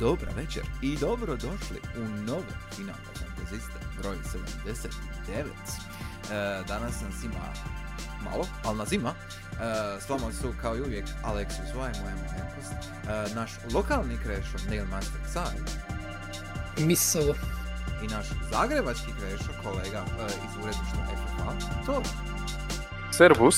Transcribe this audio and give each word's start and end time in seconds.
Dobra 0.00 0.32
večer 0.36 0.62
i 0.82 0.96
dobro 0.96 1.36
došli 1.36 1.80
u 1.96 2.00
nove 2.26 2.52
finalne 2.76 3.02
fantaziste 3.18 3.78
broj 3.98 4.16
79. 4.66 5.42
E, 5.42 6.64
danas 6.68 7.00
nas 7.02 7.24
ima 7.24 7.52
malo, 8.30 8.46
ali 8.64 8.78
nas 8.78 8.92
ima. 8.92 9.10
E, 9.10 10.00
s 10.00 10.08
vama 10.08 10.32
su 10.32 10.54
kao 10.62 10.76
i 10.76 10.80
uvijek 10.80 11.04
Alexis 11.24 11.70
Y, 11.70 11.74
moja 11.74 11.92
e, 11.92 13.34
naš 13.34 13.50
lokalni 13.74 14.18
krešo 14.22 14.58
Neil 14.70 14.84
Master 14.86 15.20
Xar 15.26 15.52
Miso. 16.78 17.34
i 18.04 18.06
naš 18.06 18.26
zagrebački 18.50 19.12
krešo 19.20 19.52
kolega 19.62 20.04
e, 20.20 20.24
iz 20.26 20.56
uredništva 20.62 21.06
FFA, 21.06 21.84
to 21.86 22.02
Servus. 23.12 23.56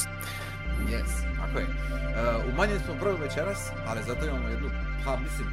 Yes, 0.87 1.11
tako 1.37 1.59
je. 1.59 1.67
Uh, 1.67 2.55
umanjeni 2.55 2.81
smo 2.85 2.95
broj 2.95 3.17
večeras, 3.21 3.59
ali 3.87 4.03
zato 4.03 4.27
imamo 4.27 4.49
jednu, 4.49 4.71
pa 5.05 5.17
mislim, 5.17 5.49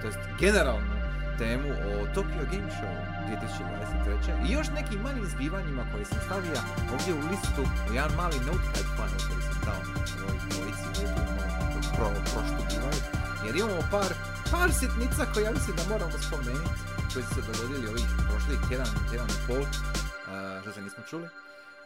to 0.00 0.06
jest 0.06 0.18
generalnu 0.40 0.94
temu 1.38 1.68
o 1.70 2.06
Tokyo 2.14 2.44
Game 2.52 2.70
Show 2.78 2.94
2023. 3.26 4.48
I 4.48 4.52
još 4.52 4.66
nekim 4.68 5.00
manjim 5.00 5.26
zbivanjima 5.26 5.82
koje 5.92 6.04
sam 6.04 6.18
stavio 6.26 6.58
ovdje 6.92 7.14
u 7.14 7.22
listu 7.30 7.62
u 7.90 7.94
jedan 7.94 8.12
mali 8.16 8.36
notepad 8.50 8.86
file 8.96 9.18
koji 9.28 9.42
sam 9.42 9.58
dao 9.64 9.80
ovoj 10.24 10.38
dvojici 10.50 11.04
pro, 11.96 12.08
proštudivaju. 12.32 13.00
Jer 13.46 13.56
imamo 13.56 13.82
par, 13.90 14.10
par 14.52 14.72
sitnica 14.72 15.22
koje 15.32 15.44
ja 15.44 15.52
mislim 15.52 15.76
da 15.76 15.82
moramo 15.92 16.18
spomenuti, 16.26 16.80
koji 17.12 17.24
su 17.24 17.34
se 17.34 17.42
dogodili 17.48 17.88
ovih 17.88 18.06
prošlih 18.28 18.58
tjedan, 18.68 18.86
tjedan 19.10 19.28
i 19.30 19.38
pol, 19.46 19.62
uh, 19.62 20.62
što 20.62 20.72
se 20.72 20.82
nismo 20.82 21.02
čuli. 21.10 21.28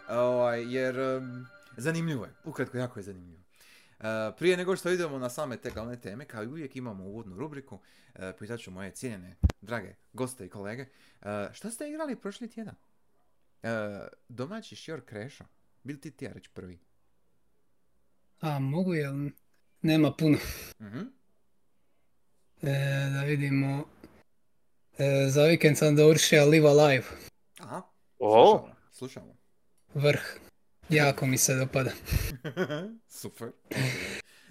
Ovaj, 0.09 0.75
jer 0.75 1.01
em, 1.01 1.47
zanimljivo 1.77 2.25
je, 2.25 2.33
ukratko 2.45 2.77
jako 2.79 2.99
je 2.99 3.03
zanimljivo. 3.03 3.44
E, 4.01 4.05
prije 4.39 4.57
nego 4.57 4.77
što 4.77 4.91
idemo 4.91 5.19
na 5.19 5.31
same 5.31 5.57
te 5.57 5.71
glavne 5.71 6.01
teme, 6.01 6.25
kao 6.25 6.43
i 6.43 6.47
uvijek 6.47 6.77
imamo 6.77 7.05
uvodnu 7.05 7.37
rubriku, 7.37 7.79
e, 8.15 8.33
pitat 8.39 8.61
ću 8.61 8.71
moje 8.71 8.91
cijenjene, 8.91 9.37
drage 9.61 9.95
goste 10.13 10.47
i 10.47 10.49
kolege, 10.49 10.83
e, 10.83 11.49
šta 11.53 11.71
ste 11.71 11.89
igrali 11.89 12.17
prošli 12.17 12.51
tjedan? 12.51 12.75
E, 13.63 13.69
domaći 14.29 14.77
šior 14.77 15.05
Krešo, 15.05 15.45
bil 15.83 15.99
ti 16.01 16.11
ti 16.11 16.25
ja 16.25 16.33
reći 16.33 16.51
prvi? 16.51 16.79
A 18.41 18.59
mogu 18.59 18.95
jel? 18.95 19.31
Nema 19.83 20.13
puno. 20.13 20.39
Mhm. 20.81 21.01
E, 22.63 23.11
da 23.13 23.23
vidimo. 23.23 23.85
E, 24.99 25.27
za 25.29 25.45
vikend 25.45 25.79
sam 25.79 25.97
dovršio 25.97 26.45
Live 26.45 26.69
Alive. 26.69 27.05
Aha, 27.59 27.83
slušamo, 28.17 28.75
slušamo. 28.93 29.37
Vrh. 29.95 30.21
Jako 30.97 31.27
mi 31.27 31.39
se 31.39 31.55
dopada. 31.55 31.91
Super. 33.21 33.49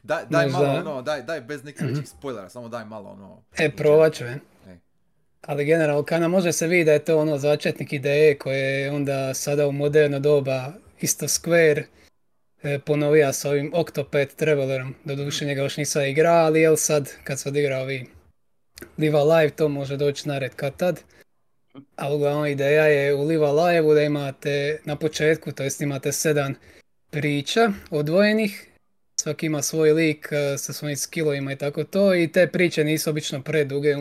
Daj, 0.04 0.26
daj 0.30 0.48
malo 0.48 0.66
ono, 0.66 1.02
daj, 1.02 1.22
daj 1.22 1.42
bez 1.42 1.64
nekih 1.64 1.88
većih 1.88 2.10
spoilera, 2.10 2.50
samo 2.50 2.70
daj 2.70 2.86
malo 2.86 3.10
ono. 3.10 3.44
E, 3.58 3.72
probat 3.76 4.14
ću, 4.14 4.24
e. 4.24 4.40
Ali 5.42 5.66
generalno, 5.66 6.04
kana 6.04 6.28
može 6.28 6.52
se 6.52 6.68
vidjeti 6.68 6.86
da 6.86 6.92
je 6.92 7.06
to 7.06 7.20
ono 7.20 7.38
začetnik 7.38 7.94
ideje 7.94 8.38
koje 8.38 8.60
je 8.60 8.92
onda 8.92 9.34
sada 9.34 9.68
u 9.68 9.72
moderno 9.72 10.20
doba 10.20 10.74
isto 11.02 11.28
Square 11.28 11.84
e, 12.64 12.80
ponovija 12.80 13.34
s 13.34 13.46
ovim 13.46 13.72
Octopath 13.74 14.36
Travelerom. 14.36 14.96
Doduše 15.04 15.46
njega 15.46 15.62
još 15.62 15.78
nisam 15.78 16.06
igrao, 16.06 16.46
ali 16.46 16.62
jel 16.62 16.76
sad 16.76 17.10
kad 17.24 17.40
se 17.40 17.50
odigra 17.50 17.78
ovi 17.78 18.06
Live 18.98 19.20
Alive 19.20 19.50
to 19.50 19.70
može 19.70 19.98
doći 19.98 20.28
na 20.28 20.40
red 20.40 20.56
kad 20.56 20.76
tad. 20.76 21.00
A 21.96 22.14
uglavnom 22.14 22.46
ideja 22.46 22.86
je 22.86 23.16
u 23.16 23.24
Live 23.24 23.46
Alive 23.46 23.94
da 23.94 24.02
imate 24.02 24.80
na 24.86 24.96
početku, 24.96 25.52
to 25.52 25.64
jest 25.64 25.82
imate 25.82 26.12
sedam 26.12 26.56
priča 27.10 27.72
odvojenih 27.90 28.74
svaki 29.24 29.46
ima 29.46 29.62
svoj 29.62 29.94
lik 29.94 30.30
e, 30.32 30.58
sa 30.58 30.74
svojim 30.74 30.98
skillovima 30.98 31.52
i 31.52 31.56
tako 31.56 31.84
to 31.84 32.16
i 32.16 32.28
te 32.28 32.48
priče 32.48 32.84
nisu 32.84 33.10
obično 33.10 33.42
preduge, 33.42 33.96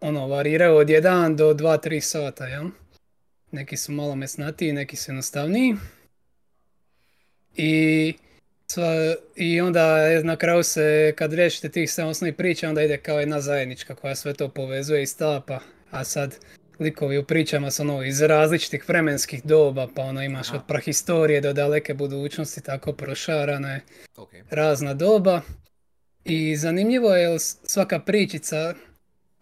ono, 0.00 0.26
variraju 0.26 0.76
od 0.76 0.88
1 0.88 1.36
do 1.36 1.54
2-3 1.54 2.00
sata, 2.00 2.46
jel? 2.46 2.64
Neki 3.52 3.76
su 3.76 3.92
malo 3.92 4.14
mesnatiji, 4.16 4.72
neki 4.72 4.96
su 4.96 5.10
jednostavniji. 5.10 5.74
I, 7.56 8.14
sva- 8.68 9.14
I 9.36 9.60
onda 9.60 9.98
je 9.98 10.24
na 10.24 10.36
kraju 10.36 10.62
se, 10.62 11.12
kad 11.16 11.32
riješite 11.32 11.68
tih 11.68 11.88
7 11.88 12.04
osnovnih 12.04 12.34
priča, 12.34 12.68
onda 12.68 12.82
ide 12.82 12.96
kao 12.96 13.20
jedna 13.20 13.40
zajednička 13.40 13.94
koja 13.94 14.14
sve 14.14 14.34
to 14.34 14.48
povezuje 14.48 15.02
i 15.02 15.06
stapa. 15.06 15.60
A 15.90 16.04
sad, 16.04 16.36
likovi 16.80 17.18
u 17.18 17.24
pričama 17.24 17.70
su 17.70 17.82
ono 17.82 18.02
iz 18.02 18.20
različitih 18.20 18.88
vremenskih 18.88 19.44
doba, 19.44 19.88
pa 19.94 20.02
ono 20.02 20.22
imaš 20.22 20.48
Aha. 20.48 20.56
od 20.56 20.62
prahistorije 20.68 21.40
do 21.40 21.52
daleke 21.52 21.94
budućnosti, 21.94 22.60
tako 22.60 22.92
prošarano 22.92 23.68
je 23.68 23.80
Ok. 24.16 24.30
razna 24.50 24.94
doba. 24.94 25.40
I 26.24 26.56
zanimljivo 26.56 27.14
je 27.14 27.38
svaka 27.64 27.98
pričica 28.00 28.74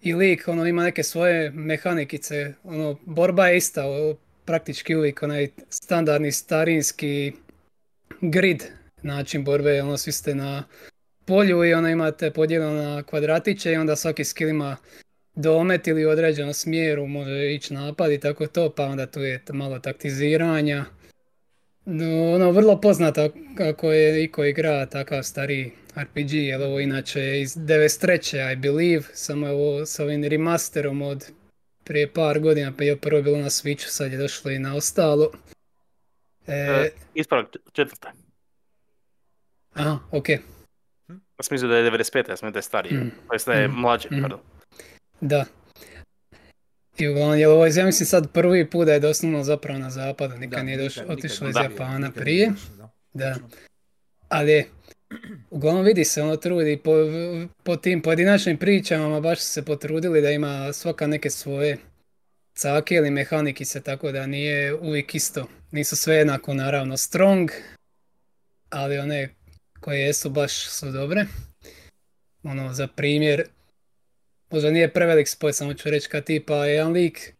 i 0.02 0.14
lik 0.14 0.48
ono 0.48 0.66
ima 0.66 0.82
neke 0.82 1.02
svoje 1.02 1.50
mehanikice. 1.50 2.52
Ono, 2.64 2.98
borba 3.06 3.46
je 3.46 3.56
ista, 3.56 3.86
o, 3.86 4.16
praktički 4.44 4.96
uvijek 4.96 5.22
onaj 5.22 5.48
standardni 5.70 6.32
starinski 6.32 7.32
grid 8.20 8.62
način 9.02 9.44
borbe. 9.44 9.82
Ono, 9.82 9.96
svi 9.96 10.12
ste 10.12 10.34
na 10.34 10.64
polju 11.24 11.64
i 11.64 11.74
onda 11.74 11.88
imate 11.90 12.30
podijeljeno 12.30 12.82
na 12.82 13.02
kvadratiće 13.02 13.72
i 13.72 13.76
onda 13.76 13.96
svaki 13.96 14.24
skill 14.24 14.50
ima 14.50 14.76
domet 15.34 15.86
ili 15.86 16.04
određenom 16.04 16.54
smjeru 16.54 17.06
može 17.06 17.54
ići 17.54 17.74
napad 17.74 18.12
i 18.12 18.20
tako 18.20 18.46
to, 18.46 18.70
pa 18.70 18.84
onda 18.84 19.06
tu 19.06 19.20
je 19.20 19.42
malo 19.48 19.78
taktiziranja. 19.78 20.84
No, 21.84 22.32
ono, 22.32 22.50
vrlo 22.50 22.80
poznato 22.80 23.28
kako 23.56 23.92
je 23.92 24.24
iko 24.24 24.44
igra 24.44 24.86
takav 24.86 25.22
stari 25.22 25.72
RPG, 25.96 26.32
jer 26.32 26.62
ovo 26.62 26.80
inače 26.80 27.40
iz 27.40 27.56
93. 27.56 28.16
I 28.52 28.56
believe, 28.56 29.02
samo 29.12 29.46
je 29.46 29.52
ovo 29.52 29.86
s 29.86 29.98
ovim 30.00 30.24
remasterom 30.24 31.02
od 31.02 31.30
prije 31.84 32.12
par 32.12 32.40
godina, 32.40 32.72
pa 32.78 32.84
je 32.84 32.96
prvo 32.96 33.22
bilo 33.22 33.38
na 33.38 33.50
Switchu, 33.50 33.86
sad 33.86 34.12
je 34.12 34.18
došlo 34.18 34.50
i 34.50 34.58
na 34.58 34.74
ostalo. 34.74 35.30
E, 36.46 36.52
E, 36.54 36.90
ispravak 37.14 37.46
četvrte. 37.72 38.08
aha, 39.72 39.98
ok. 40.10 40.28
Ja 40.28 40.38
sam 41.40 41.54
mislio 41.54 41.68
da 41.68 41.76
je 41.76 41.82
95. 41.82 42.28
Ja 42.28 42.36
sam 42.36 42.52
da 42.52 42.58
je 42.58 42.62
stariji. 42.62 42.98
Mm. 42.98 43.10
To 43.30 43.36
da 43.46 43.52
je 43.52 43.68
Mm. 43.68 43.72
mlađi, 43.72 44.08
Mm. 44.10 44.20
pardon. 44.20 44.38
Da. 45.22 45.44
I 46.98 47.08
uglavnom, 47.08 47.38
jer 47.38 47.48
ovo 47.48 47.66
je, 47.66 47.72
ja 47.74 47.86
mislim 47.86 48.06
sad 48.06 48.32
prvi 48.32 48.70
put 48.70 48.86
da 48.86 48.92
je 48.92 49.00
doslovno 49.00 49.44
zapravo 49.44 49.78
na 49.78 49.90
zapadu, 49.90 50.34
nikad 50.34 50.50
Da, 50.50 50.62
nije 50.62 50.78
došlo, 50.78 51.02
nikad- 51.02 51.18
otišlo 51.18 51.46
nikad 51.46 51.64
iz 51.64 51.70
Japana 51.70 51.98
nikad 51.98 52.14
prije. 52.14 52.48
došlo, 52.48 52.76
da. 52.76 52.90
Da. 53.14 53.34
Ali 54.28 54.64
uglavnom 55.50 55.84
vidi 55.84 56.04
se 56.04 56.22
ono 56.22 56.36
trudi 56.36 56.76
po, 56.76 56.92
po 57.62 57.76
tim 57.76 58.02
pojedinačnim 58.02 58.56
pričama, 58.58 59.20
baš 59.20 59.38
su 59.38 59.46
se 59.46 59.64
potrudili 59.64 60.20
da 60.20 60.30
ima 60.30 60.72
svaka 60.72 61.06
neke 61.06 61.30
svoje 61.30 61.78
cake 62.54 62.94
ili 62.94 63.10
mehanikice, 63.10 63.80
tako 63.80 64.12
da 64.12 64.26
nije 64.26 64.74
uvijek 64.74 65.14
isto. 65.14 65.48
Nisu 65.70 65.96
sve 65.96 66.16
jednako 66.16 66.54
naravno 66.54 66.96
strong, 66.96 67.50
ali 68.70 68.98
one 68.98 69.28
koje 69.80 70.00
jesu 70.00 70.30
baš 70.30 70.68
su 70.68 70.90
dobre. 70.90 71.26
Ono, 72.42 72.72
za 72.72 72.86
primjer, 72.86 73.44
možda 74.52 74.70
nije 74.70 74.92
prevelik 74.92 75.28
spoj, 75.28 75.52
samo 75.52 75.74
ću 75.74 75.90
reći 75.90 76.08
kad 76.08 76.24
tipa 76.24 76.66
jedan 76.66 76.92
lik, 76.92 77.34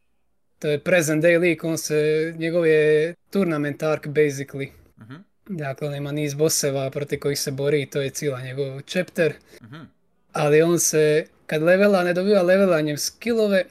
to 0.59 0.69
je 0.69 0.79
present 0.79 1.25
day 1.25 1.39
lik, 1.39 1.65
on 1.65 1.79
se, 1.79 2.35
njegov 2.39 2.67
je 2.67 3.15
tournament 3.31 3.83
arc 3.83 4.03
basically. 4.07 4.69
Mhm, 5.01 5.15
Dakle, 5.49 5.89
on 5.89 5.95
ima 5.95 6.13
niz 6.13 6.35
boseva 6.35 6.91
protiv 6.91 7.19
kojih 7.19 7.39
se 7.39 7.51
bori 7.51 7.83
i 7.83 7.91
to 7.91 8.01
je 8.01 8.11
cijela 8.11 8.41
njegov 8.43 8.81
chapter. 8.81 9.33
mhm. 9.63 9.81
Ali 10.33 10.63
on 10.63 10.79
se, 10.79 11.27
kad 11.47 11.63
levela, 11.63 12.05
ne 12.05 12.13
dobiva 12.13 12.43
levelanjem 12.43 12.99
skillove, 12.99 13.65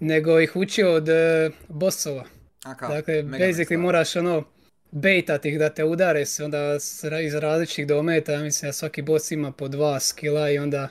nego 0.00 0.40
ih 0.40 0.56
uči 0.56 0.82
od 0.82 1.08
e, 1.08 1.50
bossova. 1.68 2.24
A 2.64 2.74
kao, 2.74 2.88
dakle, 2.88 3.22
basically 3.22 3.76
moraš 3.76 4.16
ono, 4.16 4.44
baitat 4.90 5.44
ih 5.44 5.58
da 5.58 5.68
te 5.68 5.84
udare 5.84 6.26
se 6.26 6.44
onda 6.44 6.76
iz 7.22 7.34
različitih 7.34 7.86
dometa, 7.86 8.38
mislim 8.38 8.68
da 8.68 8.72
svaki 8.72 9.02
boss 9.02 9.30
ima 9.30 9.52
po 9.52 9.68
dva 9.68 10.00
skilla 10.00 10.50
i 10.50 10.58
onda, 10.58 10.88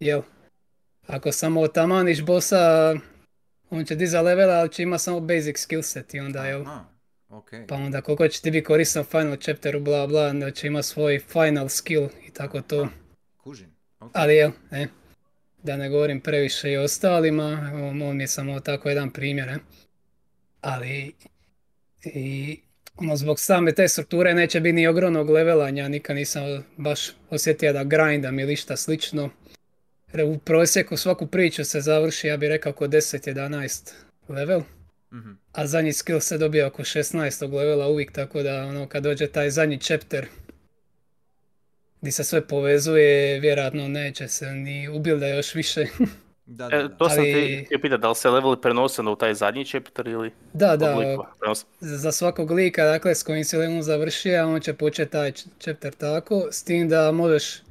jel, 0.00 0.22
ako 1.06 1.32
samo 1.32 1.60
otamaniš 1.60 2.22
bossa, 2.22 2.94
on 3.70 3.84
će 3.84 3.94
diza 3.94 4.20
levela, 4.20 4.54
ali 4.54 4.72
će 4.72 4.82
ima 4.82 4.98
samo 4.98 5.20
basic 5.20 5.58
skill 5.58 5.82
set 5.82 6.14
i 6.14 6.20
onda, 6.20 6.46
jel, 6.46 6.60
Aha, 6.60 6.84
ok. 7.28 7.50
pa 7.68 7.74
onda 7.74 8.00
koliko 8.00 8.28
će 8.28 8.42
ti 8.42 8.50
biti 8.50 8.64
koristan 8.64 9.04
final 9.04 9.36
chapteru, 9.36 9.80
bla 9.80 10.06
bla, 10.06 10.26
onda 10.26 10.50
će 10.50 10.66
ima 10.66 10.82
svoj 10.82 11.18
final 11.18 11.68
skill 11.68 12.08
i 12.28 12.30
tako 12.30 12.60
to. 12.60 12.88
Kužim. 13.36 13.74
ok. 14.00 14.10
Ali 14.14 14.34
jel, 14.34 14.50
ne, 14.70 14.88
da 15.62 15.76
ne 15.76 15.88
govorim 15.88 16.20
previše 16.20 16.72
i 16.72 16.76
ostalima, 16.76 17.72
on, 18.02 18.20
je 18.20 18.28
samo 18.28 18.60
tako 18.60 18.88
jedan 18.88 19.10
primjer, 19.10 19.46
ne. 19.46 19.58
Ali, 20.60 21.14
i, 22.04 22.60
ono, 22.96 23.16
zbog 23.16 23.40
same 23.40 23.72
te 23.72 23.88
strukture 23.88 24.34
neće 24.34 24.60
biti 24.60 24.72
ni 24.72 24.86
ogromnog 24.86 25.30
levelanja, 25.30 25.88
nikad 25.88 26.16
nisam 26.16 26.42
baš 26.76 27.10
osjetio 27.30 27.72
da 27.72 27.84
grindam 27.84 28.38
ili 28.38 28.52
išta 28.52 28.76
slično. 28.76 29.30
Jer 30.14 30.24
u 30.24 30.38
prosjeku 30.38 30.96
svaku 30.96 31.26
priču 31.26 31.64
se 31.64 31.80
završi, 31.80 32.26
ja 32.26 32.36
bih 32.36 32.48
rekao, 32.48 32.70
oko 32.70 32.86
10-11 32.86 33.92
level. 34.28 34.62
Mhm. 35.12 35.30
A 35.52 35.66
zadnji 35.66 35.92
skill 35.92 36.20
se 36.20 36.38
dobija 36.38 36.66
oko 36.66 36.82
16. 36.82 37.46
levela 37.48 37.88
uvijek, 37.88 38.12
tako 38.12 38.42
da 38.42 38.62
ono 38.62 38.88
kad 38.88 39.02
dođe 39.02 39.26
taj 39.26 39.50
zadnji 39.50 39.78
chapter 39.78 40.26
di 42.00 42.12
se 42.12 42.24
sve 42.24 42.40
povezuje, 42.40 43.40
vjerojatno 43.40 43.88
neće 43.88 44.28
se 44.28 44.46
ni 44.46 44.88
ubilda 44.88 45.26
još 45.28 45.54
više. 45.54 45.86
Da, 46.46 46.64
E, 46.66 46.68
da, 46.72 46.82
da. 46.82 46.88
to 46.88 47.08
sam 47.08 47.18
Ali- 47.20 47.66
ti 47.68 47.78
pitati, 47.82 48.00
da 48.00 48.08
li 48.08 48.14
se 48.14 48.28
leveli 48.30 48.56
prenose 48.62 49.02
u 49.02 49.16
taj 49.16 49.34
zadnji 49.34 49.64
chapter 49.64 50.06
ili 50.06 50.30
da, 50.52 50.76
da, 50.76 51.16
za 51.80 52.12
svakog 52.12 52.50
lika, 52.50 52.84
dakle, 52.84 53.14
s 53.14 53.22
kojim 53.22 53.44
si 53.44 53.56
level 53.56 53.82
završio, 53.82 54.48
on 54.48 54.60
će 54.60 54.72
početi 54.72 55.12
taj 55.12 55.32
chapter 55.58 55.92
tako, 55.94 56.48
s 56.50 56.62
tim 56.62 56.88
da 56.88 57.12
možeš, 57.12 57.62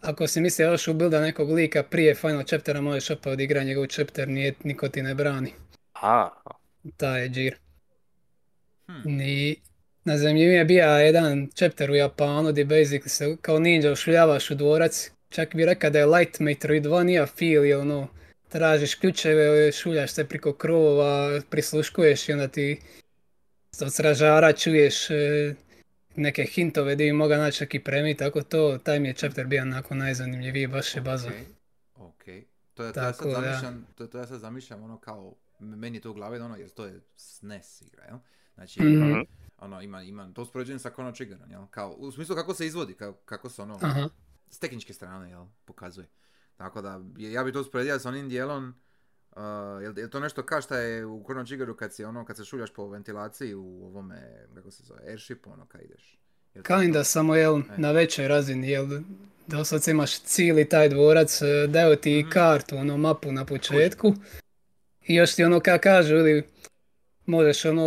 ako 0.00 0.26
si 0.26 0.40
misli 0.40 0.64
još 0.64 0.88
ubilda 0.88 1.20
nekog 1.20 1.50
lika 1.50 1.82
prije 1.82 2.14
final 2.14 2.42
chaptera, 2.42 2.80
možeš 2.80 3.10
opet 3.10 3.26
odigrati 3.26 3.66
njegov 3.66 3.86
chapter, 3.86 4.28
nije, 4.28 4.54
niko 4.64 4.88
ti 4.88 5.02
ne 5.02 5.14
brani. 5.14 5.52
A, 5.94 6.28
Taj 6.96 7.22
je 7.22 7.28
džir. 7.28 7.56
Hm. 8.86 9.20
I 9.20 9.56
najzanimljiviji 10.04 10.56
je 10.56 10.64
bio 10.64 10.84
jedan 10.84 11.48
chapter 11.54 11.90
u 11.90 11.94
Japanu 11.94 12.52
gdje 12.52 12.64
basically 12.64 13.08
se 13.08 13.36
kao 13.40 13.58
ninja 13.58 13.92
ušljavaš 13.92 14.50
u 14.50 14.54
dvorac. 14.54 15.10
Čak 15.30 15.54
bi 15.54 15.64
rekao 15.64 15.90
da 15.90 15.98
je 15.98 16.06
light 16.06 16.40
Metroidvania 16.40 17.26
feel, 17.26 17.64
je 17.64 17.78
ono, 17.78 18.08
tražiš 18.48 18.94
ključeve, 18.94 19.72
šuljaš 19.72 20.10
se 20.10 20.28
priko 20.28 20.52
krovova, 20.52 21.40
prisluškuješ 21.50 22.28
i 22.28 22.32
onda 22.32 22.48
ti 22.48 22.80
od 23.82 23.92
stražara 23.92 24.52
čuješ 24.52 25.10
e, 25.10 25.54
neke 26.18 26.44
hintove 26.44 26.94
gdje 26.94 27.04
bi 27.04 27.12
mogao 27.12 27.38
naći 27.38 27.64
neki 27.64 27.80
premij, 27.80 28.16
tako 28.16 28.42
to, 28.42 28.78
taj 28.78 29.00
mi 29.00 29.08
je 29.08 29.14
chapter 29.14 29.46
bio 29.46 29.62
onako 29.62 29.94
najzanimljiviji, 29.94 30.66
baš 30.66 30.94
je 30.96 31.00
baza. 31.00 31.28
Okej, 31.28 31.44
okej. 31.94 32.44
To, 32.74 32.84
je, 32.84 32.92
to 32.92 33.00
ja 33.00 33.12
sad 33.12 33.30
zamišljam, 33.30 33.86
to, 33.94 34.06
to 34.06 34.18
ja 34.18 34.26
sad 34.26 34.40
zamišljam 34.40 34.82
ono 34.82 34.98
kao, 34.98 35.34
meni 35.58 35.96
je 35.96 36.00
to 36.00 36.10
u 36.10 36.14
glavi 36.14 36.38
ono, 36.38 36.56
jer 36.56 36.70
to 36.70 36.84
je 36.86 37.00
SNES 37.16 37.82
igra, 37.82 38.04
jel? 38.04 38.18
Znači, 38.54 38.82
Mhm. 38.82 39.20
ono, 39.58 39.82
ima, 39.82 40.02
ima, 40.02 40.32
to 40.34 40.42
uspoređujem 40.42 40.78
sa 40.78 40.90
Chrono 40.90 41.12
Triggerom, 41.12 41.50
jel? 41.50 41.66
Kao, 41.66 41.90
u 41.90 42.12
smislu 42.12 42.36
kako 42.36 42.54
se 42.54 42.66
izvodi, 42.66 42.94
kako, 42.94 43.18
kako 43.24 43.48
se 43.48 43.62
ono, 43.62 43.78
Aha, 43.82 44.08
s 44.50 44.58
tehničke 44.58 44.92
strane, 44.92 45.30
jel, 45.30 45.46
pokazuje. 45.64 46.06
Tako 46.56 46.82
da, 46.82 47.00
ja 47.16 47.44
bi 47.44 47.52
to 47.52 47.60
usporedio 47.60 47.98
s 47.98 48.06
onim 48.06 48.28
dijelom, 48.28 48.74
uh, 49.38 49.82
jel, 49.82 49.98
jel 49.98 50.08
to 50.08 50.20
nešto 50.20 50.42
kao 50.42 50.60
šta 50.60 50.78
je 50.78 51.06
u 51.06 51.24
Chrono 51.24 51.44
Triggeru 51.44 51.76
kad 51.76 51.94
si 51.94 52.04
ono, 52.04 52.24
kad 52.24 52.36
se 52.36 52.44
šuljaš 52.44 52.70
po 52.70 52.88
ventilaciji 52.88 53.54
u 53.54 53.84
ovome, 53.86 54.46
kako 54.54 54.70
se 54.70 54.82
zove, 54.82 55.00
airshipu, 55.08 55.50
ono, 55.52 55.66
kad 55.66 55.80
ideš. 55.80 56.18
Jel 56.54 56.64
kinda, 56.64 57.00
to? 57.00 57.04
samo 57.04 57.34
jel, 57.34 57.62
na 57.76 57.92
većoj 57.92 58.28
razini, 58.28 58.70
jel, 58.70 58.86
doslovce 59.46 59.90
imaš 59.90 60.20
cijeli 60.20 60.68
taj 60.68 60.88
dvorac, 60.88 61.42
e, 61.42 61.66
daju 61.66 61.96
ti 61.96 62.20
Mhm. 62.22 62.30
kartu, 62.30 62.76
ono, 62.76 62.96
mapu 62.96 63.32
na 63.32 63.44
početku. 63.44 64.14
I 65.06 65.14
još 65.14 65.34
ti 65.34 65.44
ono, 65.44 65.60
ka 65.60 65.78
kažu, 65.78 66.14
ili 66.16 66.42
možeš 67.26 67.64
ono, 67.64 67.82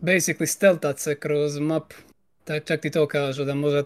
basically 0.00 0.46
steltat 0.46 0.98
se 0.98 1.14
kroz 1.14 1.58
mapu. 1.58 1.94
Tak, 2.44 2.64
čak 2.64 2.80
ti 2.80 2.90
to 2.90 3.06
kažu, 3.08 3.44
da 3.44 3.54
možda, 3.54 3.82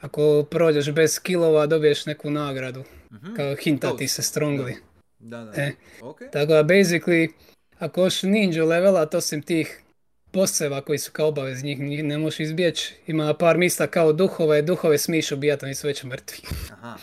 ako 0.00 0.46
prođeš 0.50 0.92
bez 0.92 1.12
skillova, 1.12 1.66
dobiješ 1.66 2.06
neku 2.06 2.30
nagradu. 2.30 2.84
Mhm. 3.12 3.34
Kao 3.34 3.56
hinta 3.56 3.90
ti 3.96 4.04
Ghost, 4.04 4.14
se 4.14 4.22
strongly. 4.22 4.74
Da, 5.22 5.44
da, 5.44 5.62
E. 5.62 5.72
ok. 6.00 6.20
Tako 6.32 6.52
da 6.52 6.62
basically, 6.64 7.28
ako 7.78 8.02
hoš 8.02 8.22
ninja 8.22 8.64
levela, 8.64 9.06
to 9.06 9.18
osim 9.18 9.42
tih 9.42 9.80
bosseva 10.32 10.80
koji 10.80 10.98
su 10.98 11.12
kao 11.12 11.28
obavezni, 11.28 11.68
njih, 11.68 11.80
njih 11.80 12.04
ne 12.04 12.18
možeš 12.18 12.40
izbjeći. 12.40 12.94
Ima 13.06 13.34
par 13.34 13.58
mista 13.58 13.86
kao 13.86 14.12
duhove, 14.12 14.62
duhove 14.62 14.98
smiješ 14.98 15.32
ubijati, 15.32 15.64
oni 15.64 15.74
su 15.74 15.86
već 15.86 16.04
mrtvi. 16.04 16.38
Aha, 16.72 16.96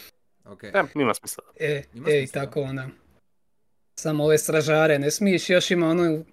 ok. 0.46 0.64
e, 0.64 0.84
ima 0.96 1.14
smisla. 1.14 1.44
E, 1.60 1.84
Ima 1.94 2.10
e, 2.10 2.12
smisla, 2.12 2.42
tako 2.42 2.62
onda. 2.62 2.88
Samo 4.00 4.24
ove 4.24 4.38
stražare 4.38 5.00
ne 5.00 5.12
smiješ, 5.12 5.50
još 5.50 5.72
ima 5.72 5.90
ono, 5.90 6.24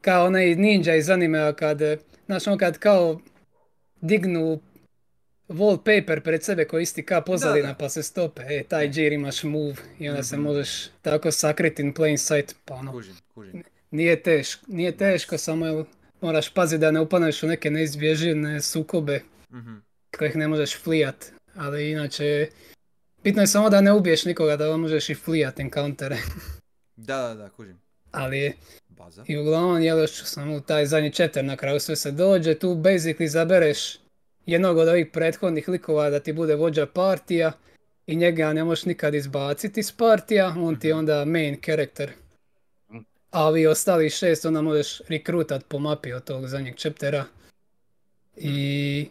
kao 0.00 0.26
onaj 0.26 0.54
ninja 0.54 0.94
iz 0.94 1.10
animea 1.10 1.52
kad, 1.52 1.82
e, 1.82 1.98
znaš 2.26 2.46
ono 2.46 2.58
kad 2.58 2.78
kao 2.78 3.20
dignu 4.00 4.60
wallpaper 5.48 6.20
pred 6.20 6.42
sebe 6.42 6.64
koji 6.64 6.82
isti 6.82 7.02
ka 7.02 7.20
pozadina 7.20 7.68
da. 7.68 7.74
pa 7.74 7.88
se 7.88 8.02
stope, 8.02 8.42
e, 8.44 8.62
taj 8.64 8.90
džir 8.90 9.12
imaš 9.12 9.42
move 9.42 9.74
i 9.98 10.08
onda 10.08 10.22
se 10.22 10.36
Mhm. 10.36 10.44
možeš 10.44 10.68
tako 11.02 11.30
sakriti 11.30 11.82
in 11.82 11.94
plain 11.94 12.18
sight, 12.18 12.54
pa 12.64 12.74
ono, 12.74 12.92
Kužim, 12.92 13.14
kužim. 13.28 13.62
nije 13.90 14.22
teško, 14.22 14.64
nije 14.68 14.92
teško, 14.92 15.38
samo 15.38 15.84
moraš 16.20 16.48
paziti 16.50 16.80
da 16.80 16.90
ne 16.90 17.00
upadneš 17.00 17.42
u 17.42 17.46
neke 17.46 17.70
neizbježne 17.70 18.60
sukobe 18.62 19.20
Mhm. 19.52 19.74
kojih 20.18 20.36
ne 20.36 20.48
možeš 20.48 20.76
flijat, 20.76 21.24
ali 21.54 21.90
inače, 21.90 22.48
bitno 23.24 23.42
je 23.42 23.46
samo 23.46 23.70
da 23.70 23.80
ne 23.80 23.92
ubiješ 23.92 24.24
nikoga, 24.24 24.56
da 24.56 24.76
možeš 24.76 25.10
i 25.10 25.14
flijat 25.14 25.60
encountere, 25.60 26.16
Da, 26.96 27.18
da, 27.18 27.34
da, 27.34 27.48
kužim. 27.48 27.80
ali 28.10 28.38
je, 28.38 28.52
Baza. 28.88 29.24
i 29.26 29.36
uglavnom 29.36 29.82
jel 29.82 29.98
još 29.98 30.24
samo 30.24 30.56
u 30.56 30.60
taj 30.60 30.86
zadnji 30.86 31.12
chapter 31.12 31.44
na 31.44 31.56
kraju 31.56 31.80
sve 31.80 31.96
se 31.96 32.10
dođe, 32.10 32.54
tu 32.54 32.68
basically 32.68 33.26
zabereš 33.26 33.98
jednog 34.46 34.76
od 34.76 34.88
ovih 34.88 35.06
prethodnih 35.12 35.68
likova 35.68 36.10
da 36.10 36.20
ti 36.20 36.32
bude 36.32 36.54
vođa 36.54 36.86
partija 36.86 37.52
i 38.06 38.16
njega 38.16 38.52
ne 38.52 38.64
možeš 38.64 38.84
nikad 38.84 39.14
izbaciti 39.14 39.80
iz 39.80 39.92
partija, 39.92 40.54
on 40.58 40.78
ti 40.80 40.88
je 40.88 40.94
onda 40.94 41.24
main 41.24 41.56
character. 41.64 42.10
A 43.30 43.50
vi 43.50 43.66
ostali 43.66 44.10
šest 44.10 44.44
onda 44.44 44.62
možeš 44.62 45.00
rekrutat 45.08 45.64
po 45.68 45.78
mapi 45.78 46.12
od 46.12 46.24
tog 46.24 46.46
zadnjeg 46.46 46.76
chaptera. 46.76 47.24
I 48.36 49.08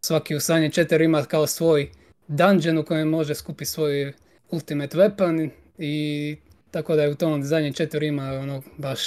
svaki 0.00 0.36
u 0.36 0.40
zadnjem 0.40 0.72
chapteru 0.72 1.04
ima 1.04 1.24
kao 1.24 1.46
svoj 1.46 1.90
dungeon 2.28 2.78
u 2.78 2.84
kojem 2.84 3.08
može 3.08 3.34
skupiti 3.34 3.70
svoj 3.70 4.12
ultimate 4.50 4.96
weapon 4.98 5.50
i 5.78 6.36
tako 6.70 6.96
da 6.96 7.02
je 7.02 7.10
u 7.10 7.14
tom 7.14 7.44
zadnjem 7.44 7.72
chapteru 7.72 8.04
ima 8.04 8.32
ono 8.32 8.62
baš 8.78 9.00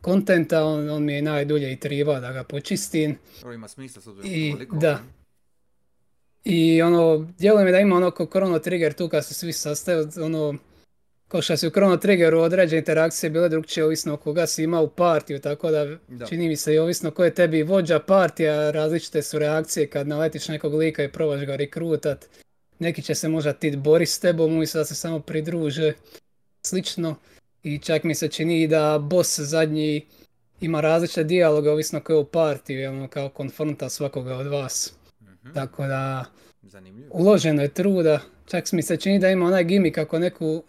kontenta, 0.00 0.64
on, 0.64 0.90
on 0.90 1.04
mi 1.04 1.12
je 1.12 1.22
najdulje 1.22 1.72
i 1.72 1.76
triva 1.76 2.20
da 2.20 2.32
ga 2.32 2.44
počistim. 2.44 3.18
Ovo 3.42 3.52
ima 3.52 3.68
smisla 3.68 4.02
s 4.02 4.06
obzirom 4.06 4.30
I- 4.32 4.56
da. 4.72 5.00
I 6.44 6.82
ono, 6.82 7.28
djeluje 7.38 7.64
mi 7.64 7.72
da 7.72 7.78
ima 7.78 7.96
ono 7.96 8.10
ko 8.10 8.26
Chrono 8.26 8.58
Trigger 8.58 8.92
tu 8.92 9.08
kad 9.08 9.26
se 9.26 9.34
svi 9.34 9.52
sastaju, 9.52 10.08
ono, 10.22 10.54
kao 11.28 11.42
što 11.42 11.56
su 11.56 11.68
u 11.68 11.70
Chrono 11.70 11.96
Triggeru 11.96 12.40
određene 12.40 12.78
interakcije 12.78 13.30
bile 13.30 13.48
drugčije 13.48 13.84
ovisno 13.84 14.16
koga 14.16 14.46
si 14.46 14.62
imao 14.62 14.82
u 14.84 14.88
partiju, 14.88 15.40
tako 15.40 15.70
da, 15.70 15.86
Da. 16.08 16.26
čini 16.26 16.48
mi 16.48 16.56
se 16.56 16.74
i 16.74 16.78
ovisno 16.78 17.10
ko 17.10 17.24
je 17.24 17.34
tebi 17.34 17.62
vođa 17.62 17.98
partija, 17.98 18.70
različite 18.70 19.22
su 19.22 19.38
reakcije 19.38 19.86
kad 19.86 20.08
naletiš 20.08 20.48
nekog 20.48 20.74
lika 20.74 21.04
i 21.04 21.12
probaš 21.12 21.40
ga 21.40 21.56
rekrutat. 21.56 22.26
Neki 22.78 23.02
će 23.02 23.14
se 23.14 23.28
možda 23.28 23.52
tit 23.52 23.76
bori 23.76 24.06
s 24.06 24.18
tebom, 24.18 24.52
umjesto 24.52 24.78
da 24.78 24.84
se 24.84 24.94
samo 24.94 25.20
pridruže, 25.20 25.92
slično. 26.66 27.16
I 27.62 27.78
čak 27.78 28.04
mi 28.04 28.14
se 28.14 28.28
čini 28.28 28.62
i 28.62 28.68
da 28.68 28.98
boss 28.98 29.40
zadnji 29.40 30.06
ima 30.60 30.80
različite 30.80 31.24
dijaloge 31.24 31.70
ovisno 31.70 32.00
ko 32.00 32.12
je 32.12 32.18
u 32.18 32.24
partiju, 32.24 32.90
ono 32.90 33.08
kao 33.08 33.28
konfronta 33.28 33.88
svakoga 33.88 34.36
od 34.36 34.46
vas. 34.46 34.97
Mhm. 35.48 35.54
Tako 35.54 35.86
da, 35.86 36.24
Zanimljivo. 36.62 37.10
uloženo 37.14 37.62
je 37.62 37.68
truda. 37.68 38.20
Čak 38.46 38.72
mi 38.72 38.82
se 38.82 38.96
čini 38.96 39.18
da 39.18 39.28
ima 39.30 39.46
onaj 39.46 39.64
gimik 39.64 39.98
ako 39.98 40.18
neku 40.18 40.62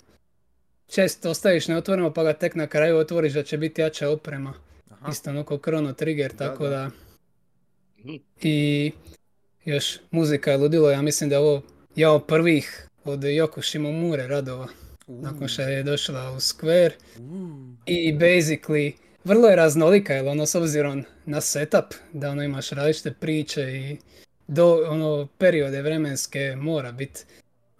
često 0.87 1.29
ostaviš 1.29 1.67
neotvoreno 1.67 2.13
pa 2.13 2.23
ga 2.23 2.33
tek 2.33 2.55
na 2.55 2.67
kraju 2.67 2.97
otvoriš 2.97 3.33
da 3.33 3.43
će 3.43 3.57
biti 3.57 3.81
jača 3.81 4.09
oprema. 4.09 4.53
Aha. 4.89 5.11
Isto 5.11 5.29
ono 5.29 5.59
Chrono 5.63 5.93
Trigger, 5.93 6.31
tako 6.35 6.63
da. 6.63 6.69
da. 6.69 6.89
Mhm. 7.99 8.15
I 8.41 8.91
još 9.65 9.99
muzika 10.11 10.51
je 10.51 10.57
ludilo, 10.57 10.91
ja 10.91 11.01
mislim 11.01 11.29
da 11.29 11.35
je 11.35 11.39
ovo 11.39 11.61
od 12.07 12.25
prvih 12.25 12.87
od 13.03 13.19
Yoko 13.19 13.61
Shimomure 13.69 14.27
radova, 14.27 14.67
Uuu, 15.07 15.21
nakon 15.21 15.47
što 15.47 15.61
je 15.61 15.83
došla 15.83 16.31
u 16.31 16.35
Square. 16.35 16.91
I 17.85 18.13
basically, 18.13 18.91
vrlo 19.23 19.47
je 19.47 19.55
raznolika, 19.55 20.13
jer 20.13 20.27
ono 20.27 20.45
s 20.45 20.55
obzirom 20.55 21.03
na 21.25 21.41
setup, 21.41 21.85
da 22.13 22.29
ono 22.29 22.43
imaš 22.43 22.69
različite 22.69 23.13
priče 23.13 23.61
i 23.61 23.97
do 24.49 24.83
ono 24.89 25.27
periode 25.37 25.81
vremenske 25.81 26.55
mora 26.55 26.91
biti, 26.91 27.23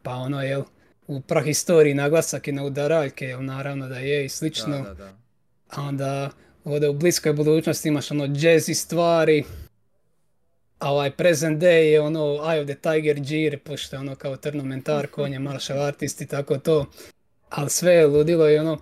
pa 0.04 0.12
ono 0.12 0.44
jel, 0.44 0.64
u 1.08 1.22
prahistoriji 1.22 1.94
naglasak 1.94 2.48
i 2.48 2.52
na 2.52 2.64
udaraljke, 2.64 3.26
jel 3.26 3.46
naravno 3.46 3.88
da 3.88 4.00
je 4.00 4.26
i 4.26 4.30
slično. 4.30 4.78
Da, 4.78 4.84
da, 4.84 4.94
da. 4.94 5.14
A 5.70 5.82
onda 5.82 6.30
ovdje 6.64 6.90
u 6.90 6.94
bliskoj 6.94 7.34
budućnosti 7.34 7.88
imaš 7.88 8.12
ono 8.12 8.26
jazzy 8.26 8.74
stvari, 8.74 9.44
a 10.80 10.92
ovaj 10.92 11.12
present 11.12 11.62
day 11.62 11.92
je 11.92 12.02
ono 12.02 12.20
Eye 12.20 12.62
of 12.62 12.68
the 12.68 12.76
Tiger 12.76 13.20
Gear, 13.20 13.60
pošto 13.60 13.96
je 13.96 14.00
ono 14.00 14.16
kao 14.16 14.38
trnomentar, 14.38 15.08
konje, 15.08 15.40
martial 15.40 15.82
artist 15.82 16.22
i 16.22 16.28
tako 16.28 16.58
to. 16.58 16.86
Ali 17.50 17.70
sve 17.70 17.94
je 17.94 18.08
ludilo 18.08 18.50
i 18.50 18.58
ono, 18.58 18.78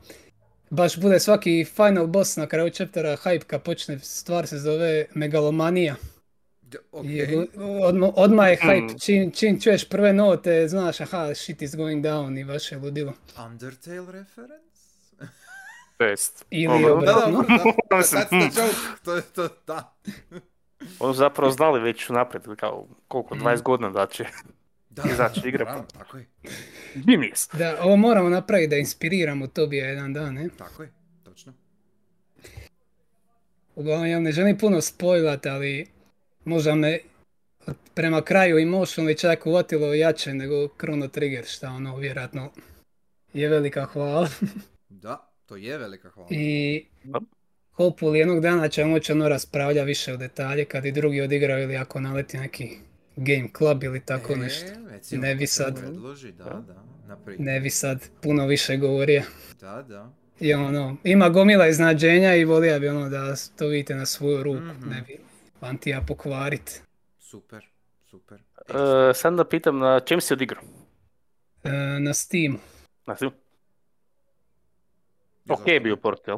baš 0.69 0.97
bude 0.97 1.19
svaki 1.19 1.65
final 1.75 2.07
boss 2.07 2.35
na 2.35 2.47
kraju 2.47 2.69
chaptera 2.69 3.17
hype 3.17 3.43
kad 3.43 3.63
počne 3.63 3.99
stvar 3.99 4.47
se 4.47 4.57
zove 4.57 5.05
Megalomanija. 5.13 5.95
Okej. 6.91 7.35
lu- 7.35 7.47
odma- 7.81 8.11
odmah 8.15 8.47
je 8.47 8.57
hype, 8.57 8.79
Hmm. 8.79 8.99
čim, 8.99 9.31
čim 9.31 9.61
čuješ 9.61 9.85
prve 9.85 10.13
note, 10.13 10.67
znaš 10.67 11.01
aha 11.01 11.35
shit 11.35 11.61
is 11.61 11.75
going 11.75 12.05
down 12.05 12.37
i 12.37 12.45
baš 12.45 12.71
je 12.71 12.77
ludilo. 12.77 13.13
Undertale 13.41 14.11
reference? 14.11 14.57
To 15.97 16.03
jest, 16.03 16.45
Ili 16.51 16.67
ono, 16.67 16.87
obra- 16.89 17.05
Da, 17.05 17.11
da, 17.11 17.25
Obratno. 17.29 17.43
da. 18.31 18.37
Joke. 18.57 18.75
To 19.03 19.15
je 19.15 19.21
to, 19.23 19.49
da. 19.67 19.95
Oni 20.99 21.13
su 21.13 21.17
zapravo 21.17 21.51
znali 21.51 21.79
već 21.81 22.09
unaprijed, 22.09 22.43
kao 22.55 22.87
koliko, 23.07 23.35
20 23.35 23.61
godina 23.61 23.89
da 23.89 24.07
će 24.07 24.25
Da, 24.89 25.03
Izaći 25.05 25.41
da, 25.41 25.47
igra, 25.47 25.65
naravno, 25.65 25.87
pa. 25.89 25.99
Tako 25.99 26.17
je, 26.17 26.25
Genius. 26.95 27.49
Da, 27.49 27.77
ovo 27.81 27.95
moramo 27.95 28.29
napraviti 28.29 28.69
da 28.69 28.75
inspiriramo 28.75 29.47
Tobija 29.47 29.87
jedan 29.87 30.13
dan, 30.13 30.33
ne? 30.33 30.49
tako 30.49 30.83
je, 30.83 30.91
točno. 31.23 31.53
Uglavnom, 33.75 34.07
ja 34.07 34.19
ne 34.19 34.31
želim 34.31 34.57
puno 34.57 34.81
spojlat, 34.81 35.45
ali 35.45 35.85
možda 36.47 36.75
me 36.75 36.99
prema 37.93 38.21
kraju 38.21 38.57
emotionally 38.57 39.19
čak 39.19 39.45
uvatilo 39.45 39.93
jače 39.93 40.33
nego 40.33 40.67
Chrono 40.69 41.07
Trigger, 41.07 41.45
šta 41.45 41.69
ono 41.69 41.97
vjerojatno 41.97 42.51
je 43.33 43.49
velika 43.49 43.85
hvala. 43.85 44.29
Da, 44.89 45.31
to 45.45 45.55
je 45.55 45.77
velika 45.77 46.09
hvala. 46.09 46.27
I 46.31 46.85
hopefully 47.73 48.15
jednog 48.15 48.39
dana 48.39 48.67
ćemo 48.69 48.89
moći 48.89 49.11
ono 49.11 49.29
raspravlja 49.29 49.83
više 49.83 50.13
u 50.13 50.17
detalje 50.17 50.65
kad 50.65 50.85
i 50.85 50.91
drugi 50.91 51.21
odigraju 51.21 51.63
ili 51.63 51.77
ako 51.77 51.99
naleti 51.99 52.37
neki 52.37 52.69
game 53.15 53.49
club 53.57 53.83
ili 53.83 53.99
tako 53.99 54.33
E, 54.33 54.35
nešto. 54.35 54.67
recimo, 54.89 55.21
Ne 55.21 55.35
bi 55.35 55.47
sad- 55.47 55.79
Predloži, 55.79 56.31
da, 56.31 56.43
da, 56.43 56.83
naprijed. 57.07 57.39
Ne 57.41 57.59
bi 57.59 57.69
sad 57.69 58.09
puno 58.21 58.45
više 58.47 58.77
govorio. 58.77 59.23
Da, 59.61 59.81
da. 59.83 60.09
I 60.39 60.53
ono, 60.53 60.97
ima 61.03 61.29
gomila 61.29 61.67
iznađenja 61.67 62.35
i 62.35 62.45
volio 62.45 62.79
bi 62.79 62.87
ono 62.87 63.09
da 63.09 63.35
to 63.57 63.67
vidite 63.67 63.95
na 63.95 64.05
svoju 64.05 64.43
ruku, 64.43 64.63
Mhm. 64.63 64.89
ne 64.89 65.01
bi 65.01 65.17
vam 65.61 65.77
ti 65.77 65.89
ja 65.89 66.01
pokvarit. 66.01 66.81
Super, 67.19 67.65
super. 68.01 68.39
E, 68.59 68.73
sad 69.13 69.33
da 69.33 69.45
pitam 69.45 69.77
na 69.77 69.99
čem 69.99 70.21
si 70.21 70.33
odigrao? 70.33 70.63
E, 71.63 71.71
na 71.99 72.13
Steamu. 72.13 72.59
Na? 73.05 73.15
Ja 73.21 73.29
Ok 75.49 75.67
je 75.67 75.79
bio 75.79 75.97
port, 75.97 76.27
jel? 76.27 76.37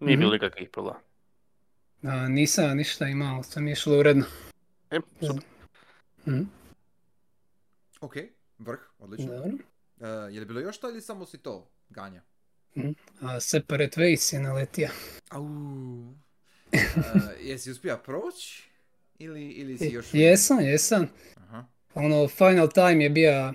Nije 0.00 0.16
bilo 0.16 0.28
Mhm. 0.28 0.34
nikakvih 0.34 0.70
problema. 0.70 1.00
A, 2.04 2.28
nisam 2.28 2.76
ništa 2.76 3.06
imao, 3.06 3.42
sam 3.42 3.66
je 3.66 3.72
išlo 3.72 3.98
uredno. 3.98 4.24
E, 4.90 5.00
super. 5.20 5.42
Mhm, 6.26 6.42
Ok, 8.00 8.16
vrh, 8.58 8.80
odlično. 8.98 9.32
Dobro. 9.32 9.50
E, 10.00 10.06
je 10.32 10.40
li 10.40 10.46
bilo 10.46 10.60
još 10.60 10.78
to 10.78 10.90
ili 10.90 11.00
samo 11.00 11.26
si 11.26 11.38
to 11.38 11.68
ganja? 11.88 12.22
A 13.20 13.40
Separate 13.40 14.00
Ways 14.00 14.34
je 14.34 14.40
naletio. 14.40 14.88
Au. 15.30 15.44
E, 16.72 16.78
jesi 17.42 17.70
uspio 17.70 17.96
proći? 17.96 18.62
Ili, 19.18 19.42
ili 19.44 19.78
si 19.78 19.86
još... 19.86 20.06
Jesam, 20.12 20.60
jesam. 20.60 21.08
Aha. 21.36 21.64
Ono, 21.94 22.28
Final 22.28 22.68
Time 22.68 23.04
je 23.04 23.10
bio 23.10 23.52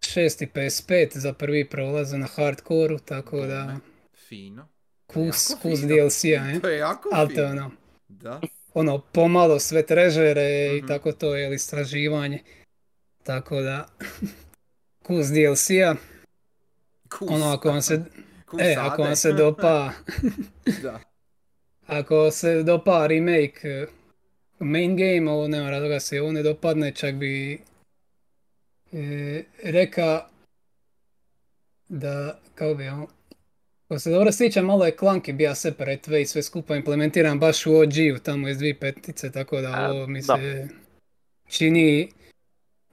6. 0.00 0.46
PS5 0.48 1.08
za 1.14 1.32
prvi 1.32 1.64
prolaz 1.64 2.12
na 2.12 2.26
hardcore 2.26 2.96
tako 2.98 3.36
da 3.38 3.62
Bome. 3.62 3.78
Fino. 4.18 4.68
kus, 5.06 5.46
kus 5.62 5.80
fino. 5.80 5.88
DLC-a, 5.88 6.26
je. 6.44 6.60
To 6.62 6.68
je 6.68 6.78
jako 6.78 7.08
Ali 7.12 7.28
fino. 7.30 7.46
ono, 7.46 7.70
Da. 8.08 8.40
ono, 8.74 8.98
pomalo 9.02 9.58
sve 9.58 9.86
trežere 9.86 10.42
i 10.68 10.78
Mhm. 10.78 10.86
tako 10.86 11.12
to 11.12 11.34
je 11.34 11.54
istraživanje. 11.54 12.42
Tako 13.22 13.60
da, 13.60 13.86
kus 15.06 15.26
DLC-a, 15.26 15.94
Kus. 17.08 17.28
ono 17.30 17.46
ako 17.46 17.68
vam 17.68 17.82
se, 17.82 18.02
Kus 18.46 18.60
e, 18.60 18.76
ako 18.78 19.02
vam 19.02 19.16
se 19.16 19.32
dopa, 19.32 19.92
da. 20.82 21.00
Ako 21.88 22.30
se 22.30 22.62
dopa 22.62 23.06
remake 23.06 23.60
eh, 23.64 23.86
main 24.58 24.96
game, 24.96 25.30
ovo 25.30 25.48
nema 25.48 25.70
razloga 25.70 26.00
se 26.00 26.20
ovo 26.20 26.32
ne 26.32 26.42
dopadne, 26.42 26.92
čak 26.92 27.14
bi 27.14 27.60
e, 28.92 29.42
reka 29.64 30.26
da, 31.88 32.40
kako 32.54 32.74
bi 32.74 32.88
ono, 32.88 33.08
ako 33.88 33.98
se 33.98 34.10
dobro 34.10 34.32
sjećam, 34.32 34.64
malo 34.64 34.86
je 34.86 34.96
klanki 34.96 35.32
bija 35.32 35.54
Separate 35.54 36.10
Way, 36.10 36.24
sve 36.24 36.42
skupa 36.42 36.76
implementiran 36.76 37.38
baš 37.40 37.66
u 37.66 37.74
OG-u, 37.74 38.18
tamo 38.22 38.48
iz 38.48 38.58
2005, 38.58 39.32
tako 39.32 39.60
da 39.60 39.72
A, 39.76 39.90
ovo 39.90 40.06
mi 40.06 40.20
da. 40.20 40.36
se 40.36 40.68
čini, 41.48 42.12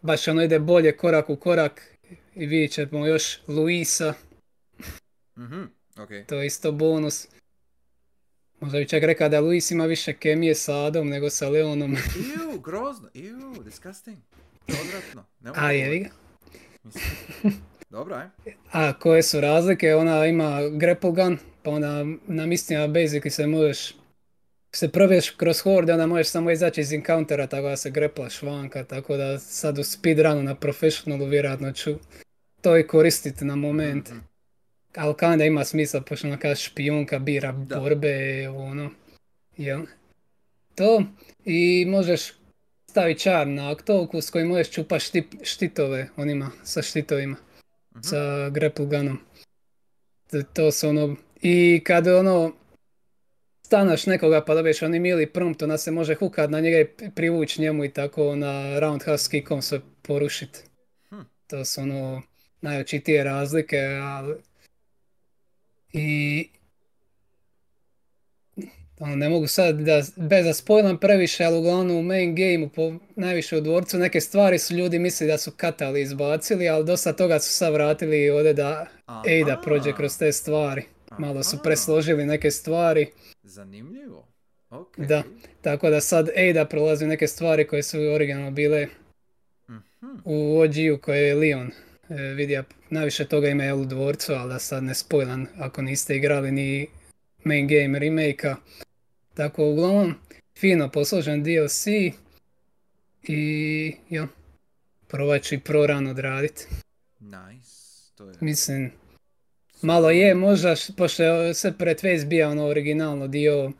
baš 0.01 0.27
ono 0.27 0.43
ide 0.43 0.59
bolje 0.59 0.97
korak 0.97 1.29
u 1.29 1.35
korak 1.35 1.95
i 2.35 2.45
vidjet 2.45 2.71
ćemo 2.71 3.07
još 3.07 3.39
Luisa, 3.47 4.13
Mhm, 5.37 5.61
ok. 5.97 6.09
to 6.27 6.35
je 6.35 6.45
isto 6.45 6.71
bonus. 6.71 7.27
Možda 8.59 8.79
bi 8.79 8.87
čak 8.87 9.03
rekao 9.03 9.29
da 9.29 9.39
Luis 9.39 9.71
ima 9.71 9.85
više 9.85 10.13
kemije 10.13 10.55
sa 10.55 10.85
Adom 10.85 11.07
nego 11.09 11.29
sa 11.29 11.49
Leonom. 11.49 11.91
Iu, 11.93 12.59
grozno. 12.59 13.09
Iu, 13.13 13.63
disgusting. 13.63 14.17
Odvratno. 14.67 15.25
A 15.55 15.71
jevi 15.71 15.99
ga. 15.99 16.09
Dobro, 17.89 18.15
aj. 18.15 18.53
A 18.71 18.93
koje 18.93 19.23
su 19.23 19.41
razlike? 19.41 19.95
Ona 19.95 20.25
ima 20.25 20.69
grapple 20.69 21.11
gun, 21.11 21.37
pa 21.63 21.71
onda 21.71 22.05
na 22.27 22.45
mistima 22.45 22.87
basically 22.87 23.29
se 23.29 23.47
možeš 23.47 23.95
se 24.75 24.91
probiješ 24.91 25.29
kroz 25.29 25.61
horde, 25.61 25.93
onda 25.93 26.07
možeš 26.07 26.27
samo 26.27 26.51
izaći 26.51 26.81
iz 26.81 26.93
encountera, 26.93 27.47
tako 27.47 27.67
da 27.67 27.77
se 27.77 27.91
greplaš 27.91 28.41
vanka, 28.41 28.83
tako 28.83 29.17
da 29.17 29.39
sad 29.39 29.77
u 29.77 29.83
speedrunu 29.83 30.43
na 30.43 30.55
professionalu 30.55 31.25
vjerojatno 31.25 31.71
ću 31.71 31.95
to 32.61 32.77
i 32.77 32.87
koristiti 32.87 33.45
na 33.45 33.55
moment. 33.55 34.09
Mhm. 34.09 34.19
Ali 34.95 35.13
kada 35.15 35.45
ima 35.45 35.65
smisla, 35.65 36.01
pošto 36.01 36.27
ona 36.27 36.37
kaže 36.37 36.61
špijunka 36.61 37.19
bira 37.19 37.51
Da. 37.51 37.79
borbe, 37.79 38.15
ono, 38.49 38.91
jel? 39.57 39.81
To, 40.75 41.03
i 41.45 41.85
možeš 41.87 42.33
staviti 42.89 43.19
čar 43.19 43.47
na 43.47 43.71
aktovku 43.71 44.21
s 44.21 44.29
kojim 44.29 44.47
možeš 44.47 44.71
čupat 44.71 45.01
šti- 45.01 45.43
štitove, 45.43 46.09
onima 46.17 46.51
sa 46.63 46.81
štitovima, 46.81 47.35
Mhm. 47.91 48.01
sa 48.01 48.49
grapple 48.49 48.85
gunom. 48.85 49.19
To, 50.31 50.43
to 50.43 50.71
su 50.71 50.89
ono, 50.89 51.15
i 51.41 51.81
kad 51.83 52.07
ono, 52.07 52.53
stanaš 53.61 54.05
nekoga 54.05 54.45
pa 54.45 54.55
dobiješ 54.55 54.81
oni 54.81 54.99
mili 54.99 55.25
prompt, 55.27 55.61
onda 55.61 55.77
se 55.77 55.91
može 55.91 56.15
hukat 56.15 56.49
na 56.49 56.59
njega 56.59 56.79
i 56.79 56.87
privući 57.15 57.61
njemu 57.61 57.83
i 57.83 57.89
tako 57.89 58.35
na 58.35 58.79
roundhouse 58.79 59.31
kickom 59.31 59.61
sve 59.61 59.79
porušit. 60.01 60.63
Hm. 61.09 61.19
To 61.47 61.65
su 61.65 61.81
ono 61.81 62.21
najočitije 62.61 63.23
razlike, 63.23 63.77
ali 64.01 64.35
i 65.95 66.49
ono, 68.99 69.15
ne 69.15 69.29
mogu 69.29 69.47
sad 69.47 69.75
da, 69.75 70.03
bez 70.15 70.45
da 70.45 70.53
spojlam 70.53 70.97
previše, 70.97 71.43
ali 71.43 71.57
uglavnom 71.57 71.97
u 71.97 72.01
main 72.03 72.35
gameu, 72.35 72.69
po, 72.69 72.93
najviše 73.15 73.57
u 73.57 73.61
dvorcu, 73.61 73.97
neke 73.97 74.21
stvari 74.21 74.59
su 74.59 74.75
ljudi 74.75 74.99
mislili 74.99 75.31
da 75.31 75.37
su 75.37 75.51
katali 75.51 76.01
izbacili, 76.01 76.69
ali 76.69 76.85
dosta 76.85 77.13
toga 77.13 77.39
su 77.39 77.53
sad 77.53 77.73
vratili 77.73 78.29
ovdje 78.29 78.53
da 78.53 78.87
Ada 79.05 79.61
prođe 79.63 79.93
kroz 79.93 80.17
te 80.17 80.31
stvari. 80.31 80.83
Malo 81.19 81.43
su 81.43 81.57
presložili 81.63 82.25
neke 82.25 82.51
stvari, 82.51 83.07
Zanimljivo. 83.43 84.27
Ok. 84.69 84.97
Da. 84.99 85.23
tako 85.61 85.89
da 85.89 86.01
sad 86.01 86.29
Ada 86.49 86.65
prolazi 86.65 87.07
neke 87.07 87.27
stvari 87.27 87.67
koje 87.67 87.83
su 87.83 87.99
originalno 87.99 88.51
bile 88.51 88.87
Mhm. 89.69 89.77
u 90.25 90.59
OG-u 90.59 90.97
koje 91.01 91.27
je 91.27 91.35
Leon 91.35 91.71
e, 92.09 92.13
vidio. 92.15 92.63
Najviše 92.89 93.25
toga 93.25 93.47
ima 93.49 93.75
u 93.75 93.85
dvorcu, 93.85 94.33
ali 94.33 94.53
da 94.53 94.59
sad 94.59 94.83
ne 94.83 94.95
spojlan 94.95 95.47
ako 95.57 95.81
niste 95.81 96.15
igrali 96.15 96.51
ni 96.51 96.87
main 97.43 97.67
game 97.67 97.99
remake-a. 97.99 98.55
Tako 99.33 99.69
uglavnom, 99.69 100.15
fino 100.59 100.89
posložen 100.91 101.43
DLC 101.43 101.87
i 103.23 103.95
jo, 104.09 104.27
probat 105.07 105.43
ću 105.43 105.55
i 105.55 105.59
pro 105.59 105.87
run 105.87 106.07
odradit. 106.07 106.67
Nice. 107.19 107.75
To 108.15 108.29
je... 108.29 108.35
Mislim, 108.39 108.91
malo 109.81 110.09
je 110.09 110.35
možda, 110.35 110.75
pošto 110.97 111.53
Separate 111.53 112.07
Ways 112.07 112.25
bio 112.25 112.49
ono 112.49 112.65
originalno 112.65 113.27
dio 113.27 113.71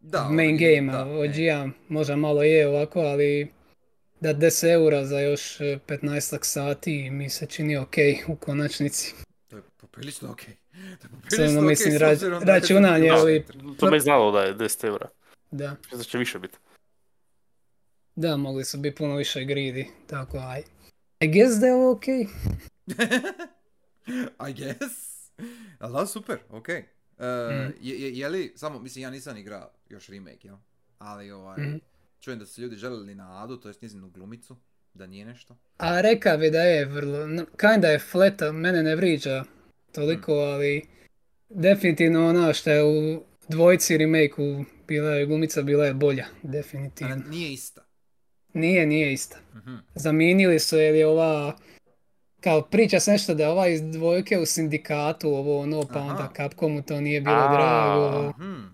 Da, 0.00 0.28
main 0.28 0.56
game-a, 0.56 1.04
OG-a, 1.04 1.68
možda 1.88 2.16
malo 2.16 2.42
je 2.42 2.68
ovako, 2.68 3.00
ali 3.00 3.52
da 4.22 4.30
10 4.30 4.68
eura 4.68 5.04
za 5.04 5.20
još 5.20 5.60
e, 5.60 5.78
15 5.88 6.38
sati 6.42 7.10
mi 7.10 7.30
se 7.30 7.46
čini 7.46 7.76
ok 7.76 7.94
u 8.28 8.36
konačnici. 8.36 9.14
To 9.48 9.56
je 9.56 9.62
poprilično 9.76 10.30
ok. 10.30 10.40
To 10.44 10.46
je 10.46 10.56
Samo 10.98 11.20
poprilično 11.20 11.60
mislim, 11.62 11.90
s 11.90 11.96
ra- 11.96 12.08
obzirom 12.08 12.40
da 12.40 12.46
je 12.48 12.54
računanje, 12.60 13.08
za- 13.08 13.14
ali- 13.14 13.44
To 13.78 13.86
me 13.86 13.96
je 13.96 14.00
znalo 14.00 14.32
da 14.32 14.40
je 14.40 14.54
10 14.54 14.84
eura. 14.84 15.08
Da, 15.50 15.76
da 15.92 16.04
će 16.04 16.18
više 16.18 16.38
biti. 16.38 16.58
da, 18.14 18.36
mogli 18.36 18.64
su 18.64 18.78
biti 18.78 18.96
puno 18.96 19.16
više 19.16 19.40
greedy, 19.40 19.86
tako 20.06 20.38
aj. 20.38 20.62
I 21.20 21.28
guess 21.28 21.54
da 21.54 21.66
je 21.66 21.74
ovo 21.74 21.92
ok. 21.92 22.04
I 24.40 24.54
guess. 24.54 25.12
Ali 25.78 25.92
da, 25.92 26.06
super, 26.06 26.38
ok. 26.50 26.68
E, 26.68 26.84
Mhm. 27.18 27.72
je, 27.80 27.98
je, 27.98 28.12
je 28.12 28.28
li, 28.28 28.52
samo, 28.56 28.78
mislim, 28.78 29.02
ja 29.02 29.10
nisam 29.10 29.36
igrao 29.36 29.70
još 29.88 30.08
remake, 30.08 30.38
jel? 30.42 30.56
Ali 30.98 31.30
ovaj, 31.30 31.60
Mhm. 31.60 31.76
Čujem 32.22 32.38
da 32.38 32.46
su 32.46 32.62
ljudi 32.62 32.76
željeli 32.76 33.14
na 33.14 33.44
Adu, 33.44 33.56
to 33.56 33.68
jest 33.68 33.82
njezinu 33.82 34.10
glumicu, 34.10 34.56
da 34.94 35.06
nije 35.06 35.24
nešto. 35.24 35.56
A 35.76 36.00
reka 36.00 36.36
bi 36.36 36.50
da 36.50 36.62
je 36.62 36.84
vrlo, 36.84 37.18
kinda 37.60 37.88
je 37.88 37.98
fleta, 37.98 38.52
mene 38.52 38.82
ne 38.82 38.96
vriđa 38.96 39.44
toliko, 39.92 40.32
ali 40.32 40.82
definitivno 41.48 42.28
ona 42.28 42.52
što 42.52 42.70
je 42.70 42.84
u 42.84 43.24
dvojci 43.48 43.98
remake-u 43.98 44.64
bila 44.88 45.10
je 45.10 45.26
glumica, 45.26 45.62
bila 45.62 45.86
je 45.86 45.94
bolja, 45.94 46.24
A, 46.24 46.36
definitivno. 46.42 47.16
nije 47.28 47.52
ista. 47.52 47.82
Nije, 48.54 48.86
nije 48.86 49.12
ista. 49.12 49.38
Mhm. 49.54 49.74
Zamijenili 49.94 50.58
su 50.58 50.76
jer 50.76 50.94
je 50.94 51.06
ova, 51.06 51.56
kao 52.40 52.62
priča 52.62 53.00
se 53.00 53.10
nešto 53.10 53.34
da 53.34 53.42
je 53.42 53.48
ova 53.48 53.68
iz 53.68 53.82
dvojke 53.82 54.38
u 54.38 54.46
sindikatu, 54.46 55.28
ovo 55.28 55.60
ono, 55.60 55.82
pa 55.92 55.98
Aha. 55.98 56.08
onda 56.10 56.32
Capcomu 56.36 56.82
to 56.82 57.00
nije 57.00 57.20
bilo 57.20 57.36
A. 57.36 57.52
drago. 57.56 58.30
Mhm. 58.30 58.64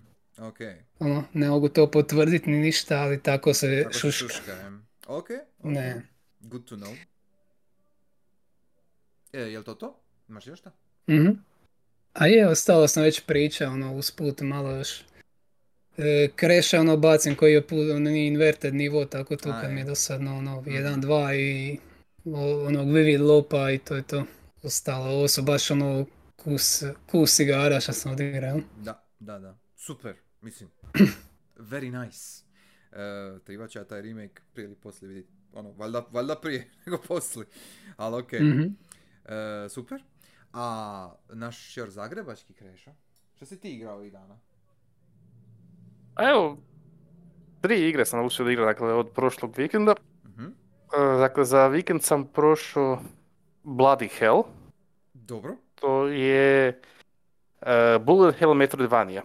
Ok. 0.47 0.59
Ono, 0.99 1.23
ne 1.33 1.49
mogu 1.49 1.69
to 1.69 1.91
potvrditi 1.91 2.49
ni 2.49 2.57
ništa, 2.57 2.97
ali 2.97 3.23
tako 3.23 3.53
se 3.53 3.79
Tako 3.83 3.93
šuška. 3.93 4.27
šuška. 4.27 4.71
Ok. 5.07 5.29
ok. 5.59 5.65
Ne. 5.65 6.01
Good 6.39 6.65
to 6.65 6.75
know. 6.75 6.95
E, 9.33 9.39
jel 9.41 9.63
to 9.63 9.73
to? 9.73 9.99
Imaš 10.29 10.47
još 10.47 10.59
šta? 10.59 10.71
Mhm. 11.07 11.27
A 12.13 12.27
je, 12.27 12.47
ostalo 12.47 12.87
sam 12.87 13.03
već 13.03 13.21
pričao, 13.21 13.71
ono, 13.71 13.93
usput 13.93 14.41
malo 14.41 14.71
još 14.71 15.01
e, 15.97 16.29
kreša 16.35 16.79
ono 16.79 16.97
bacim 16.97 17.35
koji 17.35 17.53
je 17.53 17.61
put, 17.63 17.89
on 17.89 18.03
nije 18.03 18.27
inverted 18.27 18.75
nivo, 18.75 19.05
tako 19.05 19.33
A, 19.33 19.61
kad 19.61 19.71
mi 19.71 19.79
je 19.79 19.85
dosadno 19.85 20.37
ono 20.37 20.61
Mhm. 20.61 20.69
1-2 20.69 21.33
i 21.33 21.77
o- 22.25 22.65
onog 22.65 22.91
vivid 22.91 23.21
lopa 23.21 23.71
i 23.71 23.77
to 23.77 23.95
je 23.95 24.03
to 24.03 24.23
ostalo. 24.63 25.05
Ovo 25.07 25.27
su 25.27 25.41
baš 25.41 25.71
ono 25.71 26.05
kus, 26.35 26.83
kus 27.07 27.39
igara 27.39 27.79
što 27.79 27.93
sam 27.93 28.11
odigrao. 28.11 28.59
Da, 28.77 29.03
da, 29.19 29.39
da. 29.39 29.57
Super, 29.75 30.15
mislim. 30.41 30.69
Very 31.57 32.03
nice. 32.05 32.43
E, 32.91 33.39
treba 33.43 33.67
ja 33.75 33.83
taj 33.83 34.01
remake 34.01 34.41
prije 34.53 34.65
ili 34.65 34.75
poslije 34.75 35.07
vidjeti. 35.07 35.29
Ono, 35.53 35.71
valjda, 35.71 36.05
valjda 36.11 36.35
prije 36.35 36.71
nego 36.85 36.97
poslije. 37.07 37.45
Ali 37.97 38.21
okej. 38.21 38.39
Mhm. 38.39 38.61
E, 39.25 39.69
super. 39.69 40.03
A 40.53 41.11
naš 41.29 41.73
šor 41.73 41.89
zagrebački 41.89 42.53
kreša? 42.53 42.93
Što 43.35 43.45
si 43.45 43.59
ti 43.59 43.69
igrao 43.75 43.95
ovih 43.95 44.11
dana? 44.11 44.39
A 46.15 46.29
evo, 46.29 46.57
tri 47.61 47.89
igre 47.89 48.05
sam 48.05 48.25
uspio 48.25 48.45
da 48.45 48.51
igram, 48.51 48.65
dakle, 48.65 48.93
od 48.93 49.09
prošlog 49.15 49.53
vikenda. 49.57 49.95
Mhm. 50.25 50.45
E, 50.45 51.17
Dakle, 51.19 51.45
za 51.45 51.67
vikend 51.67 52.03
sam 52.03 52.27
prošao 52.27 53.01
Bloody 53.63 54.19
Hell. 54.19 54.43
Dobro. 55.13 55.55
To 55.75 56.07
je 56.07 56.81
e, 57.61 57.99
Bullet 57.99 58.35
Hell 58.35 58.53
Metroidvania. 58.53 59.23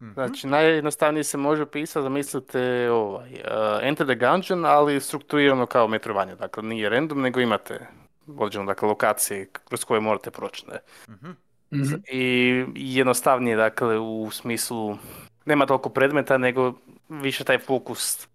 Mhm. 0.00 0.12
Znači, 0.12 0.46
najjednostavnije 0.46 1.24
se 1.24 1.36
može 1.36 1.66
pisati, 1.66 2.02
zamislite 2.02 2.90
ovaj, 2.90 3.30
e, 3.32 3.42
Enter 3.82 4.06
the 4.06 4.14
Gungeon, 4.14 4.64
ali 4.64 5.00
strukturirano 5.00 5.66
kao 5.66 5.88
Metroidvania. 5.88 6.34
Dakle, 6.34 6.62
nije 6.62 6.88
random, 6.88 7.20
nego 7.20 7.40
imate 7.40 7.86
određene 8.26 8.66
dakle, 8.66 8.88
lokacije 8.88 9.48
kroz 9.68 9.84
koje 9.84 10.00
morate 10.00 10.30
proći. 10.30 10.66
Ne? 10.68 10.78
Mhm. 11.14 11.30
Mhm. 11.72 11.94
I 12.12 12.64
jednostavnije, 12.74 13.56
dakle, 13.56 13.98
u 13.98 14.30
smislu, 14.30 14.96
nema 15.44 15.66
toliko 15.66 15.88
predmeta, 15.88 16.38
nego 16.38 16.72
više 17.08 17.44
taj 17.44 17.58
fokus. 17.58 18.24
E, 18.24 18.26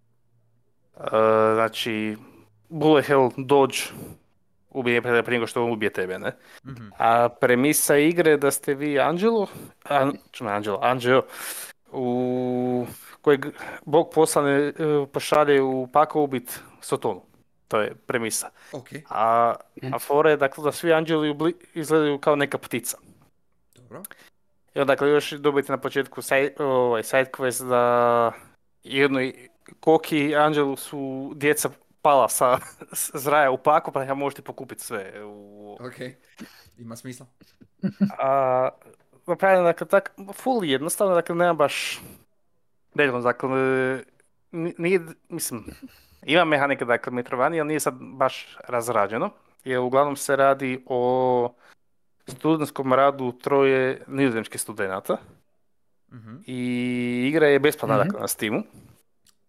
znači, 1.54 2.16
Bullet 2.68 3.06
Hell 3.06 3.30
Dodge 3.36 3.76
ubije 4.76 5.02
prije 5.02 5.22
nego 5.28 5.46
što 5.46 5.64
ubije 5.64 5.90
tebe, 5.92 6.18
ne? 6.18 6.32
Mhm. 6.66 6.88
A 6.98 7.28
premisa 7.28 7.96
igre 7.96 8.30
je 8.30 8.36
da 8.36 8.50
ste 8.50 8.74
vi 8.74 9.00
Angelo, 9.00 9.46
an, 9.84 10.12
čemu 10.30 10.50
Angelo, 10.50 10.78
Angelo, 10.82 11.22
u 11.92 12.86
kojeg 13.22 13.46
Bog 13.84 14.10
poslane 14.14 14.52
e, 14.52 14.72
pošalje 15.12 15.62
u 15.62 15.88
pakao 15.92 16.22
ubit 16.22 16.60
Sotonu. 16.80 17.22
To 17.68 17.80
je 17.80 17.94
premisa. 18.06 18.50
Ok, 18.72 18.88
A, 19.10 19.54
a 19.92 19.98
fora 19.98 20.30
je 20.30 20.36
dakle 20.36 20.64
da 20.64 20.72
svi 20.72 20.92
anđeli 20.92 21.30
ubli- 21.30 21.54
izgledaju 21.74 22.18
kao 22.18 22.36
neka 22.36 22.58
ptica. 22.58 22.98
dobro. 23.76 24.02
I 24.74 24.80
onda 24.80 24.92
dakle 24.92 25.10
još 25.10 25.30
dobijete 25.32 25.72
na 25.72 25.78
početku 25.78 26.22
side, 26.22 26.54
ovaj, 26.58 27.02
side 27.02 27.30
quest 27.32 27.68
da 27.68 28.32
jednoj 28.82 29.34
koki 29.80 30.36
anđelu 30.36 30.76
su 30.76 31.32
djeca 31.36 31.70
pala 32.06 32.28
sa 32.28 32.58
zraja 33.14 33.50
u 33.50 33.58
paku 33.58 33.92
pa 33.92 34.04
ja 34.04 34.14
možete 34.14 34.42
pokupiti 34.42 34.84
sve. 34.84 35.24
U... 35.24 35.76
Ok, 35.80 35.94
ima 36.78 36.96
smisla. 36.96 37.26
A, 38.18 38.68
napravljeno 39.26 39.64
dakle 39.64 39.86
tak, 39.86 40.10
full 40.34 40.64
jednostavno, 40.64 41.14
dakle 41.14 41.34
nema 41.34 41.52
baš 41.54 42.00
znam, 42.94 43.22
dakle 43.22 43.50
ni- 44.52 44.74
nije, 44.78 45.00
mislim, 45.28 45.64
ima 46.22 46.44
mehanika 46.44 46.84
dakle 46.84 47.12
Metroidvania, 47.12 47.62
ali 47.62 47.68
nije 47.68 47.80
sad 47.80 47.94
baš 48.00 48.56
razrađeno, 48.68 49.30
jer 49.64 49.78
uglavnom 49.78 50.16
se 50.16 50.36
radi 50.36 50.82
o 50.86 51.54
studentskom 52.28 52.92
radu 52.92 53.32
troje 53.32 54.02
nizozemskih 54.06 54.60
studenata 54.60 55.16
Mhm. 56.12 56.36
i 56.46 56.58
igra 57.28 57.46
je 57.46 57.58
besplatna 57.58 57.96
Mhm. 57.96 58.04
dakle 58.04 58.20
na 58.20 58.28
Steamu. 58.28 58.62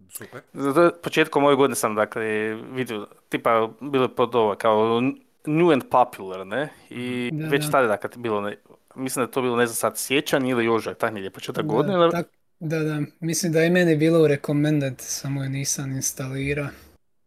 Super. 0.10 0.41
Zato 0.54 0.91
početkom 0.98 1.43
ove 1.43 1.56
godine 1.56 1.76
sam 1.76 1.96
dakle 1.96 2.24
vidio, 2.65 3.08
tipa 3.30 3.70
bilo 3.82 4.04
je 4.04 4.10
pod 4.10 4.36
ovo 4.36 4.56
kao 4.56 5.02
new 5.46 5.72
and 5.72 5.84
popular, 5.91 6.48
ne? 6.48 6.70
I 6.89 7.30
Da, 7.34 7.48
već 7.48 7.65
da. 7.65 7.72
tada 7.72 7.88
dakle 7.88 8.10
bilo, 8.15 8.41
ne, 8.41 8.58
mislim 8.96 9.22
da 9.22 9.28
je 9.28 9.32
to 9.32 9.41
bilo 9.41 9.56
ne 9.56 9.65
znam 9.65 9.76
sad 9.76 9.98
siječanj 9.98 10.48
ili 10.48 10.70
ožujak, 10.70 10.98
tak 10.98 11.13
negdje 11.13 11.30
početak 11.30 11.65
Da, 11.65 11.74
godine. 11.74 11.96
ali- 11.96 12.12
tak- 12.12 12.28
da, 12.60 12.80
da, 12.80 13.00
mislim 13.20 13.52
da 13.52 13.62
je 13.62 13.70
meni 13.70 13.96
bilo 13.96 14.20
u 14.20 14.28
recommended, 14.28 14.93
samo 14.98 15.43
je 15.43 15.50
nisam 15.50 15.91
instalirao. 15.91 16.67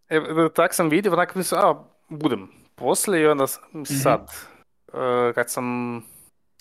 E, 0.08 0.20
tak 0.54 0.74
sam 0.74 0.88
vidio, 0.88 1.12
onak 1.12 1.34
mislim, 1.34 1.60
a, 1.60 1.74
budem 2.08 2.48
poslije 2.74 3.22
i 3.22 3.26
onda 3.26 3.46
s- 3.46 3.58
sad, 4.02 4.20
e, 4.88 5.32
kad 5.32 5.50
sam, 5.50 5.96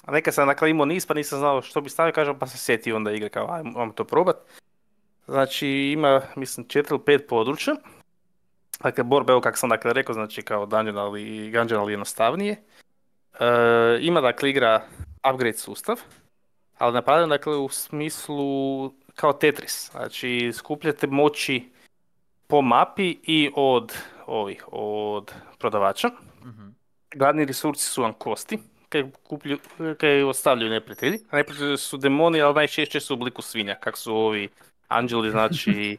a 0.05 0.11
nekad 0.11 0.33
sam 0.33 0.47
dakle 0.47 0.69
imao 0.69 0.85
niz 0.85 1.05
pa 1.05 1.13
nisam 1.13 1.39
znao 1.39 1.61
što 1.61 1.81
bi 1.81 1.89
stavio, 1.89 2.13
kažem 2.13 2.39
pa 2.39 2.47
se 2.47 2.57
sjetio 2.57 2.95
onda 2.95 3.11
igre 3.11 3.29
kao 3.29 3.51
ajmo 3.51 3.91
to 3.91 4.03
probat. 4.03 4.35
Znači 5.29 5.67
ima, 5.67 6.21
mislim, 6.35 6.67
četiri 6.67 6.95
ili 6.95 7.05
pet 7.05 7.27
područja. 7.27 7.75
Dakle, 8.83 9.03
borba, 9.03 9.31
evo 9.31 9.41
kako 9.41 9.57
sam 9.57 9.69
dakle 9.69 9.93
rekao, 9.93 10.13
znači 10.13 10.41
kao 10.41 10.65
dungeon 10.65 10.97
ali 10.97 11.23
i 11.23 11.51
gungeon 11.51 11.81
ali 11.81 11.93
jednostavnije. 11.93 12.63
E, 13.39 13.45
ima 14.01 14.21
dakle 14.21 14.49
igra 14.49 14.81
upgrade 15.31 15.57
sustav, 15.57 15.99
ali 16.77 16.93
napravljen 16.93 17.29
dakle 17.29 17.55
u 17.55 17.69
smislu 17.69 18.89
kao 19.15 19.33
Tetris. 19.33 19.91
Znači 19.91 20.51
skupljate 20.53 21.07
moći 21.07 21.69
po 22.47 22.61
mapi 22.61 23.17
i 23.23 23.51
od 23.55 23.93
ovih, 24.25 24.65
od 24.71 25.33
prodavača. 25.59 26.09
Mhm. 26.45 26.67
Glavni 27.15 27.45
resursi 27.45 27.89
su 27.89 28.01
vam 28.01 28.13
kosti, 28.13 28.59
kaj, 28.89 29.11
kuplju, 29.23 29.57
kaj 29.97 30.23
ostavljaju 30.23 30.71
neprijatelji. 30.71 31.19
Neprijatelji 31.31 31.77
su 31.77 31.97
demoni, 31.97 32.41
ali 32.41 32.55
najčešće 32.55 32.99
su 32.99 33.13
u 33.13 33.17
obliku 33.17 33.41
svinja, 33.41 33.75
kak 33.75 33.97
su 33.97 34.15
ovi 34.15 34.49
anđeli, 34.89 35.31
znači... 35.31 35.97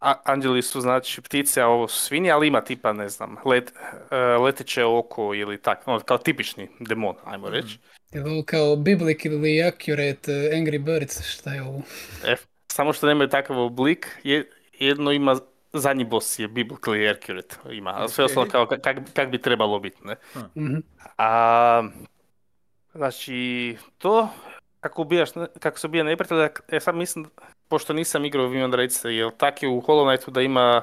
A, 0.00 0.14
anđeli 0.24 0.62
su 0.62 0.80
znači 0.80 1.22
ptice, 1.22 1.60
a 1.62 1.66
ovo 1.66 1.88
su 1.88 2.00
svinje, 2.00 2.30
ali 2.30 2.46
ima 2.46 2.60
tipa, 2.60 2.92
ne 2.92 3.08
znam, 3.08 3.36
let, 3.44 3.72
e, 4.10 4.16
leteće 4.16 4.84
oko 4.84 5.34
ili 5.34 5.58
tak, 5.58 5.88
ono, 5.88 6.00
kao 6.00 6.18
tipični 6.18 6.68
demon, 6.80 7.14
ajmo 7.24 7.48
reći. 7.50 7.78
Je 8.12 8.22
li 8.22 8.30
ovo 8.30 8.42
kao 8.46 8.76
biblically 8.76 9.68
accurate 9.68 10.32
uh, 10.32 10.58
Angry 10.58 10.78
Birds, 10.78 11.22
šta 11.22 11.54
je 11.54 11.62
ovo? 11.62 11.82
E, 12.24 12.36
samo 12.72 12.92
što 12.92 13.06
nemaju 13.06 13.28
takav 13.28 13.58
oblik, 13.58 14.08
je, 14.24 14.50
jedno 14.78 15.12
ima, 15.12 15.36
zadnji 15.72 16.04
boss 16.04 16.38
je 16.38 16.48
biblically 16.48 17.16
accurate, 17.16 17.56
ima, 17.70 17.90
a 17.96 18.08
sve 18.08 18.24
Ok. 18.24 18.30
ostalo 18.30 18.46
kao 18.46 18.66
ka- 18.66 18.80
kak, 18.80 18.96
kak 19.14 19.30
bi 19.30 19.42
trebalo 19.42 19.78
biti, 19.78 19.98
ne? 20.04 20.16
Mhm. 20.56 20.76
A, 21.18 21.82
znači, 22.94 23.76
to, 23.98 24.28
kako 24.80 25.02
ubijaš, 25.02 25.30
kako 25.60 25.78
se 25.78 25.86
ubija 25.86 26.04
neprijatelja, 26.04 26.48
e 26.68 26.80
sad 26.80 26.94
mislim, 26.94 27.26
pošto 27.68 27.92
nisam 27.92 28.24
igrao, 28.24 28.46
vi 28.46 28.56
mi 28.56 28.62
onda 28.62 28.76
recite, 28.76 29.08
jel 29.10 29.30
tak 29.30 29.62
je 29.62 29.68
u 29.68 29.80
Hollow 29.80 30.08
Knightu 30.08 30.30
da 30.30 30.42
ima 30.42 30.82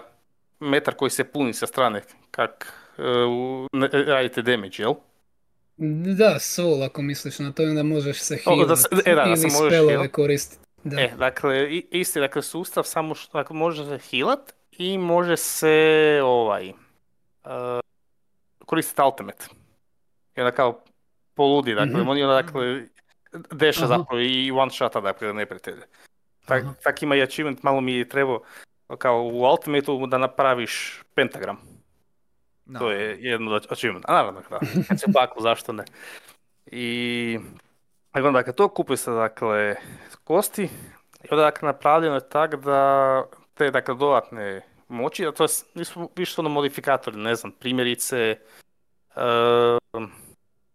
metar 0.60 0.94
koji 0.94 1.12
se 1.12 1.24
puni 1.24 1.54
sa 1.54 1.68
strane, 1.68 2.02
kak 2.32 2.74
e, 2.98 3.02
u- 3.24 3.68
ne- 3.74 3.88
radite 3.88 4.42
damage, 4.42 4.76
jel? 4.78 4.94
Da, 6.18 6.40
Soul 6.40 6.84
ako 6.84 7.02
misliš 7.02 7.40
na 7.40 7.52
to, 7.52 7.64
onda 7.64 7.84
možeš 7.84 8.20
se 8.20 8.38
O, 8.46 8.56
da 8.56 8.56
healat 8.56 8.80
se- 8.80 8.88
e, 9.06 9.16
da, 9.16 9.24
da 9.24 9.30
ili 9.30 9.50
spelove 9.50 10.08
koristiti. 10.08 10.62
Da. 10.84 11.02
E, 11.02 11.12
dakle, 11.18 11.70
isti 11.92 12.20
dakle, 12.20 12.42
sustav, 12.42 12.84
samo 12.84 13.16
što 13.16 13.38
dakle, 13.38 13.56
može 13.56 13.86
se 13.86 14.00
healat 14.10 14.40
i 14.72 14.98
može 14.98 15.38
se 15.38 15.80
ovaj, 16.24 16.70
uh, 16.70 17.80
koristiti 18.66 19.02
ultimate. 19.02 19.46
I 20.36 20.42
onda 20.42 20.52
kao 20.52 20.84
poludi, 21.34 21.74
dakle, 21.76 22.00
Mhm. 22.00 22.10
oni 22.10 22.24
onda 22.24 22.42
dakle, 22.42 22.82
deša 23.52 23.86
Aha. 23.86 23.88
zapravo 23.88 24.22
i 24.22 24.52
one 24.52 24.72
shota, 24.72 25.02
dakle, 25.02 25.34
neprijatelje. 25.34 25.84
Tak, 26.46 26.64
tak 26.84 27.04
ima 27.04 27.16
i 27.16 27.22
achievement, 27.22 27.64
malo 27.64 27.82
mi 27.82 27.94
je 27.94 28.10
trebao 28.10 28.42
kao 28.98 29.24
u 29.24 29.42
ultimateu 29.42 30.08
da 30.08 30.18
napraviš 30.18 31.02
pentagram. 31.16 31.58
To 32.80 32.92
je 32.92 33.18
jedno 33.20 33.52
od 33.52 33.68
achievement. 33.70 34.06
A 34.08 34.14
naravno, 34.14 34.42
da. 34.50 34.60
Kad 34.88 35.00
se 35.00 35.06
paklu, 35.14 35.42
zašto 35.42 35.74
ne? 35.74 35.84
I 36.66 37.40
dakle, 38.14 38.28
onda, 38.28 38.40
dakle, 38.40 38.54
to 38.54 38.68
kupuje 38.68 38.98
se 38.98 39.12
dakle 39.12 39.76
kosti 40.24 40.64
i 41.24 41.28
onda 41.32 41.44
dakle 41.44 41.68
napravljeno 41.68 42.16
je 42.16 42.30
tako 42.30 42.58
da 42.58 43.24
te 43.54 43.72
dakle 43.72 43.96
dodatne 43.96 44.62
moći, 44.88 45.28
a 45.28 45.32
to 45.32 45.46
nisu 45.74 46.10
više 46.16 46.42
ono 46.42 46.50
modifikatori, 46.50 47.18
ne 47.18 47.36
znam, 47.36 47.52
primjerice 47.52 48.38
ehm, 49.16 50.06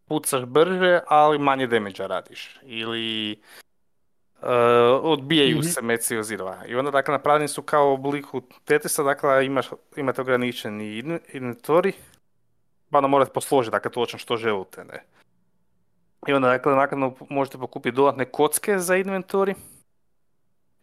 pucaš 0.05 0.45
brže, 0.45 1.01
ali 1.07 1.39
manje 1.39 1.67
damage 1.67 2.07
radiš. 2.07 2.59
Ili 2.63 3.39
e, 4.43 4.47
odbijaju 5.03 5.59
Mhm. 5.59 5.67
se 5.67 5.83
meci 5.83 6.17
od 6.17 6.25
zidova. 6.25 6.67
I 6.67 6.75
onda 6.75 6.91
dakle 6.91 7.13
napravljeni 7.13 7.49
su 7.49 7.63
kao 7.63 7.91
u 7.91 7.95
obliku 7.95 8.43
Tetrisa, 8.65 9.03
dakle 9.03 9.47
imaš, 9.47 9.67
imate 9.97 10.21
ograničeni 10.21 10.99
in- 10.99 11.21
inventori, 11.33 11.93
pa 12.91 12.99
onda 12.99 13.09
morate 13.09 13.33
posložiti 13.33 13.73
dakle 13.73 13.91
točno 13.91 14.19
što 14.19 14.37
želite, 14.37 14.85
ne. 14.85 15.05
I 16.27 16.33
onda 16.33 16.49
dakle 16.49 16.75
naknadno 16.75 17.15
možete 17.31 17.59
pokupiti 17.59 17.97
dodatne 17.97 18.25
kocke 18.25 18.79
za 18.79 18.97
inventori. 18.97 19.55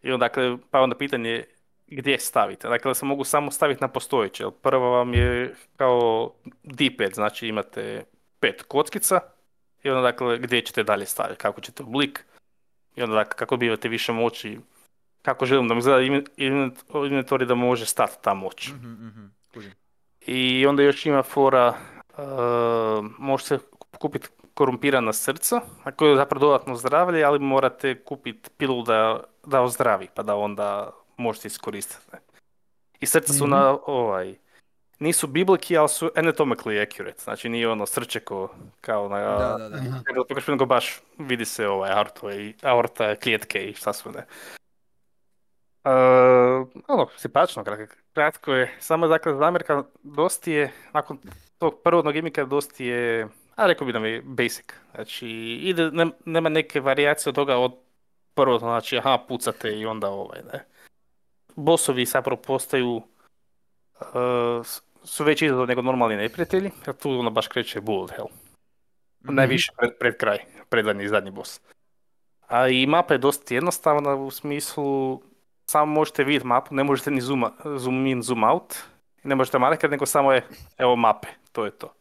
I 0.02 0.12
onda 0.12 0.24
dakle, 0.24 0.56
pa 0.70 0.80
onda 0.80 0.96
pitanje 0.96 1.30
je 1.30 1.44
gdje 1.88 2.18
stavite. 2.18 2.68
Dakle, 2.68 2.94
se 2.94 3.06
mogu 3.06 3.24
samo 3.24 3.50
staviti 3.50 3.80
na 3.80 3.88
postojeće. 3.88 4.44
Prvo 4.62 4.90
vam 4.90 5.14
je 5.14 5.54
kao 5.76 6.30
D-pad, 6.62 7.12
znači 7.14 7.48
imate 7.48 8.04
pet 8.40 8.62
kockica 8.62 9.20
i 9.82 9.90
onda 9.90 10.02
dakle 10.02 10.38
gdje 10.38 10.60
ćete 10.62 10.82
dalje 10.82 11.06
staviti, 11.06 11.40
kako 11.40 11.60
ćete 11.60 11.82
oblik. 11.82 12.24
I 12.96 13.02
onda 13.02 13.14
dakle 13.14 13.36
kako 13.36 13.56
dobivate 13.56 13.88
više 13.88 14.12
moći, 14.12 14.58
kako 15.22 15.46
želim 15.46 15.68
da 15.68 15.74
mi 15.74 15.78
izgleda 15.78 16.00
inven- 16.00 16.26
inven- 16.36 16.72
inventory 16.92 17.44
da 17.44 17.54
može 17.54 17.86
stati 17.86 18.16
ta 18.22 18.34
moć. 18.34 18.68
Mhm, 18.68 18.90
mhm, 18.92 19.26
kužim. 19.54 19.72
I 20.26 20.66
onda 20.66 20.82
još 20.82 21.06
ima 21.06 21.22
fora, 21.22 21.74
uh, 22.18 23.04
može 23.18 23.44
se 23.44 23.58
kupiti 23.98 24.28
korumpirana 24.54 25.12
srca, 25.12 25.60
a 25.84 25.92
koje 25.92 26.10
je 26.10 26.16
zapravo 26.16 26.46
dodatno 26.46 26.76
zdravlje, 26.76 27.24
ali 27.24 27.38
morate 27.38 28.02
kupiti 28.04 28.50
pilu 28.56 28.82
da, 28.82 29.20
da 29.46 29.62
ozdravi, 29.62 30.08
pa 30.14 30.22
da 30.22 30.36
onda 30.36 30.90
možete 31.16 31.48
iskoristiti. 31.48 32.16
I 33.00 33.06
srca 33.06 33.32
su 33.32 33.46
na 33.46 33.78
ovaj, 33.86 34.34
nisu 34.98 35.26
bibliki, 35.26 35.76
ali 35.76 35.88
su 35.88 36.10
anatomically 36.14 36.82
accurate, 36.82 37.22
znači 37.22 37.48
nije 37.48 37.68
ono 37.68 37.86
srce 37.86 38.20
ko, 38.20 38.54
kao 38.80 39.08
na, 39.08 39.18
Da, 39.18 39.56
da, 39.58 39.68
da. 39.68 39.80
Nego 40.48 40.66
baš 40.66 41.00
vidi 41.18 41.44
se 41.44 41.68
ovaj 41.68 41.90
aorta 41.90 42.32
i 42.32 42.54
aorta, 42.62 43.16
klijetke 43.16 43.68
i 43.68 43.74
šta 43.74 43.92
sve 43.92 44.12
ne. 44.12 44.26
Uh, 45.84 46.68
ono, 46.88 47.08
simpatično, 47.16 47.64
kratko, 47.64 47.94
kratko 48.12 48.52
je, 48.52 48.74
samo 48.80 49.08
dakle 49.08 49.34
zamjerka 49.34 49.84
dosti 50.02 50.52
je, 50.52 50.72
nakon 50.92 51.18
tog 51.58 51.80
prvotnog 51.84 52.14
gimika 52.14 52.44
dosti 52.44 52.86
je, 52.86 53.28
a 53.56 53.66
rekao 53.66 53.86
bi 53.86 53.92
da 53.92 53.98
mi 53.98 54.08
je 54.08 54.22
basic, 54.24 54.66
znači 54.94 55.28
ide, 55.62 55.90
nem- 55.90 56.12
nema 56.24 56.48
neke 56.48 56.80
varijacije 56.80 57.30
od 57.30 57.34
toga 57.34 57.56
od 57.56 57.74
prvo, 58.34 58.58
znači 58.58 58.98
aha, 58.98 59.18
pucate 59.28 59.78
i 59.78 59.86
onda 59.86 60.08
ovaj, 60.10 60.40
ne. 60.52 60.64
Bossovi 61.56 62.04
zapravo 62.04 62.42
postaju, 62.42 63.02
uh, 64.00 64.66
su 65.06 65.24
veći 65.24 65.46
izazov 65.46 65.66
nego 65.66 65.82
normalni 65.82 66.16
neprijatelji, 66.16 66.70
jer 66.86 66.96
tu 66.96 67.10
onda 67.10 67.30
baš 67.30 67.48
kreće 67.48 67.80
bullet 67.80 68.10
hell. 68.10 68.28
Najviše 69.20 69.72
pred, 69.78 69.90
pred 69.98 70.16
kraj, 70.16 70.38
predzadnji 70.68 71.04
i 71.04 71.08
zadnji 71.08 71.30
boss. 71.30 71.60
A 72.48 72.68
i 72.68 72.86
mapa 72.86 73.14
je 73.14 73.18
dosta 73.18 73.54
jednostavna 73.54 74.14
u 74.14 74.30
smislu 74.30 75.22
samo 75.66 75.86
možete 75.86 76.24
vidjeti 76.24 76.46
mapu, 76.46 76.74
ne 76.74 76.84
možete 76.84 77.10
ni 77.10 77.20
zoom, 77.20 77.44
zoom 77.76 78.06
in, 78.06 78.22
zoom 78.22 78.44
out, 78.44 78.76
ne 79.24 79.34
možete 79.34 79.58
marker, 79.58 79.90
nego 79.90 80.06
samo 80.06 80.32
je, 80.32 80.46
evo 80.78 80.96
mape, 80.96 81.28
to 81.52 81.64
je 81.64 81.70
to. 81.70 81.92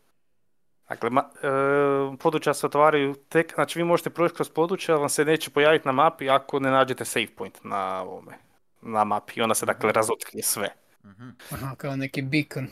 Dakle, 0.90 1.10
ma, 1.10 1.22
e, 1.22 2.18
područja 2.20 2.54
se 2.54 2.66
otvaraju 2.66 3.16
tek, 3.30 3.54
znači 3.56 3.80
vi 3.80 3.86
možete 3.86 4.10
proći 4.10 4.36
kroz 4.36 4.50
područje, 4.50 4.94
ali 4.94 5.00
vam 5.00 5.10
se 5.10 5.26
neće 5.26 5.50
pojaviti 5.50 5.88
na 5.88 5.92
mapi 5.92 6.30
ako 6.30 6.60
ne 6.60 6.72
nađete 6.72 7.06
save 7.06 7.28
point 7.38 7.64
na 7.64 8.02
ovome, 8.02 8.38
na 8.82 9.04
mapi 9.04 9.34
i 9.36 9.42
onda 9.42 9.56
se 9.56 9.66
dakle 9.66 9.92
razotkrije 9.92 10.44
sve. 10.44 10.70
Mhm. 11.06 11.30
Aha, 11.52 11.76
kao 11.76 11.96
neki 11.96 12.22
beacon. 12.22 12.68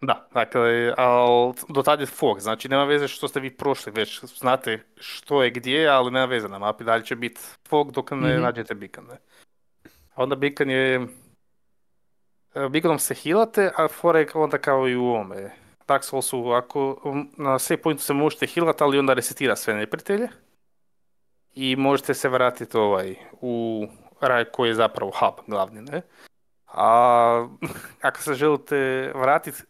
Da, 0.00 0.28
dakle, 0.34 0.94
ali 0.96 1.54
do 1.68 1.82
tad 1.82 2.00
je 2.00 2.06
fog, 2.06 2.40
znači 2.40 2.68
nema 2.68 2.84
veze 2.84 3.08
što 3.08 3.28
ste 3.28 3.40
vi 3.40 3.56
prošli 3.56 3.92
već, 3.92 4.24
znate 4.24 4.84
što 4.96 5.42
je 5.42 5.50
gdje, 5.50 5.88
ali 5.88 6.10
nema 6.10 6.26
veze 6.26 6.48
na 6.48 6.58
mapi, 6.58 6.84
dalje 6.84 7.04
će 7.04 7.16
biti 7.16 7.40
fog 7.68 7.92
dok 7.92 8.10
ne 8.10 8.16
Mhm. 8.34 8.42
nađete 8.42 8.74
beacon, 8.74 9.04
ne. 9.06 9.16
A 10.14 10.22
onda 10.22 10.36
beacon 10.36 10.70
je, 10.70 11.06
e, 12.54 12.68
beaconom 12.68 12.98
se 12.98 13.14
healate, 13.14 13.70
a 13.76 13.88
fora 13.88 14.18
je 14.18 14.26
onda 14.34 14.58
kao 14.58 14.88
i 14.88 14.96
u 14.96 15.04
ovome, 15.04 15.50
Dark 15.88 16.04
Soulsu, 16.04 16.50
ako 16.50 16.96
na 17.36 17.58
save 17.58 17.82
pointu 17.82 18.02
se 18.02 18.12
možete 18.12 18.46
healati, 18.46 18.82
ali 18.82 18.98
onda 18.98 19.14
resetira 19.14 19.56
sve 19.56 19.74
neprijatelje 19.74 20.28
i 21.54 21.76
možete 21.76 22.14
se 22.14 22.28
vratiti 22.28 22.76
ovaj, 22.76 23.16
u 23.32 23.86
raj 24.20 24.44
koji 24.44 24.68
je 24.68 24.74
zapravo 24.74 25.12
hub 25.20 25.34
glavni, 25.46 25.82
ne. 25.82 26.02
A 26.66 27.48
ako 28.02 28.20
se 28.22 28.34
želite 28.34 29.12
vratiti 29.14 29.62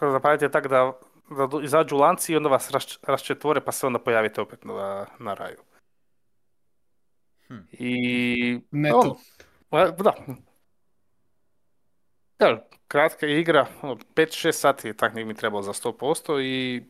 napravite 0.00 0.50
tako 0.50 0.68
da, 0.68 0.92
da 1.30 1.64
izađu 1.64 1.96
lanci 1.96 2.32
i 2.32 2.36
onda 2.36 2.48
vas 2.48 2.70
rašč- 2.70 2.98
raščetvore 3.02 3.60
pa 3.60 3.72
se 3.72 3.86
onda 3.86 3.98
pojavite 3.98 4.40
opet 4.40 4.64
na, 4.64 5.06
na 5.18 5.34
raju. 5.34 5.58
Hm. 7.48 7.54
I... 7.72 8.60
Metal. 8.70 9.00
ono, 9.00 9.16
a, 9.72 9.90
da. 9.90 10.12
Da, 12.38 12.48
kratka 12.88 13.26
igra, 13.26 13.66
ono, 13.82 13.94
5-6 14.14 14.52
sati 14.52 14.88
je 14.88 14.94
tak 14.94 15.14
nek 15.14 15.26
mi 15.26 15.34
trebalo 15.34 15.62
za 15.62 15.72
100% 15.72 16.42
i 16.42 16.82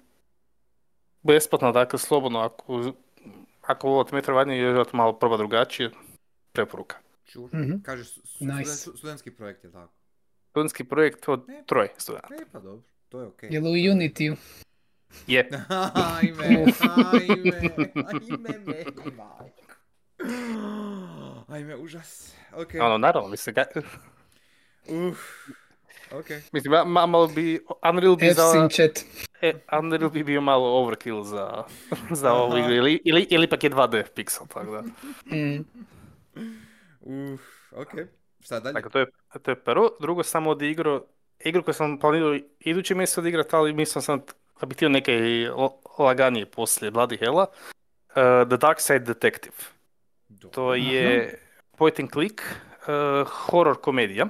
besplatno, 1.22 1.72
dakle 1.72 1.98
slobodno 1.98 2.40
ako, 2.40 2.92
ako 3.62 3.88
volite 3.88 4.14
Metroidvania 4.14 4.56
i 4.56 4.72
želite 4.72 4.96
malo 4.96 5.12
proba 5.12 5.36
drugačije, 5.36 5.90
preporuka. 6.52 6.96
Čur. 7.24 7.50
Mhm. 7.54 7.82
Kažeš, 7.82 8.08
su- 8.08 8.26
su- 8.26 8.44
Nice. 8.44 8.70
student- 8.70 8.98
studentski 8.98 9.30
projekt 9.30 9.64
je 9.64 9.72
tako? 9.72 9.92
Studentski 10.50 10.84
projekt 10.84 11.28
od 11.28 11.48
Ne. 11.48 11.62
troje 11.66 11.94
studenta. 11.96 12.34
E, 12.34 12.44
pa 12.52 12.60
dobro, 12.60 12.82
to 13.08 13.20
je 13.20 13.26
okej. 13.26 13.48
Jel 13.52 13.64
u 13.66 13.70
Unity? 13.70 14.36
Je. 15.26 15.48
Ajme, 16.18 16.46
ajme, 16.46 16.72
ajme, 17.12 18.84
majko. 19.16 19.66
Ajme, 21.48 21.76
užas. 21.76 22.34
Okej. 22.52 22.80
Ono, 22.80 22.98
naravno, 22.98 23.28
mislim, 23.28 23.54
ga, 23.54 23.64
Uf. 24.88 25.18
Okej. 26.12 26.42
mislim 26.52 26.72
ma- 26.72 26.84
ma- 26.84 27.06
malo 27.06 27.26
bi, 27.26 27.60
Unreal 27.90 28.16
bi 28.16 28.30
za... 28.30 28.68
E, 29.42 29.52
Unreal 29.78 30.10
bi 30.10 30.24
bio 30.24 30.40
malo 30.40 30.68
overkill 30.68 31.22
za, 31.22 31.64
za 32.20 32.32
ovu 32.32 32.58
igru, 32.58 32.72
ili, 32.72 33.00
ili, 33.04 33.26
ili 33.30 33.44
ipak 33.44 33.64
je 33.64 33.70
2D 33.70 34.04
pixel, 34.16 34.46
tako 34.48 34.72
da. 34.72 34.82
Mm. 35.36 35.64
Uf, 37.00 37.40
okej. 37.72 38.06
Šta 38.40 38.60
dalje? 38.60 38.72
Dakle, 38.72 38.90
to 38.90 38.98
je, 38.98 39.06
to 39.42 39.50
je 39.50 39.54
prvo. 39.54 39.90
Drugo, 40.00 40.22
samo 40.22 40.50
od 40.50 40.62
igru, 41.44 41.62
koju 41.62 41.74
sam 41.74 41.98
planirao 41.98 42.38
idući 42.60 42.94
mjesec 42.94 43.18
odigrati, 43.18 43.56
ali 43.56 43.72
mislim 43.72 44.02
sam 44.02 44.20
da 44.60 44.66
bi 44.66 44.74
htio 44.74 44.88
neke 44.88 45.12
i 45.12 45.48
laganije 45.98 46.46
poslije 46.46 46.92
Bloody 46.92 47.18
Hella. 47.18 47.46
Uh, 48.08 48.48
The 48.48 48.56
Dark 48.56 48.80
Side 48.80 48.98
Detective. 48.98 49.56
Dobro. 50.28 50.50
To 50.54 50.74
je 50.74 51.38
point 51.76 52.00
and 52.00 52.10
click, 52.10 52.40
uh, 52.40 53.28
horror 53.28 53.80
komedija. 53.80 54.26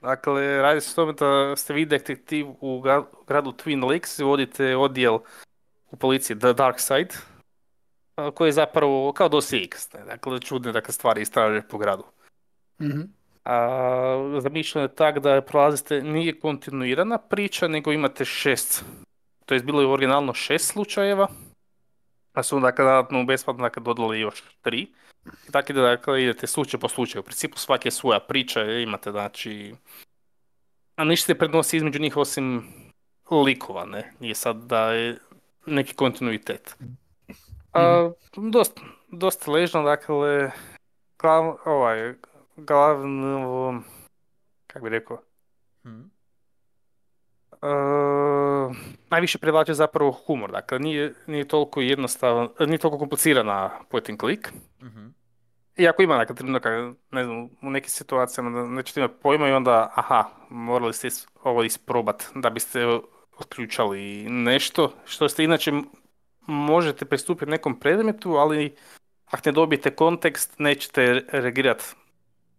Dakle, 0.00 0.62
radi 0.62 0.80
se 0.80 1.00
o 1.00 1.04
tome 1.04 1.12
da 1.12 1.56
ste 1.56 1.74
vi 1.74 1.86
detektiv 1.86 2.46
u 2.60 2.80
gra- 2.80 3.04
gradu 3.26 3.50
Twin 3.52 3.92
Lakes, 3.92 4.18
vodite 4.18 4.76
odjel 4.76 5.18
u 5.90 5.96
policiji 5.96 6.38
The 6.38 6.52
Dark 6.52 6.80
Side, 6.80 7.14
koji 8.34 8.48
je 8.48 8.52
zapravo 8.52 9.12
kao 9.12 9.28
dosi 9.28 9.56
X, 9.56 9.88
dakle 10.06 10.40
čudne 10.40 10.72
dakle, 10.72 10.92
stvari 10.92 11.22
istraže 11.22 11.62
po 11.70 11.78
gradu. 11.78 12.04
Mhm. 12.80 13.00
A 13.44 14.38
zamišljeno 14.40 14.84
je 14.84 14.94
tak 14.94 15.18
da 15.18 15.40
prolazite, 15.42 16.02
nije 16.02 16.40
kontinuirana 16.40 17.18
priča, 17.18 17.68
nego 17.68 17.92
imate 17.92 18.24
šest, 18.24 18.84
to 19.46 19.54
je 19.54 19.60
bilo 19.60 19.80
je 19.80 19.86
originalno 19.86 20.34
šest 20.34 20.72
slučajeva, 20.72 21.28
a 22.32 22.42
su 22.42 22.60
dakle 22.60 22.84
dodatno 22.84 23.24
besplatno 23.24 23.62
dakle, 23.62 23.82
dodali 23.82 24.20
još 24.20 24.42
tri. 24.62 24.86
Tako 25.50 25.72
da 25.72 25.82
dakle, 25.82 26.22
idete 26.22 26.46
slučaj 26.46 26.80
po 26.80 26.88
slučaju. 26.88 27.20
U 27.20 27.24
principu 27.24 27.58
svake 27.58 27.86
je 27.86 27.92
svoja 27.92 28.20
priča, 28.20 28.62
imate 28.64 29.10
znači... 29.10 29.74
A 30.96 31.04
ništa 31.04 31.26
se 31.26 31.38
prednosi 31.38 31.76
između 31.76 32.00
njih 32.00 32.16
osim 32.16 32.66
likova, 33.30 33.84
ne? 33.84 34.12
Nije 34.20 34.34
sad 34.34 34.56
da 34.56 34.92
je 34.92 35.18
neki 35.66 35.94
kontinuitet. 35.94 36.76
A, 37.72 38.10
dosta, 38.36 38.82
dosta 39.08 39.50
ležno, 39.50 39.82
dakle, 39.82 40.50
glav, 41.18 41.56
ovaj, 41.64 42.14
glavno, 42.56 43.82
kako 44.66 44.84
bi 44.84 44.90
rekao, 44.90 45.18
Hm. 45.84 46.00
Uh, 47.52 48.76
najviše 49.10 49.38
privlače 49.38 49.74
zapravo 49.74 50.12
humor, 50.12 50.52
dakle 50.52 50.78
nije, 50.78 51.14
nije 51.26 51.48
toliko 51.48 51.80
jednostavan, 51.80 52.48
nije 52.60 52.78
toliko 52.78 52.98
komplicirana 52.98 53.70
point 53.90 54.08
and 54.08 54.20
click. 54.20 54.48
Mhm. 54.82 55.06
Iako 55.76 56.02
ima 56.02 56.18
neka 56.18 56.34
trenutka, 56.34 56.92
ne 57.10 57.24
znam, 57.24 57.44
u 57.44 57.70
nekim 57.70 57.90
situacijama 57.90 58.66
nećete 58.66 59.00
imati 59.00 59.14
pojma 59.22 59.48
i 59.48 59.52
onda, 59.52 59.92
aha, 59.94 60.24
morali 60.50 60.92
ste 60.92 61.08
ovo 61.42 61.62
isprobat 61.62 62.24
da 62.34 62.50
biste 62.50 62.86
otključali 63.38 64.26
nešto, 64.28 64.92
što 65.04 65.28
ste 65.28 65.44
inače 65.44 65.72
možete 66.46 67.04
pristupiti 67.04 67.50
nekom 67.50 67.80
predmetu, 67.80 68.30
ali 68.30 68.76
ako 69.26 69.42
ne 69.46 69.52
dobijete 69.52 69.90
kontekst, 69.90 70.58
nećete 70.58 71.22
reagirati 71.32 71.84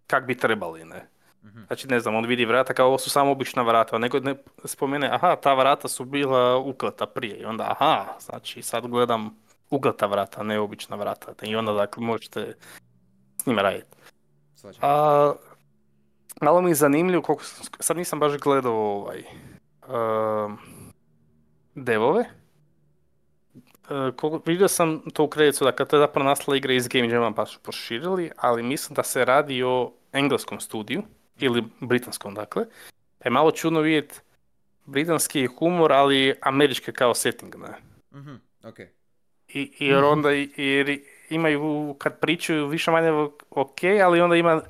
kak 0.07 0.25
bi 0.25 0.37
trebali, 0.37 0.85
ne. 0.85 1.07
Mhm. 1.43 1.63
Znači, 1.67 1.87
ne 1.87 1.99
znam, 1.99 2.15
on 2.15 2.25
vidi 2.25 2.45
vrata 2.45 2.73
kao 2.73 2.87
ovo 2.87 2.97
su 2.97 3.09
samo 3.09 3.31
obična 3.31 3.61
vrata, 3.61 3.95
a 3.95 3.99
nego 3.99 4.19
ne 4.19 4.35
spomene, 4.65 5.09
aha, 5.11 5.35
ta 5.35 5.53
vrata 5.53 5.87
su 5.87 6.05
bila 6.05 6.57
ukleta 6.57 7.05
prije 7.05 7.37
i 7.37 7.45
onda, 7.45 7.63
aha, 7.71 8.05
znači 8.19 8.61
sad 8.61 8.87
gledam 8.87 9.37
ukleta 9.69 10.05
vrata, 10.05 10.43
ne 10.43 10.59
obična 10.59 10.95
vrata. 10.95 11.33
I 11.41 11.55
onda, 11.55 11.73
dakle, 11.73 12.03
možete 12.03 12.55
s 13.41 13.45
njima 13.45 13.61
raditi. 13.61 13.97
A, 14.81 15.33
malo 16.41 16.61
mi 16.61 16.69
je 16.69 16.75
zanimljivo, 16.75 17.21
koliko, 17.21 17.43
sad 17.79 17.97
nisam 17.97 18.19
baš 18.19 18.37
gledao 18.37 18.73
ovaj, 18.73 19.23
um, 19.87 20.57
devove. 21.75 22.25
E, 23.85 24.11
koliko, 24.11 24.41
vidio 24.45 24.67
sam 24.67 25.01
to 25.13 25.23
u 25.23 25.27
kredicu, 25.27 25.63
dakle, 25.63 25.85
to 25.85 25.95
je 25.95 25.99
zapravo 25.99 26.29
nastala 26.29 26.57
igra 26.57 26.73
iz 26.73 26.87
Game 26.87 27.09
Jama 27.09 27.31
pa 27.31 27.45
su 27.45 27.59
proširili, 27.59 28.31
ali 28.37 28.63
mislim 28.63 28.95
da 28.95 29.03
se 29.03 29.25
radi 29.25 29.63
o 29.63 29.91
engleskom 30.13 30.59
studiju, 30.59 31.03
ili 31.39 31.63
britanskom, 31.79 32.33
dakle. 32.33 32.65
Je 33.25 33.31
malo 33.31 33.51
čudno 33.51 33.79
vidjeti 33.79 34.15
britanski 34.85 35.45
humor, 35.47 35.91
ali 35.91 36.33
američki 36.41 36.91
kao 36.91 37.13
setting, 37.13 37.55
ne? 37.55 37.73
Mhm, 38.19 38.35
okej. 38.63 38.89
I, 39.47 39.73
jer 39.79 40.03
onda, 40.03 40.33
i- 40.33 40.49
jer, 40.57 40.99
imaju, 41.29 41.95
kad 41.97 42.19
pričaju 42.19 42.67
više 42.67 42.91
manje 42.91 43.11
ok, 43.49 43.79
ali 44.03 44.21
onda 44.21 44.35
ima 44.35 44.61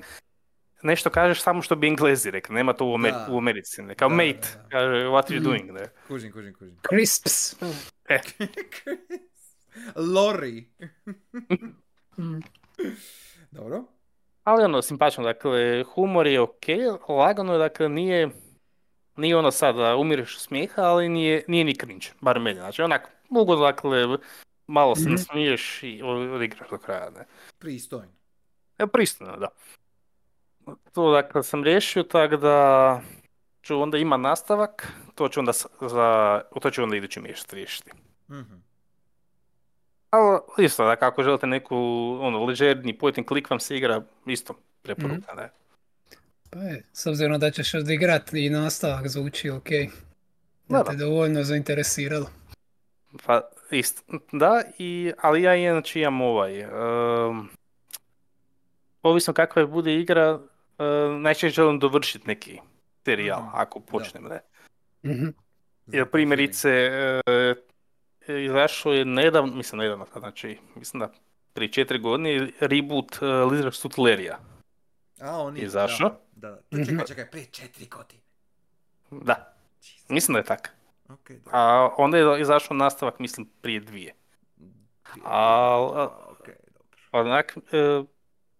nešto 0.82 1.10
kažeš 1.10 1.40
samo 1.40 1.62
što 1.62 1.76
bi 1.76 1.86
Englezi 1.86 2.30
rekli, 2.30 2.54
nema 2.54 2.72
to 2.72 2.84
u, 2.84 2.88
Amer- 2.90 3.30
u 3.30 3.38
Americi, 3.38 3.82
ne, 3.82 3.94
kao 3.94 4.08
Da, 4.08 4.14
mate, 4.14 4.32
da, 4.54 4.62
da. 4.62 4.68
kaže 4.68 5.04
what 5.04 5.24
are 5.24 5.34
you 5.34 5.40
Mhm. 5.40 5.44
doing, 5.44 5.70
ne. 5.72 5.88
Kužim, 6.08 6.32
kužim, 6.32 6.54
kužim. 6.54 6.76
Crisps. 6.88 7.56
E, 8.08 8.18
Lori. 10.14 10.64
Mm. 12.18 12.40
Dobro. 13.50 13.84
ali 14.44 14.64
ono, 14.64 14.82
simpatično, 14.82 15.24
dakle, 15.24 15.84
humor 15.84 16.26
je 16.26 16.40
ok, 16.40 16.64
lagano 17.08 17.52
je, 17.52 17.58
dakle, 17.58 17.88
nije, 17.88 18.28
nije 19.16 19.36
ono 19.36 19.50
sad 19.50 19.76
da 19.76 19.96
umireš 19.96 20.34
od 20.34 20.40
smijeha, 20.40 20.82
ali 20.82 21.08
nije, 21.08 21.44
nije 21.48 21.64
ni 21.64 21.74
cringe, 21.74 22.06
bar 22.20 22.40
meni, 22.40 22.56
znači, 22.56 22.82
onak, 22.82 23.08
mogu, 23.28 23.56
dakle, 23.56 24.18
malo 24.66 24.96
se 24.96 25.02
Mhm. 25.02 25.10
nasmiješ 25.12 25.82
i 25.82 26.02
odigraš 26.34 26.70
do 26.70 26.78
kraja, 26.78 27.10
ne. 27.10 27.24
Pristojno. 27.58 28.12
E, 28.78 28.86
pristojno, 28.86 29.36
da. 29.36 29.48
To 30.92 31.12
dakle 31.12 31.42
sam 31.42 31.64
riješio, 31.64 32.02
tako 32.02 32.36
da 32.36 33.00
ću 33.62 33.80
onda 33.80 33.98
ima 33.98 34.16
nastavak, 34.16 34.92
to 35.14 35.28
ću 35.28 35.40
onda 35.40 35.52
za, 35.80 36.40
to 36.62 36.70
ću 36.70 36.82
onda 36.82 36.96
idući 36.96 37.20
mjesec 37.20 37.52
riješiti. 37.52 37.90
Mhm. 38.30 38.54
Ali 40.10 40.40
isto, 40.58 40.84
dakle, 40.84 41.08
ako 41.08 41.22
želite 41.22 41.46
neku 41.46 41.76
ono, 42.20 42.44
ležerni 42.44 42.98
point 42.98 43.18
and 43.18 43.26
click 43.28 43.50
vam 43.50 43.60
se 43.60 43.76
igra, 43.76 44.02
isto 44.26 44.54
preporuka, 44.82 45.34
ne. 45.34 45.50
Pa 46.50 46.58
je, 46.58 46.84
s 46.92 47.06
obzirom 47.06 47.40
da 47.40 47.50
ćeš 47.50 47.74
odigrat 47.74 48.32
i 48.32 48.50
nastavak 48.50 49.08
zvuči 49.08 49.50
ok. 49.50 49.68
Da, 50.68 50.84
te 50.84 50.96
dovoljno 50.96 51.42
zainteresiralo. 51.42 52.30
Pa 53.26 53.40
isto, 53.70 54.02
da, 54.32 54.62
i, 54.78 55.12
ali 55.22 55.42
ja 55.42 55.54
inače 55.54 56.00
imam 56.00 56.20
ovaj, 56.20 56.60
em, 56.60 57.48
ovisno 59.02 59.34
kakva 59.34 59.62
je 59.62 59.66
bude 59.66 59.94
igra, 59.94 60.38
najčešće 61.18 61.54
želim 61.54 61.78
dovršiti 61.78 62.26
neki 62.28 62.58
serijal, 63.04 63.40
Mhm, 63.40 63.48
ako 63.52 63.80
počnem, 63.80 64.24
ne. 64.24 64.40
Mhm. 65.12 65.26
Jer 65.86 66.10
primjerice, 66.10 66.90
izašao 68.28 68.92
je 68.92 69.04
nedavno, 69.04 69.54
mislim 69.54 69.78
nedavno, 69.78 70.06
znači, 70.18 70.58
mislim 70.74 71.00
da 71.00 71.12
prije 71.52 71.72
četiri 71.72 71.98
godine, 71.98 72.50
reboot 72.60 73.12
uh, 73.12 73.52
Lizard 73.52 73.74
Suit 73.74 73.94
Larrya. 73.94 74.34
A, 75.20 75.38
on 75.38 75.56
je. 75.56 75.62
Izašao? 75.62 76.10
Da, 76.32 76.50
da. 76.50 76.58
da. 76.70 76.84
Čekaj, 76.84 77.06
čekaj, 77.06 77.30
prije 77.30 77.46
četiri 77.46 77.86
godine. 77.86 78.22
Da, 79.10 79.54
Jesus. 79.78 80.08
mislim 80.08 80.32
da 80.32 80.38
je 80.38 80.44
tak. 80.44 80.74
Ok, 81.08 81.28
dobro. 81.30 81.50
A 81.52 81.90
onda 81.96 82.18
je 82.18 82.40
izašao 82.40 82.76
nastavak, 82.76 83.18
mislim, 83.18 83.48
prije 83.60 83.80
dvije. 83.80 84.14
A- 85.24 86.08
Ok, 86.30 86.46
dobro. 86.46 86.98
Onak, 87.12 87.56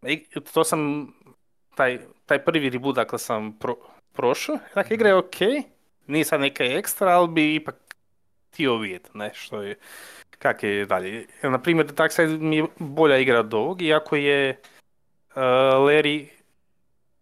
e, 0.02 0.20
to 0.52 0.64
sam, 0.64 1.12
taj, 1.76 1.98
taj 2.26 2.44
prvi 2.44 2.70
reboot, 2.70 2.96
dakle, 2.96 3.18
sam 3.18 3.52
pro, 3.58 3.76
prošao. 4.12 4.58
Dakle, 4.74 4.94
igra 4.94 5.08
je 5.08 5.14
ok, 5.14 5.40
nije 6.06 6.24
sad 6.24 6.40
neka 6.40 6.64
ekstra, 6.64 7.08
ali 7.10 7.28
bi 7.28 7.54
ipak 7.54 7.76
htio 8.52 8.76
vidjeti, 8.76 9.10
ne, 9.14 9.30
što 9.34 9.62
je, 9.62 9.76
kak 10.38 10.62
je 10.62 10.86
dalje. 10.86 11.26
Na 11.42 11.58
primjer, 11.58 11.86
Darkseid 11.86 12.40
mi 12.42 12.56
je 12.56 12.66
bolja 12.78 13.18
igra 13.18 13.40
od 13.40 13.54
ovog, 13.54 13.82
iako 13.82 14.16
je 14.16 14.60
uh, 15.36 15.42
Larry 15.84 16.26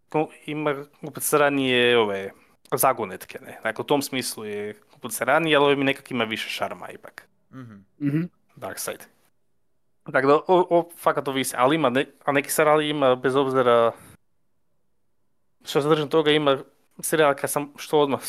ko- 0.09 0.31
ima 0.47 0.85
upacaranije 1.03 1.99
ove 1.99 2.31
zagonetke, 2.75 3.39
ne. 3.43 3.59
Dakle, 3.63 3.83
u 3.83 3.87
tom 3.87 4.03
smislu 4.03 4.45
je 4.45 4.75
upacaraniji, 4.97 5.57
ali 5.57 5.65
ovaj 5.65 5.77
mi 5.77 5.85
nekak 5.85 6.11
ima 6.11 6.25
više 6.25 6.49
šarma 6.49 6.91
ipak. 6.91 7.27
Mhm. 7.53 7.75
Mhm. 8.01 8.23
Darkseid. 8.57 9.07
Tako 10.13 10.27
da, 10.27 10.35
o, 10.35 10.45
o, 10.47 10.91
fakat 10.97 11.29
ovisi, 11.29 11.55
ali 11.59 11.77
ima, 11.77 11.91
ne, 11.91 12.07
a 12.25 12.33
neki 12.33 12.51
serijali 12.51 12.89
ima, 12.89 13.15
bez 13.15 13.37
obzira 13.37 13.93
što 15.65 15.83
se 15.83 15.89
držim 15.89 16.09
toga, 16.09 16.31
ima 16.31 16.59
serijal 17.01 17.35
kad 17.35 17.51
sam 17.51 17.73
što 17.77 18.01
odmah, 18.01 18.21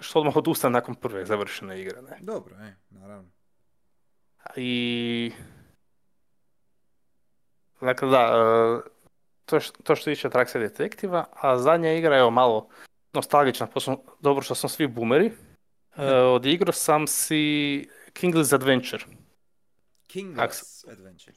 što 0.00 0.18
odmah 0.18 0.36
odustanem 0.36 0.72
nakon 0.72 0.94
prve 0.94 1.24
završene 1.24 1.80
igre, 1.80 2.02
ne. 2.02 2.18
Dobro, 2.20 2.56
e, 2.56 2.74
naravno. 2.90 3.30
I... 4.56 5.32
Dakle, 7.80 8.08
da, 8.08 8.18
e, 8.18 8.90
to, 9.44 9.56
š- 9.60 9.72
to 9.82 9.96
što 9.96 10.10
tiče 10.10 10.28
Darkseid 10.28 10.62
Detektiva, 10.62 11.24
a 11.32 11.58
zadnja 11.58 11.92
igra 11.92 12.16
je 12.16 12.30
malo 12.30 12.68
nostalgična, 13.12 13.66
posebno 13.66 14.02
dobro 14.20 14.42
što 14.42 14.54
smo 14.54 14.68
svi 14.68 14.86
boomeri. 14.86 15.32
E, 15.96 16.14
odigrao 16.14 16.72
sam 16.72 17.06
si 17.06 17.88
King's 18.12 18.54
Adventure, 18.54 19.04
King's 20.08 20.90
Adventure. 20.92 21.36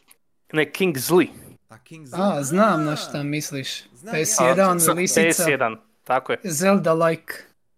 ne 0.53 0.71
Kingsley. 0.71 1.27
A 1.73 1.77
King's 1.89 2.09
A, 2.13 2.43
znam 2.43 2.85
na 2.85 2.95
šta 2.95 3.23
misliš. 3.23 3.83
Znam 3.93 4.15
PS1, 4.15 4.79
Sa 4.79 4.91
lisica, 4.93 5.21
PS1, 5.21 5.77
tako 6.03 6.31
je. 6.31 6.39
Zelda-like. 6.43 7.33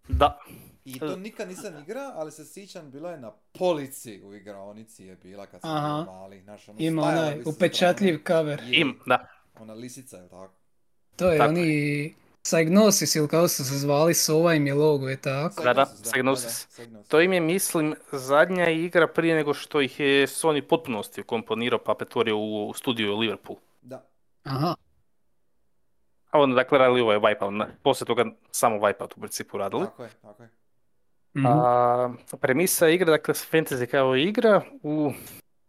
Da, 0.08 0.38
I 0.84 0.98
to 0.98 1.16
nikad 1.16 1.48
nisam 1.48 1.78
igra, 1.82 2.12
ali 2.14 2.32
se 2.32 2.44
sjećam, 2.44 2.90
bila 2.90 3.10
je 3.10 3.18
na 3.18 3.30
polici 3.58 4.22
u 4.24 4.34
igraonici 4.34 5.04
je 5.04 5.16
bila 5.16 5.46
kad 5.46 5.60
sam 5.60 5.76
Aha. 5.76 6.04
mali. 6.06 6.40
Znaš, 6.42 6.68
ono, 6.68 6.78
Ima 6.80 7.02
onaj 7.02 7.42
upečatljiv 7.44 8.20
cover. 8.26 8.58
strana. 8.58 8.72
Je, 8.72 8.80
im, 8.80 8.98
da. 9.06 9.28
Ona 9.60 9.74
lisica, 9.74 10.16
je 10.16 10.28
tako? 10.28 10.54
To 11.16 11.30
je 11.30 11.38
Tako 11.38 11.48
oni 11.48 12.14
Psygnosis 12.42 13.16
ili 13.16 13.28
kao 13.28 13.48
su 13.48 13.64
se 13.64 13.78
zvali, 13.78 14.14
Sova 14.14 14.54
im 14.54 14.66
je 14.66 14.74
logo, 14.74 15.08
je 15.08 15.16
tako? 15.16 15.62
Da, 15.62 15.74
da. 15.74 15.86
Psygnosis. 16.02 16.66
To 17.08 17.20
im 17.20 17.32
je, 17.32 17.40
mislim, 17.40 17.94
zadnja 18.12 18.70
igra 18.70 19.06
prije 19.06 19.34
nego 19.34 19.54
što 19.54 19.80
ih 19.80 20.00
je 20.00 20.26
Sony 20.26 20.60
potpunosti 20.60 21.22
komponirao 21.22 21.78
pa 21.78 21.94
pretvorio 21.94 22.38
u 22.38 22.72
studiju 22.76 23.12
u 23.14 23.18
Liverpool. 23.18 23.58
Aha. 24.46 24.74
A 26.30 26.40
onda 26.40 26.54
dakle 26.54 26.78
radili 26.78 27.00
ovaj 27.00 27.18
Wipeout, 27.18 27.66
poslije 27.82 28.06
toga 28.06 28.24
samo 28.50 28.76
Wipeout 28.76 29.12
u 29.16 29.20
principu 29.20 29.58
radili. 29.58 29.84
Tako 29.84 30.02
je, 30.02 30.10
tako 30.22 30.42
je. 30.42 30.48
Mhm. 31.36 31.46
A, 31.46 32.14
premisa 32.40 32.88
igre, 32.88 33.10
dakle, 33.10 33.34
fantasy 33.34 33.86
kao 33.86 34.16
igra, 34.16 34.62
u 34.82 35.12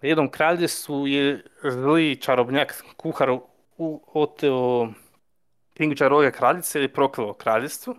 jednom 0.01 0.31
kraljestvu 0.31 1.07
je 1.07 1.43
zli 1.63 2.15
čarobnjak, 2.21 2.83
kuhar, 2.97 3.29
u, 3.77 4.01
oteo 4.13 4.87
knjigu 5.73 5.95
čarove 5.95 6.31
kraljice 6.31 6.83
i 6.83 6.87
prokleo 6.87 7.33
kraljevstvo. 7.33 7.95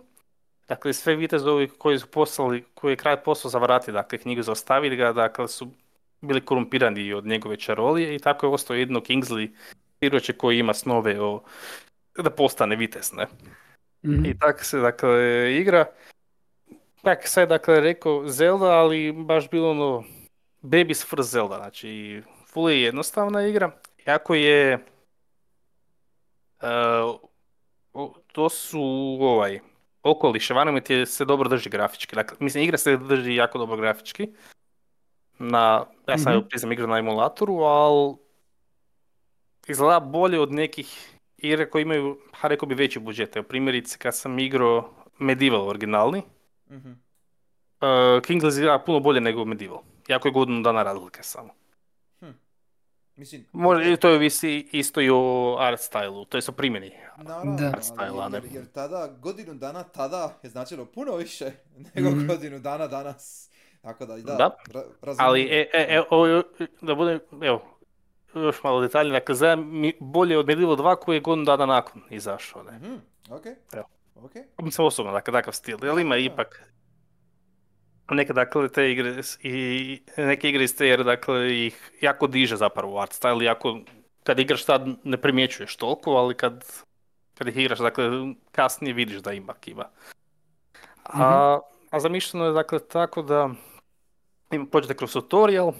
Dakle, 0.67 0.93
sve 0.93 1.15
vitezovi 1.15 1.67
koji 1.67 1.99
su 1.99 2.07
poslali, 2.07 2.65
koji 2.73 2.91
je 2.91 2.95
kralj 2.95 3.17
poslao 3.25 3.51
zavarati, 3.51 3.91
dakle, 3.91 4.17
knjigu 4.17 4.41
zaostaviti 4.41 4.95
ga, 4.95 5.13
dakle, 5.13 5.47
su 5.47 5.67
bili 6.21 6.45
korumpirani 6.45 7.13
od 7.13 7.25
njegove 7.25 7.57
čarolije 7.57 8.15
i 8.15 8.19
tako 8.19 8.45
je 8.45 8.53
ostao 8.53 8.75
jedno 8.75 8.99
Kingsley 8.99 9.49
siroče 9.99 10.33
koji 10.33 10.59
ima 10.59 10.73
snove 10.73 11.21
o, 11.21 11.41
da 12.17 12.29
postane 12.29 12.75
vitez, 12.75 13.13
ne? 13.13 13.27
Mhm. 14.05 14.25
I 14.25 14.39
tako 14.39 14.63
se, 14.63 14.79
dakle, 14.79 15.19
igra. 15.55 15.85
Tak 17.01 17.27
sad, 17.27 17.49
dakle, 17.49 17.79
rekao 17.79 18.27
Zelda, 18.27 18.65
ali 18.65 19.11
baš 19.11 19.49
bilo 19.49 19.71
ono 19.71 20.03
baby's 20.63 21.07
first 21.09 21.31
Zelda, 21.31 21.55
znači 21.55 22.21
full 22.47 22.69
je 22.69 22.81
jednostavna 22.81 23.47
igra. 23.47 23.71
Jako 24.05 24.35
je, 24.35 24.85
o- 27.93 28.15
to 28.31 28.49
su 28.49 28.81
ovaj, 29.21 29.59
okoliš, 30.03 30.49
environment 30.49 30.89
je 30.89 31.05
se 31.05 31.25
dobro 31.25 31.49
drži 31.49 31.69
grafički. 31.69 32.15
Dakle, 32.15 32.37
mislim, 32.39 32.63
igra 32.63 32.77
se 32.77 32.97
drži 32.97 33.35
jako 33.35 33.57
dobro 33.57 33.77
grafički. 33.77 34.29
Na, 35.39 35.85
ja 36.07 36.17
sam 36.17 36.33
Mhm. 36.33 36.41
mm 36.41 36.47
priznam 36.49 36.71
igrao 36.71 36.87
na 36.87 36.97
emulatoru, 36.97 37.55
ali 37.55 38.15
izgleda 39.69 39.99
bolje 39.99 40.39
od 40.39 40.51
nekih 40.51 41.15
igre 41.37 41.69
koje 41.69 41.81
imaju, 41.81 42.17
ha 42.33 42.47
rekao 42.47 42.67
bi, 42.67 42.75
veći 42.75 42.99
budžet. 42.99 43.35
Evo, 43.35 43.43
primjerice, 43.43 43.97
kad 43.97 44.17
sam 44.17 44.39
igrao 44.39 44.89
Medieval 45.19 45.67
originalni, 45.67 46.21
Mhm. 46.69 46.89
uh, 46.91 46.95
King's 48.21 48.47
izgleda 48.47 48.79
puno 48.79 48.99
bolje 48.99 49.21
nego 49.21 49.45
Medieval. 49.45 49.81
Jako 50.07 50.27
je 50.27 50.31
godinu 50.31 50.61
dana 50.61 50.83
razlike 50.83 51.23
samo. 51.23 51.49
Mislim, 53.15 53.45
Može, 53.51 53.97
to 53.97 54.09
je 54.09 54.17
visi 54.17 54.69
isto 54.71 55.01
i 55.01 55.09
o 55.09 55.55
art 55.59 55.79
stylu, 55.81 56.25
to 56.25 56.37
je 56.37 56.41
o 56.49 56.51
primjeni. 56.51 56.91
Naravno, 57.17 57.55
Da. 57.55 57.65
ali 57.65 57.81
Style, 57.81 58.23
jer, 58.23 58.43
ne. 58.43 58.49
jer 58.53 58.65
tada, 58.65 59.07
godinu 59.19 59.53
dana 59.53 59.83
tada 59.83 60.39
je 60.43 60.49
značilo 60.49 60.85
puno 60.85 61.15
više 61.15 61.51
nego 61.95 62.09
Mhm. 62.09 62.27
godinu 62.27 62.59
dana 62.59 62.87
danas. 62.87 63.49
Tako 63.81 64.05
da, 64.05 64.15
da, 64.15 64.35
Da. 64.35 64.55
ra- 64.67 64.83
razumijem. 65.01 65.29
Ali, 65.29 65.41
e, 65.41 65.69
e, 65.73 65.85
e, 65.89 66.03
ovo, 66.09 66.43
da 66.81 66.95
budem, 66.95 67.19
evo, 67.41 67.78
još 68.33 68.63
malo 68.63 68.81
detalje, 68.81 69.11
dakle, 69.11 69.35
za 69.35 69.55
mi 69.55 69.93
bolje 69.99 70.37
od 70.37 70.47
Medieval 70.47 70.75
2 70.75 70.95
koji 70.95 71.15
je 71.15 71.21
godinu 71.21 71.45
dana 71.45 71.65
nakon 71.65 72.01
izašao, 72.09 72.63
ne. 72.63 72.77
Mhm, 72.77 72.95
ok, 73.29 73.45
Evo. 73.73 73.87
ok. 74.15 74.31
Mislim 74.61 74.87
osobno, 74.87 75.11
dakle, 75.11 75.31
takav 75.31 75.53
stil, 75.53 75.77
ali 75.89 76.01
ima 76.01 76.17
ipak 76.17 76.69
neke, 78.09 78.33
dakle, 78.33 78.69
te 78.69 78.91
igre 78.91 79.21
i 79.41 80.01
neke 80.17 80.49
igre 80.49 80.63
iz 80.63 80.75
te 80.77 80.87
ere, 80.89 81.03
dakle, 81.03 81.65
ih 81.65 81.91
jako 82.01 82.27
diže 82.27 82.55
zapravo 82.55 82.99
art 83.01 83.11
style, 83.11 83.43
jako, 83.43 83.79
kad 84.23 84.39
igraš 84.39 84.65
tad 84.65 84.87
ne 85.03 85.17
primjećuješ 85.17 85.75
toliko, 85.75 86.11
ali 86.11 86.35
kad, 86.35 86.65
kad 87.33 87.47
ih 87.47 87.57
igraš, 87.57 87.79
dakle, 87.79 88.05
kasnije 88.51 88.93
vidiš 88.93 89.17
da 89.17 89.33
ima 89.33 89.53
ima. 89.65 89.85
A, 91.03 91.59
a 91.89 91.99
zamišljeno 91.99 92.45
je, 92.45 92.51
dakle, 92.51 92.79
tako 92.79 93.21
da 93.21 93.49
im 94.51 94.67
pođete 94.67 94.93
kroz 94.93 95.13
tutorial, 95.13 95.73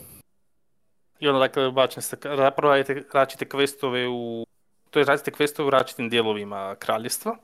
I 1.20 1.28
onda 1.28 1.40
dakle 1.40 1.72
bačen 1.72 2.04
ste, 2.04 2.18
zapravo 2.24 2.74
radite 3.14 3.46
questove 3.46 4.08
u, 4.08 4.46
to 4.90 5.00
je 5.00 5.06
radite 5.06 5.32
questove 5.32 5.68
u 5.68 5.70
različitim 5.70 6.10
dijelovima 6.10 6.76
kraljevstva. 6.80 7.38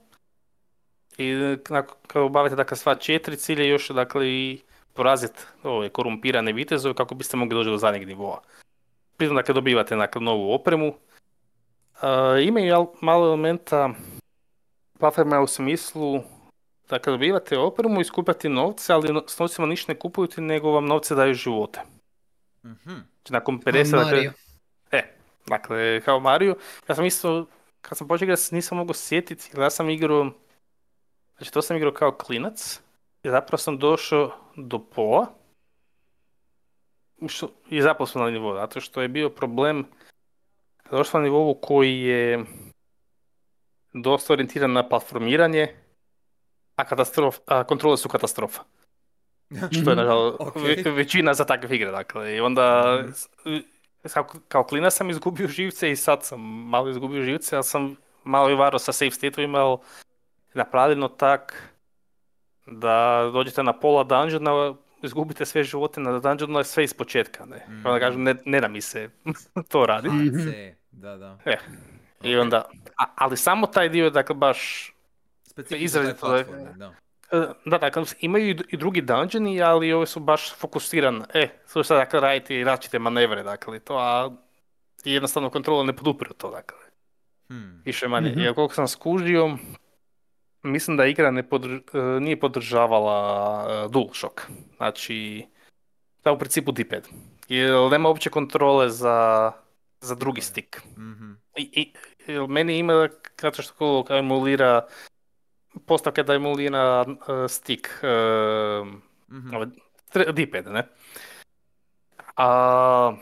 I 1.17 1.33
nakon, 1.69 1.97
kad 2.07 2.21
obavite 2.21 2.55
dakle 2.55 2.77
sva 2.77 2.95
četiri 2.95 3.38
cilje 3.38 3.67
još 3.67 3.89
dakle 3.89 4.27
i 4.27 4.61
poraziti 4.93 5.39
ove 5.63 5.89
korumpirane 5.89 6.53
vitezove 6.53 6.93
kako 6.93 7.15
biste 7.15 7.38
mogli 7.38 7.55
doći 7.55 7.69
do 7.69 7.77
zadnjeg 7.77 8.07
nivoa. 8.07 8.41
Pritom 9.17 9.35
dakle 9.35 9.53
dobivate 9.53 9.95
dakle, 9.95 10.21
novu 10.21 10.53
opremu. 10.53 10.93
E, 12.01 12.43
imaju 12.43 12.88
malo 13.01 13.27
elementa 13.27 13.89
platforma 14.99 15.41
u 15.41 15.47
smislu 15.47 16.21
da 16.89 16.99
kad 16.99 17.13
dobivate 17.13 17.57
opremu 17.57 18.01
i 18.01 18.05
skupljate 18.05 18.49
novce, 18.49 18.93
ali 18.93 19.21
s 19.27 19.39
novcima 19.39 19.67
ništa 19.67 19.93
ne 19.93 19.99
kupujete, 19.99 20.41
nego 20.41 20.71
vam 20.71 20.85
novce 20.85 21.15
daju 21.15 21.33
živote. 21.33 21.81
Mhm. 22.65 22.91
Znači, 22.91 23.34
nakon 23.34 23.60
Kao 23.60 23.73
50... 23.73 23.91
dakle, 23.91 24.06
Mario. 24.06 24.32
E, 24.91 25.04
dakle, 25.47 26.01
kao 26.01 26.19
Mario. 26.19 26.56
Ja 26.89 26.95
sam 26.95 27.06
isto, 27.06 27.47
kad 27.82 27.97
sam 27.97 28.08
počeo 28.08 28.25
igrati, 28.25 28.56
nisam 28.56 28.78
mogao 28.78 28.93
sjetiti, 28.93 29.49
ja 29.58 29.69
sam 29.69 29.89
igrao, 29.89 30.32
znači 31.38 31.51
to 31.51 31.62
sam 31.62 31.78
igrao 31.78 31.93
kao 31.93 32.12
klinac, 32.12 32.82
i 33.23 33.30
zapravo 33.30 33.58
sam 33.58 33.78
došao 33.78 34.32
do 34.56 34.80
pola, 34.80 35.28
što, 37.28 37.49
i 37.69 37.82
zapao 37.82 38.08
sam 38.08 38.21
na 38.21 38.30
nivou, 38.30 38.56
zato 38.56 38.82
što 38.82 39.01
je 39.01 39.08
bio 39.08 39.30
problem, 39.30 39.86
došao 40.91 41.04
sam 41.04 41.21
na 41.21 41.25
nivou 41.25 41.60
koji 41.62 41.99
je 41.99 42.45
dosta 43.93 44.34
orijentiran 44.34 44.73
na 44.73 44.89
platformiranje, 44.89 45.75
a, 46.75 46.86
katastrof, 46.86 47.38
a 47.45 47.63
kontrole 47.63 47.97
su 47.97 48.10
katastrofa. 48.10 48.63
Što 49.72 49.89
je, 49.89 49.96
nažalost, 49.96 50.38
Ok. 50.41 50.56
ve- 50.56 50.91
većina 50.91 51.34
za 51.34 51.46
takve 51.46 51.76
igre, 51.76 51.91
dakle. 51.91 52.36
I 52.36 52.39
onda, 52.39 52.98
Mhm. 53.46 53.58
kao, 54.06 54.28
kao 54.48 54.63
klinac 54.63 54.94
sam 54.94 55.10
izgubio 55.10 55.48
živce 55.48 55.91
i 55.91 55.96
sad 55.96 56.24
sam 56.24 56.41
malo 56.41 56.89
izgubio 56.89 57.24
živce, 57.24 57.56
ali 57.56 57.63
sam 57.63 57.96
malo 58.24 58.50
i 58.50 58.56
varo 58.56 58.80
sa 58.80 58.91
save 58.91 59.12
state-ovima, 59.12 59.60
ali 59.60 59.78
napravljeno 60.54 61.08
tak 61.08 61.72
da 62.68 62.96
dođete 63.34 63.63
na 63.63 63.74
pola 63.74 64.04
dungeona, 64.04 64.74
izgubite 65.04 65.46
sve 65.46 65.63
živote 65.63 66.02
na 66.02 66.20
dungeonu, 66.20 66.60
je 66.60 66.63
sve 66.63 66.84
iz 66.84 66.94
početka, 66.94 67.46
ne. 67.46 67.65
I 67.70 67.88
onda 67.88 68.00
kažem, 68.00 68.24
ne, 68.24 68.36
ne 68.46 68.62
da 68.62 68.68
mi 68.68 68.82
se 68.82 69.10
to 69.70 69.86
radi. 69.86 70.10
Mhm. 70.10 70.50
Da, 70.91 71.18
da. 71.18 71.38
E, 71.46 71.58
I 72.24 72.36
onda, 72.38 72.70
a- 72.98 73.13
ali 73.15 73.38
samo 73.38 73.68
taj 73.68 73.89
dio, 73.89 74.10
dakle, 74.10 74.36
baš 74.36 74.91
Specifično 75.44 75.86
izrazito 76.02 76.28
taj 76.28 76.44
da 76.74 76.91
da. 77.31 77.38
E, 77.38 77.47
Da, 77.65 77.77
dakle, 77.77 78.03
imaju 78.19 78.49
i 78.49 78.55
dru- 78.55 78.65
i 78.69 78.77
drugi 78.77 79.01
dungeoni, 79.01 79.61
ali 79.61 79.93
ovi 79.93 80.05
su 80.07 80.19
baš 80.19 80.53
fokusirani. 80.55 81.23
E, 81.33 81.49
su 81.67 81.83
sad 81.83 81.97
dakle 81.97 82.19
raditi 82.19 82.63
različite 82.63 82.99
manevre, 82.99 83.43
dakle, 83.43 83.79
to, 83.79 83.97
a 83.97 84.29
jednostavno 85.03 85.49
kontrola 85.49 85.83
ne 85.83 85.95
podupiru 85.95 86.33
to, 86.33 86.51
dakle, 86.51 86.77
Hmm. 87.49 87.81
više 87.85 88.07
manje. 88.07 88.29
Mhm. 88.29 88.39
Jer 88.39 88.53
koliko 88.53 88.73
sam 88.73 88.88
skužio, 88.88 89.57
mislim 90.63 90.97
da 90.97 91.05
igra 91.05 91.31
ne 91.31 91.43
podr- 91.43 91.81
e, 92.17 92.19
nije 92.19 92.39
podržavala 92.39 93.17
e, 93.69 93.88
DualShock. 93.89 94.41
Znači, 94.77 95.45
da 96.23 96.31
u 96.31 96.39
principu 96.39 96.71
D-pad. 96.71 97.07
Jer 97.47 97.91
nema 97.91 98.09
uopće 98.09 98.29
kontrole 98.29 98.89
za, 98.89 99.51
za 100.01 100.15
drugi 100.15 100.41
stick. 100.41 100.77
Mhm. 100.97 101.31
I, 101.57 101.69
i, 101.73 101.93
meni 102.47 102.77
ima, 102.77 103.09
zato 103.41 103.61
što 103.61 104.05
emulira, 104.09 104.85
postavka 105.85 106.23
da 106.23 106.33
emulira 106.33 107.05
e, 107.07 107.47
stick, 107.47 107.88
e, 108.03 108.07
Mhm. 109.29 109.55
ovaj, 109.55 109.67
tre- 110.13 110.31
D-pad, 110.33 110.65
ne? 110.71 110.88
A, 112.38 113.13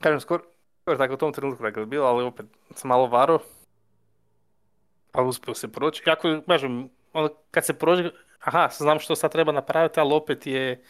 kažem, 0.00 0.20
skoro, 0.20 0.42
skoro 0.82 0.98
tako 0.98 1.14
u 1.14 1.16
tom 1.16 1.32
trenutku 1.32 1.62
dakle, 1.62 1.86
bilo, 1.86 2.06
ali 2.06 2.24
opet 2.24 2.46
sam 2.74 2.88
malo 2.88 3.06
varo, 3.06 3.38
ali 5.12 5.28
uspio 5.28 5.54
se 5.54 5.72
proći. 5.72 6.02
Jako, 6.06 6.40
kažem, 6.46 6.88
ono, 7.12 7.28
kad 7.50 7.66
se 7.66 7.78
prođe, 7.78 8.10
aha, 8.40 8.68
znam 8.72 8.98
što 8.98 9.16
sad 9.16 9.32
treba 9.32 9.52
napraviti, 9.52 10.00
ali 10.00 10.14
opet 10.14 10.46
je 10.46 10.84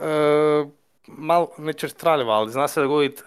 e, 0.00 0.64
malo, 1.06 1.50
traljavo, 1.96 2.30
ali 2.32 2.52
zna 2.52 2.68
se 2.68 2.80
dogoditi, 2.80 3.22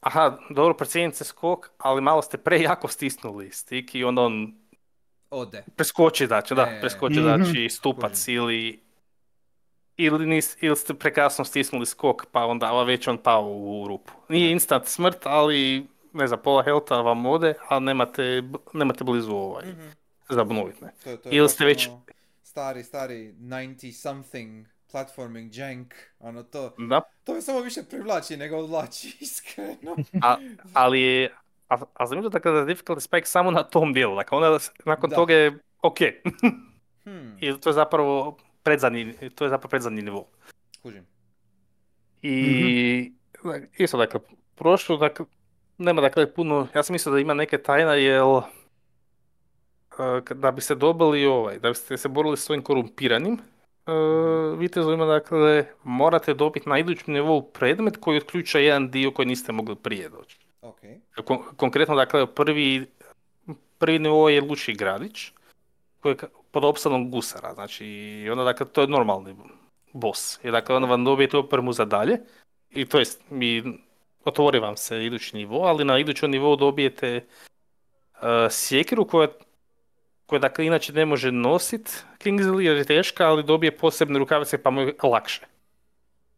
aha, 0.00 0.38
dobro, 0.50 0.74
procijenite 0.74 1.24
skok, 1.24 1.70
ali 1.78 2.00
malo 2.00 2.22
ste 2.22 2.38
prejako 2.38 2.88
stisnuli 2.88 3.50
stik 3.50 3.94
i 3.94 4.04
onda 4.04 4.22
on 4.22 4.61
Ode. 5.32 5.64
preskoči, 5.76 6.26
znači, 6.26 6.54
da, 6.54 6.62
E, 6.62 6.80
preskoči, 6.80 7.14
Mhm. 7.14 7.22
znači, 7.24 7.68
stupac 7.70 8.28
ili 8.28 8.80
ili, 9.96 10.26
nis, 10.26 10.56
ili 10.60 10.76
ste 10.76 10.94
prekasno 10.94 11.44
stisnuli 11.44 11.86
skok, 11.86 12.26
pa 12.26 12.44
onda 12.44 12.82
već 12.82 13.08
on 13.08 13.18
pao 13.18 13.48
u 13.48 13.84
rupu. 13.88 14.12
Nije 14.28 14.50
instant 14.52 14.86
smrt, 14.86 15.18
ali, 15.24 15.86
ne 16.12 16.26
znam, 16.26 16.40
pola 16.40 16.62
helta 16.62 16.96
vam 16.96 17.26
ode, 17.26 17.54
a 17.68 17.78
nemate, 17.78 18.42
nemate 18.72 19.04
blizu 19.04 19.32
ovaj, 19.32 19.64
Mhm. 19.66 19.86
za 20.28 20.42
obnoviti, 20.42 20.84
ne. 20.84 20.90
To, 21.04 21.10
je- 21.10 21.16
to 21.16 21.28
je 21.28 21.36
Ili 21.36 21.48
ste 21.48 21.64
već- 21.64 21.88
Stari, 22.42 22.82
stari 22.82 23.32
90 23.32 23.92
something 23.92 24.66
platforming 24.90 25.54
jank, 25.54 25.94
ono 26.18 26.42
to, 26.42 26.74
Da, 26.80 27.00
to 27.24 27.34
me 27.34 27.42
samo 27.42 27.60
više 27.60 27.82
privlači 27.82 28.36
nego 28.36 28.56
odvlači, 28.56 29.16
iskreno. 29.20 29.96
a, 30.22 30.36
ali 30.72 31.00
je, 31.00 31.30
a, 31.72 31.78
a 31.94 32.06
zanimljivo 32.06 32.30
dakle 32.30 32.52
da 32.52 32.58
je 32.58 32.66
difficulty 32.66 33.00
spike 33.00 33.26
samo 33.26 33.50
na 33.50 33.62
tom 33.62 33.92
dijelu, 33.92 34.16
dakle 34.16 34.38
onda 34.38 34.58
nakon 34.84 35.10
Da. 35.10 35.16
toga 35.16 35.34
je 35.34 35.58
ok, 35.82 35.98
Hmm, 37.04 37.36
i 37.40 37.60
to 37.60 37.68
je 37.68 37.72
zapravo 37.72 38.36
predzadnji, 38.62 39.14
to 39.34 39.44
je 39.44 39.50
zapravo 39.50 39.68
predzadnji 39.70 40.02
nivo. 40.02 40.26
kužim. 40.82 41.06
I 42.22 43.12
isto 43.78 43.98
dakle, 43.98 44.20
prošlo, 44.54 44.96
dakle, 44.96 45.26
nema 45.78 46.00
dakle 46.00 46.34
puno, 46.34 46.68
ja 46.74 46.82
sam 46.82 46.94
mislio 46.94 47.12
da 47.12 47.20
ima 47.20 47.34
neke 47.34 47.58
tajna, 47.58 47.94
jer 47.94 48.22
e, 49.98 50.34
da 50.34 50.50
biste 50.50 50.74
dobili 50.74 51.26
ovaj, 51.26 51.58
da 51.58 51.68
biste 51.68 51.98
se 51.98 52.08
borili 52.08 52.36
s 52.36 52.40
svojim 52.44 52.62
korumpiranim 52.62 53.34
e, 53.86 53.92
vitezovima, 54.58 55.04
dakle, 55.06 55.66
morate 55.84 56.34
dobiti 56.34 56.68
na 56.68 56.78
idućem 56.78 57.14
nivou 57.14 57.42
predmet 57.52 57.96
koji 57.96 58.16
otključa 58.18 58.58
jedan 58.58 58.90
dio 58.90 59.10
koji 59.10 59.26
niste 59.26 59.52
mogli 59.52 59.76
prije 59.76 60.08
doći. 60.08 60.41
Ok. 60.62 60.80
Kon- 61.24 61.56
konkretno, 61.56 61.94
dakle, 61.94 62.26
prvi, 62.26 62.86
prvi 63.78 63.98
nivo 63.98 64.28
je 64.28 64.40
Luči 64.40 64.74
gradić, 64.74 65.32
koji 66.00 66.12
je 66.12 66.28
pod 66.50 66.64
opsadom 66.64 67.10
gusara, 67.10 67.54
znači, 67.54 67.86
i 67.86 68.30
onda, 68.30 68.44
dakle, 68.44 68.66
to 68.66 68.80
je 68.80 68.86
normalni 68.86 69.36
boss. 69.92 70.38
I 70.44 70.50
dakle, 70.50 70.76
onda 70.76 70.88
vam 70.88 71.04
dobijete 71.04 71.36
opremu 71.36 71.72
za 71.72 71.84
dalje, 71.84 72.20
i 72.70 72.84
to 72.84 72.98
jest, 72.98 73.22
mi 73.30 73.62
otvori 74.24 74.58
vam 74.58 74.76
se 74.76 75.04
idući 75.04 75.36
nivo, 75.36 75.64
ali 75.64 75.84
na 75.84 75.98
idućem 75.98 76.30
nivou 76.30 76.56
dobijete 76.56 77.26
uh, 78.14 78.28
sjekiru 78.50 79.06
koja, 79.06 79.28
koja, 80.26 80.38
dakle, 80.38 80.66
inače 80.66 80.92
ne 80.92 81.06
može 81.06 81.32
nosit 81.32 82.04
Kingsley 82.18 82.60
jer 82.60 82.76
je 82.76 82.84
teška, 82.84 83.28
ali 83.28 83.42
dobije 83.42 83.76
posebne 83.76 84.18
rukavice 84.18 84.62
pa 84.62 84.70
mu 84.70 84.80
je 84.80 84.94
lakše. 85.02 85.46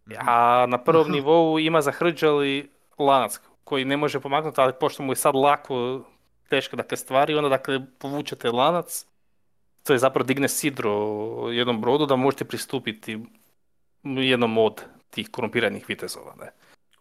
Mhm. 0.06 0.18
A 0.28 0.66
na 0.68 0.78
prvom 0.78 1.04
Aha. 1.04 1.12
nivou 1.12 1.58
ima 1.58 1.82
zahrđali 1.82 2.70
lanac 2.98 3.40
koji 3.64 3.84
ne 3.84 3.96
može 3.96 4.20
pomaknuti, 4.20 4.60
ali 4.60 4.72
pošto 4.80 5.02
mu 5.02 5.12
je 5.12 5.16
sad 5.16 5.34
lako 5.34 6.04
teške 6.48 6.76
dakle, 6.76 6.96
stvari, 6.96 7.34
onda 7.34 7.48
dakle 7.48 7.80
povučete 7.98 8.50
lanac, 8.50 9.06
to 9.82 9.92
je 9.92 9.98
zapravo 9.98 10.26
digne 10.26 10.48
sidro 10.48 10.92
jednom 11.52 11.80
brodu 11.80 12.06
da 12.06 12.16
možete 12.16 12.44
pristupiti 12.44 13.18
jednom 14.04 14.58
od 14.58 14.82
tih 15.10 15.28
korumpiranih 15.30 15.88
vitezova. 15.88 16.34
Ne? 16.40 16.50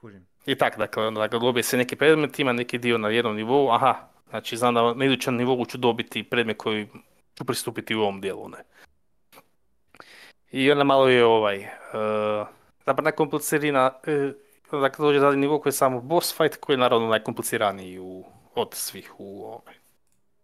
Kužim. 0.02 0.26
I 0.46 0.56
tak, 0.56 0.78
dakle, 0.78 1.08
onda 1.08 1.22
dakle, 1.22 1.40
dobije 1.40 1.64
se 1.64 1.78
neki 1.78 1.96
predmet, 1.96 2.40
ima 2.40 2.54
neki 2.54 2.78
dio 2.78 2.98
na 2.98 3.10
jednom 3.10 3.36
nivou, 3.36 3.72
aha, 3.72 3.96
znači 4.30 4.58
znam 4.58 4.74
da 4.74 4.94
na 4.94 5.06
idućem 5.06 5.36
nivou 5.36 5.66
ću 5.66 5.78
dobiti 5.78 6.24
predmet 6.24 6.58
koji 6.58 6.88
ću 7.38 7.46
pristupiti 7.46 7.96
u 7.96 8.02
ovom 8.02 8.22
dijelu, 8.22 8.50
ne. 8.50 8.58
I 10.52 10.72
onda 10.72 10.84
malo 10.84 11.08
je 11.10 11.26
ovaj, 11.26 11.58
uh, 11.58 12.48
zapravo 12.86 13.04
najkomplicirina, 13.04 13.92
uh, 14.08 14.34
dakle 14.80 15.06
dođe 15.06 15.20
zadnji 15.20 15.42
nivo 15.42 15.60
koji 15.60 15.72
je 15.72 15.76
samo 15.76 16.02
boss 16.02 16.38
fight, 16.38 16.56
koji 16.56 16.74
je 16.74 16.78
naravno 16.78 17.08
najkompliciraniji 17.08 18.00
u, 18.00 18.24
od 18.56 18.74
svih 18.74 19.14
u 19.18 19.46
ovaj. 19.46 19.76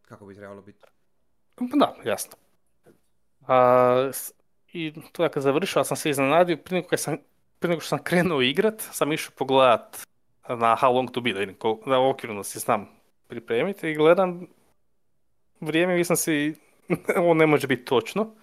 Kako 0.02 0.26
bi 0.26 0.36
trebalo 0.36 0.62
biti. 0.62 0.86
Da, 1.60 1.96
jasno. 2.06 2.38
A, 3.48 4.12
I 4.74 4.94
to 5.12 5.24
dakle 5.24 5.42
završio, 5.42 5.84
sam 5.84 5.98
se 5.98 6.10
iznenadio, 6.10 6.58
prije 6.58 6.82
nego, 6.82 6.98
sam, 6.98 7.18
prije 7.60 7.70
nego 7.70 7.82
što 7.82 7.90
sam 7.90 8.04
krenuo 8.04 8.42
igrat, 8.42 8.82
sam 8.92 9.12
išao 9.12 9.34
pogledat 9.38 9.98
na 10.50 10.78
How 10.82 10.94
Long 10.94 11.12
To 11.12 11.22
Be, 11.22 11.34
da 11.34 11.46
da 11.86 12.00
okvirno 12.00 12.44
si 12.44 12.60
znam 12.60 12.90
pripremiti 13.28 13.90
i 13.90 13.96
gledam 13.96 14.48
vrijeme, 15.62 15.96
mislim 15.96 16.18
si, 16.18 16.56
ovo 17.22 17.34
ne 17.34 17.48
može 17.48 17.68
biti 17.68 17.86
točno, 17.86 18.36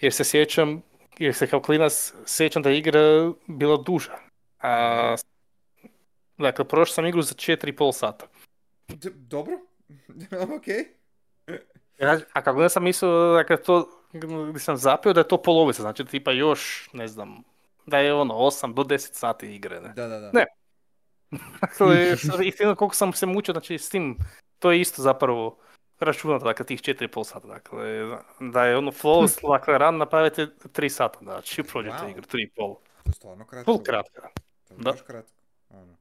jer 0.00 0.12
se 0.12 0.24
sjećam, 0.24 0.82
jer 1.18 1.34
se 1.34 1.46
kao 1.46 1.60
klinac 1.60 2.14
sjećam 2.26 2.62
da 2.62 2.70
je 2.70 2.78
igra 2.78 3.32
bila 3.46 3.76
duža. 3.76 4.25
A, 4.60 5.16
dakle, 6.38 6.64
prošao 6.64 6.94
sam 6.94 7.06
igru 7.06 7.22
za 7.22 7.34
4,5 7.34 7.92
sata. 7.92 8.26
D- 8.88 9.10
dobro. 9.14 9.54
ok. 10.56 10.66
Ja, 11.98 12.18
a 12.32 12.42
kako 12.42 12.60
ne 12.60 12.68
sam 12.68 12.84
mislio, 12.84 13.32
dakle, 13.32 13.62
to, 13.62 13.88
gdje 14.12 14.60
sam 14.60 14.76
zapio 14.76 15.12
da 15.12 15.20
je 15.20 15.28
to 15.28 15.42
polovica, 15.42 15.82
znači 15.82 16.04
tipa 16.04 16.32
još, 16.32 16.90
ne 16.92 17.08
znam, 17.08 17.42
da 17.86 17.98
je 17.98 18.14
ono 18.14 18.34
8 18.34 18.74
do 18.74 18.82
10 18.82 19.12
sati 19.12 19.54
igre, 19.54 19.80
ne. 19.80 19.88
Da, 19.88 20.08
da, 20.08 20.20
da. 20.20 20.30
Ne. 20.32 20.46
Dakle, 21.60 22.16
istina 22.42 22.74
koliko 22.74 22.94
sam 22.94 23.12
se 23.12 23.26
mučio, 23.26 23.52
znači 23.52 23.78
s 23.78 23.88
tim, 23.90 24.16
to 24.58 24.72
je 24.72 24.80
isto 24.80 25.02
zapravo 25.02 25.58
računato, 25.98 26.44
dakle, 26.44 26.66
tih 26.66 26.80
4,5 26.80 27.24
sata, 27.24 27.48
dakle, 27.48 28.02
da 28.40 28.64
je 28.64 28.76
ono 28.76 28.90
flawless, 28.90 29.40
dakle, 29.58 29.78
run 29.78 29.96
napravite 29.98 30.46
3 30.46 30.88
sata, 30.88 31.18
znači, 31.22 31.62
prođete 31.62 31.96
Wow. 31.96 32.10
igru, 32.10 32.22
3,5. 32.22 32.54
To 32.56 32.80
je 33.06 33.12
stvarno 33.12 33.46
kratko. 33.46 33.72
Full 33.72 33.82
kratka. 33.84 34.28
To 34.68 34.74
je 34.74 34.78
Da. 34.78 34.90
baš 34.90 35.00
kratko. 35.02 35.40
Ono. 35.70 35.96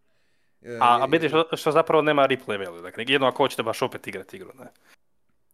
E, 0.61 0.77
A, 0.81 1.03
a 1.03 1.07
biti 1.07 1.29
što, 1.29 1.49
što 1.53 1.71
zapravo 1.71 2.01
nema 2.01 2.27
replay 2.27 2.65
value, 2.65 2.81
dakle, 2.81 3.05
jedno 3.07 3.27
ako 3.27 3.37
hoćete 3.37 3.63
baš 3.63 3.81
opet 3.81 4.07
igrati 4.07 4.35
igru, 4.37 4.51
ne. 4.55 4.65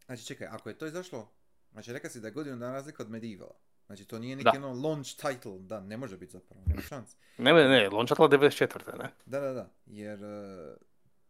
Znači 0.05 0.26
čekaj, 0.26 0.47
ako 0.47 0.70
je 0.70 0.78
to 0.78 0.86
izašlo, 0.86 1.32
znači 1.72 1.93
rekao 1.93 2.09
si 2.12 2.20
da 2.20 2.28
je 2.28 2.32
godinu 2.34 2.57
dana 2.57 2.74
razlika 2.74 3.03
od 3.03 3.09
Medievala. 3.09 3.55
Znači 3.86 4.05
to 4.05 4.20
nije 4.20 4.36
neki 4.36 4.57
ono 4.57 4.74
launch 4.74 5.09
title, 5.16 5.59
da, 5.59 5.80
ne 5.80 5.97
može 5.97 6.18
biti 6.18 6.32
zapravo, 6.32 6.62
nema 6.66 6.82
šans. 6.82 7.16
Ne, 7.38 7.53
ne, 7.53 7.68
ne, 7.70 7.89
Launchatla 7.89 8.30
94. 8.30 8.97
ne. 8.97 9.09
Da, 9.26 9.39
da, 9.39 9.53
da, 9.53 9.70
jer 9.86 10.24
e, 10.24 10.76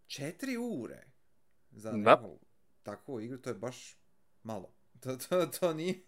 četiri 0.07 0.57
ure 0.57 1.03
za 1.71 1.91
Da. 1.91 2.21
takvu 2.83 3.21
igru, 3.21 3.37
to 3.37 3.49
je 3.49 3.53
baš 3.53 3.97
malo. 4.43 4.73
To, 4.99 5.17
to, 5.17 5.45
to 5.45 5.73
nije, 5.73 6.01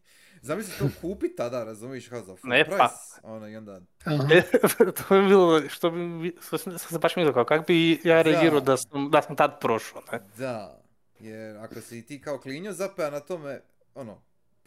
Замисли 0.43 0.73
што 0.75 0.89
купи 0.99 1.29
тада, 1.31 1.61
разумиш 1.63 2.09
како 2.11 2.35
за 2.35 2.49
Не, 2.51 2.65
па. 2.67 2.89
оно 3.23 3.47
и 3.47 3.55
онда. 3.55 3.79
Тоа 4.05 5.21
би 5.21 5.27
било 5.29 5.61
што 5.71 5.91
би 5.91 6.33
се 6.43 6.99
баш 6.99 7.15
ми 7.15 7.23
како 7.31 7.59
би 7.67 7.99
ја 8.03 8.19
да. 8.19 8.23
реагирал 8.27 8.61
да 8.61 8.75
сум 8.77 9.07
да 9.11 9.21
сум 9.23 9.39
тад 9.39 9.61
прошол, 9.63 10.03
не? 10.11 10.19
Да. 10.37 10.75
Јер 11.23 11.63
ако 11.63 11.79
си 11.81 12.01
ти 12.03 12.19
као 12.19 12.41
клињо 12.43 12.75
запеа 12.75 13.07
на 13.11 13.21
томе, 13.23 13.61
оно, 13.95 14.17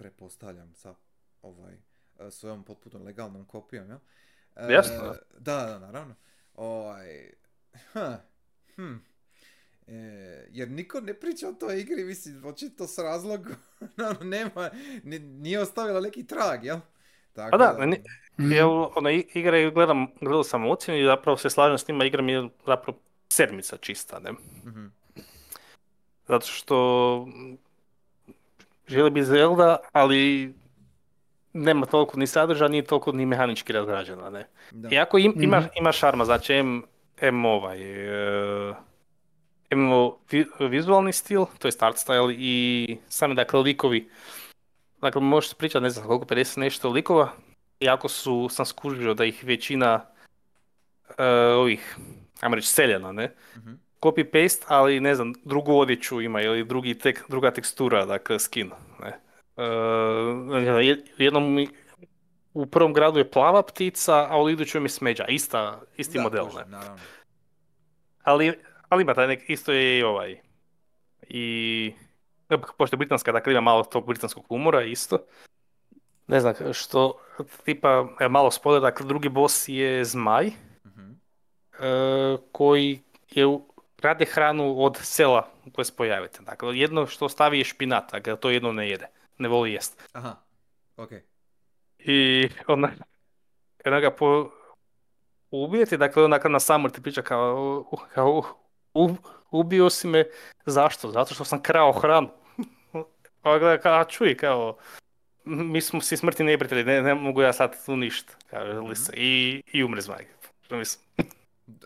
препоставljam 0.00 0.72
са 0.80 0.94
овај 1.44 1.76
својом 2.32 2.64
потпутно 2.64 3.04
легалном 3.04 3.44
копијом, 3.44 3.92
ја? 3.92 4.00
Јасно. 4.56 5.12
Да, 5.38 5.58
да, 5.66 5.78
наравно. 5.78 6.16
Ој. 6.56 7.34
Хм. 7.92 8.96
E, 9.86 9.92
da. 9.92 9.96
Da, 9.96 10.06
da, 10.08 10.46
jer 10.50 10.68
niko 10.70 11.00
ne 11.00 11.14
priča 11.14 11.48
o 11.48 11.52
toj 11.52 11.80
igri, 11.80 12.04
mislim, 12.04 12.44
očito 12.44 12.86
s 12.86 12.98
razlogom, 12.98 13.52
ono, 14.00 14.20
nema, 14.22 14.70
ni- 15.02 15.18
nije 15.18 15.60
ostavila 15.60 16.00
neki 16.00 16.24
trag, 16.24 16.64
jel? 16.64 16.78
Tako 17.32 17.50
Pa 17.50 17.56
da, 17.58 17.86
ne- 17.86 18.02
Mhm. 18.38 18.52
Jer 18.52 18.64
ona 18.94 19.10
igra 19.10 19.56
je, 19.56 19.70
gledam, 19.70 20.06
gledao 20.20 20.44
sam 20.44 20.66
ocjenu 20.66 21.00
i 21.00 21.04
zapravo 21.04 21.36
se 21.36 21.50
slažem 21.50 21.78
s 21.78 21.88
njima, 21.88 22.04
igra 22.04 22.22
mi 22.22 22.32
je 22.32 22.48
zapravo 22.66 22.98
sedmica 23.28 23.76
čista, 23.76 24.18
ne. 24.18 24.32
Mhm. 24.64 24.86
Zato 26.26 26.46
što 26.46 27.28
želi 28.86 29.10
bi 29.10 29.22
Zelda, 29.22 29.76
ali 29.92 30.54
nema 31.52 31.86
toliko 31.86 32.18
ni 32.18 32.26
sadržaja, 32.26 32.68
nije 32.68 32.84
toliko 32.84 33.12
ni 33.12 33.26
mehanički 33.26 33.72
razrađena, 33.72 34.30
ne. 34.30 34.48
Da. 34.70 34.88
Iako 34.90 35.18
im, 35.18 35.34
ima, 35.36 35.58
Mhm. 35.60 35.68
ima 35.74 35.92
šarma, 35.92 36.24
znači 36.24 36.54
M, 36.54 36.82
M 37.18 37.44
ovaj, 37.44 37.78
e, 38.70 38.74
Vi- 40.30 40.46
vizualni 40.60 41.12
stil, 41.12 41.44
to 41.58 41.68
je 41.68 41.72
art 41.80 41.96
style 41.96 42.34
i 42.38 42.96
sami 43.08 43.34
dakle 43.34 43.60
likovi. 43.60 44.08
Dakle, 45.00 45.20
možeš 45.20 45.54
pričati 45.54 45.82
ne 45.82 45.90
znam 45.90 46.06
koliko, 46.06 46.24
50 46.24 46.58
nešto 46.58 46.90
likova. 46.90 47.28
Iako 47.80 48.08
su, 48.08 48.48
sam 48.50 48.66
skužio 48.66 49.14
da 49.14 49.24
ih 49.24 49.44
većina 49.44 50.04
e, 51.18 51.24
ovih, 51.34 51.96
ajmo 52.40 52.54
reći, 52.56 52.68
seljena, 52.68 53.12
ne? 53.12 53.34
Mhm. 53.56 53.72
Copy-paste, 54.00 54.64
ali 54.66 55.00
ne 55.00 55.14
znam, 55.14 55.32
drugu 55.44 55.78
odjeću 55.78 56.20
ima 56.20 56.42
ili 56.42 56.64
drugi 56.64 56.94
tek, 56.94 57.24
druga 57.28 57.50
tekstura, 57.50 58.06
dakle, 58.06 58.38
skin, 58.38 58.70
ne? 59.00 59.18
Je- 60.82 61.04
jednom 61.18 61.66
u 62.54 62.66
prvom 62.66 62.92
gradu 62.92 63.18
je 63.18 63.30
plava 63.30 63.62
ptica, 63.62 64.26
a 64.30 64.42
u 64.42 64.50
idućem 64.50 64.84
je 64.84 64.88
smeđa. 64.88 65.24
Ista, 65.24 65.80
isti 65.96 66.18
Da, 66.18 66.22
model, 66.22 66.46
ne? 66.56 66.64
Naravno. 66.68 66.98
Ali, 68.22 68.58
ali 68.88 69.02
ima 69.02 69.14
taj 69.14 69.26
nek, 69.26 69.50
isto 69.50 69.72
je 69.72 69.98
i 69.98 70.02
ovaj. 70.02 70.40
I, 71.22 71.94
pošto 72.78 72.94
je 72.94 72.98
britanska, 72.98 73.32
dakle 73.32 73.52
ima 73.52 73.60
malo 73.60 73.84
tog 73.84 74.06
britanskog 74.06 74.44
humora 74.44 74.82
isto. 74.82 75.18
Ne 76.26 76.40
znam 76.40 76.54
što, 76.72 77.18
tipa, 77.64 78.06
malo 78.30 78.50
spoiler, 78.50 78.82
dakle 78.82 79.06
drugi 79.06 79.28
boss 79.28 79.68
je 79.68 80.04
zmaj, 80.04 80.50
Mhm. 80.84 81.10
e, 81.72 81.86
koji 82.52 83.00
je, 83.30 83.46
u- 83.46 83.68
rade 84.02 84.24
hranu 84.24 84.84
od 84.84 84.96
sela 84.96 85.48
koje 85.72 85.84
se 85.84 85.96
pojavite. 85.96 86.38
Dakle, 86.42 86.78
jedno 86.78 87.06
što 87.06 87.28
stavi 87.28 87.58
je 87.58 87.64
špinat, 87.64 88.12
dakle 88.12 88.36
to 88.36 88.50
jedno 88.50 88.72
ne 88.72 88.88
jede, 88.90 89.06
ne 89.38 89.48
voli 89.48 89.72
jest. 89.72 90.08
Aha, 90.12 90.36
okej. 90.96 91.22
I 91.98 92.48
onda, 92.66 92.88
onda 93.84 94.00
ga 94.00 94.10
po, 94.10 94.50
ubijete, 95.50 95.96
dakle 95.96 96.24
onako 96.24 96.48
na 96.48 96.60
samor 96.60 96.90
ti 96.90 97.02
priča 97.02 97.22
kao, 97.22 97.84
kao 98.14 98.42
u- 98.96 99.16
ubio 99.52 99.90
si 99.90 100.06
me, 100.06 100.24
zašto? 100.66 101.10
Zato 101.10 101.34
što 101.34 101.44
sam 101.44 101.62
krao 101.62 101.92
hranu. 101.92 102.28
Pa 103.42 103.58
gleda 103.58 103.90
a 103.92 104.04
čuj, 104.04 104.36
kao, 104.36 104.76
mi 105.44 105.80
smo 105.80 106.00
si 106.00 106.16
smrti 106.16 106.44
neprijatelji, 106.44 106.84
ne, 106.84 107.02
ne 107.02 107.14
mogu 107.14 107.42
ja 107.42 107.52
sad 107.52 107.84
tu 107.86 107.96
ništa, 107.96 108.32
kaže 108.46 108.72
Lisa. 108.72 109.12
I, 109.16 109.62
i 109.66 109.84
umre 109.84 110.00
zmaj. 110.00 110.26
Mislim, 110.70 111.04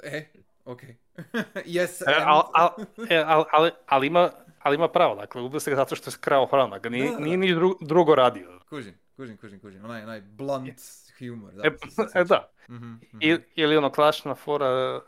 E, 0.03 0.25
okej. 0.65 0.97
yes, 1.77 2.03
E, 2.09 2.15
al, 2.25 2.43
al, 2.55 2.69
e, 3.11 3.17
al, 3.19 3.45
ali, 3.53 3.71
ali 3.87 4.07
ima, 4.07 4.31
ali 4.59 4.75
ima 4.75 4.89
pravo, 4.89 5.15
dakle, 5.15 5.43
ubio 5.43 5.61
se 5.61 5.71
ga 5.71 5.77
zato 5.77 5.97
što 5.97 6.11
je 6.11 6.15
krao 6.21 6.47
hranu, 6.47 6.71
dakle, 6.71 6.91
nije, 6.91 7.05
Da, 7.05 7.13
da, 7.13 7.19
nije 7.19 7.37
da. 7.37 7.41
ni 7.41 7.55
dru- 7.55 7.79
drugo 7.81 8.15
radio. 8.15 8.61
Kužim, 8.69 8.95
kužim, 9.17 9.37
kužim, 9.37 9.61
kužim. 9.61 9.85
Onaj, 9.85 10.03
onaj 10.03 10.21
blunt 10.21 10.81
humor. 11.19 11.53
Da, 11.53 11.63
E, 11.65 11.71
se- 11.81 12.09
se 12.09 12.19
e, 12.19 12.25
da, 12.25 12.51
Mhm, 12.69 12.87
mhm. 12.87 13.19
I, 13.21 13.39
ili 13.55 13.77
ono 13.77 13.91
klasična 13.91 14.35
fora, 14.35 15.01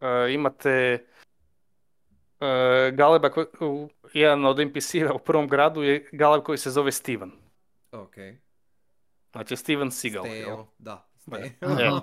e, 0.00 0.32
imate 0.32 1.04
Galeba, 2.92 3.30
koji, 3.30 3.46
jedan 4.12 4.44
od 4.44 4.60
NPC-a 4.60 5.12
u 5.14 5.18
prvom 5.18 5.48
gradu 5.48 5.82
je 5.82 6.08
Galeb 6.12 6.42
koji 6.42 6.58
se 6.58 6.70
zove 6.70 6.92
Steven. 6.92 7.30
Okej. 7.92 8.38
Znači 9.32 9.56
Steven 9.56 9.90
Seagal. 9.90 10.24
Steo, 10.24 10.66
da. 10.78 11.08
Steo. 11.18 11.48
Steo. 11.50 12.00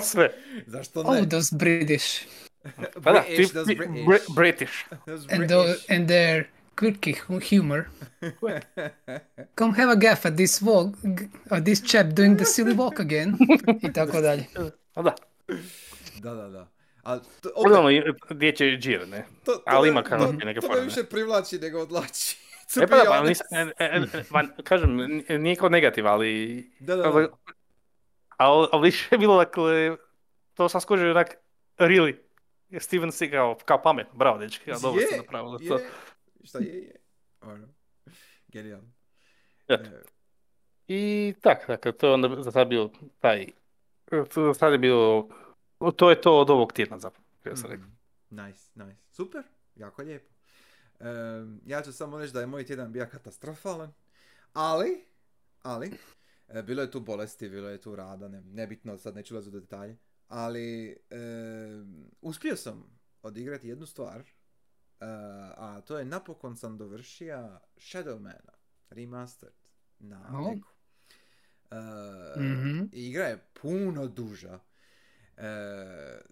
Sve. 0.02 0.30
Zašto 0.66 1.00
Oh, 1.00 1.14
ne? 1.14 1.28
those 1.28 1.56
British. 1.56 2.22
Pa 3.04 3.12
da, 3.12 3.20
British, 3.20 3.52
those 3.52 3.74
British. 3.74 4.06
Bri- 4.06 4.34
British. 4.34 4.84
Those 5.06 5.26
And, 5.30 5.50
and 5.90 6.08
their 6.08 6.44
quirky 6.76 7.14
hu- 7.18 7.40
humor. 7.40 7.84
Come 9.54 9.72
have 9.76 9.92
a 9.92 9.96
gaff 9.96 10.26
at 10.26 10.36
this 10.36 10.62
walk, 10.62 10.94
at 11.50 11.64
this 11.64 11.82
chap 11.82 12.06
doing 12.06 12.36
the 12.36 12.44
silly 12.44 12.74
walk 12.74 13.00
again. 13.00 13.36
I 13.82 13.92
tako 13.92 14.20
dalje. 14.20 14.44
Da, 14.94 15.14
Da, 16.22 16.34
da, 16.34 16.48
da. 16.48 16.68
Ali 17.02 17.20
to, 17.40 17.50
opet, 17.54 18.04
i 18.30 18.34
dječje 18.34 18.78
džir, 18.78 19.08
ne? 19.08 19.24
to, 19.44 19.52
to, 19.52 19.62
ali 19.66 19.88
ima 19.88 20.02
to, 20.02 20.32
neke 20.32 20.60
to 20.60 20.68
me 20.68 20.80
više 20.80 21.04
privlači 21.04 21.58
nego 21.58 21.80
odlači. 21.80 22.36
E 22.82 22.86
pa 22.86 22.96
da, 22.96 23.04
pa 23.08 23.22
nisam, 23.22 23.46
e, 23.50 23.72
e, 23.78 24.02
e, 24.14 24.62
kažem, 24.64 24.96
nije 25.28 25.56
kao 25.56 25.68
negativ, 25.68 26.06
ali... 26.06 26.64
Da, 26.80 26.96
da, 26.96 27.02
da. 27.02 27.28
ali, 28.36 28.68
ali, 28.72 28.82
više 28.82 29.08
je 29.10 29.18
bilo, 29.18 29.36
dakle, 29.36 29.96
to 30.54 30.68
sam 30.68 30.80
skužio 30.80 31.10
onak, 31.10 31.34
really, 31.78 32.16
je 32.68 32.80
Steven 32.80 33.12
Seagal 33.12 33.56
kao 33.64 33.82
pametno, 33.82 34.14
bravo, 34.14 34.38
dečki, 34.38 34.70
ja 34.70 34.78
dobro 34.78 35.02
ste 35.02 35.14
Je, 35.14 35.18
napravili 35.18 35.68
to. 35.68 35.78
je. 35.78 35.90
Šta 36.44 36.58
je, 36.58 36.66
je. 36.66 36.96
Ono. 37.40 37.68
Genijalno. 38.48 38.88
E, 39.68 39.78
I 40.88 41.34
tak, 41.40 41.64
dakle, 41.68 41.92
to 41.92 42.06
je 42.06 42.12
onda 42.12 42.42
za 42.42 42.50
sad 42.50 42.68
bio 42.68 42.90
taj, 43.20 43.46
to 44.34 44.44
za 44.44 44.54
sad 44.54 44.72
je 44.72 44.78
bilo, 44.78 45.28
to 45.90 46.10
je 46.10 46.20
to 46.20 46.40
od 46.40 46.50
ovog 46.50 46.72
tjedna 46.72 46.98
zapravo, 46.98 47.24
ja 47.44 47.56
sam 47.56 47.70
rekao. 47.70 47.86
Mhm. 47.86 48.42
Nice, 48.42 48.70
nice. 48.74 49.00
Super, 49.10 49.42
jako 49.76 50.02
lijepo. 50.02 50.32
Em, 51.00 51.60
ja 51.66 51.82
ću 51.82 51.92
samo 51.92 52.18
reći 52.18 52.32
da 52.32 52.40
je 52.40 52.46
moj 52.46 52.66
tjedan 52.66 52.92
bio 52.92 53.06
katastrofalan, 53.10 53.92
ali, 54.52 55.04
ali, 55.62 55.92
e, 56.48 56.62
bilo 56.62 56.82
je 56.82 56.90
tu 56.90 57.00
bolesti, 57.00 57.48
bilo 57.48 57.68
je 57.68 57.80
tu 57.80 57.96
rada, 57.96 58.28
ne, 58.28 58.40
nebitno, 58.40 58.98
sad 58.98 59.14
neću 59.14 59.34
ulaziti 59.34 59.56
u 59.56 59.60
detalje, 59.60 59.96
ali 60.28 60.96
em, 61.10 62.10
uspio 62.20 62.56
sam 62.56 63.00
odigrati 63.22 63.68
jednu 63.68 63.86
stvar, 63.86 64.20
e, 64.20 64.24
a 65.56 65.80
to 65.80 65.98
je 65.98 66.04
napokon 66.04 66.56
sam 66.56 66.78
dovršio 66.78 67.58
Shadowmana, 67.76 68.52
remastered 68.90 69.54
na 69.98 70.26
O. 70.28 70.40
Macu. 70.40 70.66
E, 71.70 72.40
Mhm. 72.40 72.84
i 72.92 73.08
igra 73.08 73.24
je 73.24 73.44
puno 73.62 74.06
duža 74.06 74.58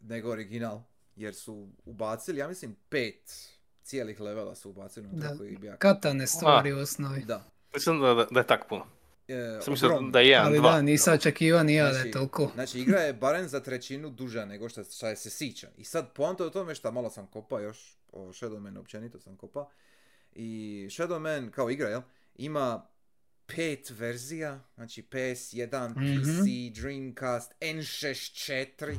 nego 0.00 0.30
original, 0.30 0.80
jer 1.16 1.34
su 1.34 1.68
ubacili, 1.84 2.38
ja 2.38 2.48
mislim, 2.48 2.76
pet 2.88 3.48
cijelih 3.82 4.20
levela 4.20 4.54
su 4.54 4.70
ubacili 4.70 5.08
na 5.08 5.28
Da. 5.28 5.36
koji 5.38 5.56
bi 5.56 5.66
ja... 5.66 5.76
Katane 5.76 6.26
stvari 6.26 6.72
u 6.72 6.78
osnovi. 6.78 7.24
Da. 7.24 7.44
Mislim 7.74 8.00
da, 8.00 8.14
da, 8.14 8.26
da 8.30 8.40
je 8.40 8.46
tako 8.46 8.66
puno. 8.68 8.86
E, 9.28 9.58
Sam 9.62 9.72
mislio 9.72 10.00
da 10.00 10.20
je 10.20 10.28
jedan, 10.28 10.46
Ali 10.46 10.58
dva. 10.58 10.72
da, 10.72 10.82
nisam 10.82 11.14
očekivao 11.14 11.62
ni 11.62 11.74
ja 11.74 11.84
da 11.84 11.88
je 11.90 11.94
Znači, 11.94 12.10
toliko. 12.10 12.50
Znači, 12.54 12.80
igra 12.80 13.00
je 13.00 13.12
barem 13.12 13.48
za 13.48 13.60
trećinu 13.60 14.10
duža 14.10 14.44
nego 14.44 14.68
što 14.68 14.84
šta 14.84 15.16
se 15.16 15.30
sića. 15.30 15.68
I 15.76 15.84
sad, 15.84 16.12
poanta 16.12 16.42
je 16.44 16.46
u 16.46 16.50
tome 16.50 16.74
što 16.74 16.92
malo 16.92 17.10
sam 17.10 17.26
kopao 17.26 17.60
još, 17.60 17.96
o 18.12 18.20
Shadowmanu 18.26 18.78
općenito 18.78 19.20
sam 19.20 19.36
kopao. 19.36 19.70
I 20.32 20.86
Shadowman, 20.90 21.50
kao 21.50 21.70
igra, 21.70 21.88
jel, 21.88 22.00
ima 22.36 22.86
pet 23.50 23.90
verzija, 23.90 24.60
znači 24.74 25.02
PS1, 25.02 25.88
Mhm. 25.90 26.20
PC, 26.20 26.44
Dreamcast, 26.72 27.52
N64. 27.60 28.98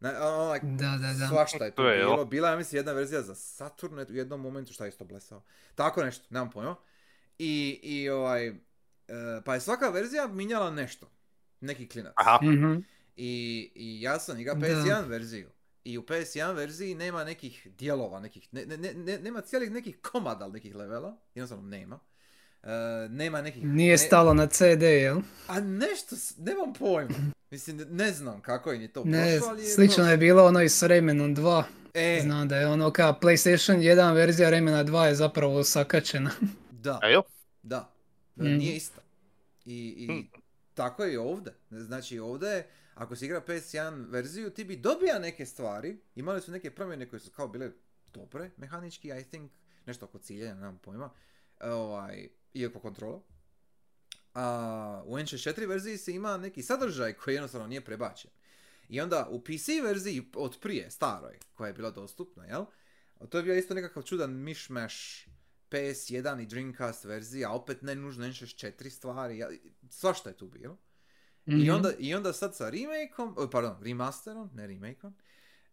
Na, 0.00 0.10
ono, 0.28 0.52
like, 0.52 0.66
Da, 0.66 0.98
da, 0.98 1.14
da. 1.14 1.28
Svašta 1.28 1.64
je 1.64 1.70
tu 1.70 1.76
To 1.76 1.88
je, 1.88 1.98
bilo. 1.98 2.24
Bila 2.24 2.50
je, 2.50 2.56
mislim, 2.56 2.78
jedna 2.78 2.92
verzija 2.92 3.22
za 3.22 3.34
Saturn 3.34 3.98
u 4.00 4.06
jednom 4.08 4.40
momentu, 4.40 4.72
šta 4.72 4.84
je 4.84 4.88
isto 4.88 5.04
blesao. 5.04 5.42
Tako 5.74 6.04
nešto, 6.04 6.24
nemam 6.30 6.50
pojma. 6.50 6.76
I, 7.38 7.80
i 7.82 8.08
ovaj, 8.08 8.46
e, 8.46 8.54
pa 9.44 9.54
je 9.54 9.60
svaka 9.60 9.88
verzija 9.88 10.26
minjala 10.26 10.70
nešto. 10.70 11.10
Neki 11.60 11.88
klinac. 11.88 12.12
Aha. 12.16 12.38
Mhm. 12.42 12.74
I, 13.16 13.32
I 13.74 14.02
ja 14.02 14.18
sam 14.18 14.40
igra 14.40 14.54
Da. 14.54 14.66
PS1 14.66 15.06
verziju. 15.06 15.50
I 15.84 15.98
u 15.98 16.02
PS1 16.02 16.54
verziji 16.54 16.94
nema 16.94 17.24
nekih 17.24 17.68
dijelova, 17.68 18.20
nekih, 18.20 18.48
ne, 18.52 18.66
ne, 18.66 18.76
ne, 18.76 18.94
ne- 18.94 19.18
nema 19.18 19.40
cijelih 19.40 19.70
nekih 19.70 19.98
komada 20.02 20.48
nekih 20.48 20.74
levela. 20.74 21.16
Jednostavno 21.34 21.64
nema. 21.64 21.98
E, 22.64 22.68
nema 23.08 23.42
nekih... 23.42 23.64
Nije 23.64 23.90
ne- 23.90 23.98
stalo 23.98 24.34
na 24.34 24.46
CD, 24.48 24.82
jel? 24.82 25.18
A 25.46 25.60
nešto, 25.60 26.16
s- 26.16 26.36
nemam 26.38 26.72
pojma. 26.74 27.14
Mislim, 27.50 27.76
ne- 27.76 27.84
ne 27.86 28.12
znam 28.12 28.40
kako 28.40 28.72
im 28.72 28.80
je 28.82 28.88
to 28.88 29.04
Ne, 29.04 29.30
prošlo, 29.30 29.48
ali 29.48 29.62
je 29.62 29.68
slično 29.68 29.94
prošlo. 29.94 30.10
je 30.10 30.16
bilo 30.16 30.44
ono 30.44 30.60
i 30.60 30.68
s 30.68 30.82
Raymanom 30.82 31.36
2. 31.36 31.62
E, 31.94 32.20
Znam 32.22 32.48
da 32.48 32.56
je 32.56 32.66
ono 32.66 32.90
kao 32.90 33.12
PlayStation 33.12 33.76
1 33.78 34.14
verzija 34.14 34.50
Raymana 34.50 34.84
2 34.84 35.02
je 35.02 35.14
zapravo 35.14 35.64
sakačena. 35.64 36.30
da. 36.72 36.98
A 37.02 37.08
jel? 37.08 37.22
Da, 37.62 37.92
Mm. 38.36 38.44
nije 38.44 38.76
ista. 38.76 39.00
I, 39.64 39.94
i 39.98 40.06
Hmm. 40.06 40.28
tako 40.74 41.04
je 41.04 41.12
i 41.12 41.18
ovdje. 41.18 41.52
Znači 41.70 42.18
ovdje, 42.18 42.66
ako 42.94 43.16
si 43.16 43.24
igra 43.24 43.40
PS1 43.40 44.06
verziju, 44.08 44.50
ti 44.50 44.64
bi 44.64 44.76
dobija 44.76 45.18
neke 45.18 45.46
stvari. 45.46 45.96
Imali 46.14 46.40
su 46.40 46.52
neke 46.52 46.70
promjene 46.70 47.08
koje 47.08 47.20
su 47.20 47.30
kao 47.30 47.48
bile 47.48 47.70
dobre, 48.06 48.50
mehanički, 48.56 49.08
I 49.10 49.24
think. 49.24 49.50
Nešto 49.86 50.04
oko 50.06 50.18
ciljanja, 50.18 50.54
nemam 50.54 50.78
pojma. 50.78 51.10
Ovaj, 51.60 52.28
i 52.54 52.66
oko 52.66 52.80
kontrola. 52.80 53.20
A 54.34 55.02
u 55.06 55.16
N64 55.16 55.68
verziji 55.68 55.98
se 55.98 56.12
ima 56.12 56.36
neki 56.36 56.62
sadržaj 56.62 57.12
koji 57.12 57.34
jednostavno 57.34 57.66
nije 57.66 57.80
prebačen. 57.80 58.30
I 58.88 59.00
onda 59.00 59.28
u 59.30 59.40
PC 59.40 59.68
verziji 59.82 60.30
od 60.34 60.58
prije, 60.60 60.90
staroj, 60.90 61.38
koja 61.54 61.68
je 61.68 61.74
bila 61.74 61.90
dostupna, 61.90 62.44
jel? 62.44 62.64
To 63.28 63.36
je 63.38 63.44
bio 63.44 63.54
isto 63.54 63.74
nekakav 63.74 64.02
čudan 64.02 64.32
mišmaš 64.32 65.26
PS1 65.70 66.42
i 66.42 66.46
Dreamcast 66.46 67.04
verzija, 67.04 67.50
a 67.50 67.54
opet 67.54 67.82
ne 67.82 67.94
nužno 67.94 68.24
N64 68.24 68.90
stvari, 68.90 69.38
jel? 69.38 69.50
svašta 69.90 70.28
je 70.28 70.36
tu 70.36 70.48
bilo. 70.48 70.76
I, 71.46 71.54
Mhm. 71.54 71.70
onda, 71.70 71.92
I 71.98 72.14
onda 72.14 72.32
sad 72.32 72.56
sa 72.56 72.70
remakeom, 72.70 73.34
o, 73.38 73.50
pardon, 73.50 73.76
remasterom, 73.82 74.50
ne 74.54 74.66
remakeom, 74.66 75.14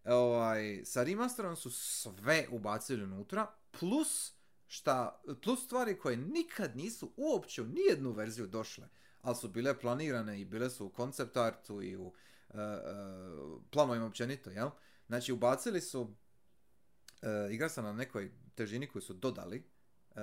ovaj, 0.05 0.81
sa 0.85 1.03
remasterom 1.03 1.55
su 1.55 1.71
sve 1.71 2.47
ubacili 2.51 3.03
unutra, 3.03 3.47
plus, 3.71 4.33
šta, 4.69 5.21
plus 5.43 5.65
stvari 5.65 5.99
koje 5.99 6.17
nikad 6.17 6.77
nisu 6.77 7.11
uopće 7.17 7.61
u 7.61 7.65
nijednu 7.65 8.11
verziju 8.11 8.47
došle, 8.47 8.87
ali 9.21 9.35
su 9.35 9.47
bile 9.47 9.79
planirane 9.79 10.41
i 10.41 10.45
bile 10.45 10.69
su 10.69 10.85
u 10.85 10.89
koncept 10.89 11.37
artu 11.37 11.81
i 11.81 11.95
u 11.95 12.05
uh, 12.05 12.13
uh, 12.53 13.61
planovima 13.71 14.05
općenito, 14.05 14.49
jel? 14.49 14.69
Znači, 15.07 15.33
ubacili 15.33 15.81
su, 15.81 16.01
uh, 16.01 17.51
igra 17.51 17.69
sam 17.69 17.83
na 17.83 17.93
nekoj 17.93 18.31
težini 18.55 18.87
koju 18.87 19.01
su 19.01 19.13
dodali, 19.13 19.63
uh, 20.09 20.15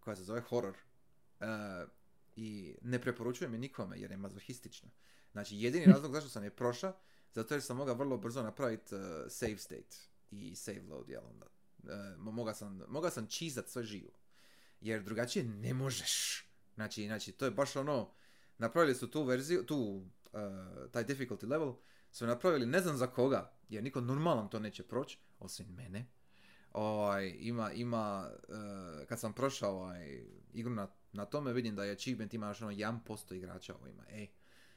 koja 0.00 0.16
se 0.16 0.24
zove 0.24 0.40
horror. 0.40 0.76
Uh, 1.40 1.46
I 2.36 2.76
ne 2.82 3.00
preporučujem 3.00 3.52
je 3.52 3.58
nikome 3.58 4.00
jer 4.00 4.10
je 4.10 4.16
mazohistična. 4.16 4.90
Znači, 5.32 5.56
jedini 5.56 5.86
razlog 5.92 6.12
zašto 6.12 6.28
sam 6.28 6.44
je 6.44 6.56
prošao, 6.56 6.92
zato 7.34 7.54
jer 7.54 7.62
sam 7.62 7.76
mogao 7.76 7.94
vrlo 7.94 8.16
brzo 8.16 8.42
napraviti 8.42 8.94
uh, 8.94 9.00
save 9.28 9.58
state 9.58 9.96
i 10.30 10.56
save 10.56 10.82
load, 10.82 11.08
jel 11.08 11.26
onda. 11.26 11.46
Uh, 11.82 11.90
moga 12.16 12.54
sam, 12.54 12.82
moga 12.88 13.10
sam 13.10 13.26
čizat 13.26 13.68
sve 13.68 13.82
živo. 13.82 14.10
Jer 14.80 15.02
drugačije 15.02 15.44
ne 15.44 15.74
možeš. 15.74 16.44
Znači, 16.74 17.06
znači, 17.06 17.32
to 17.32 17.44
je 17.44 17.50
baš 17.50 17.76
ono, 17.76 18.10
napravili 18.58 18.94
su 18.94 19.10
tu 19.10 19.22
verziju, 19.22 19.66
tu, 19.66 19.76
uh, 19.76 20.40
taj 20.90 21.04
difficulty 21.04 21.48
level, 21.50 21.74
su 22.12 22.26
napravili 22.26 22.66
ne 22.66 22.80
znam 22.80 22.96
za 22.96 23.06
koga, 23.06 23.52
jer 23.68 23.82
niko 23.84 24.00
normalan 24.00 24.48
to 24.50 24.58
neće 24.58 24.82
proći, 24.82 25.18
osim 25.38 25.66
mene. 25.66 26.06
Ovaj, 26.72 27.36
ima, 27.38 27.72
ima, 27.72 28.30
uh, 28.48 29.06
kad 29.08 29.20
sam 29.20 29.32
prošao 29.32 29.74
ovaj, 29.74 30.24
igru 30.52 30.74
na, 30.74 30.88
na 31.12 31.24
tome, 31.24 31.52
vidim 31.52 31.76
da 31.76 31.84
je 31.84 31.92
achievement 31.92 32.34
ima 32.34 32.48
još 32.48 32.62
ono 32.62 32.70
1% 32.72 33.34
igrača 33.34 33.74
ovo 33.74 33.86
ima. 33.86 34.02
E, 34.08 34.26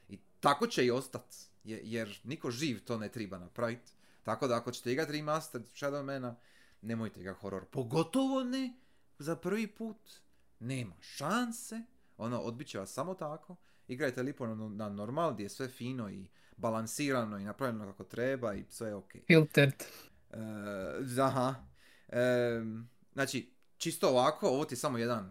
i 0.08 0.18
tako 0.40 0.66
će 0.66 0.86
i 0.86 0.90
ostat, 0.90 1.34
je- 1.64 1.80
jer 1.84 2.20
niko 2.24 2.50
živ 2.50 2.84
to 2.84 2.98
ne 2.98 3.08
treba 3.08 3.38
napraviti. 3.38 3.92
Tako 4.22 4.48
da 4.48 4.56
ako 4.56 4.72
ćete 4.72 4.92
igrati 4.92 5.12
remastered 5.12 5.66
Shadowmana, 5.66 6.34
nemojte 6.82 7.20
igrati 7.20 7.40
horor. 7.40 7.64
Pogotovo 7.64 8.44
ne 8.44 8.72
za 9.18 9.36
prvi 9.36 9.66
put. 9.66 10.10
Nema 10.58 10.94
šanse. 11.00 11.82
Ono, 12.16 12.40
odbit 12.40 12.68
će 12.68 12.78
vas 12.78 12.92
samo 12.92 13.14
tako. 13.14 13.56
Igrajte 13.88 14.22
lipo 14.22 14.46
na, 14.46 14.68
na 14.68 14.88
normal 14.88 15.34
gdje 15.34 15.44
je 15.44 15.48
sve 15.48 15.68
fino 15.68 16.10
i 16.10 16.28
balansirano 16.56 17.38
i 17.38 17.44
napravljeno 17.44 17.86
kako 17.86 18.04
treba 18.04 18.54
i 18.54 18.64
sve 18.68 18.88
je 18.88 18.94
ok. 18.94 19.12
Filtered. 19.26 19.84
E, 20.30 21.20
aha. 21.20 21.54
E, 22.08 22.62
znači, 23.12 23.52
čisto 23.76 24.08
ovako, 24.08 24.48
ovo 24.48 24.64
ti 24.64 24.72
je 24.72 24.78
samo 24.78 24.98
jedan, 24.98 25.24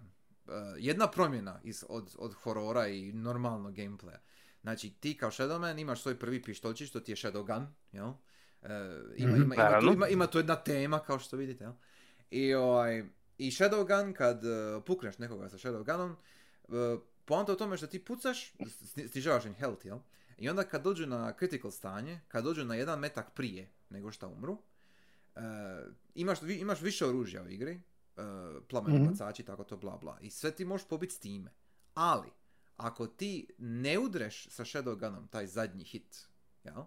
e, 0.48 0.52
jedna 0.78 1.08
promjena 1.08 1.60
iz, 1.64 1.84
od, 1.90 2.16
od 2.18 2.34
horora 2.34 2.88
i 2.88 3.14
normalnog 3.14 3.74
gameplaya. 3.74 4.18
Znači, 4.62 4.90
ti 4.90 5.18
kao 5.18 5.32
Shadowman 5.32 5.82
imaš 5.82 6.02
svoj 6.02 6.20
prvi 6.20 6.44
pištoljčić, 6.44 6.90
što 6.90 7.00
ti 7.00 7.12
je 7.12 7.16
Shadowgun, 7.16 7.66
jel? 7.92 8.14
E, 8.64 8.68
ima, 9.18 9.32
Mhm. 9.32 9.42
ima, 9.44 9.56
ima, 9.56 9.80
tu, 9.82 9.86
ima, 9.88 10.08
ima 10.08 10.28
tu 10.28 10.38
jedna 10.38 10.56
tema, 10.56 11.00
kao 11.00 11.20
što 11.20 11.38
vidite, 11.38 11.64
jel? 11.64 11.74
I, 12.32 12.54
ovaj, 12.54 13.04
i 13.38 13.52
Shadowgun, 13.52 14.14
kad 14.14 14.46
e, 14.46 14.50
pukneš 14.86 15.18
nekoga 15.18 15.50
sa 15.50 15.58
Shadowgunom, 15.58 16.16
e, 16.64 16.98
poanta 17.26 17.54
u 17.54 17.58
tome 17.58 17.78
što 17.78 17.88
ti 17.88 18.00
pucaš, 18.00 18.54
snižavaš 19.08 19.46
im 19.46 19.54
health, 19.54 19.86
jel? 19.86 19.98
I 20.38 20.50
onda 20.50 20.64
kad 20.64 20.84
dođu 20.84 21.08
na 21.08 21.34
critical 21.34 21.72
stanje, 21.72 22.20
kad 22.28 22.44
dođu 22.44 22.66
na 22.66 22.76
jedan 22.76 23.00
metak 23.00 23.32
prije 23.32 23.70
nego 23.90 24.12
što 24.12 24.28
umru, 24.30 24.58
e, 25.36 25.42
imaš, 26.16 26.42
vi- 26.42 26.56
imaš 26.56 26.82
više 26.82 27.06
oružja 27.06 27.44
u 27.44 27.50
igri, 27.50 27.82
uh, 28.18 28.24
plameni 28.70 28.96
Mhm. 28.96 29.08
bacači, 29.08 29.44
tako 29.44 29.64
to 29.64 29.78
bla 29.78 29.98
bla. 29.98 30.18
I 30.22 30.30
sve 30.30 30.52
ti 30.52 30.66
možeš 30.66 30.88
pobiti 30.88 31.14
s 31.14 31.20
time. 31.20 31.52
Ali, 31.94 32.28
ako 32.78 33.08
ti 33.08 33.48
ne 33.58 34.00
udreš 34.00 34.48
sa 34.48 34.66
Shadowgunom 34.66 35.30
taj 35.30 35.48
zadnji 35.48 35.84
hit, 35.84 36.28
jel? 36.64 36.84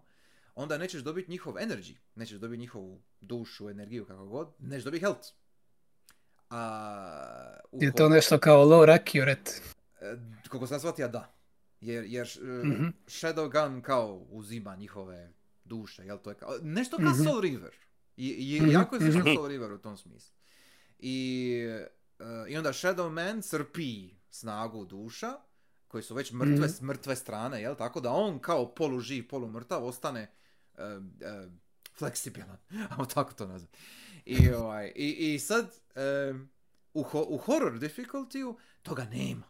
Onda 0.55 0.79
nećeš 0.79 1.03
dobiti 1.03 1.31
njihov 1.31 1.55
energy, 1.55 1.95
nećeš 2.15 2.39
dobiti 2.39 2.61
njihovu 2.61 3.03
dušu, 3.21 3.71
energiju, 3.71 4.07
kako 4.07 4.27
god, 4.27 4.49
nećeš 4.59 4.85
dobiti 4.85 5.01
health. 5.05 5.29
A, 6.51 7.57
u 7.73 7.79
Je 7.85 7.93
to 7.93 8.09
nešto 8.09 8.39
kao 8.39 8.65
low 8.65 8.95
accurate? 8.95 9.51
E, 10.01 10.17
Koliko 10.49 10.67
sam 10.67 10.79
shvatio, 10.79 11.09
da. 11.09 11.35
Jer, 11.81 12.05
jer 12.05 12.29
uh, 12.43 12.67
Mhm. 12.67 12.87
Shadowgun 13.07 13.83
kao 13.83 14.27
uzima 14.31 14.77
njihove 14.77 15.33
duše, 15.65 16.05
jel 16.05 16.19
to 16.19 16.31
je 16.31 16.37
kao, 16.37 16.55
nešto 16.63 16.97
kao 16.97 17.11
Mhm. 17.11 17.23
Soul 17.23 17.41
River. 17.41 17.75
I, 18.17 18.29
i 18.29 18.61
Mhm, 18.61 18.71
jako 18.71 18.97
je 18.97 19.01
slično 19.01 19.21
mhm. 19.21 19.35
Soul 19.35 19.49
River 19.49 19.73
u 19.73 19.79
tom 19.79 19.97
smislu. 19.97 20.35
I, 20.99 21.57
uh, 22.19 22.27
I 22.49 22.57
onda 22.57 22.73
Shadowman 22.73 23.43
crpi 23.43 24.11
snagu 24.31 24.85
duša, 24.85 25.33
koji 25.89 26.03
su 26.03 26.15
već 26.15 26.33
mrtve, 26.33 26.55
Mhm. 26.55 26.69
s 26.69 26.81
mrtve 26.81 27.17
strane, 27.17 27.63
jel? 27.63 27.75
Tako 27.75 28.01
da 28.01 28.11
on 28.11 28.39
kao 28.39 28.75
poluživ, 28.75 29.29
polumrtav 29.29 29.85
ostane 29.87 30.31
fleksibilan, 31.97 32.57
ajmo 32.91 33.07
tako 33.07 33.33
to 33.33 33.47
nazvati. 33.47 33.79
I, 34.25 34.51
ovaj, 34.61 34.93
i, 34.97 35.35
i 35.35 35.39
sad, 35.39 35.75
um, 36.31 36.49
u, 36.95 37.03
ho- 37.03 37.27
u 37.29 37.39
horror 37.39 37.73
difficulty 37.79 38.55
toga 38.83 39.05
nema. 39.05 39.47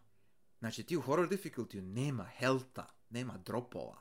Znači 0.59 0.83
ti 0.83 0.97
u 0.97 1.01
horror 1.01 1.29
difficulty 1.29 1.81
nema 1.81 2.25
helta, 2.25 2.87
nema 3.11 3.39
dropova, 3.39 3.97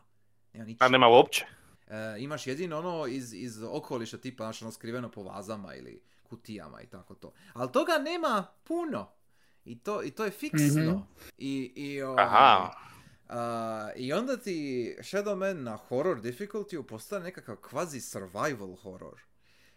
nema 0.53 0.65
ničega. 0.65 0.85
A 0.85 0.89
nema 0.89 1.07
uopće. 1.07 1.45
E, 1.87 2.15
imaš 2.19 2.47
jedino 2.47 2.79
ono 2.79 3.07
iz, 3.07 3.33
iz 3.33 3.63
okoliša 3.63 4.17
tipa 4.17 4.43
znaš, 4.43 4.61
ono 4.61 4.71
skriveno 4.71 5.11
po 5.11 5.23
vazama 5.23 5.75
ili 5.75 6.01
kutijama 6.23 6.81
i 6.81 6.85
tako 6.85 7.15
to. 7.15 7.33
Ali 7.53 7.71
toga 7.71 7.97
nema 7.97 8.47
puno. 8.63 9.11
I 9.65 9.79
to, 9.79 10.03
i 10.03 10.11
to 10.11 10.25
je 10.25 10.31
fiksno. 10.31 10.81
Mhm. 10.83 10.97
I, 11.37 11.73
i, 11.75 12.01
ovaj, 12.01 12.23
Aha. 12.25 12.71
A, 13.29 13.91
I 13.95 14.13
onda 14.13 14.37
ti 14.37 14.95
Shadowman 15.01 15.63
na 15.63 15.75
horror 15.77 16.21
difficulty 16.21 16.83
postane 16.83 17.23
nekakav 17.23 17.55
kvazi 17.55 18.01
survival 18.01 18.75
horror. 18.75 19.21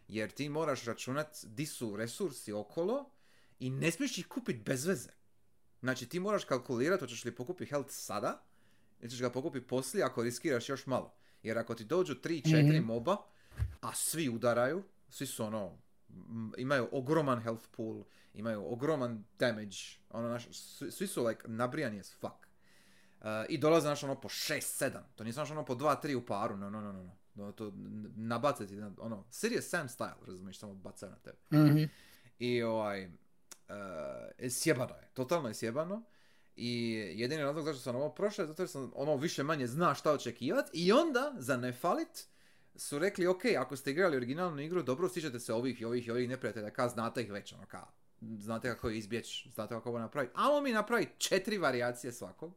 Jer 0.09 0.31
ti 0.31 0.49
moraš 0.49 0.85
računat 0.85 1.37
di 1.45 1.67
su 1.67 1.97
resursi 1.97 2.53
okolo 2.53 3.11
i 3.59 3.71
ne 3.71 3.91
smiješ 3.91 4.19
ih 4.19 4.27
kupiti 4.29 4.59
bez 4.59 4.87
veze. 4.87 5.11
Znači 5.81 6.09
ti 6.09 6.21
moraš 6.21 6.45
kalkulirati 6.45 7.01
hoćeš 7.01 7.25
li 7.25 7.35
pokupiti 7.35 7.71
health 7.71 7.91
sada 7.91 8.43
ili 9.01 9.11
ćeš 9.11 9.21
ga 9.21 9.31
pokupiti 9.31 9.67
poslije 9.67 10.05
ako 10.05 10.23
riskiraš 10.23 10.69
još 10.69 10.87
malo. 10.87 11.15
Jer 11.43 11.59
ako 11.59 11.75
ti 11.75 11.85
dođu 11.85 12.15
3-4 12.15 12.77
Mhm. 12.79 12.87
moba, 12.87 13.17
a 13.81 13.95
svi 13.95 14.29
udaraju, 14.29 14.83
svi 15.09 15.27
su 15.27 15.45
ono, 15.45 15.79
imaju 16.57 16.89
ogroman 16.93 17.41
health 17.43 17.67
pool, 17.77 18.05
imaju 18.35 18.73
ogroman 18.73 19.25
damage, 19.39 19.77
ono, 20.11 20.29
naš, 20.29 20.47
svi, 20.53 20.91
svi 20.91 21.07
su 21.07 21.25
like 21.27 21.49
nabrijani 21.49 22.01
as 22.01 22.15
fuck. 22.21 22.46
Uh, 23.21 23.27
I 23.49 23.59
dolaze 23.59 23.85
znaš 23.85 24.03
ono 24.03 24.21
po 24.21 24.29
6-7, 24.29 24.99
to 25.15 25.25
nije 25.25 25.33
znaš 25.33 25.51
ono 25.51 25.65
po 25.65 25.75
2-3 25.75 26.15
u 26.15 26.27
paru, 26.27 26.57
no, 26.57 26.71
no, 26.71 26.81
no, 26.81 26.93
no, 26.93 27.11
no. 27.35 27.53
to 27.53 27.73
nabacati, 28.17 28.77
na- 28.77 28.93
ono, 28.99 29.25
Serious 29.31 29.69
Sam 29.69 29.89
style, 29.89 30.27
razumiješ, 30.27 30.59
samo 30.59 30.75
bacaju 30.75 31.13
na 31.13 31.19
tebe. 31.19 31.39
Mhm. 31.53 31.85
I 32.39 32.63
ovaj, 32.63 33.05
uh, 33.07 33.11
sjebano 34.51 34.95
je, 34.95 35.09
totalno 35.15 35.49
je 35.49 35.55
sjebano. 35.55 36.03
I 36.57 36.91
jedini 37.15 37.43
razlog 37.43 37.65
zašto 37.65 37.83
sam 37.83 37.97
ovo 37.97 38.15
prošao 38.15 38.43
je 38.43 38.47
zato 38.47 38.63
jer 38.63 38.69
sam 38.69 38.93
ono 38.95 39.17
više 39.17 39.43
manje 39.43 39.67
zna 39.67 39.95
šta 39.95 40.13
očekivati 40.13 40.71
i 40.73 40.93
onda, 40.93 41.35
za 41.39 41.57
ne 41.57 41.73
falit, 41.73 42.27
su 42.75 42.99
rekli, 42.99 43.27
ok, 43.27 43.43
ako 43.59 43.77
ste 43.77 43.91
igrali 43.91 44.17
originalnu 44.17 44.63
igru, 44.63 44.83
dobro, 44.83 45.09
sjećate 45.09 45.41
se 45.41 45.55
ovih 45.55 45.81
i 45.81 45.85
ovih 45.85 46.07
i 46.07 46.11
ovih 46.11 46.29
neprijatelja, 46.29 46.71
ka 46.71 46.89
znate 46.89 47.23
ih 47.23 47.33
već, 47.33 47.53
ono, 47.53 47.67
ka, 47.67 47.87
znate 48.39 48.69
kako 48.69 48.89
je 48.89 48.99
izbjeći, 48.99 49.51
znate 49.55 49.75
kako 49.75 49.89
ovo 49.89 49.99
napraviti. 49.99 50.33
Amo 50.37 50.61
mi 50.61 50.73
napraviti 50.73 51.13
četiri 51.19 51.59
varijacije 51.59 52.13
svakog, 52.13 52.55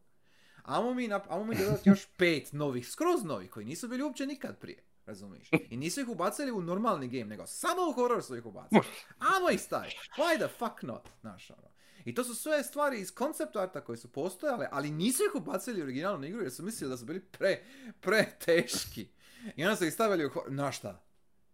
amo 0.69 0.93
mi, 0.93 1.07
nap- 1.07 1.25
amo 1.29 1.45
mi 1.45 1.55
dodati 1.57 1.89
još 1.89 2.05
pet 2.17 2.53
novih, 2.53 2.87
skroz 2.89 3.23
novih, 3.23 3.49
koji 3.49 3.65
nisu 3.65 3.87
bili 3.87 4.03
uopće 4.03 4.25
nikad 4.25 4.59
prije, 4.59 4.83
razumiješ? 5.05 5.49
I 5.69 5.77
nisu 5.77 6.01
ih 6.01 6.07
ubacili 6.09 6.51
u 6.51 6.61
normalni 6.61 7.07
game, 7.07 7.25
nego 7.25 7.47
samo 7.47 7.81
u 7.89 7.93
horror 7.93 8.23
su 8.23 8.35
ih 8.37 8.45
ubacili. 8.45 8.81
Amo 9.19 9.49
ih 9.49 9.61
staviti, 9.61 9.95
why 10.17 10.37
the 10.37 10.47
fuck 10.49 10.81
not, 10.83 11.09
znaš, 11.21 11.49
ono. 11.51 11.69
I 12.05 12.15
to 12.15 12.23
su 12.23 12.35
sve 12.35 12.63
stvari 12.63 12.99
iz 12.99 13.11
koncept 13.11 13.55
arta 13.55 13.81
koje 13.81 13.97
su 13.97 14.11
postojale, 14.11 14.67
ali 14.71 14.91
nisu 14.91 15.23
ih 15.23 15.35
ubacili 15.35 15.81
u 15.81 15.83
originalnu 15.83 16.25
igru 16.27 16.41
jer 16.41 16.51
su 16.51 16.63
mislili 16.63 16.89
da 16.89 16.97
su 16.97 17.05
bili 17.05 17.19
pre, 17.21 17.63
pre 17.99 18.25
teški. 18.45 19.07
I 19.55 19.63
onda 19.63 19.75
su 19.75 19.85
ih 19.85 19.93
stavili 19.93 20.25
u... 20.25 20.29
ho- 20.29 20.45
Na 20.47 20.71
šta? 20.71 21.03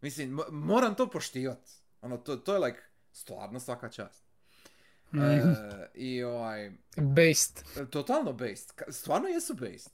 Mislim, 0.02 0.32
mo- 0.32 0.52
moram 0.52 0.96
to 0.96 1.10
poštivat. 1.10 1.70
Ono, 2.02 2.18
to, 2.18 2.36
to 2.38 2.54
je 2.54 2.60
like, 2.60 2.80
stvarno 3.12 3.60
svaka 3.60 3.90
čast. 3.90 4.25
E, 5.14 5.90
I 5.94 6.24
ovaj, 6.24 6.72
Based. 6.98 7.64
totalno 7.90 8.34
based. 8.34 8.72
Stvarno 8.90 9.28
jesu 9.28 9.54
based. 9.54 9.92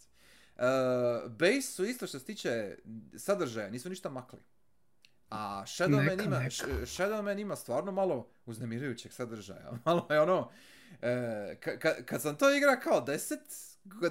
E, 0.58 0.64
based 1.30 1.74
su 1.76 1.86
isto 1.86 2.08
što 2.08 2.20
se 2.20 2.26
tiče 2.26 2.76
sadržaja, 3.18 3.70
nisu 3.70 3.90
ništa 3.90 4.10
makli. 4.10 4.40
A 5.30 5.64
Shadowman 5.66 6.06
Neka, 6.18 6.24
ima, 6.24 6.40
neka. 6.40 6.86
Shadowman 6.86 7.40
ima 7.42 7.56
stvarno 7.56 7.92
malo 7.92 8.30
uznemirujućeg 8.46 9.12
sadržaja. 9.14 9.72
Malo 9.86 10.08
je 10.10 10.22
ono, 10.22 10.52
e, 11.02 11.08
ka- 11.62 11.80
ka- 11.80 12.04
kad 12.06 12.22
sam 12.22 12.38
to 12.38 12.56
igra 12.56 12.80
kao 12.80 13.02
deset, 13.02 13.40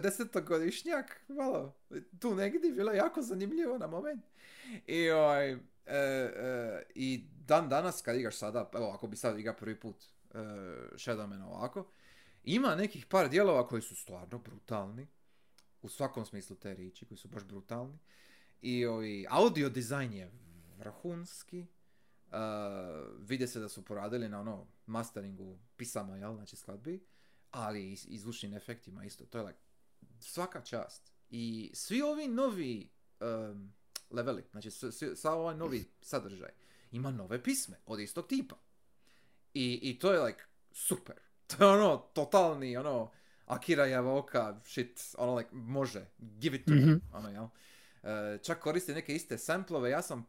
desetogodišnjak, 0.02 1.20
malo, 1.28 1.76
tu 2.20 2.34
negdje 2.34 2.72
bilo 2.72 2.92
jako 2.92 3.22
zanimljivo 3.22 3.78
na 3.78 3.86
moment. 3.86 4.24
I, 4.86 5.10
ovaj, 5.10 5.52
e, 5.52 5.58
e, 5.86 6.82
I 6.94 7.24
dan 7.46 7.68
danas 7.68 8.02
kad 8.02 8.16
igraš 8.16 8.36
sada, 8.36 8.70
evo 8.74 8.90
ako 8.90 9.06
bi 9.06 9.16
sad 9.16 9.38
igra 9.38 9.52
prvi 9.54 9.80
put 9.80 9.96
e, 10.30 10.38
Shadowman 10.94 11.42
ovako, 11.42 11.90
ima 12.44 12.74
nekih 12.74 13.06
par 13.06 13.28
dijelova 13.28 13.68
koji 13.68 13.82
su 13.82 13.96
stvarno 13.96 14.38
brutalni, 14.38 15.06
u 15.82 15.88
svakom 15.88 16.24
smislu 16.24 16.56
te 16.56 16.74
riječi, 16.74 17.06
koji 17.06 17.18
su 17.18 17.28
baš 17.28 17.44
brutalni. 17.44 17.98
I 18.62 18.86
ovi, 18.86 19.26
audio 19.30 19.68
dizajn 19.68 20.12
je 20.12 20.30
vrhunski. 20.78 21.66
Uh, 22.26 22.36
vide 23.18 23.46
se 23.46 23.60
da 23.60 23.68
su 23.68 23.84
poradili 23.84 24.28
na 24.28 24.40
ono 24.40 24.66
masteringu 24.86 25.58
pisama, 25.76 26.16
jel, 26.16 26.34
znači 26.34 26.56
skladbi, 26.56 27.04
ali 27.50 27.92
i, 27.92 27.96
i 28.08 28.54
efektima 28.56 29.04
isto. 29.04 29.26
To 29.26 29.38
je 29.38 29.44
like, 29.44 29.58
svaka 30.20 30.60
čast. 30.60 31.12
I 31.30 31.70
svi 31.74 32.02
ovi 32.02 32.28
novi 32.28 32.90
um, 33.20 33.72
leveli, 34.10 34.44
znači 34.50 34.70
s- 34.70 34.84
svi- 34.84 35.16
sav 35.16 35.40
ovaj 35.40 35.56
novi 35.56 35.84
sadržaj, 36.00 36.50
ima 36.90 37.10
nove 37.10 37.42
pisme 37.42 37.76
od 37.86 38.00
istog 38.00 38.26
tipa. 38.26 38.56
I, 39.54 39.80
i 39.82 39.98
to 39.98 40.12
je 40.12 40.20
like 40.20 40.42
super. 40.72 41.16
To 41.48 41.64
je 41.64 41.70
ono 41.70 41.96
totalni 41.96 42.76
ono 42.76 43.10
Akira 43.46 43.84
Yamaoka 43.84 44.60
shit, 44.64 45.14
ono 45.18 45.34
like 45.34 45.50
može, 45.52 46.06
give 46.18 46.56
it 46.56 46.66
to 46.66 46.72
me, 46.72 46.80
Mhm. 46.80 46.94
ono 47.12 47.28
jel. 47.30 47.46
E, 48.02 48.38
čak 48.38 48.58
koristi 48.60 48.94
neke 48.94 49.14
iste 49.14 49.38
samplove, 49.38 49.90
ja 49.90 50.02
sam 50.02 50.26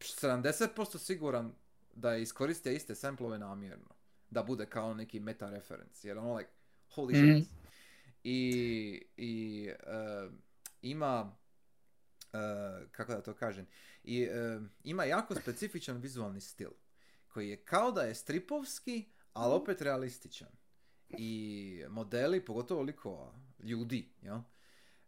70% 0.00 0.98
siguran 0.98 1.54
da 1.94 2.12
je 2.12 2.22
iskoristio 2.22 2.72
iste 2.72 2.94
samplove 2.94 3.38
namjerno. 3.38 3.94
Da 4.30 4.42
bude 4.42 4.66
kao 4.66 4.94
neki 4.94 5.20
meta 5.20 5.50
reference, 5.50 6.08
jer 6.08 6.18
ono 6.18 6.34
like, 6.34 6.50
holy 6.90 7.12
Mhm. 7.12 7.40
shit. 7.40 7.48
I, 8.24 9.02
i 9.16 9.66
e, 9.80 10.28
ima, 10.82 11.36
e, 12.32 12.38
kako 12.92 13.12
da 13.12 13.22
to 13.22 13.34
kažem, 13.34 13.66
i, 14.04 14.22
e, 14.22 14.60
ima 14.84 15.04
jako 15.04 15.34
specifičan 15.34 15.96
vizualni 15.96 16.40
stil, 16.40 16.70
koji 17.34 17.48
je 17.48 17.56
kao 17.58 17.90
da 17.92 18.02
je 18.02 18.14
stripovski, 18.14 19.04
ali 19.32 19.54
opet 19.54 19.82
realističan. 19.82 20.48
I 21.08 21.30
modeli, 21.88 22.44
pogotovo 22.44 22.82
likova, 22.82 23.32
ljudi, 23.60 24.08
jel? 24.22 24.38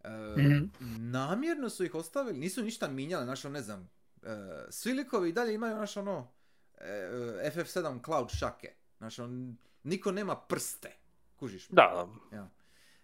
E, 0.01 0.09
Mhm. 0.39 0.65
namjerno 1.03 1.69
su 1.69 1.85
ih 1.85 1.95
ostavili, 1.95 2.39
nisu 2.39 2.63
ništa 2.63 2.89
mijenjali, 2.89 3.25
znaš, 3.25 3.45
ono, 3.45 3.53
ne 3.53 3.63
znam, 3.63 3.91
e, 4.23 4.27
svi 4.71 4.93
likovi 4.93 5.29
i 5.29 5.33
dalje 5.33 5.55
imaju, 5.55 5.75
znaš, 5.75 5.97
ono, 5.97 6.33
e, 6.75 7.11
FF7 7.47 8.05
Cloud 8.05 8.31
šake, 8.31 8.69
znaš, 8.99 9.19
on, 9.19 9.57
niko 9.83 10.13
nema 10.13 10.37
prste, 10.39 10.93
kužiš 11.37 11.71
me? 11.71 11.75
Da, 11.75 12.09
Ja. 12.33 12.51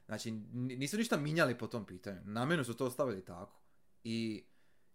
Znači, 0.06 0.30
ni- 0.30 0.76
nisu 0.76 0.96
ništa 0.96 1.16
minjali 1.16 1.58
po 1.58 1.66
tom 1.66 1.86
pitanju. 1.86 2.20
Namjerno 2.24 2.64
su 2.64 2.74
to 2.74 2.86
ostavili 2.86 3.24
tako. 3.24 3.60
I, 4.04 4.44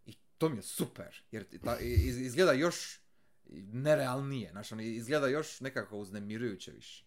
i 0.05 0.13
to 0.37 0.49
mi 0.49 0.57
je 0.57 0.61
super. 0.63 1.21
Jer 1.31 1.59
ta, 1.59 1.77
izgleda 1.79 2.51
još 2.53 2.99
nerealnije. 3.73 4.51
Znači, 4.51 4.73
ono, 4.73 4.83
izgleda 4.83 5.27
još 5.27 5.61
nekako 5.61 5.97
uznemirujuće 5.97 6.71
više. 6.71 7.05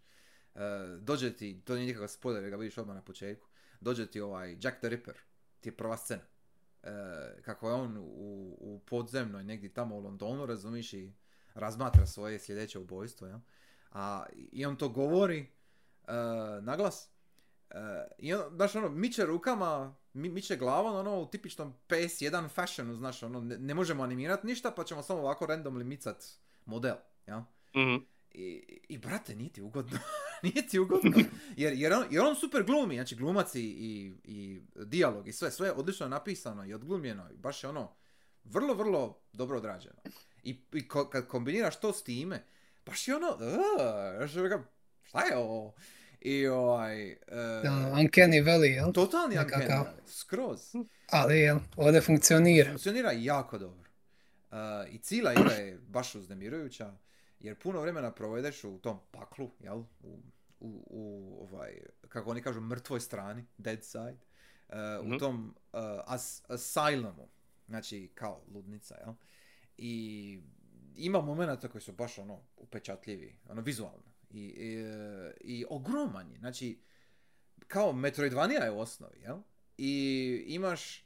E, 0.55 0.61
dođe 1.01 1.36
ti, 1.36 1.62
to 1.64 1.74
nije 1.74 1.86
nikakav 1.86 2.09
spoiler, 2.09 2.51
ga 2.51 2.57
vidiš 2.57 2.78
odmah 2.78 2.97
na 2.97 3.03
početku. 3.03 3.49
Dođe 3.80 4.07
ti 4.07 4.20
ovaj 4.20 4.57
Jack 4.61 4.78
the 4.78 4.88
Ripper. 4.88 5.14
Ti 5.61 5.68
je 5.68 5.76
prva 5.76 5.97
scena. 5.97 6.22
E, 6.82 6.88
kako 7.43 7.68
je 7.68 7.74
on 7.74 7.97
u, 7.97 8.03
u 8.61 8.82
podzemnoj, 8.86 9.45
negdje 9.45 9.72
tamo 9.72 9.97
u 9.97 10.01
Londonu, 10.01 10.47
razumiješ, 10.47 10.93
i 10.93 11.12
razmatra 11.55 12.07
svoje 12.07 12.38
sljedeće 12.38 12.78
ubojstvo, 12.78 13.26
jel? 13.26 13.38
A, 13.93 14.26
I 14.32 14.66
on 14.66 14.76
to 14.76 14.88
govori 14.88 15.47
uh, 16.03 16.64
naglas. 16.64 17.11
Uh, 17.70 17.76
I 18.18 18.34
on, 18.34 18.55
znaš, 18.55 18.74
ono, 18.74 18.88
miče 18.88 19.26
rukama, 19.26 19.97
mi, 20.13 20.29
miče 20.29 20.57
glavom, 20.57 20.97
ono, 20.97 21.21
u 21.21 21.27
tipičnom 21.27 21.75
PS1 21.89 22.49
fashionu, 22.49 22.95
znaš, 22.95 23.23
ono, 23.23 23.41
ne, 23.41 23.59
ne 23.59 23.75
možemo 23.75 24.03
animirati 24.03 24.47
ništa, 24.47 24.71
pa 24.71 24.85
ćemo 24.85 25.03
samo 25.03 25.21
ovako 25.21 25.47
randomly 25.47 25.85
micat 25.85 26.25
model, 26.65 26.97
jel? 27.27 27.41
mhm. 27.77 28.05
I, 28.31 28.81
i 28.89 28.99
brate, 28.99 29.37
nije 29.37 29.51
ti 29.53 29.63
ugodno. 29.63 29.99
nije 30.43 30.67
ti 30.67 30.79
ugodno. 30.79 31.13
Jer, 31.57 31.73
jer, 31.73 31.93
on, 31.93 32.05
jer 32.11 32.23
on 32.23 32.37
super 32.37 32.65
glumi, 32.65 32.95
znači 32.95 33.17
glumac 33.17 33.55
i, 33.55 33.61
i, 33.61 34.13
i 34.25 34.61
dijalog 34.75 35.29
i 35.29 35.33
sve, 35.33 35.51
sve 35.51 35.69
je 35.69 35.73
odlično 35.73 36.09
napisano 36.09 36.67
i 36.67 36.75
odglumljeno 36.75 37.31
i 37.31 37.37
baš 37.37 37.65
je 37.65 37.71
ono 37.71 37.93
vrlo, 38.45 38.75
vrlo 38.75 39.21
dobro 39.33 39.59
odrađeno. 39.59 39.97
I, 40.43 40.61
i 40.73 40.89
ko- 40.89 41.11
kad 41.11 41.27
kombiniraš 41.27 41.81
to 41.81 41.93
s 41.93 42.03
time, 42.03 42.45
baš 42.87 43.09
je 43.09 43.17
ono, 43.17 43.27
ono, 43.27 44.65
šta 45.03 45.25
je 45.25 45.37
ovo? 45.37 45.75
I 46.21 46.47
ovaj, 46.47 47.16
Da, 47.62 47.93
Uncanny 47.95 48.43
Valley, 48.45 48.75
jel? 48.75 48.93
totalni 48.93 49.35
nekakav. 49.35 49.61
uncanny 49.68 49.85
valley, 49.85 50.07
skroz. 50.07 50.61
Ali, 51.11 51.39
jel, 51.39 51.59
ovdje 51.77 52.01
funkcionira. 52.01 52.71
Funkcionira 52.71 53.12
jako 53.12 53.59
dobro. 53.59 53.91
Uh, 54.51 54.57
I 54.91 54.99
cijela 54.99 55.33
igra 55.33 55.53
je 55.53 55.79
baš 55.79 56.14
uznemirujuća, 56.14 56.95
jer 57.41 57.59
puno 57.59 57.81
vremena 57.81 58.11
provedeš 58.12 58.64
u 58.64 58.79
tom 58.79 58.99
paklu, 59.11 59.51
jel? 59.61 59.79
U, 59.79 60.21
u, 60.61 60.85
u 60.91 61.39
ovaj, 61.43 61.81
kako 62.09 62.31
oni 62.31 62.43
kažu, 62.43 62.61
mrtvoj 62.61 63.01
strani, 63.01 63.45
dead 63.59 63.85
side. 63.85 64.16
Uh, 64.68 64.77
Mhm. 65.05 65.14
U 65.14 65.18
tom 65.18 65.55
uh, 65.73 65.81
as, 66.07 66.43
asylumu, 66.49 67.27
znači 67.68 68.11
kao 68.14 68.43
ludnica, 68.55 68.95
jel? 69.05 69.14
I 69.77 70.41
ima 70.97 71.21
momenata 71.21 71.68
koji 71.68 71.83
su 71.83 71.93
baš 71.93 72.18
ono 72.18 72.41
upečatljivi, 72.57 73.37
ono 73.49 73.61
vizualno. 73.62 74.10
I, 74.31 74.41
i, 74.41 74.76
e, 74.76 75.33
i 75.41 75.64
ogroman 75.68 76.31
je, 76.33 76.39
znači 76.39 76.81
kao 77.68 77.93
Metroidvania 77.93 78.61
je 78.64 78.70
u 78.70 78.81
osnovi, 78.81 79.20
jel? 79.20 79.39
I 79.78 80.45
imaš 80.47 81.05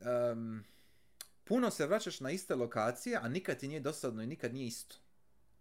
em, 0.00 0.64
puno 1.44 1.70
se 1.70 1.86
vraćaš 1.86 2.20
na 2.20 2.30
iste 2.30 2.54
lokacije, 2.54 3.18
a 3.22 3.28
nikad 3.28 3.58
ti 3.58 3.68
nije 3.68 3.80
dosadno 3.80 4.22
i 4.22 4.26
nikad 4.26 4.54
nije 4.54 4.66
isto. 4.66 4.96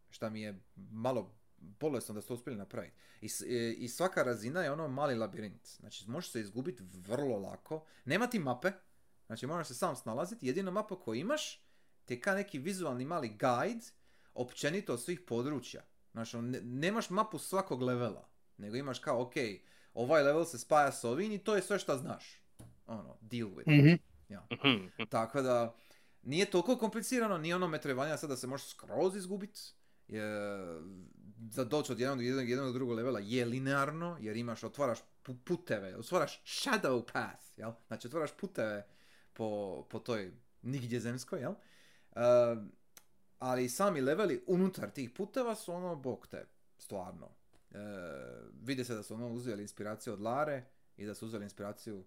Šta 0.09 0.29
mi 0.29 0.41
je 0.41 0.61
malo 0.91 1.35
bolesno 1.57 2.15
da 2.15 2.21
su 2.21 2.27
to 2.27 2.33
uspjeli 2.33 2.57
napraviti. 2.57 2.95
I, 3.21 3.29
e, 3.47 3.71
I 3.71 3.87
svaka 3.87 4.23
razina 4.23 4.63
je 4.63 4.71
ono 4.71 4.87
mali 4.87 5.15
labirint. 5.15 5.67
Znači, 5.79 6.09
možeš 6.09 6.31
se 6.31 6.39
izgubiti 6.39 6.83
vrlo 7.07 7.37
lako. 7.37 7.85
Nema 8.05 8.27
ti 8.27 8.39
mape. 8.39 8.71
Znači, 9.25 9.47
moraš 9.47 9.67
se 9.67 9.73
sam 9.73 9.95
snalaziti. 9.95 10.47
Jedina 10.47 10.71
mapa 10.71 10.99
koju 10.99 11.19
imaš 11.19 11.65
ti 12.05 12.13
je 12.13 12.21
kao 12.21 12.35
neki 12.35 12.59
vizualni 12.59 13.05
mali 13.05 13.29
guide 13.29 13.85
općenito 14.33 14.93
od 14.93 15.03
svih 15.03 15.21
područja. 15.27 15.81
Znači, 16.11 16.37
ne- 16.37 16.61
nemaš 16.61 17.09
mapu 17.09 17.39
svakog 17.39 17.81
levela. 17.81 18.27
Nego 18.57 18.75
imaš 18.75 18.99
kao, 18.99 19.21
ok, 19.21 19.33
ovaj 19.93 20.23
level 20.23 20.45
se 20.45 20.59
spaja 20.59 20.91
s 20.91 21.03
ovim 21.03 21.31
i 21.31 21.37
to 21.37 21.55
je 21.55 21.61
sve 21.61 21.79
što 21.79 21.97
znaš. 21.97 22.41
Ono, 22.87 23.17
deal 23.21 23.49
with 23.49 23.61
it. 23.61 23.67
Mhm. 23.67 23.93
Mhm. 24.51 25.03
Tako 25.09 25.41
da, 25.41 25.75
nije 26.23 26.45
toliko 26.45 26.77
komplicirano, 26.77 27.37
nije 27.37 27.55
ono 27.55 27.67
Metroidvania 27.67 28.17
sad 28.17 28.29
da 28.29 28.37
se 28.37 28.47
možeš 28.47 28.67
skroz 28.67 29.15
izgubit. 29.15 29.59
Je, 30.07 30.23
za 31.51 31.63
doći 31.65 31.91
od 31.91 31.99
jednog 31.99 32.17
do 32.17 32.23
jednog, 32.23 32.49
jednog 32.49 32.67
do 32.67 32.73
drugog 32.73 32.95
levela 32.97 33.19
je 33.19 33.45
linearno, 33.45 34.17
jer 34.19 34.37
imaš, 34.37 34.63
otvaraš 34.63 34.99
pu- 35.25 35.37
puteve, 35.43 35.97
otvaraš 35.97 36.41
shadow 36.45 37.03
path, 37.13 37.43
jel? 37.57 37.71
Znači, 37.87 38.07
otvaraš 38.07 38.31
puteve 38.37 38.87
po, 39.33 39.83
po 39.89 39.99
toj 39.99 40.31
nigdje 40.61 40.99
zemskoj, 40.99 41.39
jel? 41.39 41.53
Um, 42.15 42.71
ali 43.41 43.69
sami 43.69 44.01
leveli 44.01 44.43
unutar 44.47 44.89
tih 44.89 45.09
puteva 45.09 45.55
su 45.55 45.73
ono, 45.73 45.95
bog 45.95 46.27
te, 46.27 46.45
stvarno, 46.77 47.29
vidi 48.61 48.83
se 48.85 48.95
da 48.95 49.03
su 49.03 49.13
ono 49.13 49.29
uzeli 49.29 49.61
inspiraciju 49.61 50.13
od 50.13 50.21
Lare 50.21 50.65
i 50.97 51.05
da 51.05 51.15
su 51.15 51.25
uzeli 51.25 51.43
inspiraciju 51.43 52.05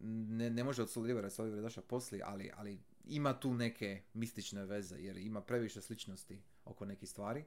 ne, 0.00 0.50
ne 0.50 0.64
može 0.64 0.82
od 0.82 0.90
Solivera, 0.90 1.30
Soliver 1.30 1.58
je 1.58 1.62
došao 1.62 1.82
poslije, 1.82 2.22
ali, 2.26 2.50
ali 2.56 2.80
ima 3.04 3.40
tu 3.40 3.54
neke 3.54 4.02
mistične 4.14 4.64
veze, 4.64 4.96
jer 4.98 5.16
ima 5.16 5.40
previše 5.40 5.80
sličnosti 5.80 6.42
oko 6.64 6.84
nekih 6.84 7.10
stvari. 7.10 7.44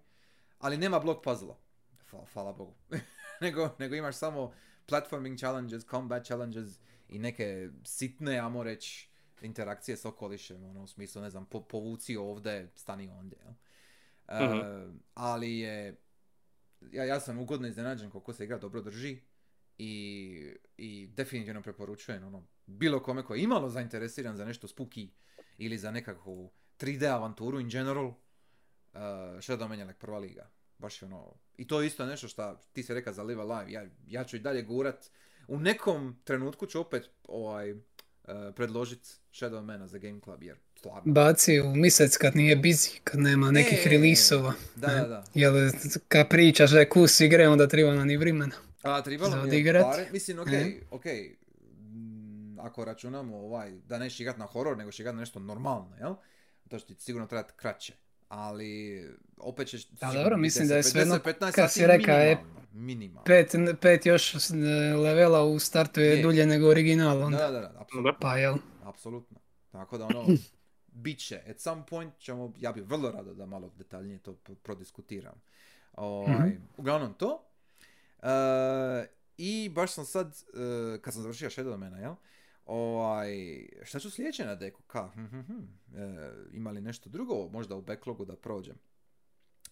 Ali 0.59 0.77
nema 0.77 0.99
blok 0.99 1.23
puzzle 1.23 1.55
hvala 2.33 2.53
Bogu. 2.53 2.73
nego, 3.41 3.75
nego 3.79 3.95
imaš 3.95 4.15
samo 4.15 4.53
platforming 4.85 5.37
challenges, 5.37 5.85
combat 5.85 6.25
challenges 6.25 6.79
i 7.09 7.19
neke 7.19 7.69
sitne, 7.83 8.37
amo 8.37 8.63
reći, 8.63 9.09
interakcije 9.41 9.97
s 9.97 10.05
okolišem, 10.05 10.63
ono, 10.63 10.83
u 10.83 10.87
smislu, 10.87 11.21
ne 11.21 11.29
znam, 11.29 11.45
po, 11.45 11.61
povuci 11.61 12.17
ovdje, 12.17 12.71
stani 12.75 13.09
ondje, 13.09 13.39
jel? 13.43 13.53
Uh, 14.27 14.93
ali 15.13 15.59
je, 15.59 15.95
ja, 16.91 17.03
ja 17.03 17.19
sam 17.19 17.39
ugodno 17.39 17.67
iznenađen 17.67 18.09
koliko 18.09 18.33
se 18.33 18.43
igra 18.43 18.57
dobro 18.57 18.81
drži 18.81 19.17
i, 19.77 20.55
i 20.77 21.07
definitivno 21.07 21.61
preporučujem, 21.61 22.23
ono, 22.23 22.47
bilo 22.65 23.03
kome 23.03 23.23
koji 23.23 23.39
je 23.39 23.43
imalo 23.43 23.69
zainteresiran 23.69 24.37
za 24.37 24.45
nešto 24.45 24.67
spooky 24.67 25.09
ili 25.57 25.77
za 25.77 25.91
nekakvu 25.91 26.51
3D 26.79 27.05
avanturu 27.05 27.59
in 27.59 27.69
general, 27.69 28.05
uh, 28.05 28.15
Shadow 29.41 29.87
je 29.87 29.93
prva 29.93 30.19
liga. 30.19 30.49
Baš 30.77 31.01
je 31.01 31.05
ono, 31.05 31.33
i 31.57 31.67
to 31.67 31.81
je 31.81 31.87
isto 31.87 32.05
nešto 32.05 32.27
što 32.27 32.55
ti 32.73 32.83
se 32.83 32.93
reka 32.93 33.13
za 33.13 33.23
Live 33.23 33.41
Alive, 33.41 33.71
ja, 33.71 33.85
ja 34.07 34.23
ću 34.23 34.35
i 34.35 34.39
dalje 34.39 34.61
gurat. 34.61 35.09
U 35.47 35.59
nekom 35.59 36.19
trenutku 36.23 36.65
ću 36.65 36.79
opet 36.79 37.09
ovaj, 37.27 37.75
uh, 38.27 38.55
predložiti 38.55 39.09
Shadow 39.31 39.61
Mana 39.61 39.87
za 39.87 39.97
Game 39.97 40.19
Club, 40.23 40.43
jer 40.43 40.57
stvarno... 40.75 41.13
Baci 41.13 41.61
u 41.61 41.75
mjesec 41.75 42.17
kad 42.17 42.35
nije 42.35 42.57
busy, 42.57 42.99
kad 43.03 43.19
nema 43.19 43.51
nekih 43.51 43.85
e, 43.85 43.89
rilisova. 43.89 44.53
Da, 44.75 44.87
da, 44.87 45.07
da. 45.07 45.23
Jer 45.33 45.53
kad 46.07 46.29
pričaš 46.29 46.71
da 46.71 46.79
je 46.79 46.89
kus 46.89 47.19
igre, 47.19 47.47
onda 47.47 47.67
treba 47.67 47.93
na 47.93 48.05
ni 48.05 48.17
vremena. 48.17 48.55
A, 48.83 49.01
trebalo 49.01 49.43
mi 49.43 49.57
je 49.57 49.73
pare, 49.81 50.07
mislim, 50.11 50.39
okej, 50.39 50.53
okay, 50.53 50.81
okej, 50.91 51.13
okay 51.13 51.47
ako 52.59 52.85
računamo 52.85 53.37
ovaj, 53.37 53.71
da 53.87 53.97
nećeš 53.97 54.19
igrat 54.19 54.37
na 54.37 54.45
horor, 54.45 54.77
nego 54.77 54.91
ćeš 54.91 54.99
igrat 54.99 55.15
na 55.15 55.19
nešto 55.19 55.39
normalno, 55.39 55.95
jel? 55.99 56.15
To 56.69 56.79
će 56.79 56.85
ti 56.85 56.95
sigurno 56.99 57.27
trebati 57.27 57.53
kraće. 57.55 57.93
Ali, 58.29 59.03
opet 59.37 59.67
ćeš... 59.67 59.87
Da, 59.87 60.11
dobro, 60.13 60.37
mislim 60.37 60.67
da 60.67 60.75
je 60.75 60.83
sve 60.83 61.01
jedno, 61.01 61.19
kad 61.55 61.71
si 61.71 61.87
reka 61.87 62.13
je 62.13 62.37
minimalno. 62.71 63.23
Pet, 63.23 63.55
pet 63.81 64.05
još 64.05 64.35
levela 65.03 65.43
u 65.43 65.59
startu 65.59 66.01
je, 66.01 66.07
je. 66.07 66.23
dulje 66.23 66.45
nego 66.45 66.69
original. 66.69 67.21
Onda. 67.23 67.37
Da, 67.37 67.51
da, 67.51 67.59
da, 67.59 67.73
apsolutno. 67.79 68.19
Pa, 68.21 68.37
jel? 68.37 68.55
Apsolutno. 68.83 69.37
Tako 69.71 69.97
da 69.97 70.05
ono, 70.05 70.25
bit 71.03 71.19
će. 71.19 71.41
At 71.49 71.59
some 71.59 71.83
point 71.89 72.17
ćemo, 72.17 72.53
ja 72.59 72.71
bih 72.71 72.83
vrlo 72.83 73.11
rado 73.11 73.33
da 73.33 73.45
malo 73.45 73.71
detaljnije 73.77 74.19
to 74.19 74.33
prodiskutiram. 74.63 75.41
Ovaj, 75.93 76.35
mm-hmm. 76.35 76.67
Uglavnom 76.77 77.13
to. 77.13 77.43
Uh, 78.17 78.27
I 79.37 79.69
baš 79.69 79.91
sam 79.91 80.05
sad, 80.05 80.27
uh, 80.27 81.01
kad 81.01 81.13
sam 81.13 81.21
završio 81.21 81.49
Shadowmana, 81.49 81.97
jel? 81.97 82.15
Ovaj, 82.67 83.29
šta 83.83 83.99
ću 83.99 84.11
sljedeće 84.11 84.45
na 84.45 84.55
deku? 84.55 84.81
Ka? 84.81 85.11
Hm, 85.13 85.25
hm, 85.25 85.41
hm. 85.41 85.59
E, 85.97 86.31
ima 86.51 86.71
li 86.71 86.81
nešto 86.81 87.09
drugo 87.09 87.49
možda 87.49 87.75
u 87.75 87.81
backlogu 87.81 88.25
da 88.25 88.35
prođem? 88.35 88.75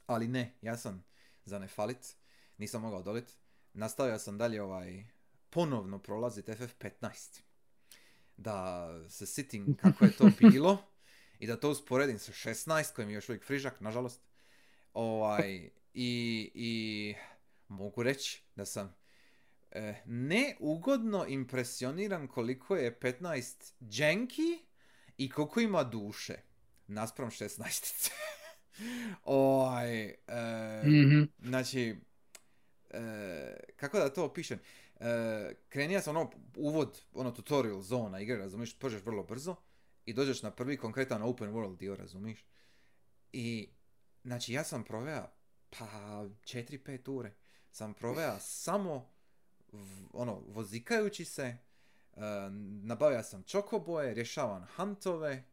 Ali 0.06 0.28
ne, 0.28 0.58
ja 0.62 0.78
sam 0.78 1.04
za 1.46 1.60
ne 1.60 1.68
falit, 1.68 2.16
nisam 2.58 2.82
mogao 2.82 3.04
dolit. 3.04 3.38
Nastavio 3.74 4.20
sam 4.20 4.38
dalje 4.38 4.62
ovaj, 4.62 5.06
ponovno 5.50 6.00
prolaziti 6.00 6.52
FF15. 6.52 7.42
Da 8.38 8.90
se 9.10 9.26
sitim 9.26 9.78
kako 9.82 10.06
je 10.06 10.12
to 10.12 10.30
bilo 10.52 10.78
i 11.40 11.48
da 11.48 11.60
to 11.60 11.70
usporedim 11.70 12.20
sa 12.20 12.32
16 12.32 12.94
koji 12.96 13.06
mi 13.06 13.14
je 13.14 13.16
još 13.16 13.30
uvijek 13.30 13.44
frižak, 13.44 13.82
nažalost. 13.82 14.22
Ovaj, 14.94 15.70
i, 15.94 16.52
I 16.54 17.16
mogu 17.68 18.04
reći 18.04 18.44
da 18.56 18.66
sam 18.66 18.96
e, 19.76 20.02
ne 20.06 20.56
ugodno 20.60 21.26
impresioniran 21.28 22.28
koliko 22.28 22.76
je 22.76 23.00
15 23.00 23.74
dženki 23.82 24.60
i 25.18 25.30
koliko 25.30 25.60
ima 25.60 25.84
duše 25.84 26.36
naspram 26.88 27.30
16. 27.30 28.12
Oj, 29.24 30.04
e, 30.04 30.16
mm 30.86 31.28
znači, 31.40 31.96
e, 32.90 33.60
kako 33.76 34.00
da 34.00 34.14
to 34.14 34.26
opišem? 34.26 34.60
E, 35.00 35.54
krenija 35.70 36.02
sam 36.02 36.18
ono 36.18 36.32
uvod, 36.56 37.02
ono 37.14 37.32
tutorial 37.32 37.82
zona 37.82 38.20
igre, 38.20 38.38
razumiješ, 38.38 38.80
prođeš 38.80 39.02
vrlo 39.02 39.24
brzo 39.24 39.56
i 40.06 40.14
dođeš 40.14 40.44
na 40.44 40.52
prvi 40.52 40.78
konkretan 40.78 41.24
open 41.24 41.54
world 41.54 41.78
dio, 41.78 41.96
razumiješ? 41.96 42.46
I, 43.32 43.70
znači, 44.24 44.54
ja 44.54 44.64
sam 44.64 44.84
proveo, 44.84 45.28
pa, 45.70 45.86
4-5 46.44 47.12
ure, 47.12 47.32
sam 47.72 47.94
proveo 47.94 48.38
samo 48.40 49.15
ono, 50.14 50.42
vozikajući 50.48 51.26
se, 51.26 51.58
uh, 52.14 52.22
nabavio 52.84 53.24
sam 53.24 53.44
čokoboje, 53.44 54.14
rješavam 54.14 54.68
hantove, 54.76 55.44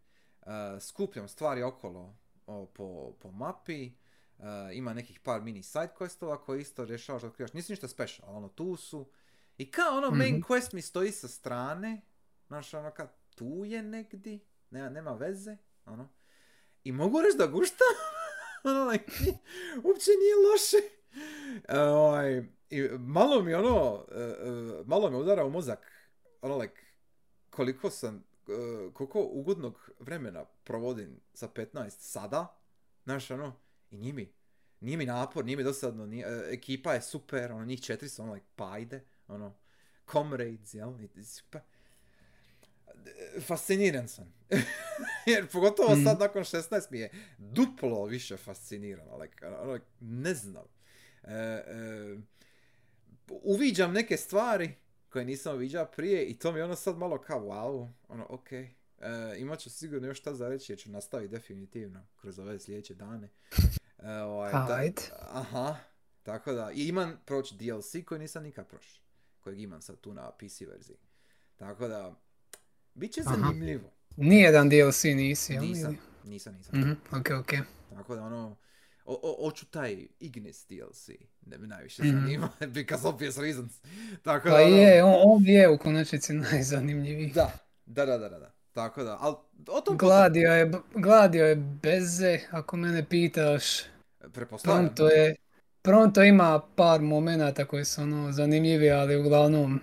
uh, 0.41 0.47
skupljam 0.81 1.29
stvari 1.29 1.63
okolo 1.63 2.15
po, 2.47 3.13
po 3.21 3.31
mapi, 3.31 3.93
uh, 4.39 4.45
ima 4.73 4.95
nekih 4.95 5.21
par 5.21 5.43
mini 5.43 5.63
side 5.63 5.89
questova 5.99 6.39
koje 6.39 6.61
isto 6.61 6.85
rješavaš, 6.85 7.23
otkrivaš, 7.23 7.53
nisi 7.53 7.73
ništa 7.73 7.89
special, 7.89 8.37
ono, 8.37 8.49
tu 8.49 8.77
su. 8.77 9.11
I 9.59 9.71
kao 9.71 9.97
ono, 9.97 10.11
main 10.11 10.35
mm-hmm. 10.35 10.43
quest 10.43 10.75
mi 10.75 10.83
stoji 10.83 11.13
sa 11.13 11.29
strane, 11.29 12.01
znaš, 12.47 12.75
ono, 12.75 12.91
kao, 12.91 13.09
tu 13.35 13.65
je 13.65 13.83
negdje, 13.83 14.39
nema, 14.71 14.89
nema 14.89 15.13
veze, 15.13 15.57
ono. 15.87 16.09
I 16.85 16.93
mogu 16.93 17.21
reći 17.21 17.39
da 17.39 17.47
gušta, 17.47 17.85
ono, 18.65 18.85
like, 18.85 19.13
uopće 19.85 20.11
nije 20.21 20.51
loše. 20.53 21.02
Uh, 21.69 22.45
i 22.71 22.89
malo 22.99 23.43
mi 23.43 23.55
ono, 23.55 23.95
uh, 23.95 24.87
malo 24.87 25.11
mi 25.11 25.17
udara 25.17 25.45
u 25.45 25.51
mozak, 25.51 25.93
ono 26.43 26.57
like, 26.57 26.81
koliko 27.51 27.91
sam, 27.91 28.25
uh, 28.47 28.93
koliko 28.93 29.23
ugodnog 29.23 29.91
vremena 29.99 30.45
provodim 30.65 31.21
sa 31.35 31.49
15 31.49 31.91
sada, 31.91 32.57
znaš 33.05 33.31
ono, 33.31 33.57
i 33.91 33.97
njimi, 33.97 34.33
nije 34.81 34.97
mi 34.97 35.07
napor, 35.07 35.45
nije 35.45 35.57
mi 35.57 35.65
dosadno, 35.65 36.07
nije, 36.07 36.27
uh, 36.27 36.43
ekipa 36.49 36.95
je 36.95 37.03
super, 37.03 37.53
ono, 37.53 37.65
njih 37.65 37.81
četiri 37.81 38.09
su 38.09 38.23
ono, 38.23 38.33
like, 38.33 38.47
pa 38.57 38.73
ajde, 38.73 39.05
ono, 39.29 39.55
comrades, 40.13 40.75
jel, 40.75 40.93
pa, 41.51 41.61
fasciniran 43.41 44.09
sam. 44.09 44.35
Jer 45.27 45.49
pogotovo 45.49 45.89
sad 45.89 46.17
mm. 46.17 46.21
nakon 46.21 46.43
16 46.43 46.87
mi 46.91 46.99
je 46.99 47.11
duplo 47.39 48.05
više 48.05 48.37
fascinirano, 48.37 49.17
like, 49.17 49.47
ono, 49.47 49.73
like, 49.73 49.87
ne 50.01 50.35
znam. 50.35 50.65
E, 51.25 51.35
e, 51.35 52.17
uviđam 53.29 53.93
neke 53.93 54.17
stvari 54.17 54.75
koje 55.09 55.25
nisam 55.25 55.55
uviđao 55.55 55.87
prije 55.87 56.27
i 56.27 56.39
to 56.39 56.53
mi 56.53 56.59
je 56.59 56.65
ono 56.65 56.77
sad 56.77 56.99
malo 56.99 57.19
kao 57.19 57.41
wow, 57.41 57.89
ono 58.09 58.27
ok, 58.29 58.53
e, 58.53 58.69
imat 59.39 59.59
ću 59.59 59.71
sigurno 59.71 60.09
još 60.09 60.19
šta 60.19 60.35
za 60.35 60.49
reći 60.49 60.73
jer 60.73 60.79
ću 60.79 60.91
nastaviti 60.91 61.31
definitivno 61.31 62.07
kroz 62.17 62.39
ove 62.39 62.59
sljedeće 62.59 62.95
dane. 62.95 63.29
E, 63.99 64.11
ovaj, 64.13 64.53
aha, 65.31 65.77
tako 66.23 66.53
da, 66.53 66.71
i 66.75 66.89
imam 66.89 67.21
proći 67.25 67.55
DLC 67.57 68.05
koji 68.07 68.21
nisam 68.21 68.43
nikad 68.43 68.69
prošao, 68.69 69.03
kojeg 69.41 69.61
imam 69.61 69.83
sad 69.83 70.01
tu 70.01 70.15
na 70.15 70.31
PC 70.31 70.61
verziji. 70.61 70.97
Tako 71.57 71.89
da, 71.89 72.15
bit 72.95 73.13
će 73.13 73.23
zanimljivo. 73.23 73.91
Nijedan 74.17 74.69
DLC 74.69 75.05
nisi, 75.05 75.53
jel? 75.53 75.63
Nisam, 75.63 75.99
nisam, 76.25 76.55
nisam. 76.55 76.81
Mm-hmm, 76.81 76.97
ok, 77.21 77.31
ok. 77.41 77.53
Tako 77.91 78.15
da 78.15 78.23
ono, 78.23 78.57
Oću 79.39 79.67
taj 79.67 80.07
Ignis 80.21 80.67
DLC, 80.69 81.09
ne 81.47 81.59
bi 81.59 81.67
najviše 81.67 82.03
mhm. 82.03 82.21
zanima, 82.21 82.47
mm. 82.61 82.73
because 82.79 83.09
obvious 83.09 83.39
reasons. 83.39 83.73
Tako 84.23 84.49
pa 84.49 84.51
da, 84.51 84.63
ono- 84.63 84.77
je, 84.77 85.05
on, 85.05 85.15
on 85.25 85.43
je 85.47 85.69
u 85.69 85.79
konačnici 85.79 86.33
najzanimljiviji. 86.53 87.33
Da, 87.35 87.53
da, 87.87 88.07
da, 88.07 88.19
da, 88.19 88.29
da. 88.29 88.53
Tako 88.73 89.05
da, 89.05 89.19
ali 89.21 89.37
o 89.69 89.81
tom 89.81 89.99
Gladio 89.99 90.53
je, 90.53 90.71
Gladio 90.95 91.47
je 91.47 91.57
beze, 91.57 92.41
ako 92.51 92.77
mene 92.77 93.05
pitaš. 93.09 93.65
Pronto 94.63 95.09
je, 95.09 95.37
Pronto 95.85 96.23
ima 96.23 96.61
par 96.77 97.01
momenata 97.01 97.65
koji 97.65 97.85
su 97.85 98.03
ono 98.03 98.33
zanimljivi, 98.33 98.91
ali 98.91 99.17
uglavnom 99.17 99.81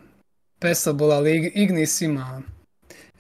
Pesable, 0.60 1.16
ali 1.16 1.52
Ignis 1.56 2.02
ima, 2.02 2.42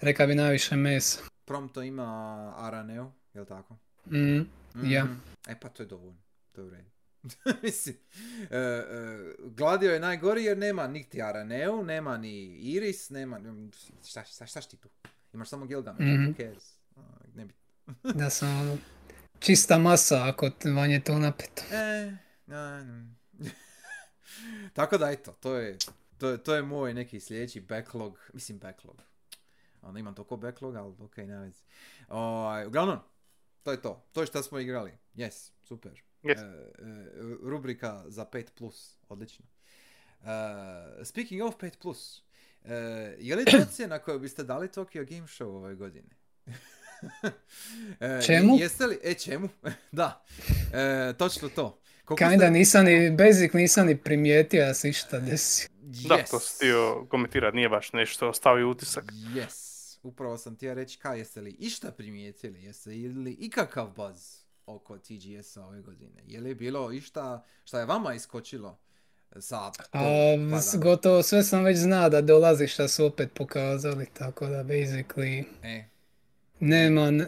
reka 0.01 0.25
bi 0.25 0.35
najviše 0.35 0.75
mesa. 0.75 1.19
Prompto 1.45 1.83
ima 1.83 2.53
Araneo, 2.57 3.11
jel 3.33 3.45
tako? 3.45 3.75
Mm, 4.05 4.17
mm-hmm. 4.17 4.91
ja. 4.91 5.07
E 5.49 5.59
pa 5.59 5.69
to 5.69 5.83
je 5.83 5.87
dovoljno. 5.87 6.21
To 6.51 6.61
je 6.61 6.67
u 6.67 6.69
redu. 6.69 6.89
Mislim, 7.63 7.95
uh, 8.41 8.49
uh, 8.49 9.51
Gladio 9.51 9.91
je 9.91 9.99
najgori 9.99 10.43
jer 10.43 10.57
nema 10.57 10.87
niti 10.87 11.21
Araneu, 11.21 11.83
nema 11.83 12.17
ni 12.17 12.45
Iris, 12.55 13.09
nema... 13.09 13.39
Šta, 14.05 14.23
šta, 14.23 14.45
šta 14.45 14.61
ti 14.61 14.77
tu? 14.77 14.89
Imaš 15.33 15.49
samo 15.49 15.65
Gilgamesh, 15.65 16.03
mm-hmm. 16.03 16.27
who 16.27 16.37
cares? 16.37 16.77
Uh, 16.95 17.03
ne 17.35 17.45
bi... 17.45 17.53
da 18.19 18.29
sam 18.29 18.59
ono, 18.59 18.77
čista 19.39 19.77
masa 19.77 20.27
ako 20.27 20.49
vam 20.75 20.91
je 20.91 21.03
to 21.03 21.19
napeto. 21.19 21.63
E, 21.71 22.15
uh, 22.47 22.55
Tako 24.73 24.97
da 24.97 25.11
eto, 25.11 25.31
to 25.31 25.55
je, 25.55 25.77
to, 26.17 26.29
je, 26.29 26.43
to 26.43 26.55
je 26.55 26.61
moj 26.61 26.93
neki 26.93 27.19
sljedeći 27.19 27.61
backlog, 27.61 28.19
mislim 28.33 28.59
backlog. 28.59 29.01
Onda 29.81 29.99
imam 29.99 30.15
toliko 30.15 30.37
backlog, 30.37 30.75
ali 30.75 30.95
ok, 30.99 31.17
ne 31.17 31.37
vezi. 31.37 31.63
Uglavnom, 32.67 32.99
to 33.63 33.71
je 33.71 33.81
to. 33.81 34.05
To 34.11 34.21
je 34.21 34.27
što 34.27 34.43
smo 34.43 34.59
igrali. 34.59 34.91
Yes, 35.15 35.51
super. 35.63 36.01
Yes. 36.23 36.39
E, 36.39 36.65
rubrika 37.43 38.03
za 38.07 38.25
5 38.25 38.45
plus, 38.57 38.97
odlično. 39.09 39.45
E, 40.99 41.05
speaking 41.05 41.41
of 41.43 41.55
5 41.55 41.77
plus, 41.81 42.23
e, 42.65 42.73
je 43.19 43.35
li 43.35 43.45
to 43.45 43.57
ocjena 43.69 43.99
koju 43.99 44.19
biste 44.19 44.43
dali 44.43 44.67
Tokyo 44.67 45.05
Game 45.05 45.27
Show 45.27 45.45
ove 45.45 45.75
godine? 45.75 46.09
E, 47.99 48.21
Čemu? 48.25 48.57
Jeste 48.59 48.85
li, 48.87 48.99
e 49.03 49.13
čemu? 49.13 49.49
da, 49.91 50.23
e, 50.73 51.13
točno 51.17 51.49
to. 51.49 51.79
Koliko 52.05 52.29
Kinda 52.29 52.45
ste- 52.45 52.51
nisam 52.51 52.85
ni, 52.85 53.11
basic 53.11 53.53
nisam 53.53 53.87
ni 53.87 53.97
primijetio 53.97 54.65
da 54.65 54.73
se 54.73 54.89
išta 54.89 55.19
desi. 55.19 55.69
Da, 55.81 56.17
to 56.17 56.39
sam 56.39 56.55
htio 56.57 57.05
komentirati, 57.09 57.55
nije 57.55 57.69
baš 57.69 57.93
nešto 57.93 58.33
stavio 58.33 58.69
utisak. 58.69 59.03
Yes. 59.05 59.68
Upravo 60.03 60.37
sam 60.37 60.55
ti 60.55 60.65
ja 60.65 60.73
reći 60.73 60.99
kaj 60.99 61.17
jeste 61.17 61.41
li 61.41 61.51
išta 61.51 61.91
primijetili, 61.91 62.63
jeste 62.63 62.89
li 62.89 63.31
ikakav 63.31 63.89
buzz 63.89 64.19
oko 64.65 64.97
TGS-a 64.97 65.61
ove 65.61 65.81
godine? 65.81 66.23
Je 66.25 66.41
li 66.41 66.55
bilo 66.55 66.91
išta 66.91 67.43
šta 67.63 67.79
je 67.79 67.85
vama 67.85 68.13
iskočilo 68.13 68.79
sa 69.31 69.71
A 69.91 69.99
tog 69.99 70.41
s- 70.59 70.73
pada? 70.73 70.77
gotovo 70.77 71.23
sve 71.23 71.43
sam 71.43 71.63
već 71.63 71.77
zna 71.77 72.09
da 72.09 72.21
dolazi 72.21 72.67
šta 72.67 72.87
su 72.87 73.05
opet 73.05 73.29
pokazali, 73.33 74.05
tako 74.13 74.47
da 74.47 74.63
basically 74.63 75.43
E, 75.61 75.89
nema, 76.59 77.01
n- 77.03 77.27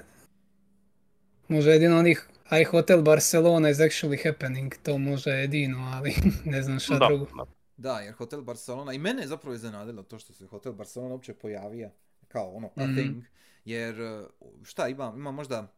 može 1.47 1.71
jedino 1.71 1.99
onih 1.99 2.27
I 2.53 2.63
Hotel 2.63 3.01
Barcelona 3.01 3.69
is 3.69 3.77
actually 3.77 4.23
happening, 4.23 4.73
to 4.83 4.97
može 4.97 5.29
jedino, 5.31 5.77
ali 5.85 6.13
ne 6.45 6.61
znam 6.61 6.79
šta 6.79 6.95
Da, 6.95 7.07
drugo. 7.07 7.25
da. 7.27 7.45
da, 7.77 7.99
jer 7.99 8.13
Hotel 8.13 8.41
Barcelona, 8.41 8.93
i 8.93 8.99
mene 8.99 9.21
je 9.21 9.27
zapravo 9.27 9.55
iznenadilo 9.55 10.03
to 10.03 10.19
što 10.19 10.33
se 10.33 10.45
Hotel 10.47 10.73
Barcelona 10.73 11.13
uopće 11.13 11.33
pojavio 11.33 11.91
kao 12.31 12.49
ono, 12.49 12.71
a 12.75 12.83
Mhm. 12.83 12.93
thing, 12.93 13.23
jer 13.65 14.01
uh, 14.01 14.25
šta 14.63 14.87
ima, 14.87 15.13
ima 15.15 15.31
možda 15.31 15.73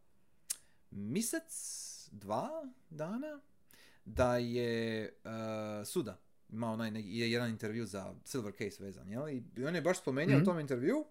mjesec, 0.91 1.53
dva 2.11 2.49
dana, 2.89 3.39
da 4.05 4.37
je 4.37 5.13
uh, 5.23 5.31
Suda 5.85 6.19
imao 6.49 6.73
onaj 6.73 6.91
je 6.95 7.31
jedan 7.31 7.49
intervju 7.49 7.85
za 7.85 8.15
Silver 8.23 8.53
Case 8.53 8.83
vezan, 8.83 9.09
jel? 9.09 9.29
I 9.29 9.43
on 9.59 9.75
je 9.75 9.81
baš 9.81 9.99
spomenuo 9.99 10.33
Mhm. 10.33 10.41
u 10.41 10.45
tom 10.45 10.59
intervju, 10.59 11.05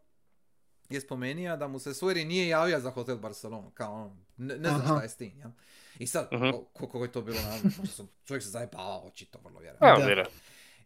je 0.88 1.00
spomenuo 1.00 1.56
da 1.56 1.68
mu 1.68 1.78
se 1.78 1.94
Sueri 1.94 2.24
nije 2.24 2.48
javio 2.48 2.80
za 2.80 2.90
Hotel 2.90 3.16
Barcelona, 3.16 3.70
kao 3.70 3.94
ono, 3.94 4.16
ne, 4.38 4.56
ne 4.56 4.68
znam 4.68 4.82
šta 4.82 5.02
je 5.02 5.08
s 5.08 5.16
tim, 5.16 5.38
jel? 5.38 5.50
I 5.98 6.06
sad, 6.06 6.28
Mhm. 6.32 6.50
ko- 6.50 6.64
koliko 6.64 7.04
je 7.04 7.12
to 7.12 7.22
bilo, 7.22 7.38
možda 7.78 8.04
čovjek 8.24 8.42
se 8.42 8.50
zajebavao, 8.50 9.00
očito, 9.00 9.38
vrlo 9.40 9.60
vjerojatno. 9.60 9.88
Da. 9.98 10.06
vjerujem. 10.06 10.28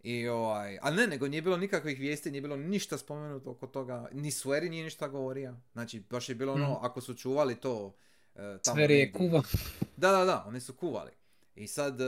I 0.03 0.28
ovaj, 0.28 0.78
ali 0.82 0.97
ne, 0.97 1.07
nego 1.07 1.28
nije 1.28 1.42
bilo 1.42 1.57
nikakvih 1.57 1.99
vijesti, 2.01 2.30
nije 2.30 2.42
bilo 2.42 2.57
ništa 2.57 2.99
spomenuto 2.99 3.51
oko 3.51 3.66
toga, 3.66 4.09
ni 4.12 4.30
Swery 4.30 4.70
nije 4.70 4.84
ništa 4.84 5.09
govorio. 5.09 5.57
Znači, 5.72 6.01
baš 6.01 6.28
je 6.28 6.34
bilo 6.34 6.53
ono, 6.53 6.64
Mhm. 6.66 6.84
ako 6.84 7.01
su 7.01 7.14
čuvali 7.14 7.55
to 7.55 7.97
e, 8.34 8.38
tamo 8.59 8.76
Sveri 8.76 8.94
je 8.94 9.12
kuva. 9.12 9.42
Da, 9.97 10.11
da, 10.11 10.24
da, 10.24 10.44
oni 10.47 10.61
su 10.61 10.74
kuvali. 10.74 11.11
I 11.55 11.66
sad, 11.68 12.01
e, 12.01 12.05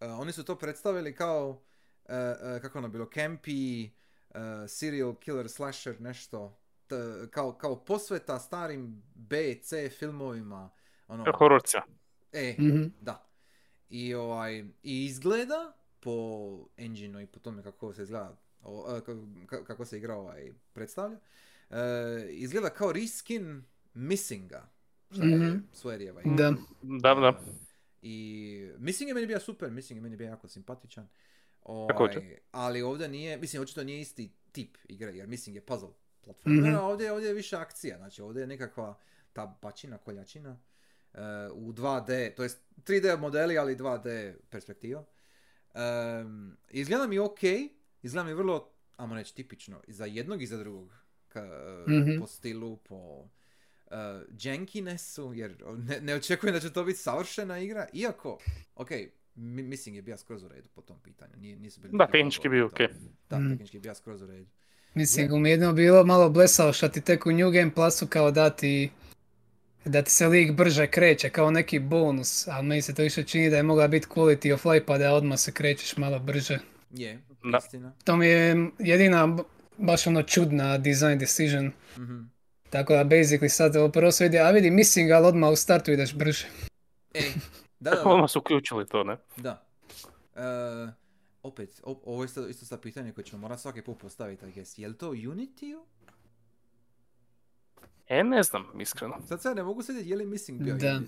e, 0.00 0.06
oni 0.06 0.32
su 0.32 0.44
to 0.44 0.56
predstavili 0.56 1.14
kao, 1.14 1.62
kako 2.62 2.78
ono 2.78 2.88
bilo, 2.88 3.04
campy, 3.06 3.90
serial 4.68 5.14
killer 5.14 5.48
slasher, 5.48 6.00
nešto, 6.00 6.58
T- 6.86 6.96
kao, 7.30 7.52
kao 7.52 7.84
posveta 7.84 8.38
starim 8.38 9.02
B, 9.14 9.36
C 9.54 9.88
filmovima. 9.90 10.70
Ono, 11.08 11.32
Hororca. 11.34 11.82
e, 12.32 12.56
Mhm. 12.58 12.82
da. 13.00 13.28
I, 13.88 14.14
ovaj, 14.14 14.58
I 14.82 15.04
izgleda 15.04 15.72
po 16.06 16.16
engineu 16.76 17.20
i 17.20 17.26
po 17.26 17.38
tome 17.40 17.62
kako 17.62 17.92
se 17.92 18.02
izgleda, 18.02 18.36
o, 18.62 19.00
ka- 19.00 19.64
kako 19.64 19.84
se 19.84 19.96
igra 19.98 20.14
ovaj 20.14 20.52
predstavlja, 20.72 21.18
e, 21.70 21.76
izgleda 22.30 22.70
kao 22.70 22.92
reskin 22.92 23.62
Missinga. 23.94 24.68
Šta 25.10 25.24
je 25.24 25.36
Mhm. 25.36 25.56
Swearijeva 25.74 26.36
Da. 26.36 26.54
Da, 26.82 27.14
da. 27.16 27.40
I 28.02 28.16
Missing 28.78 29.08
je 29.08 29.14
meni 29.14 29.26
bio 29.26 29.40
super, 29.40 29.70
Missing 29.70 29.98
je 29.98 30.02
meni 30.02 30.16
bio 30.16 30.26
jako 30.26 30.48
simpatičan. 30.48 31.08
Ovaj, 31.64 31.88
ali 32.52 32.82
ovdje 32.82 33.08
nije, 33.08 33.36
mislim, 33.36 33.62
očito 33.62 33.84
nije 33.84 34.00
isti 34.00 34.32
tip 34.52 34.76
igre, 34.84 35.12
jer 35.12 35.26
Missing 35.26 35.56
je 35.56 35.62
puzzle 35.62 35.88
platformer, 36.20 36.60
Mhm. 36.62 36.74
a 36.74 36.82
ovdje, 36.82 37.12
ovdje 37.12 37.28
je 37.28 37.34
više 37.34 37.56
akcija, 37.56 37.96
znači 37.96 38.22
ovdje 38.22 38.40
je 38.40 38.46
nekakva 38.46 38.98
ta 39.32 39.58
bačina, 39.62 39.98
koljačina 39.98 40.58
e, 41.14 41.18
u 41.50 41.72
2D, 41.72 42.06
to 42.30 42.42
jest 42.42 42.58
3D 42.78 43.16
modeli, 43.16 43.58
ali 43.58 43.76
2D 43.76 44.34
perspektiva. 44.50 45.04
Em, 45.76 46.56
izgleda 46.70 47.06
mi 47.06 47.18
ok, 47.18 47.38
izgleda 48.02 48.24
mi 48.24 48.34
vrlo, 48.34 48.68
ajmo 48.96 49.14
reći, 49.14 49.34
tipično, 49.34 49.80
i 49.86 49.92
za 49.92 50.04
jednog 50.04 50.42
i 50.42 50.46
za 50.46 50.56
drugog. 50.56 50.92
Ka, 51.28 51.46
Mhm. 51.88 52.18
Po 52.18 52.26
stilu, 52.26 52.76
po 52.78 52.96
uh, 53.86 53.92
jankinesu, 54.40 55.32
jer 55.34 55.54
ne, 55.78 56.00
ne 56.00 56.14
očekujem 56.14 56.54
da 56.54 56.60
će 56.60 56.72
to 56.72 56.84
biti 56.84 56.98
savršena 56.98 57.58
igra, 57.58 57.86
iako, 57.92 58.38
ok, 58.74 58.88
mi, 59.34 59.62
mislim 59.62 59.94
je 59.94 60.02
bio 60.02 60.16
skroz 60.16 60.42
u 60.42 60.48
redu 60.48 60.68
po 60.68 60.80
tom 60.82 60.98
pitanju. 61.00 61.32
Nije, 61.36 61.56
nisu 61.56 61.80
bili 61.80 61.98
Da, 61.98 62.06
tehnički 62.06 62.48
bio 62.48 62.66
ok. 62.66 62.78
Da, 63.30 63.38
Mm. 63.38 63.50
tehnički 63.50 63.76
je 63.76 63.80
bio 63.80 63.94
skroz 63.94 64.22
u 64.22 64.26
redu. 64.26 64.46
Mislim, 64.94 65.42
mi 65.42 65.48
je 65.48 65.52
jedno 65.52 65.72
bilo 65.72 66.04
malo 66.04 66.30
blesao 66.30 66.72
što 66.72 66.88
ti 66.88 67.00
tek 67.00 67.26
u 67.26 67.32
New 67.32 67.50
Game 67.50 67.74
Plusu 67.74 68.06
kao 68.06 68.30
dati 68.30 68.90
da 69.86 70.02
ti 70.02 70.10
se 70.10 70.28
lik 70.28 70.52
brže 70.52 70.86
kreće 70.86 71.30
kao 71.30 71.50
neki 71.50 71.78
bonus, 71.78 72.48
ali 72.48 72.66
meni 72.66 72.82
se 72.82 72.94
to 72.94 73.02
više 73.02 73.22
čini 73.22 73.50
da 73.50 73.56
je 73.56 73.62
mogla 73.62 73.88
biti 73.88 74.06
quality 74.06 74.54
of 74.54 74.64
life 74.64 74.86
pa 74.86 74.98
da 74.98 75.12
odmah 75.12 75.38
se 75.38 75.52
krećeš 75.52 75.96
malo 75.96 76.18
brže. 76.18 76.58
Je, 76.90 77.18
Da. 77.52 77.58
istina. 77.58 77.92
To 78.04 78.16
mi 78.16 78.26
je 78.26 78.70
jedina 78.78 79.36
baš 79.78 80.06
ono 80.06 80.22
čudna 80.22 80.78
design 80.78 81.18
decision. 81.18 81.72
Mhm. 81.98 82.20
Tako 82.70 82.92
da 82.94 83.04
basically 83.04 83.48
sad 83.48 83.76
ovo 83.76 83.88
prvo 83.88 84.12
se 84.12 84.24
vidi, 84.24 84.38
a 84.38 84.50
vidi 84.50 84.70
missing, 84.70 85.10
ali 85.10 85.26
odmah 85.26 85.50
u 85.50 85.56
startu 85.56 85.92
ideš 85.92 86.14
brže. 86.14 86.46
E, 87.14 87.22
da, 87.80 87.90
da. 87.90 88.02
Odmah 88.04 88.30
su 88.30 88.38
uključili 88.38 88.86
to, 88.86 89.04
ne? 89.04 89.16
Da. 89.36 89.66
E, 90.34 90.40
opet, 91.42 91.80
op- 91.82 92.02
ovo 92.04 92.22
je 92.22 92.26
isto, 92.26 92.48
isto 92.48 92.66
sad 92.66 92.80
pitanje 92.80 93.12
koje 93.12 93.24
ćemo 93.24 93.40
morati 93.40 93.62
svaki 93.62 93.82
put 93.82 93.98
postaviti, 93.98 94.46
I 94.46 94.52
guess. 94.52 94.78
Je 94.78 94.88
li 94.88 94.96
to 94.96 95.10
Unity? 95.10 95.78
E, 98.08 98.24
ne 98.24 98.42
znam, 98.42 98.80
iskreno. 98.80 99.14
Sad 99.20 99.42
sad 99.42 99.56
ne 99.56 99.62
mogu 99.62 99.82
sjetiti 99.82 100.08
je 100.08 100.16
li 100.16 100.26
Missing 100.26 100.62
bio 100.62 100.74
Da. 100.74 101.00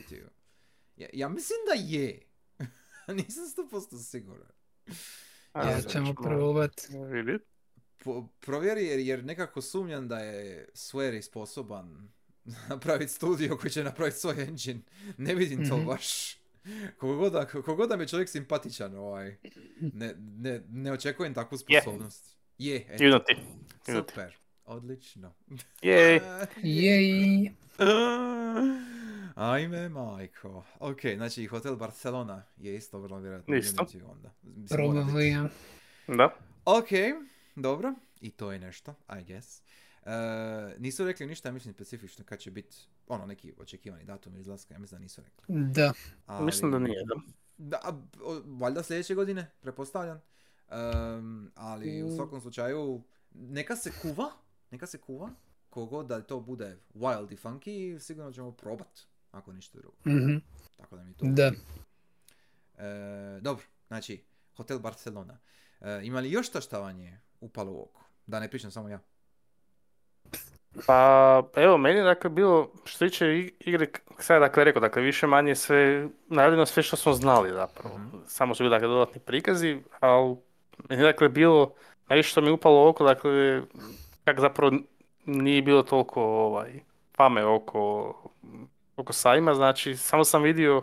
Ja, 0.97 1.09
ja 1.13 1.29
mislim 1.29 1.57
da 1.69 1.75
je. 1.87 2.21
Nisam 3.17 3.45
100% 3.71 4.03
siguran. 4.03 4.49
A, 5.53 5.63
Ja 5.63 5.81
ćemo 5.81 5.91
ćemo 5.91 6.15
probat. 6.15 6.73
vidit. 7.13 7.43
Po, 7.99 8.29
provjeri 8.41 8.85
jer, 8.85 8.99
jer 9.01 9.25
nekako 9.25 9.61
sumnjam 9.63 10.09
da 10.09 10.19
je 10.19 10.69
Swery 10.69 11.23
sposoban 11.23 12.09
napraviti 12.69 13.13
studio 13.13 13.57
koji 13.57 13.71
će 13.71 13.85
napraviti 13.85 14.19
svoj 14.19 14.43
engine. 14.43 14.81
Ne 15.17 15.35
vidim 15.35 15.69
to 15.69 15.77
Mhm. 15.77 15.87
baš. 15.87 16.39
Kogod 16.97 17.89
da, 17.89 17.97
mi 17.97 18.03
je 18.03 18.09
čovjek 18.09 18.29
simpatičan, 18.29 18.95
ovaj, 18.97 19.37
ne, 19.81 20.15
ne, 20.19 20.63
ne 20.69 20.93
očekujem 20.93 21.35
takvu 21.35 21.59
Je. 21.69 21.81
sposobnost. 21.81 22.37
Je, 22.59 22.87
eto. 22.89 23.05
Unity. 23.05 23.37
Unity. 23.87 23.99
Super, 24.01 24.37
odlično. 24.69 25.35
Jej. 25.83 26.21
Jej. 26.63 27.53
Ajme, 29.35 29.89
majko. 29.89 30.65
Ok, 30.81 31.01
znači 31.17 31.47
Hotel 31.47 31.77
Barcelona 31.77 32.43
je 32.57 32.77
isto 32.77 32.99
vrlo 32.99 33.19
vjerojatno 33.19 33.57
Isto. 33.57 33.87
Onda. 34.05 34.33
Ja. 35.21 35.49
Da. 36.07 36.35
Ok, 36.65 36.89
dobro. 37.57 37.95
I 38.21 38.31
to 38.31 38.53
je 38.53 38.59
nešto, 38.59 38.95
I 39.21 39.25
guess. 39.25 39.63
E, 40.05 40.11
nisu 40.79 41.05
rekli 41.05 41.27
ništa, 41.27 41.53
mislim, 41.53 41.75
specifično 41.75 42.25
kad 42.25 42.39
će 42.39 42.51
biti 42.51 42.77
ono 43.07 43.27
neki 43.27 43.55
očekivani 43.59 44.05
datum 44.05 44.37
izlaska, 44.37 44.75
ja 44.75 44.79
mislim 44.79 44.99
da 44.99 45.03
nisu 45.03 45.21
rekli. 45.21 45.45
Da. 45.73 45.93
Ali, 46.27 46.47
Mislim 46.47 46.71
da 46.71 46.79
nije, 46.79 47.05
da. 47.05 47.15
Da, 47.59 47.81
a, 47.83 47.93
o, 48.23 48.43
valjda 48.47 48.83
sljedeće 48.83 49.15
godine, 49.15 49.51
prepostavljam. 49.61 50.21
Em, 50.71 51.51
ali 51.55 52.03
u 52.03 52.17
svakom 52.17 52.41
slučaju, 52.41 53.03
neka 53.33 53.77
se 53.77 53.93
kuva, 54.03 54.31
neka 54.71 54.87
se 54.87 54.99
kuva, 54.99 55.31
kogod 55.71 56.07
da 56.07 56.23
to 56.23 56.41
bude 56.41 56.79
wild 56.95 57.33
i 57.33 57.37
funky, 57.37 57.99
sigurno 57.99 58.33
ćemo 58.33 58.53
probat, 58.53 59.01
ako 59.31 59.53
ništa 59.53 59.79
drugo. 59.79 59.97
Mhm. 60.07 60.37
Tako 60.77 60.97
da 60.97 61.05
mi 61.05 61.15
to... 61.15 61.27
Da. 61.29 61.53
E, 62.79 63.41
dobro, 63.41 63.65
znači, 63.89 64.25
Hotel 64.57 64.79
Barcelona. 64.79 65.39
E, 65.81 66.01
ima 66.03 66.21
li 66.21 66.31
još 66.31 66.49
šta 66.49 66.61
šta 66.61 66.79
vam 66.79 67.01
je 67.01 67.21
upalo 67.41 67.73
u 67.73 67.83
oko? 67.83 68.05
Da 68.27 68.41
ne 68.41 68.51
pričam 68.51 68.71
samo 68.71 68.89
ja. 68.89 69.01
Pa, 70.87 71.43
evo, 71.57 71.77
meni 71.79 71.99
je 71.99 72.05
dakle 72.05 72.31
bilo, 72.31 72.73
što 72.85 72.99
se 72.99 73.09
tiče 73.09 73.25
ig- 73.25 73.53
igre, 73.61 73.87
sad 74.19 74.41
dakle 74.41 74.65
rekao, 74.65 74.81
dakle 74.81 75.03
više 75.03 75.27
manje 75.27 75.55
sve, 75.55 76.09
najavljeno 76.29 76.67
sve 76.67 76.83
što 76.83 76.97
smo 76.97 77.13
znali 77.13 77.53
zapravo. 77.53 77.99
Mhm. 77.99 78.17
Samo 78.27 78.55
su 78.55 78.63
bili 78.63 78.71
dakle 78.71 78.89
dodatni 78.89 79.21
prikazi, 79.21 79.83
ali 80.01 80.37
meni 80.89 81.03
je 81.03 81.07
dakle 81.07 81.29
bilo, 81.29 81.75
najviše 82.09 82.31
što 82.31 82.41
mi 82.41 82.47
je 82.47 82.53
upalo 82.53 82.85
u 82.85 82.89
oko, 82.89 83.05
dakle, 83.05 83.63
kak 84.29 84.41
zapravo 84.41 84.73
nije 85.27 85.63
bilo 85.63 85.83
toliko 85.83 86.23
ovaj, 86.23 86.81
fame 87.17 87.45
oko, 87.45 88.15
oko 88.97 89.13
sajma, 89.13 89.55
znači 89.55 89.97
samo 89.97 90.25
sam 90.25 90.43
vidio 90.43 90.83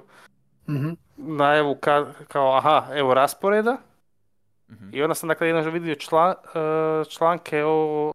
Mhm. 0.70 0.90
najavu 1.18 1.76
ka, 1.76 2.14
kao, 2.28 2.58
aha, 2.58 2.88
evo 2.92 3.14
rasporeda, 3.14 3.78
Mhm. 4.70 4.90
i 4.94 5.02
onda 5.02 5.16
sam 5.16 5.30
dakle 5.30 5.48
jedno 5.48 5.62
vidio 5.64 5.96
čla- 5.96 6.36
e, 7.02 7.10
članke 7.10 7.64
o, 7.64 8.12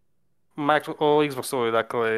Micro- 0.57 0.95
o 0.99 1.23
Xboxovoj 1.23 1.71
dakle 1.71 2.11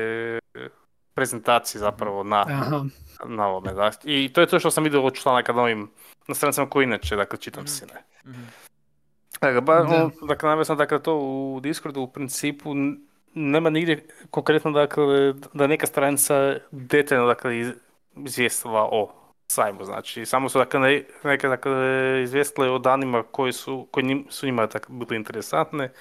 prezentaciji 1.14 1.78
zapravo 1.80 2.24
na, 2.24 2.40
Aha, 2.40 2.84
na 3.24 3.46
ovome. 3.46 3.72
Da. 3.72 3.90
I 4.04 4.32
to 4.32 4.40
je 4.40 4.46
to 4.46 4.58
što 4.58 4.70
sam 4.70 4.84
vidio 4.84 5.02
od 5.02 5.14
članaka 5.14 5.52
na 5.52 5.62
ovim 5.62 5.90
na 6.28 6.34
stranicama 6.34 6.68
koji 6.68 6.84
inače, 6.84 7.16
dakle, 7.16 7.38
čitam 7.38 7.66
si, 7.66 7.86
ne. 7.86 8.02
Mhm. 8.26 8.42
Dakle, 9.40 9.60
ba, 9.60 9.74
Da. 9.74 9.82
ono, 9.86 10.10
dakle, 10.22 10.48
naveo 10.48 10.64
sam 10.64 10.76
dakle, 10.76 10.98
to 10.98 11.14
u 11.16 11.60
Discordu 11.62 12.00
u 12.00 12.08
principu 12.08 12.74
nema 13.34 13.70
nigdje 13.70 13.96
konkretno 14.30 14.70
dakle, 14.70 15.04
da 15.52 15.66
neka 15.66 15.86
stranica 15.86 16.34
detaljno 16.70 17.26
dakle, 17.26 17.58
iz- 17.58 17.72
izvijestila 18.16 18.82
o 18.82 19.12
sajmu, 19.46 19.84
znači 19.84 20.26
samo 20.26 20.48
su 20.48 20.58
dakle, 20.58 20.80
ne- 20.80 21.04
neke 21.24 21.48
dakle, 21.48 21.72
izvijestile 22.22 22.70
o 22.70 22.78
danima 22.78 23.22
koji 23.22 23.52
su, 23.52 23.88
koji 23.90 24.04
njim- 24.04 24.26
su 24.28 24.46
njima 24.46 24.66
dakle, 24.66 24.94
bili 24.96 25.16
interesantne, 25.16 25.92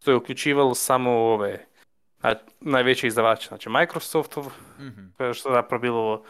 što 0.00 0.10
je 0.10 0.16
uključivalo 0.16 0.74
samo 0.74 1.10
ove 1.12 1.64
najveće 2.60 3.06
izdavače, 3.06 3.48
znači 3.48 3.68
Microsoftov, 3.70 4.46
Mhm. 4.80 5.00
je 5.18 5.34
što 5.34 5.48
je 5.48 5.54
zapravo 5.54 5.80
bilo 5.80 6.22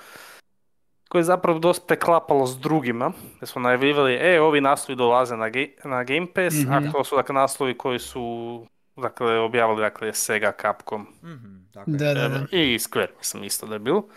koje 1.09 1.21
je 1.21 1.25
zapravo 1.25 1.59
dosta 1.59 1.85
preklapalo 1.87 2.47
s 2.47 2.59
drugima, 2.59 3.13
gdje 3.37 3.47
smo 3.47 3.63
najavljivali, 3.63 4.15
e, 4.15 4.41
ovi 4.41 4.61
naslovi 4.61 4.97
dolaze 4.97 5.37
na, 5.37 5.47
Ga- 5.47 5.69
na 5.85 6.05
Game 6.05 6.27
Pass, 6.27 6.57
Mhm. 6.57 6.73
a 6.73 6.93
to 6.93 7.05
su 7.05 7.17
dakle 7.17 7.35
naslovi 7.35 7.75
koji 7.75 7.99
su 7.99 8.67
dakle, 8.97 9.39
objavili 9.39 9.81
dakle, 9.81 10.15
Sega, 10.15 10.53
Capcom 10.63 11.07
Mhm, 11.23 11.57
tako 11.75 11.91
je. 11.91 11.97
da, 11.97 12.15
da, 12.15 12.29
da. 12.29 12.47
e, 12.53 12.65
i 12.65 12.79
Square, 12.79 13.09
mislim 13.19 13.45
isto 13.45 13.67
da 13.67 13.75
je 13.75 13.79
bilo. 13.79 14.09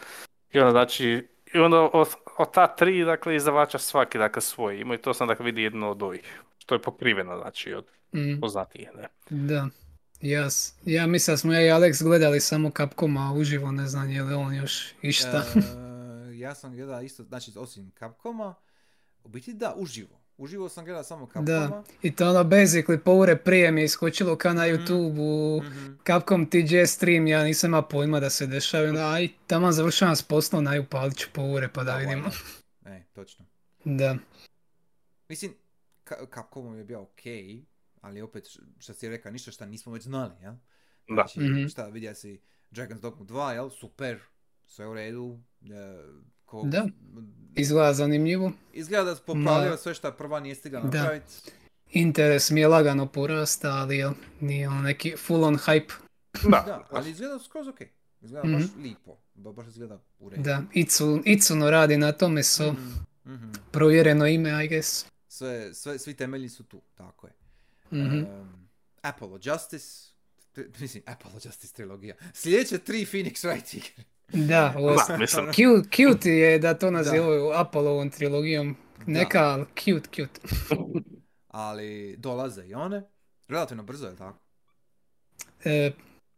I 0.52 0.60
onda 0.60 0.72
znači, 0.72 1.28
i 1.54 1.60
onda 1.60 1.80
od, 1.84 2.08
od 2.38 2.52
ta 2.52 2.68
tri 2.68 3.04
dakle, 3.06 3.36
izdavača 3.36 3.78
svaki 3.78 4.18
dakle, 4.18 4.42
svoj 4.42 4.78
ima 4.78 4.96
i 4.96 5.00
to 5.00 5.14
sam 5.14 5.28
dakle 5.28 5.46
vidi 5.46 5.62
jedno 5.62 5.92
od 5.92 6.04
ovih, 6.04 6.22
što 6.58 6.76
je 6.76 6.82
pokriveno 6.82 7.38
znači 7.38 7.74
od 7.74 7.86
Mm, 8.14 8.40
poznatijih. 8.42 8.90
Ne? 8.96 9.08
da. 9.30 9.68
Ja, 10.22 10.50
s- 10.50 10.74
ja 10.86 11.08
mislim 11.08 11.34
da 11.34 11.38
smo 11.38 11.54
ja 11.54 11.62
i 11.62 11.70
Alex 11.72 12.04
gledali 12.04 12.40
samo 12.40 12.70
Capcoma 12.70 13.34
uživo, 13.34 13.72
ne 13.72 13.88
znam 13.88 14.10
je 14.10 14.24
li 14.24 14.34
on 14.34 14.54
još 14.56 14.94
išta. 15.02 15.38
E, 15.38 15.91
ja 16.42 16.56
sam 16.56 16.74
gledao 16.74 17.02
isto, 17.02 17.24
znači 17.24 17.52
osim 17.56 17.92
Capcoma, 17.92 18.56
u 19.20 19.30
biti 19.30 19.54
da, 19.54 19.74
uživo. 19.76 20.22
Uživo 20.38 20.70
sam 20.70 20.86
gledao 20.86 21.04
samo 21.04 21.26
Capcoma. 21.26 21.44
Da, 21.44 21.84
i 22.02 22.16
to 22.16 22.30
ono 22.30 22.40
basically 22.42 22.98
po 22.98 23.14
ure 23.14 23.38
prije 23.38 23.72
mi 23.72 23.82
je 23.82 23.86
iskočilo 23.86 24.36
ka 24.36 24.54
na 24.54 24.64
Mhm. 24.64 24.72
YouTube 24.74 25.62
Mhm. 25.62 25.94
Capcom 26.08 26.46
TGS 26.48 26.88
stream, 26.88 27.28
ja 27.28 27.44
nisam 27.44 27.70
imao 27.70 27.82
pojma 27.84 28.20
da 28.20 28.30
se 28.30 28.48
dešava, 28.48 28.90
onda 28.90 29.10
aj 29.10 29.30
tamo 29.48 29.72
završavam 29.72 30.16
s 30.16 30.24
poslom, 30.24 30.68
aj 30.68 30.80
upalit 30.80 31.18
ću 31.18 31.28
po 31.34 31.42
ure 31.44 31.70
pa 31.70 31.84
da 31.84 31.92
Da, 31.92 31.98
vidimo. 31.98 32.24
not? 32.24 32.34
E, 32.86 33.04
točno. 33.06 33.46
Da, 33.86 34.16
Mislim, 35.30 35.54
Ka- 36.06 36.34
Capcom 36.34 36.78
je 36.78 36.84
bio 36.84 37.02
ok, 37.02 37.22
ali 38.02 38.22
opet, 38.22 38.48
što 38.80 38.94
si 38.94 39.10
rekao, 39.10 39.32
ništa 39.32 39.52
što 39.52 39.66
nismo 39.66 39.92
već 39.92 40.04
znali, 40.04 40.34
jel? 40.42 40.54
Da. 40.54 41.14
Znači, 41.14 41.40
Mhm. 41.40 41.68
šta, 41.68 41.88
vidio 41.88 42.16
si 42.16 42.42
Dragon's 42.72 43.00
Dogma 43.00 43.26
2, 43.26 43.52
jel? 43.52 43.70
Super, 43.72 44.20
sve 44.72 44.88
u 44.88 44.94
redu. 44.94 45.40
e, 45.64 46.04
ko- 46.46 46.64
Da. 46.66 46.88
izgleda 47.56 47.94
zanimljivo. 47.94 48.52
Izgleda 48.74 49.04
da 49.04 49.16
popravljaju 49.18 49.72
Ma- 49.72 49.78
sve 49.78 49.94
što 49.94 50.12
prva 50.12 50.40
nije 50.40 50.56
stigla 50.56 50.80
Da. 50.82 50.86
napraviti. 50.88 51.34
Interes 51.90 52.50
mi 52.50 52.60
je 52.60 52.68
lagano 52.68 53.08
porasta, 53.08 53.70
ali 53.70 53.98
jel, 53.98 54.12
nije 54.40 54.70
on 54.70 54.82
neki 54.82 55.14
full 55.18 55.44
on 55.44 55.56
hype. 55.58 55.94
Da, 56.44 56.50
Da, 56.62 56.88
ali 56.92 57.10
izgleda 57.12 57.40
skroz 57.40 57.68
ok. 57.68 57.82
Izgleda 58.22 58.48
Mhm. 58.48 58.54
baš 58.56 58.64
lipo. 58.78 59.18
Ba- 59.36 59.52
Baš 59.52 59.68
izgleda 59.68 60.00
u 60.20 60.30
redu. 60.30 60.44
Da, 60.44 60.64
Itsu, 60.74 61.22
Itsuno 61.26 61.70
radi 61.70 61.98
na 61.98 62.12
tome, 62.12 62.44
so 62.44 62.72
Mhm, 62.72 62.92
mhm. 63.26 63.52
provjereno 63.72 64.28
ime, 64.28 64.66
I 64.66 64.70
guess. 64.70 65.06
Sve, 65.28 65.74
sve, 65.74 66.00
svi 66.00 66.14
temelji 66.14 66.50
su 66.50 66.64
tu, 66.64 66.82
tako 66.96 67.28
je. 67.28 67.34
Mhm. 67.94 68.18
Um, 68.18 68.68
Apollo 69.02 69.40
Justice, 69.44 70.12
tri- 70.52 70.70
mislim, 70.80 71.04
Apollo 71.06 71.36
Justice 71.36 71.74
trilogija. 71.74 72.16
Sljedeće 72.34 72.78
tri 72.78 72.98
Phoenix 73.04 73.34
Wright 73.40 73.78
igre. 73.78 74.04
Da, 74.34 74.74
ovo 74.78 74.96
da, 74.98 75.18
mislim, 75.18 75.46
cute, 75.46 75.90
cute 75.96 76.30
je 76.30 76.60
da 76.60 76.74
to 76.74 76.92
nazivaju 76.92 77.52
Apollovom 77.52 78.10
trilogijom. 78.10 78.76
Neka, 79.06 79.40
ali 79.42 79.66
cute, 79.76 80.10
cute. 80.16 80.42
Ali 81.48 82.16
dolaze 82.18 82.64
i 82.64 82.74
one. 82.74 83.04
Relativno 83.48 83.84
brzo 83.84 84.08
je 84.08 84.16
tako. 84.16 84.38
E, 85.64 85.92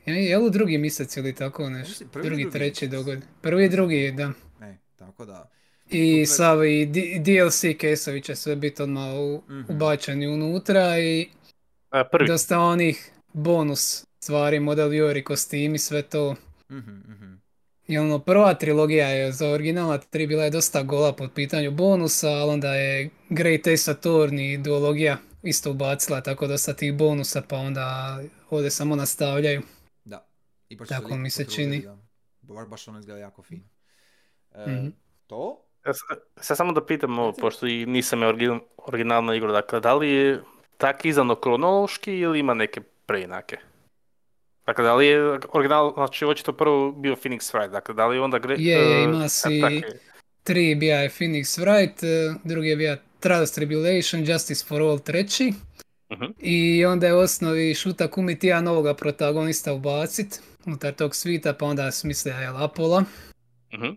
je 0.05 0.25
je 0.25 0.37
li 0.37 0.51
drugi 0.51 0.77
mjesec 0.77 1.17
ili 1.17 1.35
tako 1.35 1.69
nešto? 1.69 2.05
Prvi 2.07 2.25
Drugi, 2.25 2.41
drugi 2.41 2.53
treći 2.53 2.85
mjesec. 2.85 2.99
dogod. 2.99 3.19
Prvi 3.41 3.65
i 3.65 3.69
drugi, 3.69 4.11
da. 4.11 4.31
E, 4.61 4.77
tako 4.95 5.25
da. 5.25 5.49
I 5.89 6.25
sav 6.27 6.65
i 6.65 6.85
DLC 7.19 7.61
caseovi 7.81 8.21
će 8.21 8.35
sve 8.35 8.55
biti 8.55 8.83
odmah 8.83 9.13
u- 9.13 9.43
Mhm. 9.49 9.73
ubačeni 9.73 10.27
unutra 10.27 10.99
i 10.99 11.21
e, 11.91 12.03
prvi. 12.11 12.27
dosta 12.27 12.59
onih 12.59 13.11
bonus 13.33 14.05
stvari, 14.19 14.59
model 14.59 14.89
Yori, 14.89 15.23
kostimi, 15.23 15.77
sve 15.79 16.01
to. 16.01 16.35
Mhm, 16.71 16.91
mhm. 16.91 17.33
I 17.87 17.97
ono, 17.97 18.19
prva 18.19 18.53
trilogija 18.53 19.07
je 19.07 19.31
za 19.31 19.49
originalna 19.49 19.97
tri 19.99 20.27
bila 20.27 20.43
je 20.43 20.49
dosta 20.49 20.83
gola 20.83 21.13
pod 21.13 21.31
pitanju 21.31 21.71
bonusa, 21.71 22.29
ali 22.29 22.51
onda 22.51 22.67
je 22.69 23.09
Great 23.29 23.61
Ace 23.61 23.91
Attorney 23.91 24.53
i 24.53 24.57
duologija 24.57 25.17
isto 25.43 25.71
ubacila 25.71 26.21
tako 26.21 26.47
dosta 26.47 26.73
tih 26.73 26.93
bonusa, 26.93 27.41
pa 27.41 27.57
onda 27.57 28.17
ovdje 28.49 28.71
samo 28.71 28.95
nastavljaju. 28.95 29.61
Da. 30.05 30.27
I 30.69 30.75
baš 30.75 30.87
Tako 30.87 31.15
mi 31.15 31.29
se 31.29 31.45
čini. 31.45 31.81
da. 31.81 31.97
Ba- 32.43 32.65
Baš 32.65 32.87
ono 32.87 32.99
izgleda 32.99 33.19
jako 33.19 33.43
fino. 33.43 33.63
E, 34.51 34.65
Mhm. 34.67 34.87
To? 35.27 35.65
Ja 35.85 35.93
s- 35.93 35.99
Sad 36.37 36.57
samo 36.57 36.71
da 36.71 36.85
pitam, 36.85 37.19
ovo, 37.19 37.33
pošto 37.33 37.67
i 37.67 37.85
nisam 37.85 38.21
je 38.21 38.27
origin, 38.27 38.59
originalna 38.77 39.35
igra, 39.35 39.51
dakle, 39.51 39.79
da 39.79 39.93
li 39.93 40.09
je 40.09 40.41
tak 40.77 41.05
izdano 41.05 41.35
kronološki 41.35 42.13
ili 42.13 42.39
ima 42.39 42.53
neke 42.53 42.81
preinake? 43.05 43.57
Dakle, 44.65 44.83
da 44.83 44.95
li 44.95 45.07
je 45.07 45.39
original, 45.53 45.93
znači 45.93 46.25
očito 46.25 46.53
prvo 46.53 46.91
bio 46.91 47.15
Phoenix 47.15 47.53
Wright, 47.55 47.71
dakle, 47.71 47.95
da 47.95 48.07
li 48.07 48.19
onda 48.19 48.39
gre... 48.39 48.55
Je, 48.59 48.77
je, 48.79 48.99
e, 48.99 49.03
ima 49.03 49.29
si- 49.29 49.53
je. 49.53 49.99
Tri 50.43 50.75
bija 50.75 50.99
je 50.99 51.09
Phoenix 51.09 51.59
Wright, 51.59 52.03
eh, 52.03 52.35
drugi 52.43 52.67
je 52.69 52.75
bija 52.75 52.97
Trials 53.19 53.51
Tribulation, 53.51 54.23
Justice 54.29 54.65
for 54.67 54.81
All 54.81 54.99
treći. 54.99 55.53
Mhm. 56.13 56.25
I 56.39 56.85
onda 56.85 57.07
je 57.07 57.13
u 57.13 57.17
osnovi 57.17 57.73
Šuta 57.75 58.07
Kumi 58.07 58.39
tija 58.39 58.61
novoga 58.61 58.93
protagonista 58.93 59.73
ubacit 59.73 60.41
unutar 60.65 60.93
tog 60.93 61.15
svita, 61.15 61.53
pa 61.53 61.65
onda 61.65 61.91
smislija 61.91 62.39
je 62.39 62.47
Apola. 62.55 63.03
Mhm. 63.73 63.89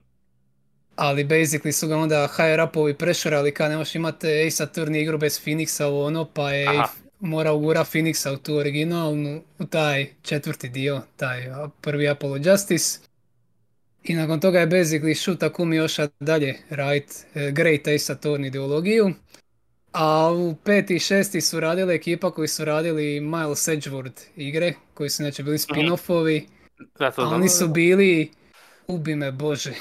Ali 0.96 1.24
basically 1.24 1.72
su 1.72 1.88
ga 1.88 1.96
onda 1.96 2.28
higher 2.36 2.60
upovi 2.60 2.94
prešerali 2.94 3.54
kad 3.54 3.70
ne 3.70 3.76
možeš 3.76 3.94
imati 3.94 4.26
Ace 4.26 4.64
Attorney 4.64 5.02
igru 5.02 5.18
bez 5.18 5.40
Phoenixa 5.44 5.84
ovo 5.84 6.06
ono, 6.06 6.24
pa 6.24 6.52
je 6.52 6.68
Aha. 6.68 6.88
Mora 7.20 7.52
ugura 7.52 7.84
Phoenixa 7.84 8.32
u 8.32 8.36
tu 8.36 8.56
originalnu, 8.56 9.42
u 9.58 9.66
taj 9.66 10.06
četvrti 10.22 10.68
dio, 10.68 11.02
taj 11.16 11.44
prvi 11.80 12.08
Apollo 12.08 12.36
Justice. 12.36 12.98
I 14.04 14.14
nakon 14.14 14.40
toga 14.40 14.60
je 14.60 14.66
basically 14.66 15.14
Shuta 15.14 15.52
Kumi 15.52 15.80
oša 15.80 16.08
dalje 16.20 16.56
radit 16.70 17.26
e, 17.34 17.50
Great 17.50 17.80
Ace 17.80 18.14
Attorney 18.14 18.46
ideologiju. 18.46 19.12
A 19.92 20.32
u 20.32 20.54
peti 20.64 20.96
i 20.96 20.98
šesti 20.98 21.40
su 21.40 21.60
radili 21.60 21.94
ekipa 21.94 22.30
koji 22.30 22.48
su 22.48 22.64
radili 22.64 23.20
Miles 23.20 23.68
Edgeworth 23.68 24.22
igre, 24.36 24.74
koji 24.94 25.10
su 25.10 25.22
inače 25.22 25.42
bili 25.42 25.58
spin-offovi, 25.58 26.42
Da, 26.98 27.10
to 27.10 27.22
a 27.22 27.28
oni 27.28 27.48
su 27.48 27.68
bili, 27.68 28.30
ubi 28.86 29.16
me 29.16 29.32
Bože. 29.32 29.74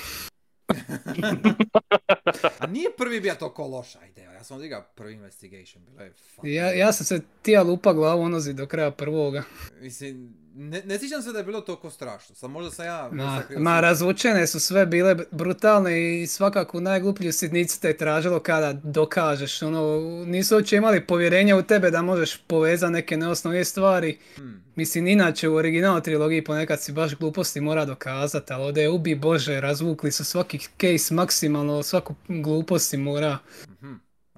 A 2.59 2.67
nije 2.67 2.89
prvi 2.97 3.21
bio 3.21 3.35
toliko 3.35 3.67
loša 3.67 4.05
ideja. 4.05 4.34
Sam 4.45 4.57
odigrao 4.57 4.83
prvi 4.95 5.13
investigation. 5.13 5.83
Bilo 5.85 6.01
je 6.01 6.13
fucking- 6.33 6.47
Ja, 6.47 6.71
ja 6.71 6.91
sam 6.91 7.05
se 7.05 7.21
tija 7.41 7.63
lupa 7.63 7.93
glavu 7.93 8.21
onozi 8.21 8.53
do 8.53 8.65
kraja 8.65 8.91
prvoga. 8.91 9.43
Mislim, 9.79 10.33
ne, 10.53 10.81
ne 10.81 10.99
sjećam 10.99 11.21
se 11.21 11.31
da 11.31 11.37
je 11.37 11.43
bilo 11.43 11.61
toliko 11.61 11.89
strašno. 11.89 12.35
Sad 12.35 12.49
možda 12.49 12.71
sam 12.71 12.85
ja... 12.85 13.09
Ma, 13.11 13.23
ma 13.25 13.43
sam- 13.71 13.79
razvučene 13.79 14.47
su 14.47 14.59
sve 14.59 14.85
bile 14.85 15.15
brutalne 15.31 15.93
i 16.13 16.27
svakako 16.27 16.79
najgluplju 16.79 17.33
sitnicu 17.33 17.81
te 17.81 17.87
je 17.87 17.97
tražilo 17.97 18.39
kada 18.39 18.73
dokažeš. 18.75 19.61
Ono, 19.61 19.99
nisu 20.25 20.55
uopće 20.55 20.75
imali 20.75 21.01
povjerenja 21.01 21.57
u 21.57 21.63
tebe 21.63 21.91
da 21.91 22.01
možeš 22.01 22.37
povezati 22.39 22.93
neke 22.93 23.17
neosnovne 23.17 23.65
stvari. 23.65 24.17
Hmm. 24.35 24.63
Mislim, 24.75 25.07
inače 25.07 25.49
u 25.49 25.55
original 25.55 26.01
trilogiji 26.01 26.43
ponekad 26.43 26.81
si 26.81 26.91
baš 26.91 27.15
gluposti 27.15 27.61
mora 27.61 27.85
dokazati, 27.85 28.53
ali 28.53 28.63
ovdje 28.63 28.81
je 28.81 28.89
ubi 28.89 29.15
Bože, 29.15 29.61
razvukli 29.61 30.11
su 30.11 30.25
svaki 30.25 30.59
case 30.59 31.13
maksimalno, 31.13 31.83
svaku 31.83 32.15
glupost 32.27 32.89
si 32.89 32.97
mora 32.97 33.37
Mhm. 33.71 33.93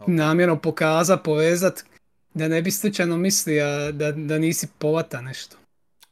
Namjerno 0.07 0.61
pokazati, 0.61 1.23
povezati, 1.23 1.83
da 2.33 2.47
ne 2.47 2.61
bi 2.61 2.71
slučajno 2.71 3.17
mislio 3.17 3.91
da, 3.91 4.11
da 4.11 4.39
nisi 4.39 4.67
povata 4.77 5.21
nešto. 5.21 5.57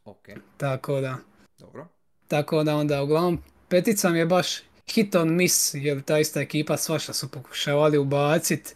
Ok, 0.05 0.29
Tako 0.57 1.01
da. 1.01 1.17
dobro. 1.59 1.87
Tako 2.27 2.63
da 2.63 2.75
onda 2.75 3.03
uglavnom 3.03 3.41
petica 3.69 4.09
mi 4.09 4.19
je 4.19 4.25
baš 4.25 4.47
hit 4.87 5.15
on 5.15 5.35
miss, 5.35 5.73
jer 5.73 6.01
ta 6.01 6.19
ista 6.19 6.41
ekipa 6.41 6.77
svašta 6.77 7.13
su 7.13 7.31
pokušavali 7.31 7.97
ubacit 7.97 8.75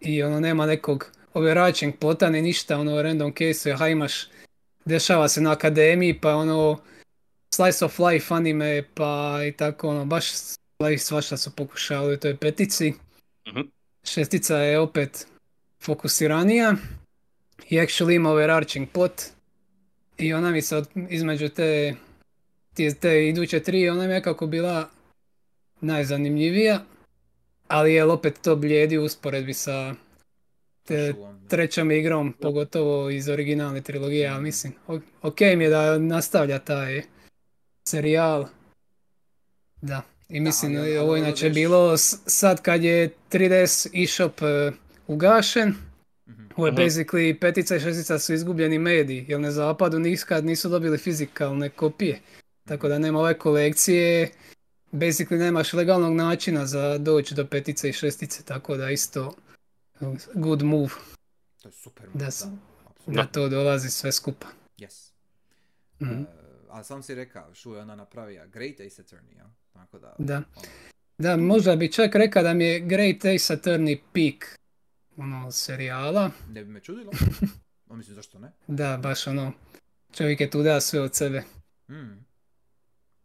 i 0.00 0.22
ono 0.22 0.40
nema 0.40 0.66
nekog 0.66 1.10
overarching 1.34 1.94
plota 1.98 2.30
ni 2.30 2.42
ništa, 2.42 2.78
ono 2.78 3.02
random 3.02 3.32
case, 3.38 3.72
ha 3.72 3.88
imaš, 3.88 4.28
dešava 4.84 5.28
se 5.28 5.40
na 5.40 5.52
akademiji 5.52 6.20
pa 6.20 6.34
ono 6.34 6.80
slice 7.54 7.84
of 7.84 7.98
life 7.98 8.34
anime 8.34 8.84
pa 8.94 9.38
i 9.48 9.52
tako 9.52 9.88
ono 9.88 10.04
baš 10.04 10.32
slice 10.32 11.04
svašta 11.04 11.36
su 11.36 11.56
pokušavali 11.56 12.14
u 12.14 12.18
toj 12.20 12.36
petici. 12.36 12.94
Mhm. 13.48 13.60
Šestica 14.04 14.56
je 14.56 14.78
opet 14.78 15.26
fokusiranija 15.80 16.74
i 17.70 17.76
actually 17.78 18.14
ima 18.16 18.30
overarching 18.30 18.88
plot 18.92 19.22
i 20.18 20.34
ona 20.34 20.50
mi 20.50 20.62
se 20.62 20.82
između 21.10 21.48
te 21.48 21.94
ti- 22.74 22.94
te 23.00 23.28
iduće 23.28 23.60
tri, 23.60 23.88
ona 23.88 23.98
mi 24.00 24.08
je 24.08 24.14
nekako 24.14 24.46
bila 24.46 24.88
najzanimljivija, 25.80 26.84
ali 27.68 27.94
je 27.94 28.04
opet 28.04 28.38
to 28.42 28.56
blijedi 28.56 28.98
u 28.98 29.04
usporedbi 29.04 29.54
sa 29.54 29.94
te, 30.84 31.14
trećom 31.48 31.90
igrom, 31.90 32.32
pogotovo 32.32 33.10
iz 33.10 33.28
originalne 33.28 33.80
trilogije, 33.80 34.28
ali 34.28 34.42
mislim, 34.42 34.72
o- 34.86 35.00
ok 35.22 35.40
mi 35.40 35.64
je 35.64 35.70
da 35.70 35.98
nastavlja 35.98 36.58
taj 36.58 37.02
serijal. 37.88 38.46
Da, 39.80 40.02
i 40.32 40.40
mislim, 40.40 40.76
ali 40.76 40.98
ovo 40.98 41.16
inače 41.16 41.50
bilo 41.50 41.96
sad 42.26 42.62
kad 42.62 42.84
je 42.84 43.10
3DS 43.30 44.04
eShop 44.04 44.42
e, 44.42 44.72
ugašen, 45.06 45.74
Mhm. 46.26 46.44
ovo 46.56 46.66
je 46.66 46.72
Mhm. 46.72 46.80
basically 46.80 47.40
petica 47.40 47.76
i 47.76 47.80
šestica 47.80 48.18
su 48.18 48.34
izgubljeni 48.34 48.78
mediji, 48.78 49.24
jer 49.28 49.40
na 49.40 49.50
zapadu 49.50 49.98
nikad 49.98 50.44
nisu 50.44 50.68
dobili 50.68 50.98
fizikalne 50.98 51.68
kopije. 51.68 52.20
Tako 52.64 52.88
da 52.88 52.98
nema 52.98 53.18
ove 53.18 53.38
kolekcije, 53.38 54.30
basically 54.92 55.38
nemaš 55.38 55.72
legalnog 55.72 56.14
načina 56.14 56.66
za 56.66 56.98
doći 56.98 57.34
do 57.34 57.46
petice 57.46 57.88
i 57.88 57.92
šestice, 57.92 58.42
tako 58.42 58.76
da 58.76 58.90
isto 58.90 59.34
good 60.34 60.62
move 60.62 60.90
To 61.62 61.68
je 61.68 61.72
super. 61.72 62.06
Da 62.06 62.18
da, 62.18 62.26
apsolutno. 62.26 62.56
da 63.06 63.26
to 63.26 63.48
dolazi 63.48 63.90
sve 63.90 64.12
skupa. 64.12 64.46
Yes. 64.78 65.12
Mhm. 66.00 66.12
Uh, 66.12 66.26
ali 66.70 66.84
sam 66.84 67.02
si 67.02 67.14
rekao, 67.14 67.54
Shu 67.54 67.74
je 67.74 67.80
ona 67.80 67.96
napravija 67.96 68.46
Great 68.46 68.80
Ace 68.80 69.02
Attorney, 69.02 69.36
ja? 69.38 69.50
Tako 69.72 69.98
da... 69.98 70.14
Da. 70.18 70.42
Da, 71.18 71.36
možda 71.36 71.76
bi 71.76 71.92
čak 71.92 72.14
rekao 72.14 72.42
da 72.42 72.54
mi 72.54 72.64
je 72.64 72.80
Great 72.80 73.16
Ace 73.16 73.56
Attorney 73.56 73.98
peak 74.12 74.56
ono, 75.16 75.50
serijala. 75.50 76.30
ne 76.48 76.64
bi 76.64 76.70
me 76.70 76.80
čudilo. 76.80 77.12
No, 77.86 77.96
mislim, 77.96 78.14
zašto 78.14 78.38
ne? 78.38 78.52
Da, 78.66 78.98
baš 79.02 79.26
ono, 79.26 79.52
čovjek 80.12 80.40
je 80.40 80.50
tu 80.50 80.62
da 80.62 80.80
sve 80.80 81.00
od 81.00 81.14
sebe. 81.14 81.42
Mm. 81.90 82.24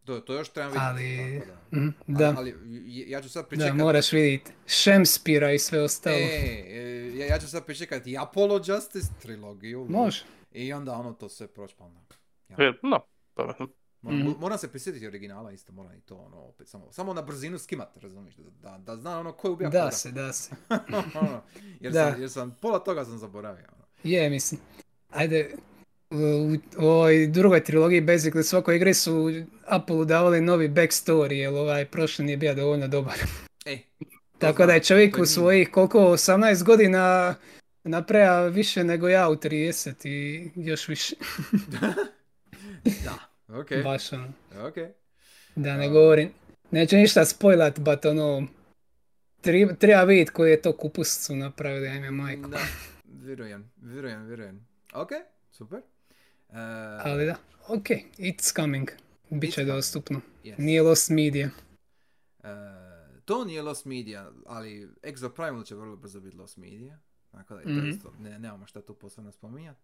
To, 0.05 0.19
to 0.19 0.33
još 0.33 0.49
trebam 0.49 0.71
vidjeti. 0.71 0.85
Ali, 0.85 1.39
tako 1.39 1.91
da. 2.07 2.17
da, 2.17 2.33
Ali, 2.37 2.53
ali 2.53 3.09
ja 3.09 3.21
ću 3.21 3.29
sad 3.29 3.43
da, 3.43 3.49
pričekat... 3.49 3.75
moraš 3.75 4.11
vidjeti 4.11 4.51
Shemspira 4.65 5.51
i 5.51 5.59
sve 5.59 5.81
ostalo. 5.81 6.15
E, 6.15 6.63
e, 6.67 7.11
ja, 7.15 7.25
ja 7.25 7.39
ću 7.39 7.47
sad 7.47 7.65
pričekati 7.65 8.17
Apollo 8.17 8.61
Justice 8.65 9.07
trilogiju. 9.21 9.87
Može. 9.89 10.23
I 10.51 10.73
onda 10.73 10.93
ono 10.93 11.13
to 11.13 11.29
sve 11.29 11.47
proći 11.47 11.75
pa 11.77 11.83
onda. 11.83 11.99
Ja. 12.49 12.55
E, 12.59 12.73
No, 12.83 12.99
dobro. 13.35 13.67
Moram, 14.01 14.19
Mhm. 14.19 14.31
moram 14.39 14.57
se 14.57 14.67
prisjetiti 14.67 15.07
originala 15.07 15.51
isto, 15.51 15.71
moram 15.71 15.93
i 15.93 16.01
to 16.01 16.15
ono 16.17 16.37
opet, 16.37 16.67
samo, 16.67 16.91
samo 16.91 17.13
na 17.13 17.21
brzinu 17.21 17.57
skimat, 17.57 17.97
razumiješ, 17.97 18.35
da, 18.35 18.69
da, 18.69 18.77
da 18.77 18.95
znam 18.95 19.19
ono 19.19 19.31
ko 19.31 19.47
je 19.47 19.51
ubija 19.51 19.69
Da 19.69 19.79
koga. 19.79 19.91
se, 19.91 20.11
da 20.11 20.33
se. 20.33 20.55
Ono, 21.21 21.41
jer, 21.79 21.93
Da. 21.93 22.11
Sam, 22.11 22.21
jer 22.21 22.29
sam, 22.29 22.57
pola 22.61 22.79
toga 22.79 23.05
sam 23.05 23.17
zaboravio. 23.17 23.65
Ono. 23.67 23.85
Je, 24.03 24.29
mislim. 24.29 24.61
Ajde, 25.09 25.51
u 26.11 26.15
u 26.77 26.85
ovoj 26.85 27.27
drugoj 27.27 27.63
trilogiji, 27.63 28.01
basically 28.01 28.43
svakoj 28.43 28.75
igri 28.75 28.93
su 28.93 29.25
Apple 29.65 30.05
davali 30.05 30.41
novi 30.41 30.69
backstory, 30.69 31.31
jer 31.31 31.49
ovaj 31.49 31.85
prošli 31.85 32.25
nije 32.25 32.37
bio 32.37 32.55
dovoljno 32.55 32.87
dobar. 32.87 33.15
E, 33.65 33.77
Tako 34.39 34.65
da 34.65 34.73
je 34.73 34.83
čovjek 34.83 35.17
u 35.17 35.25
svojih 35.25 35.71
koliko 35.71 35.99
18 35.99 36.63
godina 36.63 37.35
napravio 37.83 38.49
više 38.49 38.83
nego 38.83 39.07
ja 39.09 39.29
u 39.29 39.35
30 39.35 40.07
i 40.07 40.51
još 40.55 40.87
više. 40.87 41.15
da, 43.03 43.13
ok, 43.49 43.83
Baš 43.83 44.13
ono. 44.13 44.33
ok. 44.59 44.75
Da 45.55 45.77
ne 45.77 45.87
Da. 45.87 45.93
govorim. 45.93 46.29
Neću 46.71 46.95
ništa 46.95 47.25
spojlat, 47.25 47.79
but 47.79 48.05
ono... 48.05 48.47
tri- 49.41 49.75
Treba 49.75 50.03
vidjeti 50.03 50.31
koji 50.31 50.51
je 50.51 50.61
to 50.61 50.73
kupus 50.73 51.19
su 51.19 51.35
napravili, 51.35 51.87
ajme 51.87 52.11
majko. 52.11 52.49
Da, 52.49 52.59
vjerujem, 53.05 53.71
vjerujem, 53.77 54.25
vjerujem. 54.25 54.67
Ok, 54.93 55.09
super. 55.51 55.79
Uh, 56.49 56.55
Ali 56.99 57.25
da, 57.25 57.35
ok, 57.67 57.85
it's 58.17 58.55
coming. 58.55 58.89
Biće 59.29 59.61
It's 59.61 59.65
dostupno. 59.65 60.21
yes. 60.43 60.55
Nije 60.57 60.81
lost 60.81 61.09
media. 61.09 61.49
E, 62.43 62.47
to 63.25 63.45
nije 63.45 63.61
Lost 63.61 63.85
Media, 63.85 64.31
ali 64.45 64.89
Exo 65.03 65.29
Primal 65.31 65.63
će 65.63 65.75
vrlo 65.75 65.95
brzo 65.95 66.19
biti 66.19 66.37
Lost 66.37 66.57
Media. 66.57 66.99
Tako 67.31 67.53
da 67.53 67.59
je 67.59 67.65
to 67.65 67.71
Mhm. 67.71 67.89
isto, 67.89 68.13
ne, 68.19 68.39
nemamo 68.39 68.65
šta 68.67 68.81
tu 68.81 68.93
posebno 68.93 69.31
spominjati. 69.31 69.79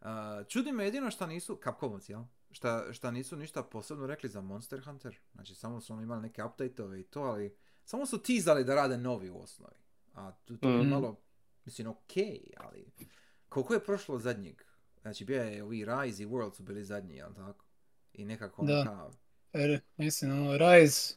Uh, 0.00 0.06
čudi 0.48 0.72
me 0.72 0.84
jedino 0.84 1.10
šta 1.10 1.26
nisu, 1.26 1.60
Capcomovci, 1.64 2.12
jel? 2.12 2.22
Šta, 2.54 2.92
šta 2.92 3.10
nisu 3.10 3.36
ništa 3.36 3.62
posebno 3.62 4.06
rekli 4.06 4.28
za 4.28 4.40
Monster 4.42 4.80
Hunter. 4.80 5.18
Znači, 5.32 5.54
samo 5.54 5.80
su 5.80 5.92
oni 5.92 6.02
imali 6.02 6.22
neke 6.22 6.42
update-ove 6.42 7.00
i 7.00 7.04
to, 7.04 7.20
ali 7.22 7.54
samo 7.84 8.06
su 8.06 8.18
tizali 8.18 8.64
da 8.64 8.74
rade 8.74 8.98
novi 8.98 9.30
u 9.30 9.38
osnovi. 9.38 9.74
A 10.14 10.32
tu, 10.34 10.56
to 10.56 10.68
je 10.68 10.78
Mhm. 10.78 10.88
malo, 10.88 11.20
mislim, 11.64 11.86
okej, 11.86 12.40
ali 12.58 12.86
koliko 13.48 13.74
je 13.74 13.80
prošlo 13.80 14.18
zadnjeg? 14.18 14.62
Znači, 15.02 15.24
bio 15.24 15.42
je 15.42 15.62
ovi 15.62 15.84
Rise 15.86 16.22
i 16.22 16.26
World 16.26 16.54
su 16.54 16.62
bili 16.62 16.84
zadnji, 16.84 17.14
jel 17.14 17.34
tako? 17.34 17.64
I 18.12 18.24
nekako 18.24 18.62
ono 18.62 18.72
Da. 18.72 18.84
kao, 18.84 19.10
Jer, 19.52 19.80
mislim, 19.96 20.32
ono, 20.32 20.56
Rise... 20.58 21.14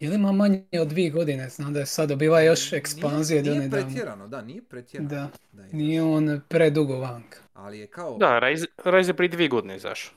Je 0.00 0.10
li 0.10 0.16
ima 0.16 0.32
manje 0.32 0.64
od 0.74 0.88
dvije 0.88 1.10
godine? 1.10 1.48
Znam 1.48 1.72
da 1.72 1.80
je 1.80 1.86
sad 1.86 2.08
dobiva 2.08 2.40
još 2.40 2.70
Nije- 2.70 2.78
ekspanzije 2.78 3.42
Nije, 3.42 3.54
donedavno. 3.54 3.86
pretjerano, 3.86 4.28
da, 4.28 4.42
nije 4.42 4.62
pretjerano. 4.62 5.08
Da, 5.10 5.30
Da 5.52 5.62
je 5.62 5.72
nije 5.72 6.02
on 6.02 6.40
predugo 6.48 6.98
vanka. 6.98 7.38
Ali 7.54 7.78
je 7.78 7.86
kao, 7.86 8.18
Da, 8.18 8.38
Rise, 8.38 8.66
Rise 8.78 9.10
je 9.10 9.16
prije 9.16 9.28
dvije 9.28 9.48
godine 9.48 9.76
izašao. 9.76 10.14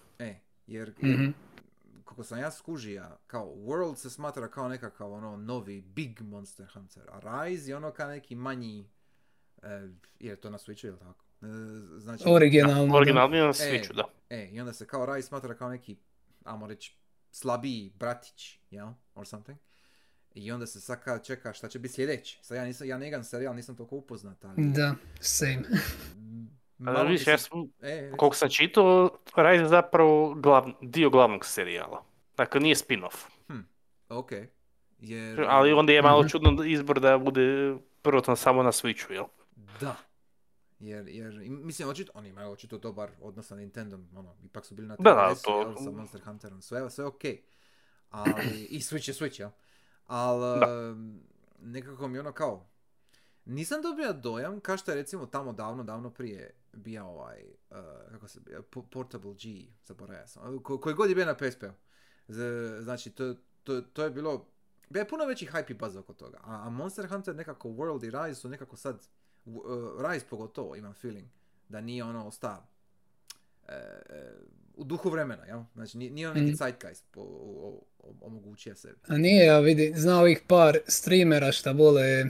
E, 0.68 0.74
jer, 0.74 0.93
jer 1.01 1.20
Mhm. 1.20 1.32
kako 2.05 2.24
sam 2.24 2.39
ja 2.39 2.51
skužija, 2.51 3.18
kao 3.28 3.45
World 3.47 3.95
se 3.95 4.09
smatra 4.09 4.47
kao 4.47 4.68
nekakav 4.70 5.11
ono 5.13 5.38
novi 5.38 5.82
big 5.82 6.22
Monster 6.22 6.68
Hunter, 6.74 7.03
a 7.09 7.20
Rise 7.45 7.70
je 7.70 7.76
ono 7.76 7.91
kao 7.91 8.07
neki 8.07 8.36
manji, 8.36 8.89
e, 9.63 9.89
je 10.20 10.36
to 10.36 10.49
na 10.49 10.57
Switchu 10.57 10.88
ili 10.88 10.99
tako? 10.99 11.26
E, 11.41 11.45
znači, 11.99 12.24
Originalno. 12.28 12.86
da. 12.88 12.97
Originalni 12.97 13.38
na 13.38 13.47
Switchu, 13.47 13.93
da. 13.95 14.03
e, 14.30 14.45
i 14.45 14.59
onda 14.59 14.74
se 14.74 14.88
kao 14.88 15.05
Rise 15.05 15.28
smatra 15.28 15.53
kao 15.55 15.70
neki, 15.70 15.97
ajmo 16.43 16.68
reći, 16.68 16.97
slabiji 17.32 17.91
bratić, 17.95 18.59
jel? 18.72 18.88
Or 19.15 19.28
something. 19.28 19.59
I 20.34 20.51
onda 20.51 20.68
se 20.68 20.82
sad 20.82 21.03
kao 21.03 21.20
čeka 21.20 21.53
šta 21.53 21.68
će 21.68 21.80
biti 21.80 21.93
sljedeće. 21.93 22.39
Sad 22.41 22.57
ja 22.57 22.65
nisam, 22.65 22.88
ja 22.88 22.97
ne 22.97 23.07
igram 23.07 23.24
serijal, 23.24 23.55
nisam 23.55 23.76
toliko 23.76 23.95
upoznat, 23.95 24.45
ali... 24.45 24.55
Da, 24.72 24.95
same. 25.20 25.63
malo 26.80 27.03
mi 27.03 27.09
viš, 27.09 27.23
se- 27.23 27.32
ja 27.32 27.38
sam, 27.38 27.59
E, 27.82 28.01
reci. 28.01 28.17
koliko 28.17 28.36
sam 28.36 28.49
čitao, 28.49 29.09
Rise 29.36 29.63
je 29.63 29.67
zapravo 29.67 30.34
glav, 30.34 30.65
dio 30.82 31.09
glavnog 31.09 31.45
serijala. 31.45 32.03
Dakle, 32.38 32.61
nije 32.61 32.75
spin-off. 32.75 33.25
Ok. 34.09 34.32
Jer, 34.99 35.45
Ali 35.47 35.73
onda 35.73 35.93
je 35.93 36.01
malo 36.01 36.19
Mhm. 36.21 36.28
čudno 36.28 36.63
izbor 36.63 36.99
da 36.99 37.17
bude 37.17 37.75
prvotno 38.01 38.36
samo 38.36 38.63
na 38.63 38.71
Switchu, 38.71 39.11
jel? 39.11 39.25
Da. 39.80 39.95
Jer, 40.79 41.08
jer 41.08 41.33
im- 41.33 41.62
mislim, 41.63 41.89
očito, 41.89 42.12
oni 42.16 42.29
imaju 42.29 42.51
očito 42.51 42.78
dobar 42.78 43.09
odnos 43.21 43.47
sa 43.47 43.55
Nintendom, 43.55 44.08
ono, 44.16 44.36
ipak 44.43 44.66
su 44.66 44.75
bili 44.75 44.87
na 44.87 44.95
3DS-u, 44.95 45.43
to- 45.43 45.75
sa 45.75 45.91
Monster 45.91 46.21
Hunterom, 46.21 46.62
sve, 46.62 46.89
sve 46.89 47.05
ok. 47.05 47.21
Ali, 48.09 48.25
i 48.70 48.79
Switch 48.79 49.08
je 49.09 49.13
Switch, 49.16 49.39
jel? 49.39 49.49
Ali, 50.05 50.59
nekako 51.59 52.08
mi 52.08 52.20
ono 52.20 52.32
kao, 52.32 52.67
nisam 53.45 53.82
dobio 53.82 54.13
dojam, 54.13 54.59
kao 54.59 54.78
što 54.78 54.91
je 54.91 54.95
recimo 54.95 55.25
tamo 55.25 55.54
davno, 55.54 55.83
davno 55.83 56.09
prije 56.09 56.54
bio 56.78 57.05
ovaj, 57.05 57.43
uh, 57.70 57.78
kako 58.12 58.28
se, 58.28 58.39
Po- 58.63 58.82
Portable 58.83 59.33
G, 59.33 59.47
zaboravio 59.86 60.28
sam, 60.28 60.59
ko, 60.59 60.79
koji 60.79 60.95
god 60.95 61.09
je 61.09 61.16
bio 61.16 61.25
na 61.25 61.36
PSP-u. 61.36 61.71
Znači, 62.82 63.09
to, 63.09 63.36
to, 63.63 63.82
to 63.83 64.04
je 64.04 64.09
bilo, 64.09 64.47
bio 64.89 64.99
je 64.99 65.08
puno 65.08 65.25
veći 65.25 65.45
hype 65.45 65.71
i 65.71 65.75
buzz 65.75 65.95
oko 65.95 66.13
toga. 66.13 66.37
A, 66.37 66.67
a 66.67 66.70
Monster 66.70 67.08
Hunter 67.08 67.36
nekako 67.36 67.70
World 67.70 68.04
i 68.04 68.12
Rise 68.12 68.41
su 68.41 68.49
nekako 68.49 68.78
sad, 68.78 69.08
uh, 69.45 69.55
Rise 70.01 70.25
pogotovo 70.25 70.75
imam 70.75 70.93
feeling, 70.93 71.28
da 71.70 71.82
nije 71.82 72.04
ono 72.04 72.28
osta 72.28 72.67
e, 73.67 73.74
e, 74.09 74.33
u 74.75 74.83
duhu 74.83 75.09
vremena, 75.09 75.45
jel? 75.45 75.62
Znači, 75.74 75.97
nije, 75.97 76.28
on 76.28 76.33
neki 76.33 76.45
Mhm. 76.45 76.55
zeitgeist 76.55 77.04
po, 77.12 77.21
o, 77.21 77.82
o, 77.99 78.13
omogućio 78.21 78.75
sebi. 78.75 78.95
A 79.08 79.17
nije, 79.17 79.45
ja 79.45 79.59
vidi, 79.59 79.93
zna 79.95 80.20
ovih 80.20 80.41
par 80.47 80.78
streamera 80.87 81.51
šta 81.51 81.71
vole 81.71 82.25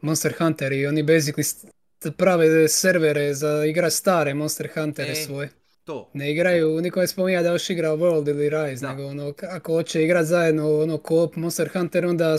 Monster 0.00 0.34
Hunter 0.38 0.72
i 0.72 0.86
oni 0.86 1.02
basically 1.02 1.66
prave 2.08 2.68
servere 2.68 3.34
za 3.34 3.64
igra 3.64 3.90
stare 3.90 4.34
Monster 4.34 4.68
Huntere 4.74 5.10
E. 5.10 5.14
svoje. 5.16 5.50
To, 5.84 6.10
Ne 6.14 6.32
igraju, 6.32 6.80
niko 6.80 7.00
ne 7.00 7.06
spominja 7.06 7.42
da 7.42 7.48
još 7.48 7.70
igra 7.70 7.90
World 7.90 8.28
ili 8.28 8.48
Rise, 8.50 8.82
Da. 8.82 8.90
nego 8.90 9.06
ono, 9.06 9.34
ako 9.44 9.72
hoće 9.72 10.04
igrat 10.04 10.26
zajedno 10.26 10.72
ono 10.72 10.98
co-op 10.98 11.36
Monster 11.36 11.68
Hunter, 11.68 12.06
onda 12.06 12.36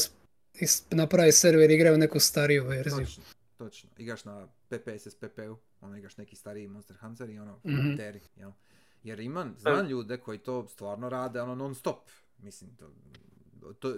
napravi 0.91 1.31
server 1.31 1.71
i 1.71 1.75
igraju 1.75 1.97
neku 1.97 2.19
stariju 2.19 2.63
verziju. 2.65 2.97
točno, 2.97 3.23
točno. 3.57 3.89
Igraš 3.97 4.25
na 4.25 4.47
PPSS 4.69 5.15
PP-u, 5.15 5.57
ono 5.81 5.97
igraš 5.97 6.17
neki 6.17 6.35
stariji 6.35 6.67
Monster 6.67 6.97
Hunter 6.97 7.29
i 7.29 7.39
ono, 7.39 7.59
Mhm. 7.65 7.95
teri, 7.95 8.19
jel? 8.35 8.51
Jer 9.03 9.19
imam, 9.19 9.55
znam 9.57 9.87
ljude 9.87 10.17
koji 10.17 10.37
to 10.37 10.67
stvarno 10.67 11.09
rade 11.09 11.41
ono 11.41 11.55
non 11.55 11.75
stop. 11.75 12.09
Mislim, 12.37 12.69
to, 12.71 12.91
to, 13.73 13.95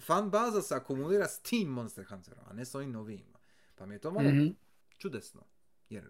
fan 0.00 0.30
baza 0.30 0.62
se 0.62 0.74
akumulira 0.74 1.26
s 1.26 1.40
tim 1.40 1.68
Monster 1.68 2.04
Hunterom, 2.04 2.44
a 2.46 2.52
ne 2.52 2.64
s 2.64 2.74
ovim 2.74 2.90
novijima. 2.90 3.38
Pa 3.74 3.86
mi 3.86 3.94
je 3.94 3.98
to 3.98 4.10
malo 4.10 4.28
Mhm. 4.28 4.46
Čudesno. 4.98 5.40
Jer 5.90 6.04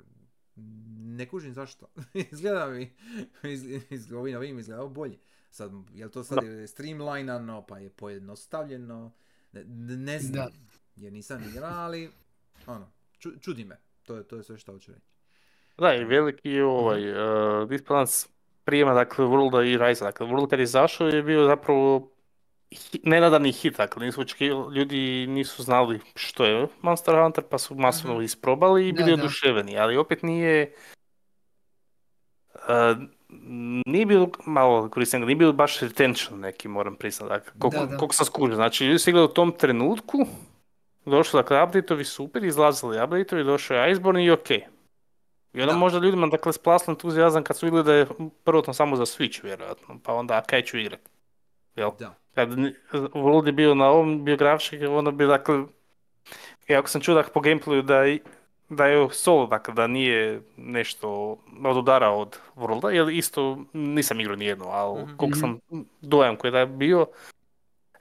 ne 0.99 1.29
kužim 1.29 1.55
zašto. 1.55 1.87
izgleda 2.33 2.67
mi, 2.67 2.93
iz, 3.43 3.65
iz, 3.91 4.13
ovim 4.13 4.35
novim 4.35 4.59
izgledao 4.59 4.89
bolje. 4.89 5.19
Sad, 5.51 5.73
je 5.95 6.05
li 6.05 6.13
to 6.13 6.25
sad 6.25 6.45
je 6.45 6.67
streamlinano, 6.67 7.67
pa 7.67 7.79
je 7.79 7.91
pojednostavljeno? 7.91 9.13
Ne, 9.53 9.65
ne 9.97 10.19
znam. 10.19 10.47
Da. 10.47 10.51
Jer 10.97 11.13
nisam 11.13 11.45
igrao, 11.51 11.73
ali 11.75 12.11
ono, 12.67 12.93
ču- 13.19 13.41
čudi 13.41 13.65
me. 13.65 13.77
To 14.03 14.17
je, 14.17 14.25
to 14.25 14.37
je 14.37 14.43
sve 14.43 14.59
što 14.59 14.73
hoću 14.73 14.93
reći. 14.93 15.07
Da, 15.79 15.95
i 15.95 16.05
veliki 16.05 16.51
je 16.51 16.65
ovaj 16.65 17.11
uh, 17.11 17.69
disbalans 17.69 18.29
prijema, 18.65 18.95
dakle, 18.95 19.25
Worlda 19.25 19.73
i 19.73 19.79
Rise. 19.79 20.05
Dakle, 20.05 20.27
World 20.27 20.51
kad 20.51 20.59
je 20.59 20.63
izašao 20.63 21.09
je 21.09 21.23
bio 21.23 21.45
zapravo 21.45 22.13
nenadani 23.03 23.53
hit, 23.53 23.77
dakle, 23.77 24.07
nisu 24.07 24.21
očekivali, 24.21 24.77
ljudi 24.77 25.27
nisu 25.27 25.63
znali 25.63 26.01
što 26.15 26.45
je 26.45 26.69
Monster 26.83 27.15
Hunter, 27.15 27.45
pa 27.45 27.59
su 27.59 27.75
masovno 27.75 28.15
Mhm. 28.15 28.25
isprobali 28.25 28.89
i 28.89 28.93
Da, 28.93 28.97
bili 28.97 29.17
da. 29.17 29.23
oduševljeni, 29.23 29.79
ali 29.79 29.97
opet 29.97 30.23
nije, 30.23 30.73
e, 32.69 32.95
nije 33.87 34.07
bilo, 34.07 34.31
malo 34.47 34.91
koristim 34.91 35.21
nije 35.21 35.37
bilo 35.37 35.53
baš 35.53 35.81
retention 35.81 36.41
neki, 36.41 36.69
moram 36.69 36.97
priznati, 36.97 37.29
dakle, 37.31 37.53
koliko, 37.59 37.79
Da, 37.79 37.87
da. 37.87 37.97
koliko 37.97 38.15
sam 38.15 38.27
skužio, 38.27 38.55
znači, 38.55 38.85
ljudi 38.85 38.99
su 38.99 39.11
igrali 39.11 39.25
u 39.25 39.31
tom 39.31 39.53
trenutku, 39.53 40.19
došli, 41.05 41.39
dakle, 41.39 41.57
update-ovi 41.59 42.05
super, 42.05 42.45
izlazili 42.45 42.97
update-ovi, 42.97 43.45
došao 43.45 43.77
je 43.77 43.93
Iceborne 43.93 44.25
i 44.25 44.31
okej. 44.31 44.61
I 45.55 45.61
onda 45.61 45.73
Da. 45.73 45.79
možda 45.79 45.99
ljudima, 45.99 46.27
dakle, 46.27 46.53
splasno 46.53 46.91
entuzijazam 46.93 47.43
kad 47.45 47.57
su 47.57 47.67
vidjeli 47.67 47.85
da 47.85 47.95
je 47.95 48.07
prvotno 48.45 48.75
samo 48.75 48.97
za 48.97 49.05
Switch, 49.05 49.45
vjerojatno, 49.45 49.99
pa 50.03 50.15
onda, 50.15 50.43
kaj 50.43 50.63
ću 50.63 50.79
igrat, 50.79 51.01
jel? 51.79 51.91
Da. 51.99 52.15
Kad 52.35 52.49
je 53.47 53.53
bio 53.53 53.75
na 53.75 53.87
ovom 53.87 54.25
biografički, 54.25 54.87
onda 54.87 55.11
bi, 55.11 55.27
dakle, 55.27 55.65
iako 56.69 56.89
sam 56.89 57.01
čuo 57.01 57.15
dakle, 57.15 57.33
po 57.33 57.41
gameplayu 57.41 57.83
da 57.83 57.97
je, 57.97 58.19
da 58.69 58.87
je 58.87 59.09
solo, 59.11 59.47
dakle, 59.47 59.75
da 59.75 59.87
nije 59.87 60.41
nešto 60.57 61.11
od 61.65 61.77
udara 61.77 62.11
od 62.11 62.39
Worlda, 62.57 62.89
jer 62.89 63.09
isto 63.09 63.59
nisam 63.73 64.21
igrao 64.21 64.37
nijedno, 64.37 64.65
ali 64.67 65.03
Mhm. 65.03 65.17
koliko 65.17 65.39
sam 65.39 65.59
dojam 66.01 66.37
koji 66.37 66.51
da 66.51 66.59
je 66.59 66.67
bio, 66.67 67.07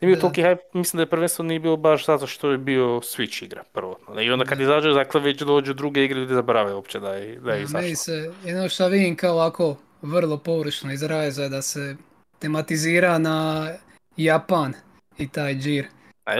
nije 0.01 0.07
bio 0.07 0.21
toliki 0.21 0.41
hype, 0.41 0.57
mislim 0.73 0.97
da 0.97 1.01
je 1.01 1.09
prvenstveno 1.09 1.47
nije 1.47 1.59
bilo 1.59 1.77
baš 1.77 2.05
zato 2.05 2.27
što 2.27 2.51
je 2.51 2.57
bio 2.57 2.83
Switch 2.85 3.43
igra 3.43 3.63
prvotno. 3.73 4.21
I 4.21 4.31
onda 4.31 4.45
kad 4.45 4.59
izađe, 4.59 4.89
dakle, 4.89 5.21
već 5.21 5.41
dođu 5.41 5.73
druge 5.73 6.03
igre, 6.05 6.19
ljudi 6.19 6.33
zaborave 6.33 6.73
uopće 6.73 6.99
da 6.99 7.13
je, 7.13 7.39
da 7.39 7.53
je 7.53 7.61
Ja, 7.61 7.67
meni 7.69 7.87
izašla. 7.89 7.95
se, 7.95 8.31
jedno 8.45 8.69
što 8.69 8.87
vidim 8.87 9.15
kao 9.15 9.33
ovako 9.33 9.75
vrlo 10.01 10.37
površno 10.37 10.93
iz 10.93 11.03
Rise 11.03 11.49
da 11.49 11.61
se 11.61 11.95
tematizira 12.39 13.17
na 13.17 13.69
Japan 14.17 14.73
i 15.17 15.27
taj 15.27 15.55
džir. 15.55 15.87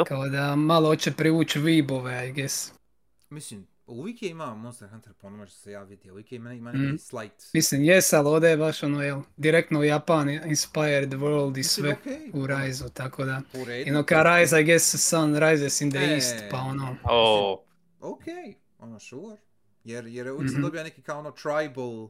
Kao 0.08 0.30
da 0.30 0.56
malo 0.56 0.90
hoće 0.90 1.12
privući 1.12 1.60
vibove, 1.60 2.30
I 2.30 2.34
guess. 2.34 2.74
Mislim, 3.30 3.68
uvijek 3.88 4.24
je 4.24 4.30
ima 4.30 4.56
Monster 4.56 4.90
Hunter 4.90 5.14
po 5.14 5.28
onome 5.28 5.48
što 5.48 5.58
se 5.58 5.72
ja 5.72 5.84
vidio, 5.84 6.14
uvijek 6.14 6.32
je 6.32 6.36
ima, 6.36 6.54
ima 6.54 6.72
neki 6.72 6.86
Mhm. 6.86 6.96
slight. 6.98 7.54
Mislim, 7.54 7.84
jes, 7.84 8.14
ali 8.14 8.28
ovdje 8.28 8.50
je 8.50 8.58
baš 8.58 8.84
ono, 8.84 9.02
jel, 9.04 9.22
direktno 9.38 9.80
u 9.80 9.84
Japan 9.84 10.30
inspired 10.30 11.14
world 11.14 11.60
i 11.60 11.64
sve 11.64 11.94
okej, 11.94 12.32
u 12.34 12.48
Rise-u, 12.48 12.90
tako 12.90 13.26
da. 13.26 13.42
U 13.54 13.66
redu. 13.66 13.88
I 13.88 13.92
ono 13.92 14.04
ka 14.04 14.24
Rise, 14.24 14.62
I 14.62 14.66
guess, 14.66 14.96
sun 15.00 15.36
rises 15.36 15.82
in 15.82 15.92
the 15.92 16.00
E. 16.00 16.14
east, 16.14 16.36
pa 16.52 16.58
ono, 16.58 16.96
O, 17.04 17.64
Ok, 18.00 18.24
ono 18.80 19.00
sure. 19.00 19.38
Jer, 19.84 20.06
jer 20.08 20.32
uvijek 20.32 20.50
se 20.50 20.54
Mhm. 20.54 20.62
dobija 20.62 20.84
neki 20.84 21.02
kao 21.02 21.20
ono 21.20 21.32
tribal 21.32 22.10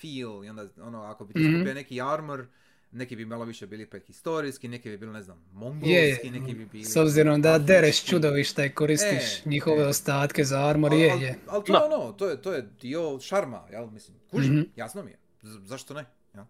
feel 0.00 0.44
i 0.44 0.48
onda 0.48 0.66
ono 0.80 1.02
ako 1.02 1.24
bi 1.24 1.34
ti 1.34 1.40
Mhm. 1.40 1.54
skupio 1.54 1.74
neki 1.74 2.00
armor, 2.02 2.46
neki 2.92 3.16
bi 3.16 3.24
malo 3.24 3.44
više 3.44 3.66
bili 3.66 3.86
pek 3.86 4.04
historijski, 4.04 4.68
neki 4.68 4.90
bi 4.90 4.98
bili 4.98 5.12
ne 5.12 5.22
znam, 5.22 5.44
mongolski, 5.52 5.90
je, 5.90 6.18
neki 6.24 6.54
bi 6.54 6.66
bili... 6.66 6.84
s 6.84 6.96
obzirom 6.96 7.42
da 7.42 7.50
afrički. 7.50 7.66
dereš 7.66 8.04
čudovišta 8.04 8.64
i 8.64 8.70
koristiš 8.70 9.08
E, 9.36 9.42
njihove 9.44 9.82
e. 9.82 9.86
ostatke 9.86 10.44
za 10.44 10.60
armor, 10.60 10.90
Al- 10.92 10.98
je, 10.98 11.10
al- 11.10 11.22
je. 11.22 11.38
Ali 11.46 11.64
to 11.64 11.74
je 11.74 11.82
ono, 11.94 12.12
to 12.12 12.28
je, 12.28 12.42
to 12.42 12.52
je 12.52 12.62
dio 12.80 13.20
šarma, 13.20 13.66
jel, 13.70 13.86
mislim, 13.86 14.16
kužim, 14.26 14.54
Mhm. 14.54 14.62
jasno 14.76 15.02
mi 15.02 15.10
je, 15.10 15.18
Z- 15.42 15.58
zašto 15.60 15.94
ne, 15.94 16.04
jel? 16.34 16.44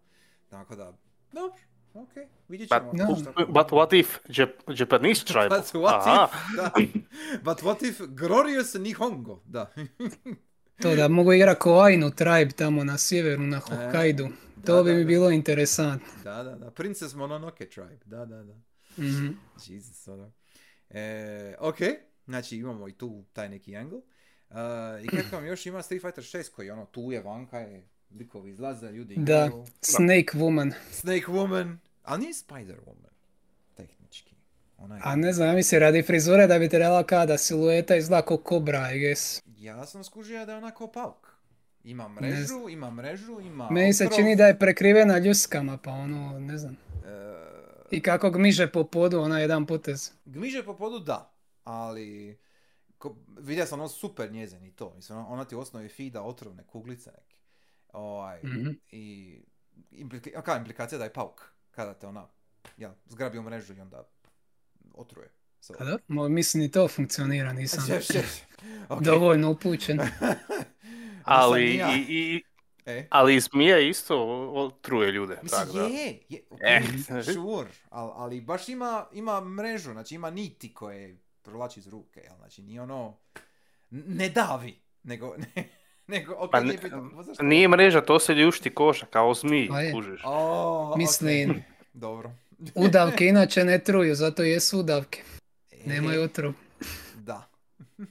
Tako 0.49 0.77
da, 0.77 0.93
dobro, 1.33 1.53
okej, 1.95 2.27
vidjet 2.49 2.71
But- 2.71 2.79
ćemo. 2.79 2.93
No. 2.95 3.17
šta- 3.17 3.47
but 3.47 3.67
what 3.69 3.95
if 3.95 4.19
Jap- 4.29 4.81
Japanese 4.81 5.25
tribal? 5.33 5.49
But 5.51 5.67
what 5.75 5.95
Aha. 5.97 6.29
if, 6.29 6.57
da. 6.57 6.71
But 7.45 7.59
what 7.59 7.83
if 7.83 8.01
glorious 8.01 8.75
Nihongo, 8.75 9.43
da. 9.47 9.73
To 10.83 10.97
da 10.97 11.09
mogu 11.09 11.33
igrat 11.33 11.59
ko 11.59 11.81
Ainu 11.81 12.11
tribe 12.11 12.53
tamo 12.53 12.85
na 12.85 12.99
sjeveru, 12.99 13.43
na 13.43 13.59
Hokkaidu. 13.59 14.29
To 14.67 14.77
da, 14.77 14.83
bi 14.83 14.91
da, 14.91 14.97
mi 14.97 15.05
da. 15.05 15.09
bilo 15.09 15.31
interesantno. 15.31 16.09
Da, 16.25 16.43
da, 16.43 16.55
da. 16.55 16.71
Princess 16.71 17.15
Mononoke 17.15 17.69
tribe. 17.69 17.99
Da, 18.05 18.25
da, 18.27 18.43
da. 18.43 18.55
Mhm. 18.99 19.29
Jesus, 19.67 20.09
ono. 20.09 20.33
E, 20.91 21.55
ok, 21.59 21.77
znači 22.27 22.57
imamo 22.57 22.89
i 22.89 22.93
tu 22.93 23.25
taj 23.33 23.49
neki 23.49 23.77
angle. 23.77 23.99
Uh, 24.51 24.57
I 25.05 25.09
Capcom 25.17 25.47
još 25.47 25.67
ima 25.67 25.83
Street 25.83 26.03
Fighter 26.03 26.25
6 26.25 26.51
koji 26.51 26.71
ono 26.71 26.87
tu 26.87 27.13
je, 27.13 27.23
vanka 27.23 27.59
je, 27.59 27.89
likovi 28.19 28.51
izlaze, 28.51 28.91
ljudi 28.91 29.15
Da, 29.17 29.23
igraju. 29.45 29.67
Snake 29.83 30.39
Woman. 30.39 30.73
Snake 30.91 31.27
Woman, 31.27 31.77
ali 32.03 32.21
nije 32.21 32.35
Spider 32.35 32.77
Woman, 32.87 33.11
tehnički. 33.75 34.35
Ona 34.79 34.95
je, 34.95 35.01
A 35.05 35.17
ne 35.17 35.33
znam, 35.33 35.49
ja 35.49 35.55
mislim 35.55 35.81
radi 35.81 36.03
frizure 36.03 36.47
da 36.47 36.59
bi 36.59 36.69
trebala 36.69 37.03
kada 37.03 37.39
silueta 37.39 37.97
izgleda 37.97 38.23
ko 38.23 38.37
kobra, 38.37 38.93
I 38.93 38.99
guess. 38.99 39.43
Ja 39.59 39.87
sam 39.87 40.05
skužio 40.05 40.47
da 40.47 40.53
je 40.53 40.59
ona 40.59 40.71
kao 40.71 40.93
pauk. 40.93 41.29
Ima 41.85 42.09
mrežu, 42.09 42.69
ima 42.69 42.91
mrežu, 42.91 43.41
ima 43.41 43.71
Meni 43.71 43.93
se 43.93 44.09
čini 44.17 44.37
da 44.37 44.47
je 44.47 44.59
prekrivena 44.59 45.19
ljuskama, 45.19 45.77
pa 45.77 45.91
ono, 45.91 46.39
ne 46.39 46.59
znam. 46.59 46.77
e, 47.07 47.97
I 47.97 48.03
kako 48.03 48.31
gmiže 48.31 48.73
po 48.73 48.85
podu, 48.85 49.21
ona 49.21 49.39
jedan 49.39 49.67
potez. 49.67 50.13
Gmiže 50.25 50.65
po 50.65 50.77
podu 50.77 50.99
da, 50.99 51.33
ali 51.65 52.39
ko, 52.99 53.17
vidio 53.39 53.67
sam 53.67 53.81
ono 53.81 53.89
super 53.89 54.33
njezin 54.33 54.65
i 54.65 54.73
to. 54.73 54.93
Mislim, 54.95 55.19
ona, 55.19 55.45
ti 55.45 55.57
u 55.57 55.61
osnovi 55.61 55.89
fida 55.89 56.23
otrovne 56.23 56.65
kuglice 56.67 57.11
neke. 57.11 57.37
Ovaj, 57.93 58.41
Mhm. 58.43 58.71
I 58.91 59.37
implika, 59.91 60.43
kao 60.43 60.57
implikacija 60.57 60.99
da 60.99 61.05
je 61.05 61.13
pauk 61.13 61.43
kada 61.71 61.95
te 61.95 62.07
ona 62.07 62.27
ja, 62.77 62.95
zgrabi 63.07 63.39
u 63.39 63.43
mrežu 63.43 63.75
i 63.75 63.81
onda 63.81 64.09
otruje. 64.95 65.29
So. 65.61 65.75
Pa 65.75 65.85
dobro, 65.85 66.03
mo- 66.09 66.29
mislim 66.29 66.63
i 66.63 66.71
to 66.71 66.89
funkcionira, 66.89 67.53
nisam 67.53 67.85
Šef, 67.87 68.05
šef. 68.05 68.37
Ok. 68.89 69.03
dovoljno 69.03 69.51
upućen. 69.51 70.01
Ali, 71.25 71.75
ja. 71.75 71.89
i, 71.89 71.99
i, 72.01 72.43
E. 72.87 73.07
ali 73.11 73.37
i 73.37 73.41
zmija 73.41 73.79
isto 73.81 74.17
o- 74.55 74.71
truje 74.73 75.13
ljude. 75.13 75.39
Mislim, 75.43 75.61
tako 75.61 75.73
da. 75.73 75.85
je, 75.85 76.19
je, 76.29 76.41
Eh. 76.61 76.83
okay, 76.83 77.23
sure, 77.35 77.71
ali, 77.89 78.11
ali 78.15 78.41
baš 78.41 78.69
ima, 78.69 79.07
ima 79.13 79.41
mrežu, 79.43 79.93
znači 79.93 80.15
ima 80.15 80.31
niti 80.31 80.75
koje 80.75 81.17
provlači 81.43 81.81
iz 81.81 81.89
ruke, 81.89 82.21
jel? 82.21 82.37
znači 82.37 82.63
nije 82.63 82.83
ono, 82.83 83.17
ne 83.91 84.29
davi, 84.29 84.75
nego, 85.03 85.35
ne, 85.57 85.69
nego, 86.07 86.49
Pa 86.49 86.61
nije 86.61 86.79
pa 86.81 87.23
zašto? 87.23 87.43
Nije 87.43 87.69
mreža, 87.69 88.01
to 88.01 88.19
se 88.19 88.35
ljušti 88.35 88.71
koža, 88.71 89.07
kao 89.07 89.35
zmij, 89.35 89.69
Pa 89.69 89.93
kužiš. 89.93 90.21
O, 90.25 90.91
ok, 90.91 90.97
Mislim, 90.99 91.65
dobro. 91.93 92.31
udavke 92.75 93.27
inače 93.27 93.65
ne 93.65 93.79
truju, 93.79 94.15
zato 94.15 94.43
jesu 94.43 94.79
udavke. 94.79 95.23
Nemaju 95.89 96.21
E, 96.21 96.25
otrov. 96.25 96.53
Da. 97.17 97.49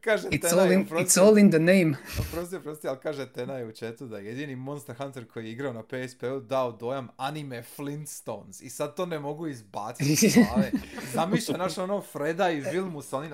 kaže 0.00 0.28
It's 0.28 0.40
Tenaj, 0.40 0.58
all, 0.58 0.72
in, 0.72 0.80
oprosti, 0.80 1.04
it's 1.04 1.20
all 1.20 1.38
in 1.38 1.50
the 1.50 1.58
name. 1.58 1.96
oprosti, 2.20 2.56
oprosti, 2.56 2.88
ali 2.88 2.98
kaže 3.02 3.32
Tenaj 3.32 3.64
u 3.64 3.72
chatu 3.72 4.06
da 4.06 4.18
je 4.18 4.26
jedini 4.26 4.56
Monster 4.56 4.96
Hunter 4.96 5.28
koji 5.28 5.44
je 5.44 5.52
igrao 5.52 5.72
na 5.72 5.82
PSP-u 5.82 6.40
dao 6.40 6.72
dojam 6.72 7.08
anime 7.16 7.62
Flintstones 7.62 8.60
i 8.60 8.70
sad 8.70 8.96
to 8.96 9.06
ne 9.06 9.18
mogu 9.18 9.46
izbaciti 9.46 10.26
iz 10.26 10.34
glave. 10.34 10.70
Zamišlja 11.14 11.56
naš 11.56 11.78
ono 11.78 12.00
Freda 12.02 12.50
i 12.50 12.60
Vilmu 12.62 13.02
sa 13.02 13.18
onim 13.18 13.32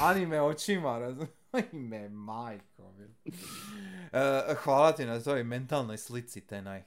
anime 0.00 0.40
očima, 0.40 0.98
razumiješ? 0.98 1.30
Ime, 1.72 2.08
majko. 2.08 2.92
E, 4.12 4.54
hvala 4.54 4.92
ti 4.92 5.06
na 5.06 5.20
toj 5.20 5.44
mentalnoj 5.44 5.98
slici, 5.98 6.40
Tenaj. 6.40 6.78
E, 6.78 6.84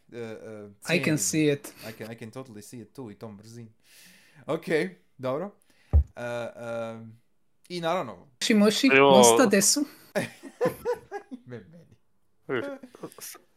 e, 0.90 0.95
I 0.95 1.03
can 1.03 1.18
see 1.18 1.53
it. 1.53 1.74
I 1.90 1.98
can, 1.98 2.12
I 2.12 2.16
can 2.16 2.32
totally 2.32 2.62
see 2.62 2.82
it 2.82 2.94
tu 2.94 3.12
i 3.12 3.16
tom 3.16 3.38
brzini. 3.38 3.72
Ok, 4.46 4.66
dobro. 5.18 5.52
E, 6.16 6.22
e, 6.22 6.50
I 7.70 7.82
naravno, 7.82 8.28
Shimoshi, 8.44 8.90
Monsta 8.90 9.46
desu. 9.46 9.86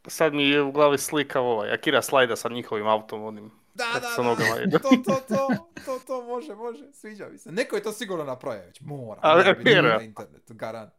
Sad 0.06 0.35
mi 0.35 0.48
je 0.48 0.62
u 0.62 0.73
glavi 0.73 0.98
slika 0.98 1.40
ovaj, 1.40 1.73
Akira 1.73 2.02
Slajda 2.02 2.36
sa 2.36 2.48
njihovim 2.48 2.86
autom, 2.86 3.23
onim 3.23 3.51
Da, 3.74 3.85
da, 3.94 4.01
da, 4.01 4.78
to, 4.78 4.89
to, 5.05 5.20
to, 5.28 5.48
to, 5.85 5.98
to, 6.06 6.23
može, 6.23 6.55
može, 6.55 6.85
sviđa 6.93 7.28
mi 7.28 7.39
se. 7.39 7.52
Neko 7.52 7.77
je 7.77 7.82
to 7.82 7.93
sigurno 7.93 8.24
napravio 8.24 8.62
već, 8.62 8.81
mora. 8.81 9.20
Ali, 9.23 9.44
mora 9.44 9.55
biti 9.55 9.74
na 9.74 10.02
internetu, 10.02 10.55
garant. 10.55 10.93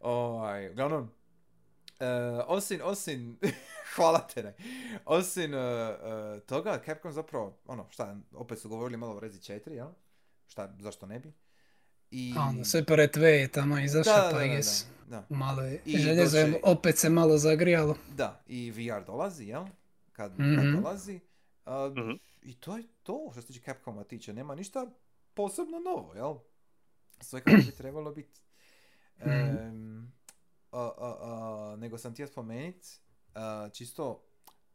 Ovaj, 0.00 0.70
uglavnom, 0.70 1.10
e, 2.00 2.06
osim, 2.46 2.80
osim, 2.84 3.38
hvala 3.96 4.18
te 4.24 4.42
ne, 4.42 4.54
osim 5.06 5.54
e, 5.54 5.56
e, 5.56 6.40
toga, 6.40 6.80
Capcom 6.86 7.12
zapravo, 7.12 7.58
ono, 7.66 7.86
šta, 7.90 8.16
opet 8.32 8.58
su 8.58 8.68
govorili 8.68 8.96
malo 8.96 9.16
o 9.16 9.20
Rezi 9.20 9.38
4, 9.40 9.70
jel? 9.70 9.88
Šta, 10.46 10.74
zašto 10.78 11.06
ne 11.06 11.18
bi? 11.18 11.32
I... 12.10 12.34
A 12.38 12.42
ono, 12.42 12.64
sve 12.64 12.84
pored 12.84 13.10
tve 13.10 13.30
je 13.30 13.48
tamo 13.48 13.78
izašao, 13.78 14.30
pa 14.32 14.38
da. 15.06 15.26
Malo 15.28 15.62
je 15.62 15.80
I 15.84 15.98
željezo 15.98 16.38
je 16.38 16.46
dođe- 16.46 16.60
opet 16.64 16.98
se 16.98 17.08
malo 17.10 17.38
zagrijalo. 17.38 17.96
Da, 18.08 18.42
i 18.46 18.70
VR 18.70 19.04
dolazi, 19.04 19.44
jel? 19.44 19.64
Kad, 20.12 20.32
Mhm. 20.32 20.54
kad 20.56 20.82
dolazi. 20.82 21.20
A, 21.64 21.88
Mhm. 21.88 22.10
I 22.42 22.54
to 22.54 22.76
je 22.76 22.84
to 23.02 23.28
što 23.32 23.40
se 23.40 23.46
tiče 23.46 23.60
Capcoma 23.62 24.04
tiče. 24.04 24.32
Nema 24.32 24.54
ništa 24.54 24.86
posebno 25.34 25.78
novo, 25.80 26.14
jel? 26.14 26.34
Sve 27.20 27.40
kako 27.40 27.56
bi 27.56 27.70
trebalo 27.78 28.12
biti. 28.12 28.40
Mhm. 29.18 29.30
Em, 29.30 30.12
a, 30.72 30.80
a, 30.98 31.16
a, 31.20 31.76
nego 31.76 31.98
sam 31.98 32.12
htio 32.12 32.26
spomenut, 32.26 32.76
a, 33.34 33.68
čisto 33.72 34.22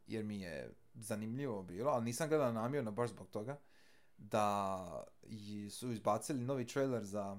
jer 0.06 0.24
mi 0.24 0.40
je 0.40 0.70
zanimljivo 0.94 1.62
bilo, 1.62 1.90
ali 1.90 2.04
nisam 2.04 2.28
gledao 2.28 2.52
namjerno 2.52 2.90
baš 2.90 3.10
zbog 3.10 3.28
toga, 3.28 3.56
da 4.18 5.04
su 5.70 5.92
izbacili 5.92 6.40
novi 6.40 6.66
trailer 6.66 7.04
za 7.04 7.36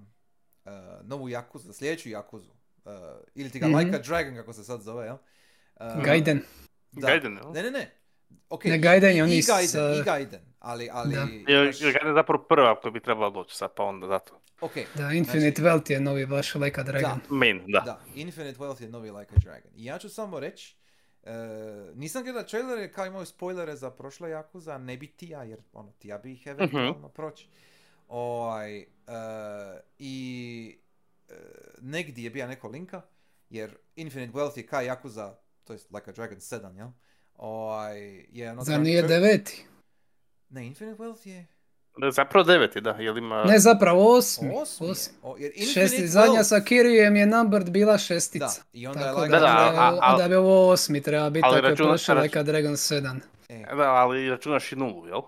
e, 0.65 0.69
novu 1.03 1.30
Yakuzu, 1.30 1.57
za 1.57 1.73
sljedeću 1.73 2.10
Yakuzu. 2.10 2.49
E, 2.85 2.89
ili 3.35 3.49
ti 3.49 3.60
ga 3.60 3.68
Mhm. 3.68 3.76
Like 3.77 3.95
a 3.95 3.99
Dragon, 3.99 4.35
kako 4.35 4.53
se 4.53 4.64
sad 4.64 4.81
zove, 4.81 5.06
jel? 5.06 5.18
Uh, 5.76 6.03
Gaiden. 6.03 6.41
Da. 6.91 7.07
Gaiden, 7.07 7.34
jel? 7.34 7.52
Ne, 7.52 7.64
ne, 7.64 7.72
ne. 7.72 7.91
Ok, 8.49 8.65
Ne, 8.65 8.77
Gaiden 8.80 9.10
je 9.11 9.18
i, 9.18 9.22
oni 9.22 9.38
i 9.38 9.41
s, 9.41 9.48
Gaiden, 9.48 9.95
i 9.95 9.99
uh, 9.99 10.06
Gaiden, 10.06 10.41
ali, 10.60 10.89
ali... 10.91 11.15
Da. 11.15 11.27
Jer, 11.48 11.68
baš- 11.68 11.81
jer 11.81 11.93
Gaiden 11.93 12.07
je 12.07 12.14
zapravo 12.14 12.43
prva 12.43 12.81
koja 12.81 12.91
bi 12.91 12.99
trebala 12.99 13.30
doći 13.30 13.56
sad, 13.56 13.72
pa 13.76 13.84
onda 13.84 14.07
zato. 14.07 14.41
ok, 14.61 14.72
Da, 14.95 15.11
Infinite 15.11 15.61
Wealth 15.61 15.91
je 15.91 15.99
novi 15.99 16.26
baš 16.26 16.56
Like 16.56 16.81
a 16.81 16.84
Dragon. 16.84 17.19
Main, 17.30 17.61
da. 17.68 17.80
da, 17.80 18.02
Infinite 18.15 18.60
Wealth 18.60 18.81
je 18.81 18.89
novi 18.89 19.11
Like 19.11 19.35
a 19.35 19.39
Dragon. 19.39 19.72
I 19.76 19.85
ja 19.85 19.98
ću 19.99 20.10
samo 20.10 20.39
reći, 20.39 20.76
e, 21.23 21.34
nisam 21.95 22.23
gledao 22.23 22.43
trailere 22.43 22.91
kao 22.91 23.06
imaju 23.06 23.26
spoilere 23.26 23.76
za 23.76 23.91
prošle 23.91 24.30
Yakuza, 24.30 24.77
ne 24.77 24.98
bi 24.98 25.07
ti 25.07 25.30
ja, 25.30 25.43
jer 25.43 25.60
ono, 25.73 25.91
ti 25.91 26.07
ja 26.07 26.18
bi 26.18 26.34
ih 26.34 26.48
eventualno 26.48 27.10
proći. 27.10 27.48
Ovaj, 28.07 28.80
e, 28.80 28.85
I 29.99 30.77
e, 31.30 31.34
negdje 31.81 32.23
je 32.23 32.30
bija 32.30 32.48
neko 32.48 32.68
linka, 32.68 33.02
jer 33.49 33.77
Infinite 33.95 34.34
Wealth 34.34 34.57
je 34.57 34.68
kao 34.68 34.81
Yakuza, 34.81 35.34
to 35.64 35.73
jest 35.73 35.91
Like 35.91 36.10
a 36.10 36.14
Dragon 36.14 36.38
7, 36.38 36.77
jel? 36.77 36.89
Ovaj, 37.35 38.26
je 38.31 38.52
ono... 38.52 38.64
Zar 38.64 38.81
nije 38.81 39.02
deveti? 39.02 39.65
Ne, 40.49 40.68
Infinite 40.68 41.03
Wealth 41.03 41.27
je... 41.27 41.45
Zapravo 42.11 42.43
deveti, 42.45 42.81
da, 42.81 42.89
jer 42.91 43.18
ima... 43.18 43.43
Ne, 43.43 43.59
zapravo 43.59 44.18
osmi. 44.18 44.51
Osmi. 44.53 44.88
je. 44.88 44.91
Osmi. 44.91 45.13
O, 45.22 45.35
jer 45.38 45.51
Šesti, 45.65 46.07
zadnja 46.07 46.34
Wealth- 46.34 46.43
sa 46.45 46.59
Kirijem 46.59 47.15
je 47.15 47.26
numbered 47.27 47.69
bila 47.69 47.97
šestica. 47.97 48.45
Da, 48.45 48.51
i 48.73 48.88
onda 48.88 48.99
je 48.99 49.05
Tako 49.05 49.22
like 49.22 49.31
da, 49.31 49.39
Da, 49.39 49.45
da, 49.45 49.68
onda, 49.68 49.81
a- 49.81 49.99
a- 50.01 50.11
onda 50.11 50.27
bi 50.27 50.35
ovo 50.35 50.69
osmi 50.69 51.01
treba 51.01 51.30
biti, 51.30 51.45
ali 51.45 51.57
ako 51.57 51.65
je 51.65 51.72
računa- 51.72 51.89
prošao 51.89 52.15
rač- 52.15 52.23
Like 52.23 52.43
Dragon 52.43 52.73
7. 52.73 53.19
E, 53.49 53.63
Da, 53.68 53.84
ali 53.84 54.30
računaš 54.30 54.72
i 54.72 54.76
nulu, 54.76 55.07
jel? 55.07 55.22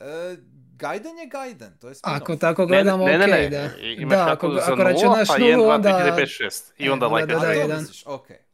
e, 0.00 0.36
Gaiden 0.76 1.18
je 1.18 1.26
Gaiden, 1.28 1.72
to 1.74 1.88
je 1.88 1.94
spin-off. 1.94 2.16
Ako 2.16 2.36
tako 2.36 2.62
Ne, 2.62 2.66
gledamo, 2.68 3.06
ne, 3.06 3.18
ne, 3.18 3.24
ok, 3.24 3.30
ne, 3.30 3.48
da. 3.48 3.68
i- 3.78 3.92
Imaš 3.94 4.10
Da, 4.10 4.24
tako 4.26 4.46
ako, 4.46 4.54
za 4.56 4.62
ako 4.62 4.70
nula, 4.72 4.84
računaš 4.84 5.28
pa 5.28 5.38
nulu, 5.38 5.48
1, 5.48 5.56
2, 5.58 5.74
onda... 5.74 5.88
3, 5.90 5.92
4, 6.00 6.12
5, 6.12 6.26
6. 6.40 6.72
I 6.78 6.86
E, 6.86 6.92
onda 6.92 7.06
onda 7.06 7.16
like 7.16 7.26
da, 7.26 7.36
A, 7.36 7.40
da, 7.40 7.48
aj, 7.48 7.56
Da, 7.58 7.66
da. 7.66 7.74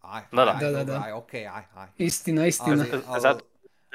aj, 0.02 0.60
Da, 0.60 0.66
da, 0.66 0.78
dobro, 0.78 0.84
da. 0.86 1.02
aj, 1.06 1.12
ok, 1.12 1.34
aj, 1.34 1.44
aj. 1.74 1.88
Istina, 1.98 2.46
istina. 2.46 2.84
Ali, 2.84 3.02
ali, 3.06 3.20
Zato- 3.20 3.44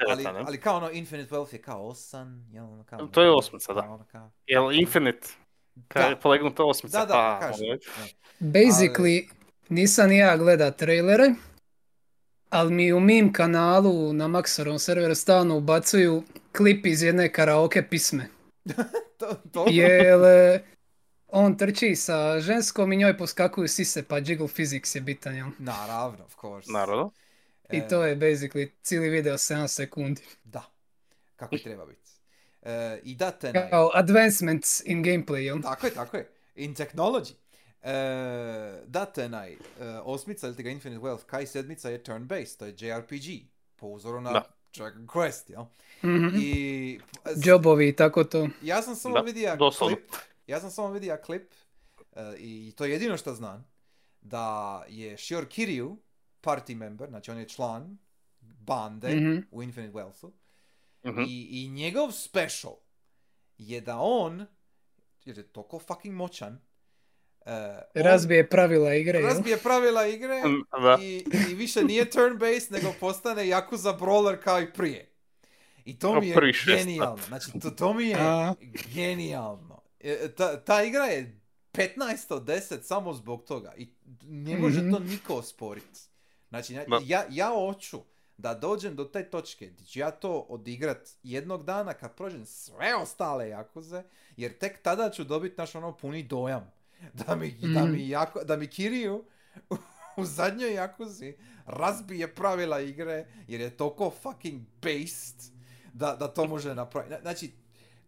ali, 0.08 0.24
ne? 0.24 0.44
ali 0.46 0.60
kao 0.60 0.76
ono 0.76 0.90
Infinite 0.90 1.34
Wealth 1.34 1.54
je 1.54 1.62
kao 1.62 1.86
osam, 1.86 2.48
jel 2.50 2.64
ono 2.64 2.84
kao... 2.84 3.06
To 3.06 3.22
je 3.22 3.30
osmica, 3.30 3.72
da. 3.72 3.80
kao 3.82 3.94
ono 3.94 4.04
kao- 4.04 4.30
Jel 4.46 4.72
Infinite? 4.72 5.28
Da. 5.74 6.00
je 6.00 6.20
polegnuta 6.20 6.64
osmica, 6.64 6.98
Da, 6.98 7.06
da, 7.06 7.12
pa... 7.12 7.46
kažem. 7.46 7.64
ovaj, 7.64 7.78
ne. 8.40 8.50
Basically, 8.52 9.28
nisam 9.68 10.08
ni 10.08 10.18
ja 10.18 10.36
gleda 10.36 10.70
trailere, 10.70 11.34
ali 12.50 12.74
mi 12.74 12.92
u 12.92 13.00
mim 13.00 13.32
kanalu 13.32 14.12
na 14.12 14.28
Maxorom 14.28 14.78
serveru 14.78 15.14
stalno 15.14 15.56
ubacuju 15.56 16.22
klip 16.56 16.86
iz 16.86 17.02
jedne 17.02 17.32
karaoke 17.32 17.88
pisme. 17.88 18.28
To, 19.18 19.34
to, 19.52 19.66
Jer 19.70 20.20
e, 20.24 20.64
on 21.28 21.56
trči 21.56 21.96
sa 21.96 22.40
ženskom 22.40 22.92
i 22.92 22.96
njoj 22.96 23.18
poskakuju 23.18 23.68
sise, 23.68 24.02
pa 24.02 24.18
jiggle 24.18 24.46
physics 24.46 24.96
je 24.96 25.00
bitan, 25.00 25.34
jel? 25.36 25.46
Naravno, 25.58 26.24
of 26.24 26.34
course. 26.40 26.72
Naravno. 26.72 27.10
I 27.72 27.88
to 27.88 28.04
je 28.04 28.16
basically 28.16 28.70
cijeli 28.82 29.08
video 29.08 29.34
7 29.34 29.68
sekundi. 29.68 30.22
Da, 30.44 30.64
kako 31.36 31.58
treba 31.58 31.86
biti. 31.86 32.10
E, 32.62 33.00
I 33.02 33.14
da 33.14 33.30
te 33.30 33.52
naj... 33.52 33.70
Kao 33.70 33.90
advancements 33.94 34.82
in 34.84 35.04
gameplay, 35.04 35.36
jel? 35.36 35.62
Tako 35.62 35.86
je, 35.86 35.94
tako 35.94 36.16
je. 36.16 36.28
In 36.54 36.74
technology. 36.74 37.32
E, 37.82 37.92
da 38.86 39.06
te 39.06 39.28
naj, 39.28 39.52
e, 39.52 39.56
osmica 40.04 40.46
ili 40.46 40.56
ti 40.56 40.62
ga 40.62 40.70
Infinite 40.70 41.00
Wealth, 41.00 41.24
kaj 41.26 41.46
sedmica 41.46 41.90
je 41.90 42.02
turn-based, 42.02 42.56
to 42.56 42.66
je 42.66 42.74
JRPG, 42.78 43.46
po 43.76 43.86
uzoru 43.86 44.20
na 44.20 44.32
Da. 44.32 44.42
Dragon 44.74 45.06
Quest, 45.06 45.50
jel? 45.50 45.64
Mhm. 46.04 46.36
I 46.40 47.00
Jobovi 47.44 47.88
i 47.88 47.96
tako 47.96 48.24
to. 48.24 48.48
ja 48.62 48.82
sam 48.82 48.96
samo 48.96 49.22
vidio 49.22 49.56
doslovno. 49.56 49.96
klip, 49.96 50.10
ja 50.46 50.60
sam 50.60 50.70
samo 50.70 50.90
vidio 50.92 51.18
klip 51.24 51.52
i 52.38 52.72
to 52.76 52.84
je 52.84 52.92
jedino 52.92 53.16
što 53.16 53.34
znam, 53.34 53.66
da 54.20 54.84
je 54.88 55.18
Shior 55.18 55.46
Kiryu 55.46 55.96
party 56.46 56.74
member, 56.74 57.08
znači 57.08 57.30
on 57.30 57.38
je 57.38 57.48
član 57.48 57.98
bande 58.40 59.08
Mhm. 59.10 59.38
u 59.50 59.62
Infinite 59.62 59.92
Wealthu, 59.92 60.30
Mhm. 61.04 61.20
I, 61.20 61.48
I 61.52 61.68
njegov 61.68 62.12
special 62.12 62.74
je 63.58 63.80
da 63.80 63.98
on, 63.98 64.46
jer 65.24 65.38
je 65.38 65.44
toliko 65.44 65.78
fucking 65.78 66.14
moćan, 66.14 66.52
uh, 66.52 67.52
on 67.94 68.02
Razbije 68.02 68.48
pravila 68.48 68.94
igre, 68.94 69.20
razbije 69.20 69.56
pravila 69.56 70.06
igre 70.06 70.42
Mm, 70.44 70.62
i, 71.00 71.24
i 71.50 71.54
više 71.54 71.84
nije 71.84 72.04
turn-based, 72.06 72.72
nego 72.72 72.92
postane 73.00 73.42
Yakuza 73.42 73.98
brawler 73.98 74.36
kao 74.36 74.60
i 74.60 74.72
prije. 74.72 75.12
I 75.84 75.98
to 75.98 76.20
mi 76.20 76.28
je 76.28 76.36
genijalno. 76.66 77.22
Znači, 77.22 77.50
to, 77.62 77.70
to 77.70 77.94
mi 77.94 78.04
je 78.04 78.16
genijalno. 78.94 79.82
E, 80.00 80.28
Ta, 80.28 80.60
ta 80.60 80.82
igra 80.82 81.04
je 81.04 81.40
15 81.72 81.96
od 82.34 82.44
10 82.44 82.82
samo 82.82 83.12
zbog 83.12 83.44
toga. 83.44 83.74
I 83.76 83.88
ne 84.22 84.56
može 84.58 84.80
Mhm. 84.82 84.92
to 84.92 84.98
niko 84.98 85.34
osporiti. 85.34 86.00
Znači, 86.56 86.74
ja- 86.74 86.84
Da. 86.86 87.00
ja, 87.04 87.24
ja 87.30 87.48
hoću 87.48 88.00
da 88.36 88.54
dođem 88.54 88.96
do 88.96 89.04
te 89.04 89.24
točke 89.24 89.66
gdje 89.66 89.86
ću 89.86 89.98
ja 89.98 90.10
to 90.10 90.40
odigrat 90.40 90.98
jednog 91.22 91.64
dana 91.64 91.94
kad 91.94 92.14
prođem 92.14 92.46
sve 92.46 92.94
ostale 92.94 93.48
Jakuze, 93.48 94.02
jer 94.36 94.58
tek 94.58 94.82
tada 94.82 95.10
ću 95.10 95.24
dobiti 95.24 95.54
naš 95.58 95.74
ono 95.74 95.96
puni 95.96 96.22
dojam. 96.22 96.72
Da 97.26 97.36
mi, 97.36 97.50
da 97.52 97.80
Mhm. 97.80 97.92
mi, 97.92 98.08
jako, 98.08 98.44
da 98.44 98.56
mi 98.56 98.66
Kiriju 98.66 99.24
u 100.16 100.24
zadnjoj 100.24 100.74
Jakuzi 100.74 101.34
razbije 101.66 102.34
pravila 102.34 102.80
igre, 102.80 103.26
jer 103.48 103.60
je 103.60 103.76
toliko 103.76 104.10
fucking 104.12 104.62
based 104.82 105.36
da, 105.92 106.16
da 106.16 106.28
to 106.28 106.46
može 106.46 106.74
napraviti. 106.74 107.14
Znači, 107.22 107.52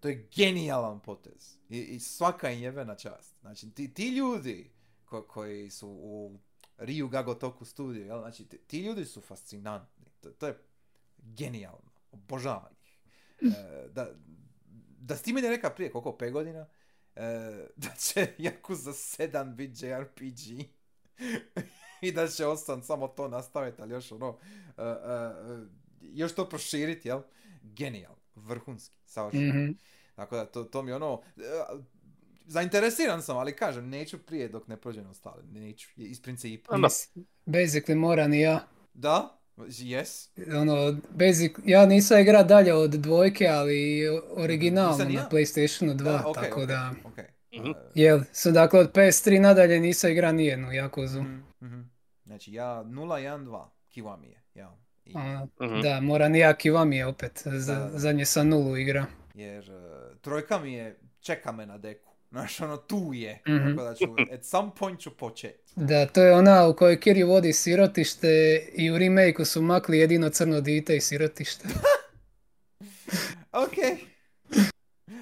to 0.00 0.08
je 0.08 0.28
genijalan 0.36 1.00
potez. 1.00 1.56
I, 1.68 1.78
i 1.78 2.00
svaka 2.00 2.50
im 2.50 2.62
jebena 2.62 2.94
čast. 2.94 3.40
Znači, 3.40 3.70
ti, 3.70 3.94
ti 3.94 4.08
ljudi 4.08 4.70
ko- 5.04 5.22
koji 5.22 5.70
su 5.70 5.88
u 5.90 6.38
Ryu 6.78 7.08
Gagotoku 7.08 7.64
studiju, 7.64 8.06
jel? 8.06 8.18
Znači, 8.18 8.44
ti, 8.44 8.58
ti 8.58 8.80
ljudi 8.80 9.04
su 9.04 9.20
fascinantni. 9.20 10.06
To, 10.20 10.30
to 10.30 10.46
je 10.46 10.58
genijalno. 11.18 11.90
Obožavam 12.12 12.72
ih. 12.82 12.98
E, 13.42 13.88
da, 13.88 14.14
da 15.00 15.16
si 15.16 15.24
ti 15.24 15.32
meni 15.32 15.48
rekao 15.48 15.70
prije 15.70 15.90
koliko, 15.90 16.16
pet 16.16 16.32
godina, 16.32 16.66
e, 17.16 17.22
da 17.76 17.88
će 17.98 18.34
Yakuza 18.38 19.18
7 19.28 19.54
biti 19.54 19.86
JRPG 19.86 20.68
i 22.00 22.12
da 22.12 22.28
će 22.28 22.46
osam 22.46 22.82
samo 22.82 23.08
to 23.08 23.28
nastaviti, 23.28 23.82
ali 23.82 23.92
još 23.92 24.12
ono, 24.12 24.38
e, 24.78 24.82
e, 24.82 24.84
e, 24.84 25.66
još 26.00 26.34
to 26.34 26.48
proširiti, 26.48 27.08
jel? 27.08 27.22
Genijalno, 27.62 28.22
vrhunski, 28.34 28.96
savršeno. 29.06 29.54
Mhm. 29.54 29.72
Tako 30.14 30.36
da, 30.36 30.46
to, 30.46 30.64
to 30.64 30.82
mi 30.82 30.92
ono, 30.92 31.22
e, 31.36 31.40
zainteresiran 32.48 33.22
sam, 33.22 33.36
ali 33.36 33.52
kažem, 33.52 33.88
neću 33.88 34.18
prije 34.18 34.48
dok 34.48 34.68
ne 34.68 34.76
prođem 34.76 35.06
ostale, 35.06 35.42
neću, 35.44 35.88
iz 35.96 36.22
principa. 36.22 36.76
Da. 36.76 36.88
Basically 37.46 37.94
mora 37.94 38.28
ni 38.28 38.40
ja. 38.40 38.66
Da, 38.94 39.38
yes, 39.56 40.28
Ono, 40.60 40.96
basic, 41.10 41.52
ja 41.64 41.86
nisam 41.86 42.20
igra 42.20 42.42
dalje 42.42 42.74
od 42.74 42.90
dvojke, 42.90 43.46
ali 43.46 44.02
originalno 44.30 45.04
na. 45.04 45.28
PlayStationu 45.30 45.92
2, 45.92 45.96
da, 45.96 46.22
ok, 46.26 46.34
tako 46.34 46.60
ok, 46.62 46.68
da... 46.68 46.92
ok. 47.04 47.18
Mhm. 47.54 47.70
E, 47.70 47.74
Jel, 47.94 48.20
so 48.32 48.50
dakle 48.50 48.80
od 48.80 48.92
PS3 48.92 49.40
nadalje 49.40 49.80
nisam 49.80 50.10
igra 50.10 50.32
nijednu 50.32 50.68
Yakuzu. 50.68 51.22
mhm, 51.22 51.40
mhm. 51.62 51.80
Znači, 52.26 52.52
ja 52.52 52.84
012 52.84 53.66
Kiwami 53.94 54.24
je, 54.26 54.42
ja. 54.54 54.76
I, 55.04 55.14
Mhm. 55.60 55.80
Da, 55.82 56.00
mora 56.00 56.28
ni 56.28 56.38
ja 56.38 56.54
Kiwami 56.54 56.92
je 56.94 57.06
opet, 57.06 57.42
za, 57.44 57.74
Da, 57.74 57.80
da. 57.80 57.98
zadnje 57.98 58.24
sa 58.24 58.44
nulu 58.44 58.76
igra. 58.76 59.06
jer 59.34 59.70
e, 59.70 59.74
trojka 60.20 60.58
mi 60.58 60.72
je, 60.72 60.98
čeka 61.20 61.52
me 61.52 61.66
na 61.66 61.78
deku. 61.78 62.07
Znaš, 62.30 62.60
ono, 62.60 62.76
tu 62.76 63.10
je. 63.14 63.42
Mhm. 63.48 63.68
Tako 63.68 63.82
da 63.82 63.94
ću, 63.94 64.04
at 64.34 64.44
some 64.44 64.70
point 64.78 65.00
ću 65.00 65.10
počet. 65.10 65.72
Da, 65.76 66.06
to 66.06 66.22
je 66.22 66.32
ona 66.34 66.66
u 66.66 66.74
kojoj 66.74 66.96
Kiryu 66.96 67.26
vodi 67.26 67.52
sirotište 67.52 68.28
i 68.72 68.90
u 68.90 68.98
remake 68.98 69.44
su 69.44 69.62
makli 69.62 69.98
jedino 69.98 70.28
crno 70.28 70.60
dite 70.60 70.96
i 70.96 71.00
sirotište. 71.00 71.68
Ok. 73.52 73.74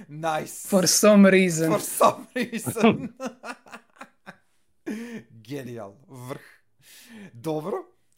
Nice. 0.09 0.69
For 0.69 0.87
some 0.87 1.31
reason. 1.31 1.71
For 1.71 1.81
some 1.81 2.25
reason. 2.35 3.09
Genijal, 5.49 5.93
vrh. 6.09 6.41
Dobro, 7.33 7.77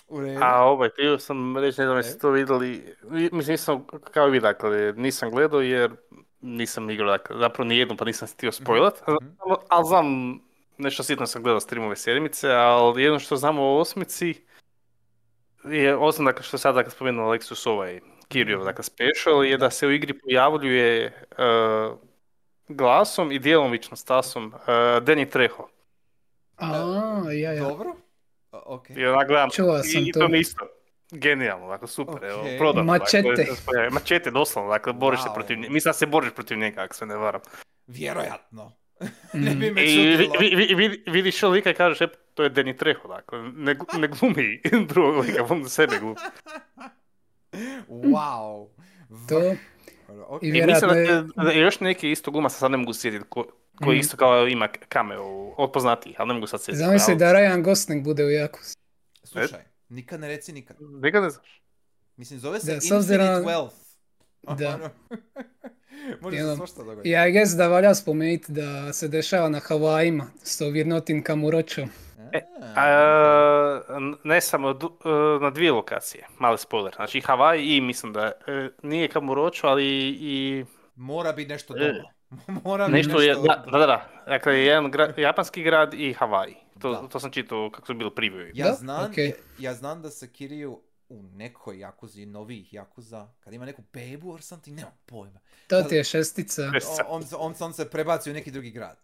u 0.08 0.20
redu. 0.20 0.40
A 0.42 0.64
ovaj, 0.64 0.88
htio 0.88 1.18
sam 1.18 1.56
reći, 1.56 1.80
ne 1.80 1.86
znam 1.86 1.96
E? 1.96 1.98
jeste 1.98 2.18
to 2.18 2.30
vidjeli, 2.30 2.94
Vi- 3.02 3.30
mislim 3.32 3.52
nisam, 3.52 3.86
kao 4.12 4.26
vi 4.26 4.40
dakle, 4.40 4.92
nisam 4.92 5.30
gledao 5.30 5.60
jer 5.60 5.90
nisam 6.40 6.90
igrao, 6.90 7.10
dakle, 7.10 7.36
zapravo 7.38 7.68
nijednu 7.68 7.96
pa 7.96 8.04
nisam 8.04 8.28
htio 8.28 8.52
spoilat, 8.52 9.00
mhm. 9.02 9.28
ali, 9.38 9.56
ali 9.68 9.84
znam, 9.86 10.38
nešto 10.78 11.02
sitno 11.02 11.26
sam 11.26 11.42
gledao 11.42 11.60
streamove 11.60 11.96
sedmice, 11.96 12.50
ali 12.50 13.02
jedno 13.02 13.18
što 13.18 13.36
znam 13.36 13.58
o 13.58 13.78
osmici 13.78 14.34
je, 15.64 15.96
osim 15.96 16.24
dakle 16.24 16.42
što 16.42 16.58
sad 16.58 16.74
dakle 16.74 16.90
spomenuo 16.90 17.32
Alexus 17.32 17.68
ovaj 17.68 18.00
Kirjov, 18.28 18.64
dakle 18.64 18.84
special, 18.84 19.44
je 19.44 19.58
da 19.58 19.70
se 19.70 19.86
u 19.86 19.90
igri 19.90 20.18
pojavljuje 20.18 21.04
e, 21.04 21.14
glasom 22.68 23.32
i 23.32 23.38
djelomično 23.38 23.96
stasom 23.96 24.46
uh, 24.46 24.60
Danny 25.02 25.28
Trejo. 25.30 25.68
A, 26.56 27.22
ja, 27.32 27.52
ja. 27.52 27.68
Dobro. 27.68 27.94
O- 28.52 28.62
Ok. 28.64 28.90
I 28.90 29.06
onak 29.06 29.28
gledam, 29.28 29.50
Čuo 29.50 29.78
i, 29.78 29.82
sam 29.82 30.02
i 30.02 30.12
to. 30.12 30.20
to 30.20 30.28
mi 30.28 30.38
isto. 30.38 30.66
Genijalno, 31.12 31.68
dakle 31.68 31.88
super, 31.88 32.24
evo, 32.24 32.40
Ok. 32.40 32.46
prodano. 32.58 32.84
Mačete. 32.84 33.28
Dakle, 33.66 33.90
mačete, 33.90 34.30
doslovno, 34.30 34.70
dakle, 34.70 34.92
boriš 34.92 35.22
se 35.22 35.28
Wow. 35.28 35.34
protiv 35.34 35.58
njega. 35.58 35.72
Mislim 35.72 35.90
da 35.90 35.94
se 35.94 36.06
boriš 36.06 36.30
protiv 36.32 36.58
njega, 36.58 36.82
ako 36.82 36.94
se 36.94 37.06
ne 37.06 37.16
varam. 37.16 37.40
Vjerojatno. 37.86 38.72
ne 39.34 39.50
bi 39.52 39.70
me 39.70 39.82
I 39.82 39.86
vi- 39.86 40.16
čudilo. 40.16 40.34
vi- 40.40 40.54
vi- 40.56 40.74
vi- 40.76 41.02
vidiš 41.06 41.36
što 41.36 41.48
lika 41.48 41.70
i 41.70 41.74
kažeš, 41.74 42.00
e, 42.00 42.06
to 42.34 42.42
je 42.42 42.50
Danny 42.50 42.76
Trejo, 42.76 43.00
dakle, 43.08 43.42
ne, 43.44 43.76
ne 43.94 44.08
glumi 44.10 44.60
drugog 44.88 45.16
lika, 45.18 45.44
on 45.50 45.62
za 45.62 45.68
sebe 45.70 45.98
glumi. 45.98 46.16
Wow. 47.88 48.68
To, 49.28 49.54
Ok. 50.28 50.42
I 50.42 50.48
I 50.48 50.62
mislim 50.62 50.90
da, 51.36 51.42
da 51.44 51.50
je 51.50 51.60
još 51.60 51.80
neki 51.80 52.10
isto 52.10 52.30
glumac, 52.30 52.52
sad 52.52 52.70
ne 52.70 52.76
mogu 52.76 52.92
sjetiti, 52.94 53.24
ko, 53.28 53.46
koji 53.76 53.90
Mhm. 53.90 54.00
isto 54.00 54.16
kao 54.16 54.46
ima 54.46 54.68
cameo 54.92 55.22
od 55.48 55.72
poznatijih, 55.72 56.16
ali 56.18 56.28
ne 56.28 56.34
mogu 56.34 56.46
sad 56.46 56.60
sjetiti. 56.60 56.76
zamisli 56.78 57.12
ali- 57.12 57.18
da 57.18 57.32
Ryan 57.32 57.62
Gosling 57.62 58.04
bude 58.04 58.24
u 58.24 58.28
Yakuza. 58.28 58.76
Slušaj, 59.24 59.60
nikad 59.88 60.20
ne 60.20 60.28
reci 60.28 60.52
nikad. 60.52 60.76
Nikad 60.80 61.22
ne 61.22 61.30
znaš. 61.30 61.62
Mislim, 62.16 62.40
zove 62.40 62.60
se 62.60 62.66
Da, 62.66 62.74
Infinite 62.74 62.96
obzirom- 62.96 63.44
Wealth. 63.44 63.74
Da. 64.54 64.74
Ono, 64.74 64.90
Može 66.20 66.36
I 66.36 66.38
se 66.38 66.44
ono, 66.44 66.56
svašta 66.56 66.78
dogoditi. 66.78 67.10
Ja 67.10 67.26
I 67.26 67.32
guess 67.32 67.50
da 67.50 67.68
valja 67.68 67.94
spomenuti 67.94 68.52
da 68.52 68.92
se 68.92 69.08
dešava 69.08 69.48
na 69.48 69.60
Havajima, 69.60 70.26
s 70.42 70.58
to 70.58 70.66
Virnotin 70.66 71.22
Kamurocho. 71.22 71.82
E, 72.32 72.40
A, 72.76 73.80
ne 74.24 74.40
samo 74.40 74.72
du- 74.72 74.98
e, 75.04 75.08
na 75.40 75.50
dvije 75.50 75.72
lokacije, 75.72 76.26
mali 76.38 76.58
spoiler. 76.58 76.92
Znači 76.96 77.20
Havaj 77.20 77.58
i 77.60 77.80
mislim 77.80 78.12
da 78.12 78.20
e, 78.46 78.68
nije 78.82 79.08
Kamurocho, 79.08 79.66
ali 79.66 79.86
i 80.10 80.64
Mora 80.96 81.32
biti 81.32 81.50
nešto 81.50 81.74
E, 81.76 81.78
doma. 81.78 82.08
Mora 82.64 82.86
biti 82.86 82.96
nešto 82.98 83.20
je, 83.20 83.28
nešto... 83.28 83.42
da, 83.42 83.64
da, 83.68 83.78
da, 83.78 83.86
da. 83.86 84.08
Dakle, 84.26 84.58
jedan 84.58 84.92
gra- 84.92 85.18
japanski 85.18 85.62
grad 85.62 85.94
i 85.94 86.12
Havaj. 86.12 86.54
To, 86.78 86.92
Da. 86.92 87.08
to 87.08 87.20
sam 87.20 87.30
čitao 87.30 87.70
kako 87.70 87.86
su 87.86 87.94
bili 87.94 88.10
preview. 88.10 88.50
Ja 88.54 88.66
Da, 88.66 88.74
znam, 88.74 89.10
okej. 89.10 89.26
ja, 89.26 89.34
ja 89.60 89.74
znam 89.74 90.02
da 90.02 90.10
se 90.10 90.28
Kiriju 90.28 90.80
u 91.08 91.22
nekoj 91.24 91.78
jakuzi, 91.78 92.26
novih 92.26 92.72
jakuza, 92.72 93.28
kad 93.40 93.54
ima 93.54 93.64
neku 93.64 93.82
bebu 93.92 94.30
or 94.30 94.42
something, 94.42 94.76
nemam 94.76 94.92
pojma. 95.06 95.40
To 95.66 95.82
ti 95.82 95.94
je 95.94 96.04
šestica. 96.04 96.70
On, 97.08 97.22
on, 97.36 97.54
on 97.60 97.72
se 97.72 97.90
prebaci 97.90 98.30
u 98.30 98.34
neki 98.34 98.50
drugi 98.50 98.70
grad. 98.70 99.00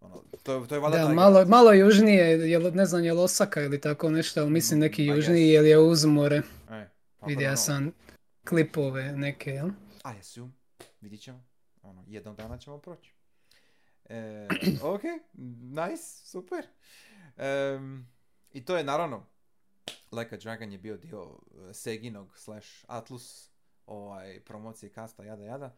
Ono, 0.00 0.22
to, 0.42 0.54
je- 0.54 0.68
to 0.68 0.74
je 0.74 0.80
valjda 0.80 0.98
Da, 0.98 1.04
taj 1.04 1.14
malo, 1.14 1.34
grad. 1.34 1.48
malo 1.48 1.72
južnije, 1.72 2.26
jel, 2.40 2.74
ne 2.74 2.86
znam 2.86 3.04
je 3.04 3.12
Osaka 3.14 3.62
ili 3.62 3.80
tako 3.80 4.10
nešto, 4.10 4.40
ali 4.40 4.50
mislim 4.50 4.80
neki 4.80 5.02
I 5.02 5.06
južniji 5.06 5.48
jer 5.48 5.64
je 5.64 5.78
uz 5.78 6.04
more. 6.04 6.36
E, 6.70 6.88
pa 7.18 7.26
Vidio 7.26 7.48
ono, 7.48 7.56
sam 7.56 7.92
klipove 8.44 9.12
neke, 9.12 9.50
jel? 9.50 9.68
I 10.06 10.18
assume. 10.20 10.52
Vidit 11.00 11.20
ćemo. 11.20 11.44
Ono, 11.82 12.04
jednog 12.06 12.36
dana 12.36 12.58
ćemo 12.58 12.78
proći. 12.78 13.12
E, 14.04 14.48
ok, 14.94 15.02
nice, 15.62 16.02
super. 16.24 16.66
Em, 17.38 18.08
I 18.52 18.64
to 18.64 18.76
je 18.76 18.84
naravno, 18.84 19.26
Like 20.12 20.34
a 20.34 20.38
Dragon 20.38 20.72
je 20.72 20.78
bio 20.78 20.96
dio 20.96 21.38
e, 21.60 21.74
Seginog 21.74 22.36
slash 22.36 22.84
Atlus 22.88 23.50
ovaj, 23.86 24.40
promocije 24.40 24.90
kasta, 24.90 25.24
jada 25.24 25.44
jada. 25.44 25.76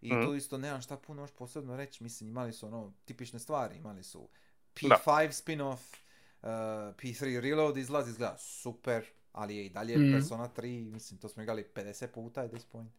I 0.00 0.12
Mhm. 0.12 0.24
tu 0.24 0.34
isto 0.34 0.58
nemam 0.58 0.80
šta 0.80 0.96
puno 0.96 1.22
još 1.22 1.30
posebno 1.32 1.76
reći, 1.76 2.02
mislim 2.02 2.28
imali 2.28 2.52
su 2.52 2.66
ono 2.66 2.92
tipične 3.04 3.38
stvari, 3.38 3.76
imali 3.76 4.02
su 4.02 4.28
P5 4.74 5.04
spin-off, 5.34 5.96
uh, 6.42 6.48
P3 6.96 7.40
Reload 7.40 7.76
izlaz, 7.76 8.08
izgleda 8.08 8.38
super, 8.38 9.04
ali 9.32 9.56
je 9.56 9.66
i 9.66 9.70
dalje 9.70 9.98
Mhm. 9.98 10.12
Persona 10.12 10.48
3, 10.48 10.62
mislim 10.82 11.20
to 11.20 11.28
smo 11.28 11.42
igrali 11.42 11.64
50 11.64 12.06
puta 12.06 12.42
at 12.42 12.50
this 12.50 12.64
point. 12.64 12.92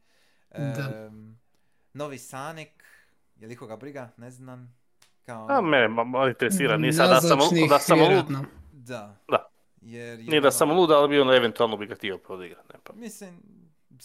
Da. 0.51 1.05
Em, 1.05 1.39
novi 1.93 2.19
Sonic, 2.19 2.69
je 3.35 3.47
li 3.47 3.55
koga 3.55 3.75
briga, 3.75 4.09
ne 4.17 4.31
znam. 4.31 4.75
Kao, 5.27 5.47
A 5.49 5.61
mene 5.61 5.87
ma- 5.87 6.03
malo 6.03 6.27
interesira, 6.27 6.77
nije 6.77 6.93
sad 6.93 7.09
da 7.09 7.21
sam, 7.21 7.39
da 7.69 7.79
sam 7.79 7.99
lud. 7.99 8.25
Da. 8.73 9.15
Da. 9.27 9.49
Jer 9.81 10.19
je 10.19 10.25
nije 10.25 10.41
da 10.41 10.51
sam 10.51 10.71
lud, 10.71 10.91
ali 10.91 11.09
bi 11.09 11.19
ono 11.19 11.33
eventualno 11.33 11.77
bi 11.77 11.85
ga 11.87 11.95
htio 11.95 12.17
prodigrat, 12.17 12.73
ne 12.73 12.79
pa. 12.83 12.93
Mislim, 12.93 13.41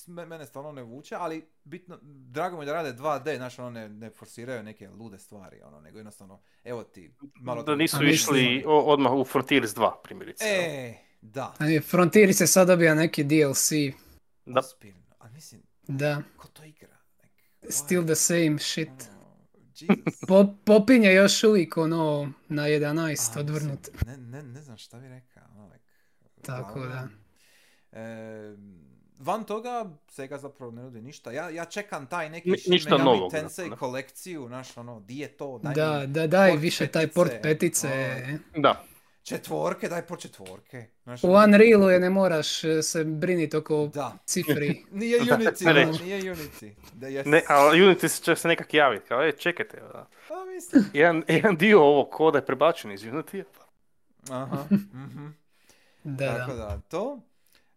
mene 0.07 0.47
stvarno 0.47 0.73
ne 0.73 0.83
vuče, 0.83 1.15
ali 1.15 1.47
bitno, 1.65 1.99
drago 2.03 2.57
mi 2.57 2.63
je 2.63 2.67
da 2.67 2.73
rade 2.73 2.93
2D, 2.93 3.37
znaš, 3.37 3.59
ono 3.59 3.71
ne, 3.71 3.89
ne 3.89 4.11
forsiraju 4.11 4.63
neke 4.63 4.89
lude 4.91 5.19
stvari, 5.19 5.63
ono, 5.63 5.81
nego 5.81 5.99
jednostavno, 5.99 6.41
evo 6.65 6.83
ti, 6.85 7.15
malo... 7.35 7.63
Da 7.63 7.75
nisu 7.75 7.97
A 7.97 8.05
išli 8.05 8.65
o- 8.67 8.81
odmah 8.83 9.13
u 9.13 9.25
Frontiers 9.25 9.71
2, 9.71 9.91
primjerice. 10.05 10.45
E, 10.47 10.95
da. 11.21 11.55
A 11.59 11.65
je, 11.67 11.81
Frontier 11.81 12.35
se 12.35 12.47
sad 12.47 12.69
dobija 12.69 12.95
neki 12.95 13.25
DLC, 13.25 13.71
Da. 14.47 14.61
Ozbiljno, 14.61 15.15
ali 15.19 15.33
mislim, 15.33 15.63
da, 15.83 16.23
ko 16.37 16.49
to 16.49 16.65
igra? 16.65 16.97
Like, 17.23 17.73
still 17.73 18.05
the 18.05 18.15
same 18.15 18.59
shit. 18.59 18.89
Ono, 18.89 19.22
Jesus. 19.75 20.21
Po, 20.29 20.55
popinje 20.65 21.13
još 21.13 21.45
uvijek 21.45 21.77
ono 21.77 22.33
na 22.49 22.63
11 22.63 23.37
A, 23.37 23.41
odvrnut. 23.41 23.89
mislim, 23.93 24.11
Ne, 24.11 24.39
ne, 24.39 24.43
ne 24.45 24.63
znam 24.63 24.77
šta 24.77 24.99
bi 24.99 25.09
rekao. 25.09 25.43
ono, 25.51 25.65
like, 25.67 25.85
Tako 26.43 26.79
uglavnom, 26.79 27.09
e, 27.93 28.57
van 29.19 29.45
toga, 29.45 29.91
Sega 30.09 30.39
zapravo 30.39 30.73
ne 30.73 30.83
nudi 30.83 31.01
ništa. 31.01 31.33
Ja, 31.33 31.51
ja 31.51 31.65
čekam 31.65 32.07
taj 32.07 32.31
neki 32.31 32.51
Ni- 32.51 32.57
ništa 32.67 32.91
Megami 32.91 33.05
novog, 33.07 33.31
Tensei 33.31 33.71
da. 33.71 33.77
kolekciju, 33.77 34.45
znaš, 34.49 34.77
ono, 34.77 35.01
di 35.01 35.19
je 35.19 35.29
to, 35.29 35.59
daj 35.59 35.75
Da, 35.75 35.99
mi 35.99 36.07
da, 36.07 36.27
daj 36.27 36.57
više 36.57 36.87
taj 36.87 37.09
port 37.09 37.31
petice, 37.33 37.89
petice. 37.89 38.39
ono. 38.53 38.63
Da. 38.63 38.85
Četvorke, 39.23 39.89
daj 39.89 40.03
po 40.03 40.17
četvorke. 40.17 40.85
Znaš, 41.03 41.25
U 41.25 41.27
ono, 41.27 41.45
Unrealu 41.45 41.91
je 41.91 42.01
ne 42.01 42.11
moraš 42.11 42.65
e, 42.65 42.83
se 42.83 43.05
briniti 43.05 43.57
oko 43.57 43.87
Da. 43.87 44.19
cifri. 44.27 44.85
Nije 44.93 45.21
Unity, 45.21 45.73
reći. 45.73 46.05
nije 46.05 46.23
Unity. 46.25 46.71
Da, 46.93 47.07
yes. 47.07 47.27
Ne, 47.27 47.43
ali 47.49 47.81
Unity 47.81 48.25
će 48.25 48.37
se 48.37 48.49
nekak 48.49 48.75
javiti, 48.75 49.07
kao, 49.09 49.23
e, 49.23 49.33
čekajte, 49.33 49.77
da. 49.77 50.09
Pa 50.29 50.45
mislim. 50.45 50.85
jedan, 50.93 51.23
jedan 51.29 51.57
dio 51.57 51.81
ovog 51.81 52.11
koda 52.11 52.39
je 52.39 52.47
prebačen 52.47 52.93
iz 52.93 53.03
Unity, 53.03 53.45
Aha. 54.31 54.65
mhm. 55.05 55.27
Da, 56.05 56.37
Tako 56.37 56.53
da. 56.53 56.57
da, 56.59 56.81
to. 56.81 57.21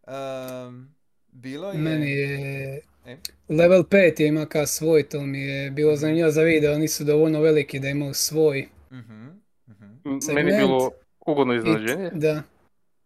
Ehm, 0.08 0.84
bilo 1.28 1.72
je... 1.72 1.78
Meni 1.78 2.12
je... 2.12 2.82
E? 3.06 3.18
Level 3.50 3.84
5 3.84 4.22
je 4.22 4.28
ima 4.28 4.46
kao 4.46 4.66
svoj, 4.68 5.10
to 5.10 5.22
mi 5.22 5.42
je 5.42 5.72
bilo 5.72 5.96
zanimljivo 5.96 6.32
za 6.32 6.42
video, 6.42 6.74
oni 6.74 6.88
su 6.88 7.04
dovoljno 7.04 7.42
veliki 7.42 7.80
da 7.80 7.88
imaju 7.90 8.14
svoj. 8.14 8.68
Mhm, 8.92 9.26
mhm. 9.68 9.84
m- 10.06 10.20
meni 10.34 10.52
je 10.52 10.58
bilo 10.58 10.92
ugodno 11.26 11.54
iznenađenje. 11.54 12.10
da. 12.12 12.44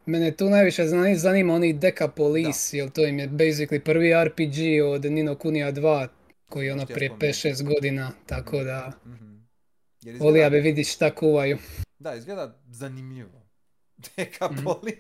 Mene 0.06 0.32
tu 0.32 0.46
najviše 0.46 0.84
zani- 0.84 1.16
zanima 1.16 1.54
oni 1.54 1.74
Decapolis, 1.74 2.74
jer 2.74 2.90
to 2.90 3.06
im 3.06 3.20
je 3.20 3.30
basically 3.30 3.80
prvi 3.80 4.14
RPG 4.16 4.58
od 4.86 5.06
Nino 5.06 5.36
Kunija 5.36 5.72
2, 5.72 6.08
koji 6.46 6.66
je 6.66 6.74
ono 6.74 6.86
prije 6.86 7.10
spominjem. 7.10 7.34
5-6 7.34 7.64
godina, 7.66 8.12
tako 8.26 8.64
da 8.64 8.92
Mhm. 9.06 9.30
Volija 10.20 10.50
bi 10.50 10.58
vidjeti 10.58 10.84
šta 10.86 11.12
kuvaju. 11.12 11.58
Da, 12.00 12.16
izgleda 12.16 12.60
zanimljivo. 12.66 13.42
Dekapolis. 14.18 14.96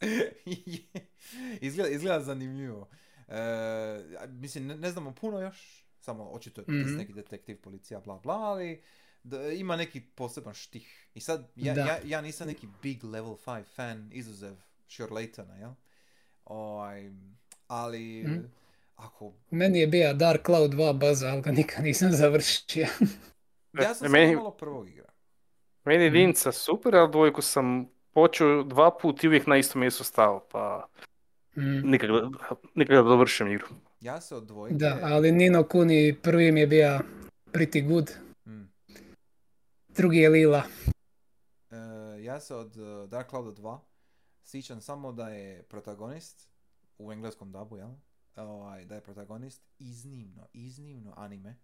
izgleda, 1.60 1.90
izgleda 1.90 2.20
zanimljivo. 2.20 2.88
E, 3.28 3.34
mislim, 4.28 4.66
ne, 4.66 4.76
ne 4.76 4.90
znamo 4.90 5.12
puno 5.12 5.40
još, 5.40 5.84
samo 6.00 6.24
očito 6.24 6.60
je 6.60 6.64
to 6.64 6.72
Mhm. 6.72 6.96
neki 6.96 7.12
detektiv, 7.12 7.56
policija, 7.56 8.00
bla 8.00 8.16
bla, 8.16 8.34
ali 8.34 8.82
da, 9.26 9.48
ima 9.48 9.76
neki 9.76 10.00
poseban 10.02 10.54
štih. 10.54 11.08
I 11.14 11.20
sad, 11.20 11.48
ja, 11.56 11.74
ja, 11.76 11.98
ja 12.04 12.20
nisam 12.20 12.46
neki 12.46 12.66
big 12.82 13.04
level 13.04 13.36
5 13.36 13.62
fan, 13.66 14.10
izuzev 14.12 14.54
Sure 14.88 15.08
Laytona, 15.10 15.54
jel? 15.54 15.70
Ovaj, 16.44 17.10
ali, 17.68 18.22
Mhm. 18.24 18.38
ako... 18.96 19.32
Meni 19.50 19.78
je 19.78 19.86
bio 19.86 20.12
Dark 20.14 20.44
Cloud 20.44 20.70
2 20.70 20.92
baza, 20.94 21.28
ali 21.28 21.42
ga 21.42 21.50
nikad 21.52 21.84
nisam 21.84 22.12
završio. 22.12 22.86
Ja 23.74 23.94
sam 23.94 24.10
meni- 24.10 24.26
samo 24.26 24.38
malo 24.38 24.50
prvog 24.52 24.88
igra. 24.88 25.08
Meni 25.84 25.98
je 25.98 26.06
jedinca 26.06 26.52
super, 26.52 26.96
ali 26.96 27.10
dvojku 27.10 27.42
sam 27.42 27.86
počeo 28.12 28.62
dva 28.62 28.90
put 28.92 29.24
i 29.24 29.28
uvijek 29.28 29.46
na 29.46 29.56
isto 29.56 29.78
mjesto 29.78 30.04
stao, 30.04 30.46
pa 30.52 30.88
Mm. 31.56 31.80
nikak 31.84 32.10
da, 32.10 32.30
nikak 32.74 32.94
da 32.94 33.02
dovršim 33.02 33.48
igru. 33.48 33.66
Ja 34.00 34.20
se 34.20 34.34
od 34.34 34.44
dvojke... 34.44 34.74
Da, 34.74 34.98
ali 35.02 35.32
Nino 35.32 35.62
Kuni 35.64 36.14
prvi 36.14 36.52
mi 36.52 36.60
je 36.60 36.66
bio 36.66 37.00
pretty 37.46 37.88
good, 37.88 38.10
Mm. 38.10 38.25
Drugi 39.96 40.18
je 40.18 40.28
Lila. 40.28 40.62
E, 41.70 41.76
ja 42.22 42.40
se 42.40 42.54
od 42.54 42.76
uh, 42.76 43.08
Dark 43.08 43.30
Clouda 43.30 43.62
2 43.62 43.78
sjećam 44.42 44.80
samo 44.80 45.12
da 45.12 45.28
je 45.28 45.62
protagonist 45.62 46.50
u 46.98 47.12
engleskom 47.12 47.52
dubu, 47.52 47.76
jel? 47.76 47.90
Ovaj, 48.36 48.84
da 48.84 48.94
je 48.94 49.00
protagonist 49.00 49.62
iznimno, 49.78 50.46
iznimno 50.52 51.14
anime 51.16 51.56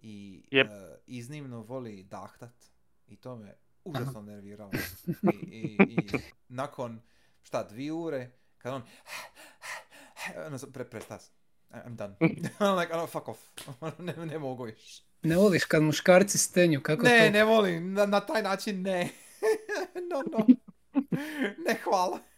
i 0.00 0.44
Jep. 0.50 0.66
e, 0.66 0.98
iznimno 1.06 1.62
voli 1.62 2.02
dahtat 2.02 2.64
i 3.06 3.16
to 3.16 3.36
me 3.36 3.56
užasno 3.84 4.22
nerviralo. 4.22 4.70
I, 5.32 5.56
i, 5.56 5.76
I 5.80 6.18
nakon, 6.48 7.00
šta, 7.42 7.62
dvije 7.62 7.92
ure, 7.92 8.30
kad 8.58 8.74
on 8.74 8.82
ono, 10.46 10.58
pre, 10.72 10.90
presta 10.90 11.18
sam. 11.18 11.34
I'm 11.72 11.96
done. 11.96 12.16
I'm 12.20 12.76
like, 12.80 12.90
oh, 12.92 13.08
fuck 13.08 13.28
off. 13.28 13.40
ne, 13.98 14.26
ne 14.26 14.38
mogu 14.38 14.66
još. 14.66 15.02
Ne 15.22 15.36
voliš 15.36 15.64
kad 15.64 15.82
muškarci 15.82 16.38
stenju, 16.38 16.80
kako 16.80 17.02
Ne, 17.02 17.18
to? 17.20 17.30
ne 17.30 17.44
volim, 17.44 17.92
na, 17.92 18.06
na 18.06 18.20
taj 18.20 18.42
način 18.42 18.82
ne. 18.82 19.08
no, 20.10 20.22
no. 20.32 20.46
Ne, 21.66 21.76
hvala. 21.84 22.18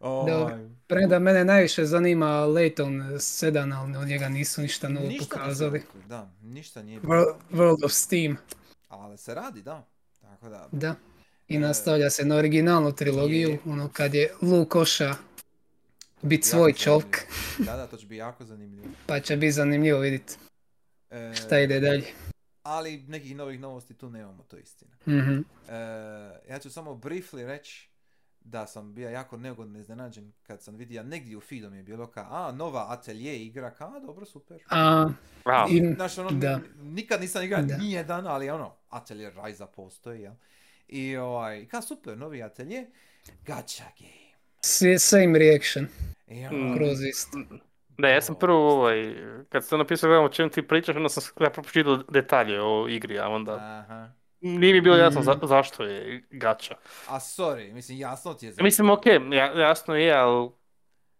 Dobro. 0.00 0.34
Ovaj, 0.34 0.68
Premda 0.86 1.18
mene 1.18 1.44
najviše 1.44 1.84
zanima 1.84 2.26
Layton 2.26 3.12
7, 3.12 3.76
ali 3.76 3.96
od 3.96 4.08
njega 4.08 4.28
nisu 4.28 4.62
ništa 4.62 4.88
novo 4.88 5.06
ništa 5.08 5.24
pokazali. 5.30 5.82
Da, 6.08 6.30
ništa 6.42 6.82
nije 6.82 7.00
bilo. 7.00 7.14
World, 7.50 7.84
of 7.84 7.92
Steam, 7.92 8.36
Ali 8.88 9.18
se 9.18 9.34
radi, 9.34 9.62
da. 9.62 9.86
Tako 10.20 10.48
da, 10.48 10.68
da. 10.72 10.94
I 11.48 11.56
E, 11.56 11.58
nastavlja 11.58 12.10
se 12.10 12.24
na 12.24 12.36
originalnu 12.36 12.92
trilogiju, 12.92 13.48
je. 13.48 13.58
ono 13.66 13.88
kad 13.88 14.14
je 14.14 14.32
Luke 14.42 14.78
Oša 14.78 15.14
bit 16.22 16.44
svoj 16.44 16.72
čovk, 16.74 17.16
Da, 17.58 17.76
da, 17.76 17.86
to 17.86 17.96
će 17.96 18.06
biti 18.06 18.16
jako 18.16 18.44
zanimljivo. 18.44 18.86
pa 19.06 19.20
će 19.20 19.36
biti 19.36 19.52
zanimljivo 19.52 19.98
vidjeti 19.98 20.34
E, 21.10 21.32
šta 21.36 21.58
ide 21.58 21.80
dalje. 21.80 22.06
ali 22.62 22.98
nekih 22.98 23.36
novih 23.36 23.60
novosti 23.60 23.94
tu 23.94 24.10
nemamo, 24.10 24.42
to 24.42 24.56
je 24.56 24.62
istina. 24.62 24.90
Mhm. 25.08 25.38
E, 25.68 25.74
ja 26.48 26.58
ću 26.58 26.70
samo 26.70 26.90
briefly 26.92 27.46
reći 27.46 27.88
da 28.40 28.66
sam 28.66 28.94
bio 28.94 29.10
jako 29.10 29.36
neugodno 29.36 29.78
iznenađen 29.78 30.32
kad 30.42 30.62
sam 30.62 30.76
vidio 30.76 31.02
negdje 31.02 31.36
u 31.36 31.40
feedu 31.40 31.70
mi 31.70 31.76
je 31.76 31.82
bilo 31.82 32.06
kao, 32.06 32.26
a, 32.30 32.52
nova 32.52 32.86
atelier 32.88 33.34
igra, 33.36 33.70
kao, 33.70 33.88
a, 33.88 34.00
dobro, 34.00 34.24
super. 34.26 34.58
A, 34.68 35.08
A, 35.44 35.66
i, 35.70 35.94
Znaš, 35.94 36.18
ono, 36.18 36.30
da. 36.30 36.60
nikad 36.76 37.20
nisam 37.20 37.42
igrao 37.44 37.62
Da. 37.62 37.76
nijedan, 37.76 38.26
ali 38.26 38.50
ono, 38.50 38.74
atelier 38.88 39.32
Rise 39.36 39.64
postoji, 39.66 40.20
jel? 40.20 40.32
I 40.88 41.16
ovaj, 41.16 41.66
kao 41.66 41.82
super, 41.82 42.18
novi 42.18 42.42
atelier, 42.42 42.86
gacha 43.46 43.84
game. 43.98 44.30
s- 44.60 45.02
same 45.02 45.38
reaction, 45.38 45.86
I 46.28 46.46
ono, 46.46 46.58
Mm. 46.58 46.76
kroz 46.76 47.02
isto. 47.02 47.38
Da, 47.98 48.08
ja 48.08 48.20
sam 48.20 48.34
prvo 48.34 48.72
ovaj, 48.72 49.14
kad 49.48 49.64
sam 49.64 49.78
napisao 49.78 50.08
gledam 50.08 50.24
o 50.24 50.30
čem 50.30 50.50
ti 50.50 50.62
pričaš, 50.64 50.96
onda 50.96 51.08
sam 51.08 51.22
zapravo 51.22 51.62
pročitao 51.62 51.96
detalje 51.98 52.62
o 52.62 52.86
igri, 52.88 53.18
a 53.18 53.28
onda 53.28 53.52
aha. 53.54 54.08
nije 54.40 54.74
mi 54.74 54.80
bilo 54.80 54.96
jasno 54.96 55.22
za- 55.22 55.34
Mhm. 55.34 55.46
zašto 55.46 55.82
je 55.84 56.24
gača. 56.30 56.74
A 57.08 57.14
sorry, 57.14 57.72
mislim, 57.72 57.98
jasno 57.98 58.34
ti 58.34 58.46
je 58.46 58.52
za... 58.52 58.62
Mislim, 58.62 58.90
ok, 58.90 59.06
ja- 59.30 59.60
jasno 59.60 59.96
je, 59.96 60.12
ali 60.12 60.50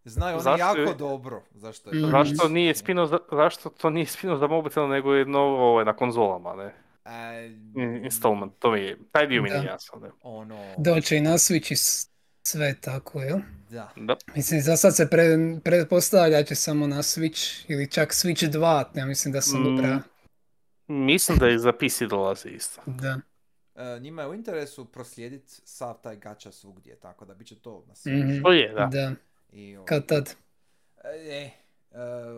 Znaju 0.04 0.34
oni 0.34 0.42
zašto 0.42 0.76
je- 0.76 0.82
jako 0.82 0.94
dobro 0.94 1.42
zašto 1.52 1.90
je 1.90 1.92
to. 1.92 2.06
Mhm. 2.06 2.10
zašto 2.12 2.48
nije 2.48 2.74
spino 2.74 3.06
za, 3.06 3.18
zašto 3.32 3.68
to 3.70 3.90
nije 3.90 4.06
spino 4.06 4.36
za 4.36 4.46
mobitel 4.46 4.88
nego 4.88 5.14
je 5.14 5.24
novo 5.24 5.70
ovaj, 5.70 5.84
na 5.84 5.92
konzolama, 5.92 6.54
ne? 6.54 6.74
E, 7.04 7.46
In- 7.76 8.04
Installment, 8.04 8.52
to 8.58 8.70
mi 8.70 8.80
je, 8.80 8.98
taj 9.12 9.26
dio 9.26 9.42
mi 9.42 9.48
nije 9.48 9.60
Da. 9.60 9.68
jasan, 9.68 10.00
ne? 10.00 10.10
ono, 10.22 10.74
Doće 10.78 11.16
i 11.16 11.20
na 11.20 11.30
Switch 11.30 12.06
sve 12.42 12.74
tako, 12.74 13.20
jel? 13.20 13.38
da. 13.70 13.92
Da. 13.96 14.16
Mislim, 14.36 14.60
za 14.60 14.76
sad 14.76 14.96
se 14.96 15.08
pre, 15.08 15.24
pretpostavlja 15.64 16.42
će 16.42 16.54
samo 16.54 16.86
na 16.86 16.96
Switch 16.96 17.64
ili 17.68 17.90
čak 17.90 18.10
Switch 18.10 18.50
2, 18.50 18.84
ja 18.94 19.06
mislim 19.06 19.32
da 19.32 19.40
sam 19.40 19.62
Mm. 19.62 19.74
ubra. 19.74 20.00
Mislim 20.86 21.38
da 21.38 21.48
i 21.48 21.58
za 21.58 21.72
PC 21.72 22.00
dolazi 22.00 22.48
isto. 22.48 22.80
Da. 22.86 23.20
E, 23.76 24.00
njima 24.00 24.22
je 24.22 24.28
u 24.28 24.34
interesu 24.34 24.84
proslijediti 24.84 25.52
sav 25.64 25.94
taj 25.94 26.16
gača 26.16 26.52
svugdje, 26.52 26.96
tako 26.96 27.24
da 27.24 27.34
bit 27.34 27.46
će 27.46 27.56
to 27.56 27.84
na 27.88 27.94
sve. 27.94 28.12
Mhm. 28.14 28.42
To 28.42 28.52
je, 28.52 28.68
da. 28.70 28.86
Da, 28.86 29.12
I, 29.52 29.76
ovaj, 29.76 29.86
kad 29.86 30.06
tad. 30.06 30.34
E, 31.04 31.08
e, 31.30 31.50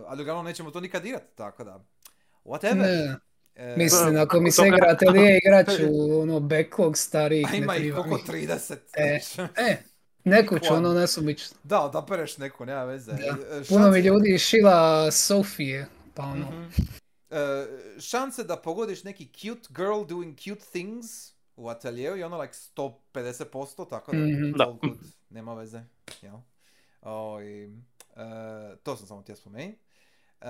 ali 0.06 0.22
uglavnom 0.22 0.44
nećemo 0.44 0.70
to 0.70 0.80
nikad 0.80 1.06
igrati, 1.06 1.36
tako 1.36 1.64
da. 1.64 1.84
Whatever. 2.44 2.76
Ne, 2.76 3.16
E, 3.54 3.74
mislim, 3.76 4.16
ako 4.16 4.40
mi 4.40 4.50
se 4.50 4.62
ga- 4.62 4.66
igra 4.68 4.88
atelier 4.92 5.38
igrat 5.38 5.66
ću 5.68 5.84
ono 6.20 6.40
backlog 6.40 6.98
starih. 6.98 7.46
a 7.52 7.56
ima 7.56 7.76
ih 7.76 7.82
mi. 7.84 7.90
30. 7.92 8.76
E. 8.94 9.20
E, 9.58 9.76
ću 10.24 10.54
Bukvalno. 10.60 10.88
ono 10.88 11.00
nesumično. 11.00 11.56
Da, 11.64 11.80
odabereš 11.80 12.38
neku, 12.38 12.64
nema 12.66 12.84
veze. 12.84 13.12
Da. 13.12 13.18
E, 13.50 13.62
Puno 13.68 13.90
mi 13.90 14.00
ljudi 14.00 14.38
šila 14.38 15.10
Sofije, 15.10 15.86
pa 16.14 16.22
ono. 16.22 16.46
Mhm. 16.46 16.68
E, 17.30 17.66
šanse 18.00 18.44
da 18.44 18.56
pogodiš 18.56 19.04
neki 19.04 19.26
cute 19.26 19.68
girl 19.70 20.04
doing 20.04 20.38
cute 20.38 20.60
things 20.62 21.32
u 21.56 21.68
ateljeru 21.68 22.16
je 22.16 22.26
ono 22.26 22.38
like 22.38 22.54
150%, 22.54 23.84
tako 23.84 24.12
da 24.12 24.18
Mhm. 24.18 24.26
it's 24.26 24.56
Da. 24.56 24.64
all 24.64 24.72
good, 24.74 24.98
nema 25.30 25.54
veze. 25.54 25.82
Jel? 26.22 26.36
O, 27.02 27.40
i, 27.40 27.64
e, 28.16 28.20
to 28.76 28.96
sam 28.96 29.06
samo 29.06 29.22
htio 29.22 29.36
spomenuti. 29.36 29.78
E, 30.40 30.46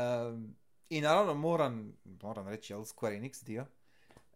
I 0.90 1.00
naravno 1.00 1.34
moram, 1.34 1.92
moram 2.22 2.48
reći, 2.48 2.72
jel, 2.72 2.80
Square 2.80 3.20
Enix 3.20 3.44
dio. 3.44 3.66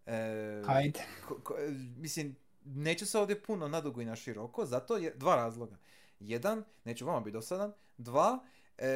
E, 0.07 0.63
Ajde. 0.67 1.01
ko- 1.29 1.35
ko- 1.37 1.57
e, 1.59 1.69
mislim, 1.97 2.37
neću 2.67 3.07
se 3.07 3.19
ovdje 3.19 3.43
puno 3.43 3.69
nadugo 3.69 4.01
i 4.01 4.05
na 4.05 4.17
široko, 4.17 4.67
zato 4.67 4.97
je 4.97 5.15
dva 5.15 5.37
razloga. 5.37 5.77
Jedan, 6.21 6.65
neću 6.85 7.07
vama 7.07 7.21
biti 7.21 7.33
dosadan. 7.33 7.73
Dva, 7.99 8.45
e, 8.79 8.89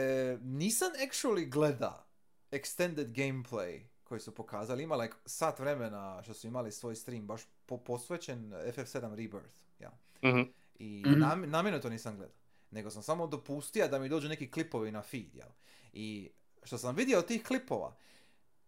nisam 0.43 0.89
actually 0.99 1.49
gleda 1.49 2.07
extended 2.51 3.07
gameplay 3.07 3.81
koji 4.05 4.21
su 4.21 4.35
pokazali. 4.35 4.83
Ima 4.83 4.97
like 4.97 5.15
sat 5.27 5.59
vremena 5.59 6.23
što 6.23 6.35
su 6.35 6.47
imali 6.47 6.73
svoj 6.73 6.95
stream 6.95 7.27
baš 7.27 7.43
po- 7.67 7.79
posvećen 7.79 8.51
FF7 8.53 9.11
Rebirth. 9.11 9.49
Ja. 9.81 9.91
Mhm. 10.25 10.41
I 10.79 11.03
Mhm. 11.07 11.21
nam, 11.21 11.51
namjerno 11.51 11.79
to 11.79 11.91
nisam 11.91 12.17
gledao. 12.17 12.37
Nego 12.71 12.91
sam 12.91 13.03
samo 13.03 13.27
dopustio 13.27 13.89
da 13.89 13.99
mi 13.99 14.09
dođu 14.09 14.29
neki 14.29 14.51
klipovi 14.51 14.93
na 14.93 15.03
feed. 15.03 15.35
Jel? 15.35 15.49
I 15.93 16.31
što 16.63 16.79
sam 16.79 16.97
vidio 16.97 17.19
od 17.19 17.27
tih 17.27 17.45
klipova, 17.45 17.97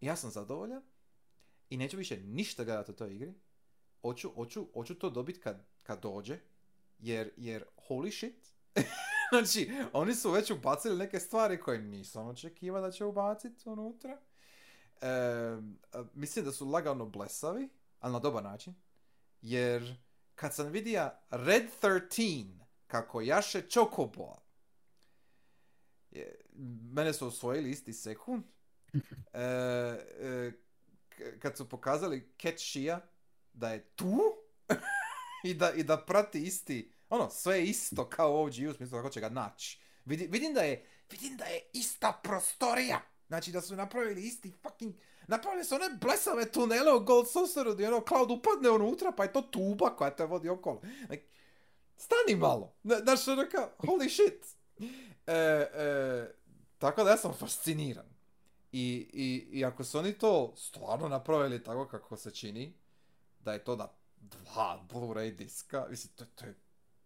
ja 0.01 0.15
sam 0.15 0.31
zadovoljan 0.31 0.81
i 1.69 1.77
neću 1.77 1.97
više 1.97 2.17
ništa 2.17 2.63
gledati 2.63 2.91
o 2.91 2.95
toj 2.95 3.13
igri. 3.15 3.33
Hoću, 4.03 4.29
hoću, 4.35 4.67
hoću 4.73 4.95
to 4.95 5.09
dobiti 5.09 5.39
kad, 5.39 5.65
kad 5.83 6.01
dođe, 6.01 6.39
jer, 6.99 7.31
jer 7.37 7.65
holy 7.89 8.11
shit. 8.11 8.53
znači, 9.31 9.71
oni 9.93 10.15
su 10.15 10.31
već 10.31 10.51
ubacili 10.51 10.97
neke 10.97 11.19
stvari 11.19 11.59
koje 11.59 11.79
nisam 11.79 12.27
očekivao 12.27 12.81
da 12.81 12.91
će 12.91 13.05
ubaciti 13.05 13.69
unutra. 13.69 14.17
E, 15.01 15.07
mislim 16.13 16.45
da 16.45 16.51
su 16.51 16.69
lagano 16.69 17.05
blesavi, 17.05 17.69
ali 17.99 18.13
na 18.13 18.19
dobar 18.19 18.43
način. 18.43 18.75
Jer 19.41 19.95
kad 20.35 20.55
sam 20.55 20.67
vidio 20.71 21.09
Red 21.29 21.63
13 21.81 22.47
kako 22.87 23.21
jaše 23.21 23.61
Chocobo, 23.69 24.35
je- 26.11 26.41
mene 26.91 27.13
su 27.13 27.27
osvojili 27.27 27.69
isti 27.69 27.93
sekund. 27.93 28.43
E, 29.33 29.41
e, 30.19 30.51
kad 31.39 31.57
su 31.57 31.69
pokazali 31.69 32.33
Cat 32.41 32.59
Shia 32.59 32.99
da 33.53 33.69
je 33.69 33.79
tu 33.95 34.19
i, 35.43 35.53
da, 35.53 35.73
i 35.73 35.83
da 35.83 35.97
prati 35.97 36.43
isti, 36.43 36.91
ono, 37.09 37.29
sve 37.29 37.63
isto 37.63 38.09
kao 38.09 38.41
OG 38.43 38.53
u 38.69 38.73
smislu 38.73 38.97
kako 38.97 39.09
će 39.09 39.19
ga 39.19 39.29
naći. 39.29 39.79
Vidi, 40.05 40.27
vidim 40.27 40.53
da 40.53 40.61
je, 40.61 40.85
vidim 41.11 41.37
da 41.37 41.45
je 41.45 41.61
ista 41.73 42.19
prostorija. 42.23 43.01
Znači 43.27 43.51
da 43.51 43.61
su 43.61 43.75
napravili 43.75 44.21
isti 44.21 44.51
fucking, 44.61 44.93
napravili 45.27 45.63
su 45.65 45.75
one 45.75 45.89
blesave 46.01 46.51
tunele 46.51 46.93
u 46.93 46.99
Gold 46.99 47.31
Sauceru 47.31 47.73
gdje 47.73 47.87
ono 47.87 48.03
Cloud 48.07 48.31
upadne 48.31 48.69
unutra 48.69 49.11
pa 49.11 49.23
je 49.23 49.33
to 49.33 49.41
tuba 49.41 49.95
koja 49.95 50.15
te 50.15 50.25
vodi 50.25 50.49
okolo. 50.49 50.81
Like, 51.09 51.25
stani 51.97 52.35
malo. 52.39 52.75
Na- 52.83 52.99
Znaš, 52.99 53.27
ono 53.27 53.45
kao, 53.51 53.69
holy 53.77 54.09
shit. 54.09 54.45
E, 55.27 55.33
e, 55.33 56.33
tako 56.77 57.03
da 57.03 57.09
ja 57.09 57.17
sam 57.17 57.33
fasciniran. 57.33 58.05
I, 58.71 59.09
i, 59.13 59.47
I 59.59 59.65
ako 59.65 59.83
su 59.83 59.97
oni 59.99 60.13
to 60.13 60.53
stvarno 60.55 61.07
napravili 61.07 61.63
tako 61.63 61.87
kako 61.87 62.17
se 62.17 62.31
čini, 62.31 62.77
da 63.43 63.53
je 63.53 63.63
to 63.63 63.75
na 63.75 63.87
dva 64.21 64.83
Blu-ray 64.89 65.35
diska, 65.35 65.87
mislim, 65.89 66.13
to, 66.15 66.25
to 66.25 66.45
je 66.45 66.55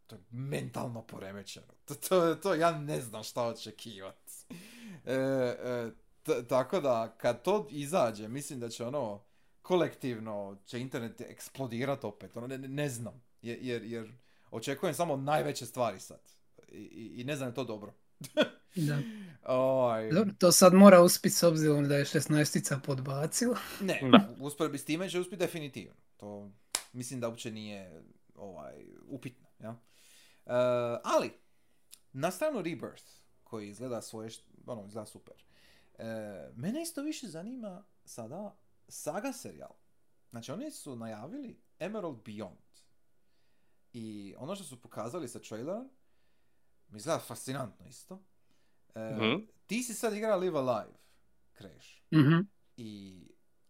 to 0.07 0.15
je 0.15 0.21
mentalno 0.31 1.01
poremećeno. 1.01 1.65
To, 1.85 1.95
to, 1.95 2.35
to 2.35 2.53
ja 2.53 2.71
ne 2.71 3.01
znam 3.01 3.23
šta 3.23 3.43
očekivati. 3.43 4.33
E, 5.05 5.13
e, 5.13 5.91
t- 6.23 6.47
tako 6.49 6.81
da, 6.81 7.15
kad 7.17 7.41
to 7.41 7.67
izađe, 7.71 8.27
mislim 8.27 8.59
da 8.59 8.69
će 8.69 8.85
ono, 8.85 9.23
kolektivno 9.61 10.57
će 10.65 10.79
internet 10.79 11.21
eksplodirati 11.21 12.05
opet. 12.05 12.37
Ono, 12.37 12.47
ne, 12.47 12.57
ne- 12.57 12.89
znam. 12.89 13.21
Jer, 13.41 13.57
jer, 13.61 13.83
jer 13.83 14.11
očekujem 14.51 14.95
samo 14.95 15.15
najveće 15.17 15.65
stvari 15.65 15.99
sad. 15.99 16.19
I, 16.67 16.77
i, 16.77 17.21
i 17.21 17.23
ne 17.23 17.35
znam 17.35 17.49
je 17.49 17.55
to 17.55 17.63
dobro. 17.63 17.93
Da. 18.75 18.99
Ovaj, 19.45 20.11
Dobro, 20.11 20.33
to 20.39 20.51
sad 20.51 20.73
mora 20.73 21.01
uspjeti 21.01 21.35
s 21.35 21.43
obzirom 21.43 21.87
da 21.87 21.95
je 21.95 22.05
16 22.05 22.79
podbacila. 22.79 23.57
Ne, 23.81 23.99
Da. 24.11 24.35
usporedbi 24.39 24.77
s 24.77 24.85
time 24.85 25.09
će 25.09 25.19
uspjeti 25.19 25.39
definitivno. 25.45 25.93
To 26.17 26.51
mislim 26.93 27.19
da 27.19 27.27
uopće 27.27 27.51
nije 27.51 28.03
ovaj, 28.35 28.85
upitno. 29.07 29.47
Ja? 29.59 29.75
E, 30.45 30.51
ali, 31.03 31.33
na 32.13 32.31
stranu 32.31 32.61
Rebirth, 32.61 33.05
koji 33.43 33.69
izgleda 33.69 34.01
svoje, 34.01 34.29
ono, 34.65 34.85
izgleda 34.85 35.05
super. 35.05 35.35
E, 35.97 36.05
mene 36.55 36.81
isto 36.81 37.01
više 37.01 37.27
zanima 37.27 37.83
sada 38.05 38.55
Saga 38.87 39.33
serijal. 39.33 39.71
Znači, 40.29 40.51
oni 40.51 40.71
su 40.71 40.95
najavili 40.95 41.59
Emerald 41.79 42.17
Beyond. 42.23 42.81
I 43.93 44.35
ono 44.37 44.55
što 44.55 44.63
su 44.63 44.81
pokazali 44.81 45.27
sa 45.27 45.39
trailerom, 45.39 45.89
mi 46.89 46.97
izgleda 46.97 47.19
fascinantno 47.19 47.87
isto. 47.87 48.23
E, 48.95 49.15
Mhm. 49.15 49.45
Ti 49.65 49.83
si 49.83 49.93
sad 49.93 50.13
igra 50.13 50.35
Live 50.35 50.59
Alive, 50.59 50.93
Crash. 51.57 51.87
Mhm. 52.13 52.39
I 52.77 53.21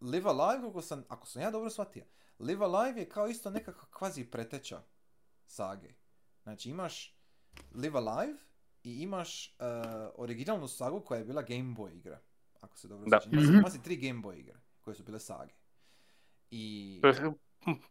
Live 0.01 0.29
Alive, 0.29 0.67
ako 0.67 0.81
sam, 0.81 1.05
ako 1.09 1.27
sam 1.27 1.41
ja 1.41 1.51
dobro 1.51 1.69
shvatio, 1.69 2.05
Live 2.39 2.65
Alive 2.65 2.99
je 2.99 3.09
kao 3.09 3.27
isto 3.27 3.49
nekakva 3.49 3.87
kvazi 3.89 4.25
preteča 4.25 4.81
sage. 5.45 5.89
Znači 6.43 6.69
imaš 6.69 7.17
Live 7.73 7.97
Alive 7.97 8.37
i 8.83 8.93
imaš 8.95 9.47
uh, 9.49 9.65
originalnu 10.15 10.67
sagu 10.67 10.99
koja 10.99 11.17
je 11.17 11.25
bila 11.25 11.41
Game 11.41 11.75
Boy 11.75 11.93
igra. 11.93 12.19
Ako 12.61 12.77
se 12.77 12.87
dobro 12.87 13.09
Da. 13.09 13.19
sjećam. 13.19 13.39
Ima, 13.39 13.59
ima 13.59 13.69
si 13.69 13.83
tri 13.83 13.95
Game 13.97 14.19
Boy 14.19 14.39
igre 14.39 14.55
koje 14.81 14.95
su 14.95 15.03
bile 15.03 15.19
sage. 15.19 15.53
I... 16.51 17.01
Je- 17.03 17.33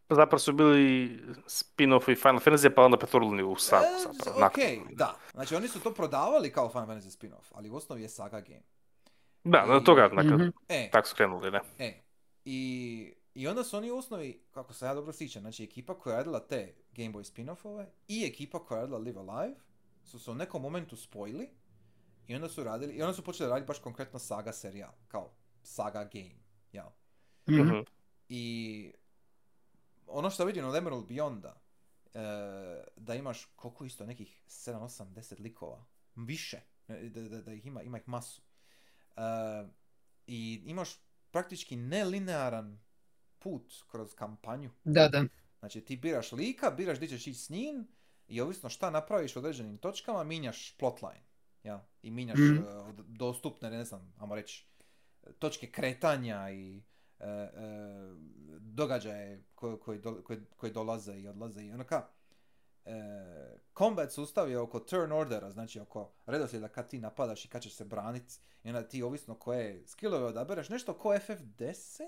Zapravo 0.09 0.39
su 0.39 0.53
bili 0.53 1.09
spin-offi 1.45 2.15
Final 2.17 2.39
Fantasy, 2.39 2.75
pa 2.75 2.81
onda 2.81 2.97
pretvorili 2.97 3.43
u 3.43 3.55
sagu. 3.55 3.85
E, 3.85 3.99
zapravo, 3.99 4.37
ok, 4.37 4.57
nakon. 4.57 4.95
da. 4.95 5.15
Znači 5.33 5.55
oni 5.55 5.67
su 5.67 5.79
to 5.79 5.93
prodavali 5.93 6.51
kao 6.51 6.69
Final 6.69 6.87
Fantasy 6.87 7.19
spin-off, 7.19 7.51
ali 7.51 7.69
u 7.69 7.75
osnovi 7.75 8.01
je 8.01 8.09
saga 8.09 8.41
game. 8.41 8.63
Da, 9.43 9.65
do 9.67 9.79
toga, 9.79 10.01
dakle, 10.07 10.35
Mhm. 10.35 10.47
E, 10.69 10.89
tako 10.91 11.07
su 11.07 11.15
krenuli, 11.15 11.51
ne? 11.51 11.59
E, 11.79 12.01
i, 12.45 13.13
i 13.37 13.47
onda 13.47 13.63
su 13.63 13.77
oni 13.77 13.91
u 13.91 13.97
osnovi, 13.97 14.43
kako 14.51 14.73
se 14.73 14.85
ja 14.85 14.93
dobro 14.93 15.13
sjećam, 15.13 15.41
znači 15.41 15.63
ekipa 15.63 15.99
koja 15.99 16.13
je 16.13 16.17
radila 16.17 16.47
te 16.47 16.75
Game 16.91 17.09
Boy 17.09 17.33
spin-offove 17.33 17.85
i 18.07 18.25
ekipa 18.25 18.65
koja 18.65 18.77
je 18.77 18.81
radila 18.81 18.99
Live 18.99 19.19
Alive 19.19 19.55
su 20.03 20.19
se 20.19 20.31
u 20.31 20.35
nekom 20.35 20.61
momentu 20.61 20.95
spojili 20.95 21.49
i 22.27 22.35
onda 22.35 22.49
su 22.49 22.63
radili, 22.63 22.93
i 22.93 23.01
onda 23.01 23.13
su 23.13 23.23
počeli 23.23 23.49
raditi 23.49 23.67
baš 23.67 23.79
konkretno 23.79 24.19
Saga 24.19 24.53
serijal, 24.53 24.91
kao 25.07 25.33
Saga 25.63 26.09
game, 26.13 26.35
jel? 26.71 26.85
Mhm. 27.49 27.61
Mhm. 27.61 27.79
I 28.29 28.91
ono 30.07 30.29
što 30.29 30.45
vidim 30.45 30.65
od 30.65 30.75
Emerald 30.75 31.07
Beyonda, 31.07 31.53
e, 32.13 32.83
da 32.95 33.15
imaš 33.15 33.45
koliko 33.55 33.85
isto 33.85 34.05
nekih 34.05 34.43
7, 34.47 34.79
8, 34.79 35.13
10 35.13 35.39
likova, 35.39 35.85
više, 36.15 36.61
e, 36.87 37.09
da, 37.09 37.21
da, 37.21 37.41
da 37.41 37.53
ih 37.53 37.65
ima, 37.65 37.81
ima 37.81 37.97
ih 37.97 38.07
masu. 38.07 38.41
E, 39.17 39.21
I 40.27 40.61
imaš 40.65 40.99
praktički 41.31 41.75
nelinearan 41.75 42.86
put 43.47 43.73
kroz 43.91 44.13
kampanju. 44.15 44.69
Da, 44.83 45.07
da. 45.07 45.23
Znači 45.59 45.81
ti 45.81 45.97
biraš 45.97 46.31
lika, 46.31 46.71
biraš 46.71 46.97
gdje 46.97 47.07
ćeš 47.07 47.27
ići 47.27 47.39
s 47.39 47.49
njim 47.49 47.87
i 48.27 48.41
ovisno 48.41 48.69
šta 48.69 48.89
napraviš 48.89 49.35
u 49.35 49.39
određenim 49.39 49.77
točkama, 49.77 50.23
minjaš 50.23 50.77
plotline. 50.77 51.23
Ja? 51.63 51.85
I 52.01 52.11
minjaš 52.11 52.39
e, 52.39 52.69
od- 52.69 53.05
dostupne, 53.07 53.69
ne 53.69 53.85
znam, 53.85 54.13
ajmo 54.19 54.35
reći, 54.35 54.65
točke 55.39 55.71
kretanja 55.71 56.49
i 56.51 56.83
e, 57.19 57.25
e, 57.27 57.49
događaje 58.59 59.43
koji, 59.55 59.77
koji, 59.79 59.99
do- 59.99 60.21
koji, 60.23 60.39
koji 60.57 60.71
dolaze 60.73 61.19
i 61.19 61.27
odlaze 61.27 61.63
i 61.63 61.71
ono 61.71 61.83
ka, 61.83 62.07
e, 62.85 62.91
combat 63.77 64.11
sustav 64.11 64.49
je 64.49 64.59
oko 64.59 64.79
turn 64.79 65.11
ordera, 65.11 65.51
znači 65.51 65.79
oko 65.79 66.11
redoslijeda 66.25 66.67
kad 66.67 66.89
ti 66.89 66.99
napadaš 66.99 67.45
i 67.45 67.49
kad 67.49 67.61
ćeš 67.61 67.73
se 67.75 67.85
braniti 67.85 68.35
i 68.63 68.69
onda 68.69 68.87
ti 68.87 69.03
ovisno 69.03 69.35
koje 69.35 69.87
skillove 69.87 70.25
odabereš, 70.25 70.69
nešto 70.69 70.93
ko 70.93 71.09
FF10, 71.09 72.01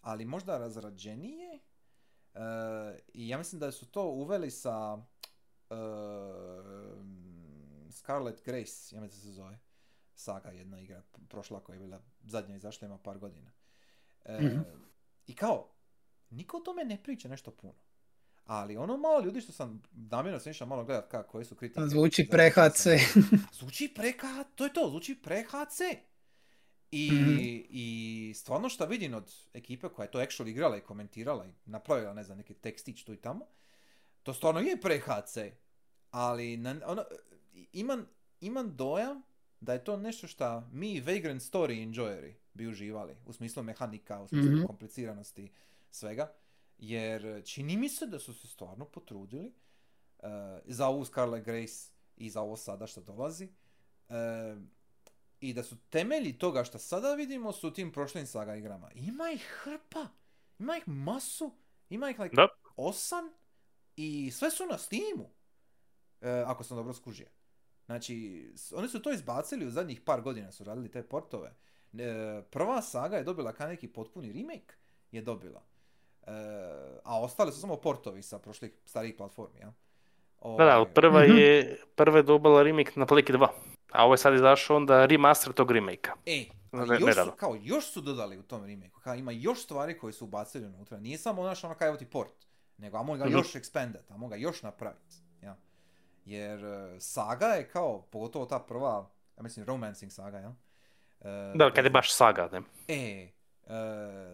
ali 0.00 0.24
možda 0.24 0.58
razrađenije. 0.58 1.58
E, 2.34 2.38
I 3.08 3.28
ja 3.28 3.38
mislim 3.38 3.60
da 3.60 3.72
su 3.72 3.86
to 3.86 4.04
uveli 4.04 4.50
sa 4.50 4.98
e, 5.70 5.74
Scarlet 7.92 8.42
Grace, 8.44 8.62
ja 8.92 9.00
mislim 9.00 9.20
da 9.20 9.26
se 9.26 9.32
zove 9.32 9.58
saga 10.14 10.50
jedna 10.50 10.80
igra 10.80 11.02
prošla 11.28 11.60
koja 11.60 11.74
je 11.74 11.80
bila 11.80 12.00
zadnja 12.22 12.56
izašla 12.56 12.86
ima 12.86 12.98
par 12.98 13.18
godina. 13.18 13.50
E, 14.24 14.38
Mhm. 14.40 14.58
I 15.26 15.34
kao, 15.34 15.68
niko 16.30 16.56
o 16.56 16.60
tome 16.60 16.84
ne 16.84 17.02
priča 17.02 17.28
nešto 17.28 17.50
puno. 17.52 17.74
Ali 18.44 18.76
ono 18.76 18.96
malo 18.96 19.20
ljudi 19.20 19.40
što 19.40 19.52
sam 19.52 19.82
namjerno 19.92 20.40
sam 20.40 20.50
išao 20.50 20.66
malo 20.66 20.84
gledat 20.84 21.10
kako 21.10 21.30
koje 21.30 21.44
su 21.44 21.54
kritike. 21.56 21.80
Zvuči 21.82 22.22
zato 22.22 22.30
pre 22.32 22.50
što 22.50 22.60
HC. 22.62 22.76
sam- 22.76 22.98
Zvuči 23.52 23.92
pre 23.96 24.12
to 24.46 24.64
je 24.64 24.72
to, 24.72 24.88
zvuči 24.88 25.14
pre 25.16 25.42
HC. 25.42 25.80
I, 26.90 27.10
Mhm. 27.12 27.36
I 27.70 28.32
stvarno 28.36 28.68
što 28.68 28.86
vidim 28.86 29.14
od 29.14 29.34
ekipe 29.54 29.88
koja 29.88 30.04
je 30.04 30.10
to 30.10 30.18
actually 30.18 30.48
igrala 30.48 30.76
i 30.76 30.80
komentirala 30.80 31.46
i 31.46 31.50
napravila, 31.64 32.12
ne 32.14 32.24
znam, 32.24 32.38
neki 32.38 32.54
tekstić 32.54 33.04
tu 33.04 33.12
i 33.12 33.16
tamo, 33.16 33.46
to 34.22 34.34
stvarno 34.34 34.60
je 34.60 34.80
pre 34.80 34.98
HC. 34.98 35.36
Ali 36.10 36.56
na, 36.56 36.80
ono, 36.86 37.04
imam, 37.72 38.06
imam 38.40 38.76
dojam 38.76 39.22
da 39.60 39.72
je 39.72 39.84
to 39.84 39.96
nešto 39.96 40.26
što 40.26 40.60
mi 40.72 41.00
Vagrant 41.00 41.42
Story 41.42 41.82
enjoyeri 41.84 42.34
bi 42.54 42.66
uživali. 42.66 43.16
U 43.26 43.32
smislu 43.32 43.62
mehanika, 43.62 44.20
u 44.20 44.28
smislu 44.28 44.52
Mhm. 44.52 44.66
kompliciranosti 44.66 45.50
svega. 45.90 46.32
Jer 46.78 47.42
čini 47.44 47.76
mi 47.76 47.88
se 47.88 48.06
da 48.06 48.18
su 48.18 48.34
se 48.34 48.46
stvarno 48.48 48.84
potrudili 48.84 49.52
uh, 50.18 50.24
za 50.64 50.86
ovu 50.88 51.04
Scarlet 51.04 51.44
Grace 51.44 51.74
i 52.16 52.30
za 52.30 52.40
ovo 52.40 52.56
sada 52.56 52.86
što 52.86 53.00
dolazi. 53.00 53.48
Uh, 54.08 54.14
I 55.40 55.54
da 55.54 55.62
su 55.62 55.76
temelji 55.80 56.32
toga 56.32 56.64
što 56.64 56.78
sada 56.78 57.14
vidimo 57.14 57.52
su 57.52 57.68
u 57.68 57.72
tim 57.72 57.92
prošlim 57.92 58.26
saga 58.26 58.56
igrama. 58.56 58.90
Ima 58.94 59.30
ih 59.30 59.42
hrpa. 59.54 60.06
Ima 60.58 60.76
ih 60.76 60.82
masu. 60.86 61.52
Ima 61.90 62.10
ih 62.10 62.18
like 62.20 62.36
Da. 62.36 62.48
osam. 62.76 63.30
I 63.96 64.30
sve 64.30 64.50
su 64.50 64.66
na 64.66 64.78
Steamu. 64.78 65.30
E, 66.20 66.44
ako 66.46 66.64
sam 66.64 66.76
dobro 66.76 66.92
skužio. 66.94 67.26
Znači, 67.86 68.44
oni 68.72 68.88
su 68.88 69.02
to 69.02 69.12
izbacili 69.12 69.66
u 69.66 69.70
zadnjih 69.70 70.00
par 70.00 70.20
godina 70.22 70.52
su 70.52 70.64
radili 70.64 70.90
te 70.90 71.02
portove. 71.02 71.54
E, 71.94 72.42
prva 72.42 72.82
saga 72.82 73.16
je 73.16 73.24
dobila 73.24 73.52
kao 73.52 73.68
neki 73.68 73.88
potpuni 73.88 74.32
remake 74.32 74.74
je 75.12 75.22
dobila. 75.22 75.62
E, 76.22 76.30
a 77.04 77.20
ostale 77.20 77.52
su 77.52 77.60
samo 77.60 77.76
portovi 77.76 78.22
sa 78.22 78.38
prošlih 78.38 78.72
starijih 78.84 79.14
platformi, 79.16 79.60
ja? 79.60 79.72
Da, 80.58 80.64
da, 80.64 80.76
ali 80.76 80.86
prva 80.94 81.22
Mhm. 81.24 81.36
je, 81.36 81.78
prva 81.94 82.16
je 82.16 82.22
dobila 82.22 82.62
remake 82.62 82.92
na 82.96 83.06
Play 83.06 83.32
2. 83.32 83.48
A 83.92 84.04
ovo 84.04 84.14
je 84.14 84.18
sad 84.18 84.34
izašao 84.34 84.76
onda 84.76 85.06
remaster 85.06 85.52
tog 85.52 85.70
remake 85.70 86.10
E, 86.26 86.44
Ne- 86.72 86.80
ali 86.80 87.00
još 87.00 87.14
su, 87.16 87.32
kao, 87.32 87.56
još 87.56 87.86
su 87.86 88.00
dodali 88.00 88.38
u 88.38 88.42
tom 88.42 88.64
remake 88.64 88.92
Kao, 89.02 89.14
ima 89.14 89.32
još 89.32 89.64
stvari 89.64 89.98
koje 89.98 90.12
su 90.12 90.24
ubacili 90.24 90.66
unutra. 90.66 90.98
Nije 90.98 91.18
samo 91.18 91.42
naš 91.42 91.64
ono 91.64 91.74
kao 91.74 91.88
evo 91.88 91.96
ti 91.96 92.06
port. 92.06 92.32
Nego, 92.78 92.96
ajmo 92.96 93.14
ga 93.14 93.24
Mhm. 93.24 93.32
još 93.32 93.52
expanded, 93.52 94.00
ajmo 94.10 94.28
ga 94.28 94.36
još 94.36 94.62
napraviti. 94.62 95.14
Ja. 95.42 95.56
Jer 96.24 96.64
e, 96.64 97.00
saga 97.00 97.46
je 97.46 97.68
kao, 97.68 98.02
pogotovo 98.02 98.46
ta 98.46 98.58
prva, 98.58 99.10
ja 99.36 99.42
mislim 99.42 99.66
romancing 99.66 100.12
saga, 100.12 100.38
ja? 100.38 100.54
E, 101.20 101.52
Da, 101.54 101.72
kad 101.72 101.84
je 101.84 101.90
baš 101.90 102.12
saga, 102.12 102.48
ne? 102.52 102.60
E, 102.88 103.28
e, 103.66 103.72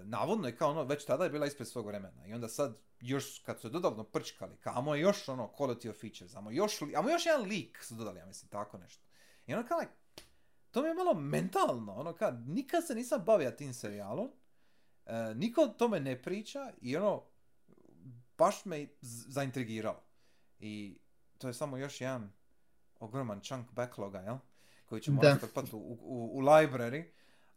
navodno 0.05 0.49
je 0.49 0.57
kao 0.57 0.71
ono, 0.71 0.83
već 0.83 1.05
tada 1.05 1.25
je 1.25 1.31
bila 1.31 1.47
ispred 1.47 1.69
svog 1.69 1.87
vremena. 1.87 2.27
I 2.27 2.35
onda 2.35 2.49
sad, 2.49 2.77
još 3.01 3.39
kad 3.39 3.61
su 3.61 3.67
je 3.67 3.71
dodatno 3.71 4.05
prčkali, 4.05 4.57
kao 4.57 4.73
amo 4.77 4.95
još 4.95 5.29
ono 5.29 5.51
quality 5.59 5.91
of 5.91 5.97
features, 5.97 6.35
amo 6.35 6.51
još, 6.51 6.73
amo 6.97 7.11
još 7.11 7.27
jedan 7.27 7.41
leak 7.43 7.85
su 7.85 7.95
dodali, 7.95 8.19
ja 8.19 8.27
mislim, 8.27 8.49
tako 8.49 8.79
nešto. 8.79 9.05
I 9.47 9.55
ono 9.55 9.67
kao, 9.67 9.79
like, 9.79 9.93
to 10.71 10.83
mi 10.83 10.89
je 10.89 10.95
malo 10.95 11.15
mentalno, 11.15 11.95
ono 11.95 12.13
kao, 12.13 12.31
nikad 12.31 12.87
se 12.87 12.95
nisam 12.95 13.23
bavio 13.25 13.51
tim 13.51 13.75
serijalom, 13.75 14.31
e, 15.07 15.35
niko 15.35 15.63
o 15.63 15.69
tome 15.69 16.01
ne 16.01 16.23
priča 16.23 16.73
i 16.81 16.97
ono, 16.97 17.23
baš 18.39 18.65
me 18.65 18.87
z- 19.01 19.25
zaintrigiralo. 19.29 20.03
I 20.59 20.99
to 21.39 21.49
je 21.49 21.55
samo 21.55 21.77
još 21.77 22.01
jedan 22.01 22.33
ogroman 23.01 23.41
chunk 23.41 23.73
backloga, 23.73 24.19
jel? 24.19 24.37
Koji 24.85 25.01
ćemo 25.01 25.21
strpati 25.39 25.71
u, 25.73 25.79
u, 25.79 26.31
u 26.35 26.43
library, 26.43 27.05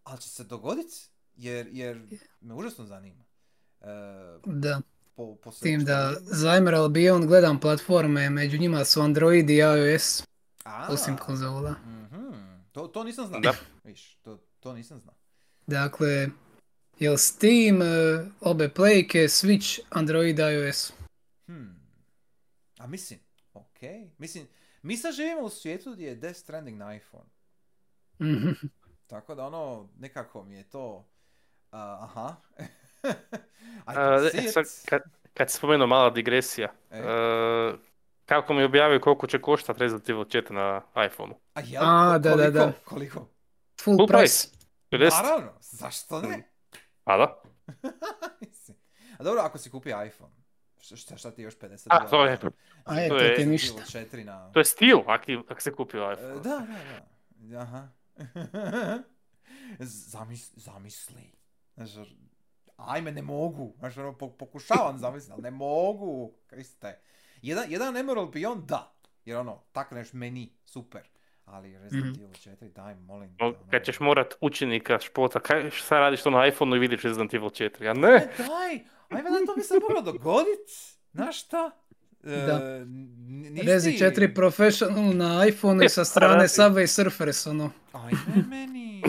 ali 0.03 0.22
će 0.22 0.30
se 0.30 0.43
dogoditi 0.43 0.95
jer, 1.35 1.68
jer 1.72 2.07
me 2.41 2.53
užasno 2.53 2.85
zanima. 2.85 3.23
E, 3.81 3.85
Da, 4.45 4.81
po, 5.15 5.35
po 5.35 5.51
tim 5.53 5.84
da 5.85 6.14
za 6.22 6.55
Emerald 6.55 6.91
Beyond 6.91 7.27
gledam 7.27 7.59
platforme, 7.59 8.30
među 8.30 8.57
njima 8.57 8.85
su 8.85 9.01
Android 9.01 9.49
i 9.49 9.55
iOS, 9.55 10.23
A, 10.68 10.88
osim 10.89 11.18
konzola. 11.18 11.76
mhm, 11.85 12.34
To, 12.72 12.88
to 12.88 13.03
nisam 13.03 13.27
znao. 13.27 13.39
Da. 13.41 13.53
Viš, 13.84 14.15
to, 14.15 14.38
to 14.60 14.73
nisam 14.73 14.99
znao. 14.99 15.15
Dakle, 15.68 16.27
jel 16.99 17.18
Steam, 17.18 17.81
e, 17.81 17.85
obe 18.41 18.69
playke, 18.69 19.19
Switch, 19.19 19.80
Android, 19.89 20.39
iOS. 20.39 20.94
Hmm. 21.45 21.80
A 22.77 22.88
mislim, 22.88 23.19
ok. 23.53 23.80
Mislim, 24.18 24.48
mi 24.81 24.98
sad 24.98 25.14
živimo 25.14 25.41
u 25.41 25.49
svijetu 25.49 25.91
gdje 25.94 26.07
je 26.07 26.15
Death 26.15 26.39
Stranding 26.39 26.77
na 26.77 26.95
iPhone. 26.95 27.26
Mhm. 28.22 28.52
Tako 29.07 29.35
da 29.35 29.45
ono, 29.45 29.89
nekako 29.99 30.44
mi 30.44 30.56
je 30.56 30.64
to... 30.64 31.06
a, 31.72 31.98
aha. 32.02 32.35
I 33.88 34.31
see 34.31 34.45
e, 34.48 34.52
sad, 34.52 34.65
kad, 34.85 35.02
kad 35.34 35.52
si 35.52 35.57
spomenuo 35.57 35.88
mala 35.88 36.10
digresija, 36.10 36.73
E. 36.91 36.99
e, 36.99 37.73
kako 38.28 38.54
mi 38.54 38.64
objavio 38.64 38.99
koliko 38.99 39.28
će 39.28 39.41
koštati 39.41 39.80
Resident 39.80 40.10
Evil 40.10 40.24
4 40.24 40.52
na 40.52 40.82
iPhoneu? 41.06 41.36
A 41.54 41.62
jel, 41.62 41.84
A, 41.84 42.18
da, 42.18 42.36
da, 42.36 42.49
da. 42.52 42.72
koliko? 42.86 43.20
Full, 43.82 43.98
Full 43.98 44.08
price. 44.08 44.48
price. 44.90 45.12
50? 45.12 45.24
Naravno, 45.24 45.52
zašto 45.62 46.22
ne? 46.22 46.52
A 47.04 47.18
da? 47.18 47.41
A 49.20 49.24
dobro, 49.24 49.41
ako 49.41 49.58
si 49.58 49.70
kupio 49.70 50.04
iPhone, 50.04 50.34
šta, 50.80 51.18
šta, 51.18 51.32
ti 51.32 51.41
još 51.41 51.58
50 51.58 51.88
A, 51.90 52.08
to 52.08 52.26
je, 52.26 52.38
A 52.86 52.94
je, 52.95 53.10
To 53.10 53.16
to 53.16 53.24
je- 53.24 53.24
ti 53.26 53.30
Resident 53.30 53.52
ništa. 53.52 53.82
Evil 53.95 54.08
4 54.10 54.24
na... 54.24 54.52
to 54.52 54.60
je 54.60 54.66
stil 54.66 54.99
ako, 54.99 55.24
ako 55.49 55.62
se 55.62 55.72
kupio 55.72 56.02
E, 56.02 56.14
iPhone. 56.14 56.34
Da, 56.34 56.40
da, 56.40 56.68
da. 57.40 57.60
Aha. 57.60 57.88
Zamis, 59.80 60.52
zamisli. 60.56 61.32
Znaš, 61.76 61.90
ajme, 62.78 63.12
ne 63.12 63.22
mogu. 63.22 63.74
Znaš, 63.80 63.98
ono, 63.98 64.14
po- 64.14 64.30
pokušavam 64.30 64.98
zamisliti, 64.98 65.34
ali 65.34 65.41
ne 65.41 65.52
mogu. 65.52 66.34
Kriste. 66.48 66.99
Jedan, 67.41 67.72
jedan 67.72 67.97
Emerald 67.97 68.30
Beyond, 68.30 68.65
da. 68.65 68.93
Jer 69.26 69.38
ono, 69.38 69.64
takneš 69.72 70.14
meni, 70.14 70.53
super. 70.65 71.01
Ali 71.45 71.77
Resident 71.77 72.05
Mhm. 72.07 72.22
Evil 72.22 72.34
4, 72.35 72.69
daj, 72.69 72.95
molim 72.97 73.30
te. 73.30 73.35
No, 73.39 73.47
ono. 73.47 73.57
Kad 73.72 73.84
ćeš 73.84 73.99
morat 73.99 74.34
učenika 74.41 74.99
špota, 74.99 75.39
kaj, 75.39 75.69
šta 75.72 75.99
radiš 75.99 76.22
to 76.22 76.30
na 76.30 76.47
iPhoneu 76.47 76.76
i 76.76 76.80
vidiš 76.80 77.01
Resident 77.01 77.34
Evil 77.34 77.49
4? 77.49 77.84
Ja 77.84 77.91
E, 77.91 77.93
ne! 77.93 78.09
daj, 78.38 78.80
ajme, 79.09 79.30
da 79.31 79.45
to 79.45 79.55
bi 79.55 79.61
se 79.61 79.73
moglo 79.80 80.01
dogodit. 80.03 80.69
Znaš 81.14 81.43
šta? 81.43 81.72
E, 82.23 82.30
Da. 82.38 82.53
n- 82.76 83.09
nisi- 83.49 83.65
Rezi 83.65 83.91
4 83.93 84.34
Professional 84.34 85.15
na 85.15 85.45
iPhone 85.45 85.84
i 85.84 85.85
E, 85.85 85.89
sa 85.89 86.05
strane. 86.11 86.43
Subway 86.45 86.88
Surfers, 86.88 87.47
ono. 87.47 87.72
Ajme 87.93 88.18
meni, 88.49 89.03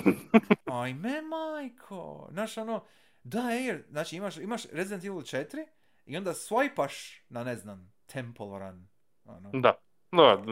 ajme 0.66 1.22
majko. 1.22 2.28
Znaš 2.32 2.59
ono, 2.59 2.84
da 3.24 3.40
Air, 3.40 3.82
znači 3.90 4.16
imaš, 4.16 4.36
imaš 4.36 4.62
Resident 4.66 5.05
Evil 5.05 5.18
4 5.18 5.66
i 6.06 6.16
onda 6.16 6.30
swajpaš 6.32 6.92
na 7.28 7.44
ne 7.44 7.56
znam, 7.56 7.92
Temple 8.09 8.47
Run. 8.48 8.89
Ono. 9.24 9.51
Da. 9.52 9.74
No, 10.12 10.44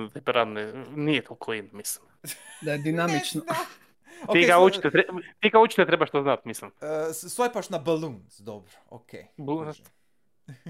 ne, 0.47 0.73
nije 0.87 1.25
toliko 1.25 1.55
in, 1.55 1.71
mislim. 1.73 2.07
Da 2.63 2.73
je 2.73 2.79
dinamično. 2.79 3.41
Znam. 3.41 3.57
Ti, 4.33 4.47
ga 4.47 4.59
učite, 4.59 4.91
tre- 4.91 5.07
ti 5.41 5.51
ga 5.51 5.61
učite 5.61 5.87
trebaš 5.87 6.11
to 6.11 6.23
znat, 6.23 6.45
mislim. 6.45 6.71
e, 6.81 7.13
s- 7.13 7.39
swajpaš 7.39 7.71
na 7.71 7.79
Balloons, 7.79 8.41
dobro, 8.41 8.73
ok. 8.89 9.11
Kužim. 9.39 9.85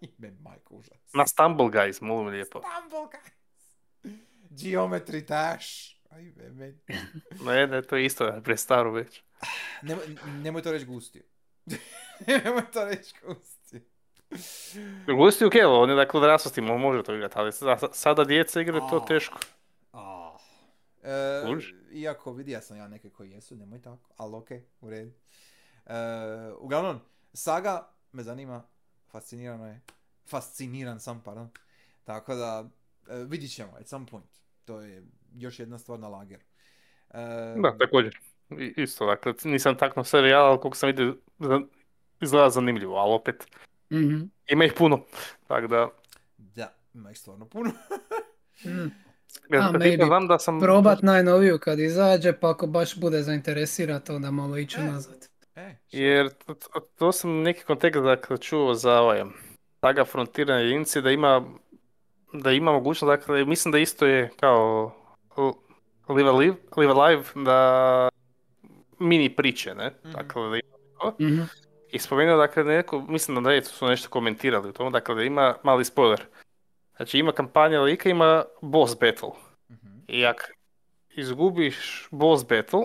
Ime 0.00 0.30
majko, 0.40 0.74
užas. 0.74 1.14
Na 1.14 1.26
Stumble 1.26 1.66
Guys, 1.66 2.00
molim 2.00 2.26
lijepo. 2.28 2.60
Stumble 2.60 3.08
guys. 3.10 3.32
Geometry 4.52 5.20
Dash. 5.22 5.66
Ajme 6.10 6.50
meni. 6.50 6.78
Ne, 7.40 7.66
ne, 7.66 7.82
to 7.82 7.96
je 7.96 8.04
isto, 8.04 8.40
pre 8.44 8.56
staro 8.56 8.92
već. 8.92 9.22
Nemoj, 9.82 10.04
nemoj 10.26 10.62
to 10.62 10.72
reći 10.72 10.84
gustio. 10.86 11.22
Nemoj 12.26 12.70
to 12.72 12.84
reći 12.84 13.14
kusti. 13.16 13.61
Gusti 15.08 15.44
ok, 15.44 15.52
on 15.66 15.90
je 15.90 15.96
dakle 15.96 16.20
odraslosti, 16.20 16.60
mo- 16.60 16.78
može 16.78 17.02
to 17.02 17.14
igrati, 17.14 17.34
ali 17.36 17.52
sa- 17.52 17.92
sada 17.92 18.24
djeca 18.24 18.60
igraju 18.60 18.82
to 18.90 18.96
A. 18.96 19.06
teško. 19.06 19.38
Ah. 19.92 20.32
E, 21.02 21.42
iako 21.92 22.32
vidio 22.32 22.60
sam 22.60 22.76
ja 22.76 22.88
neke 22.88 23.10
koji 23.10 23.30
jesu, 23.30 23.56
nemoj 23.56 23.82
tako, 23.82 24.10
ali 24.16 24.34
okej, 24.34 24.64
u 24.80 24.90
redu. 24.90 25.10
E, 25.86 25.94
uglavnom, 26.58 27.00
saga 27.34 27.88
me 28.12 28.22
zanima, 28.22 28.62
fascinirano 29.06 29.66
je, 29.66 29.80
fasciniran 30.26 31.00
sam, 31.00 31.22
pardon. 31.22 31.50
Tako 32.04 32.34
da, 32.34 32.64
e, 33.08 33.16
vidit 33.16 33.54
ćemo 33.54 33.72
at 33.80 33.86
some 33.86 34.06
point. 34.06 34.26
To 34.64 34.80
je 34.80 35.02
još 35.34 35.58
jedna 35.58 35.78
stvar 35.78 35.98
na 35.98 36.08
lageru. 36.08 36.42
E, 37.10 37.54
Da, 37.62 37.78
također. 37.78 38.18
I- 38.50 38.74
Isto, 38.76 39.06
dakle, 39.06 39.34
nisam 39.44 39.76
taknuo 39.76 40.04
serijal, 40.04 40.46
ali 40.46 40.60
koliko 40.60 40.76
sam 40.76 40.86
vidio, 40.86 41.16
izgleda 42.20 42.50
zanimljivo, 42.50 42.96
ali 42.96 43.14
opet, 43.14 43.46
Mhm. 43.92 44.22
ima 44.48 44.64
ih 44.64 44.72
puno. 44.72 45.00
Tako 45.46 45.66
da, 45.66 45.88
Da, 46.38 46.74
ima 46.94 47.10
ih 47.10 47.18
stvarno 47.18 47.46
puno. 47.46 47.70
Mm. 48.64 48.90
ja, 49.50 49.70
A, 50.02 50.06
znam 50.06 50.26
da 50.26 50.38
sam... 50.38 50.60
Probat 50.60 51.02
najnoviju 51.02 51.58
kad 51.58 51.78
izađe, 51.78 52.32
pa 52.32 52.50
ako 52.50 52.66
baš 52.66 52.96
bude 52.96 53.22
zainteresiran 53.22 54.00
to 54.00 54.18
da 54.18 54.30
malo 54.30 54.58
ići 54.58 54.80
E. 54.80 54.84
nazad. 54.84 55.28
E, 55.56 55.76
Jer 55.90 56.28
to, 56.30 56.54
to- 56.54 56.80
to 56.98 57.12
sam 57.12 57.42
neki 57.42 57.64
kontekst 57.64 58.02
dakle, 58.02 58.38
čuo 58.38 58.74
za 58.74 59.00
ovaj, 59.00 59.24
saga 59.80 60.04
frontirane 60.04 60.62
jedinice 60.62 61.00
da 61.00 61.10
ima 61.10 61.44
da 62.32 62.50
ima 62.52 62.72
mogućnost, 62.72 63.10
dakle, 63.10 63.44
mislim 63.44 63.72
da 63.72 63.78
isto 63.78 64.06
je 64.06 64.30
kao 64.40 64.94
Live 66.08 66.28
Alive, 66.28 66.56
Live 66.76 66.92
Alive 66.92 67.22
da 67.34 68.08
mini 68.98 69.36
priče, 69.36 69.74
ne? 69.74 69.92
Mhm. 70.04 70.12
Dakle, 70.12 70.42
da 70.42 70.56
ima 70.56 70.76
to. 71.00 71.16
I 71.92 71.98
spomenuo, 71.98 72.36
dakle, 72.36 72.64
neko, 72.64 73.00
mislim 73.00 73.34
da 73.34 73.40
na 73.40 73.50
Redditu 73.50 73.72
su 73.74 73.86
nešto 73.86 74.08
komentirali 74.08 74.68
u 74.68 74.72
tomu, 74.72 74.90
dakle, 74.90 75.14
da 75.14 75.22
ima 75.22 75.54
mali 75.62 75.84
spoiler. 75.84 76.22
Znači, 76.96 77.18
ima 77.18 77.32
kampanja 77.32 77.80
lika, 77.80 78.08
ima 78.08 78.44
boss 78.60 78.94
battle. 79.00 79.28
mhm. 79.70 79.98
I 80.08 80.26
ako 80.26 80.42
izgubiš 81.10 82.08
boss 82.10 82.44
battle, 82.48 82.80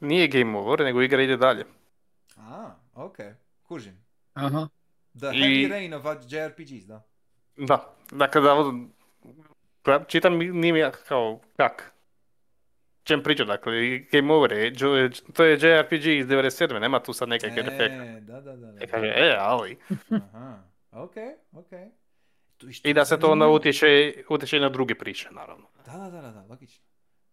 nije 0.00 0.28
game 0.28 0.58
over, 0.58 0.80
nego 0.80 1.02
igra 1.02 1.22
ide 1.22 1.36
dalje. 1.36 1.64
A, 2.36 2.70
okej, 2.94 3.34
kužim. 3.62 4.04
Aha. 4.34 4.68
The 5.18 5.26
I- 5.26 5.40
heavy 5.40 5.70
rain 5.70 5.94
of 5.94 6.04
JRPGs, 6.28 6.86
da. 6.86 7.02
Da, 7.56 7.94
dakle 8.10 8.40
da 9.84 10.04
čitam 10.08 10.42
i 10.42 10.46
nije 10.52 10.72
mi 10.72 10.78
jak- 10.78 11.04
kao 11.08 11.40
kak. 11.56 11.91
Čem 13.04 13.22
priča, 13.22 13.44
dakle, 13.44 13.72
game 14.00 14.32
over 14.32 14.52
je, 14.52 14.72
to 15.32 15.44
je 15.44 15.52
JRPG 15.54 15.92
iz 16.06 16.26
97. 16.26 16.80
nema 16.80 17.00
tu 17.00 17.12
sad 17.12 17.28
nekakve 17.28 17.60
efekta. 17.62 17.84
E, 17.96 18.20
da, 18.20 18.40
da, 18.40 18.56
da. 18.56 18.72
da. 18.72 18.78
E, 18.80 18.86
kaže, 18.86 19.06
e, 19.06 19.36
ali. 19.38 19.78
Aha, 20.24 20.58
okej, 20.92 21.28
okej. 21.52 21.88
Tu- 22.58 22.72
što 22.72 22.88
I 22.88 22.94
da 22.94 23.04
se 23.04 23.18
to 23.18 23.30
onda 23.30 23.48
utječe, 23.48 23.86
utječe 24.28 24.60
na 24.60 24.68
druge 24.68 24.94
priče, 24.94 25.28
naravno. 25.30 25.66
Da, 25.86 25.92
da, 25.92 26.10
da, 26.10 26.20
da, 26.22 26.30
da, 26.30 26.42
logično. 26.42 26.84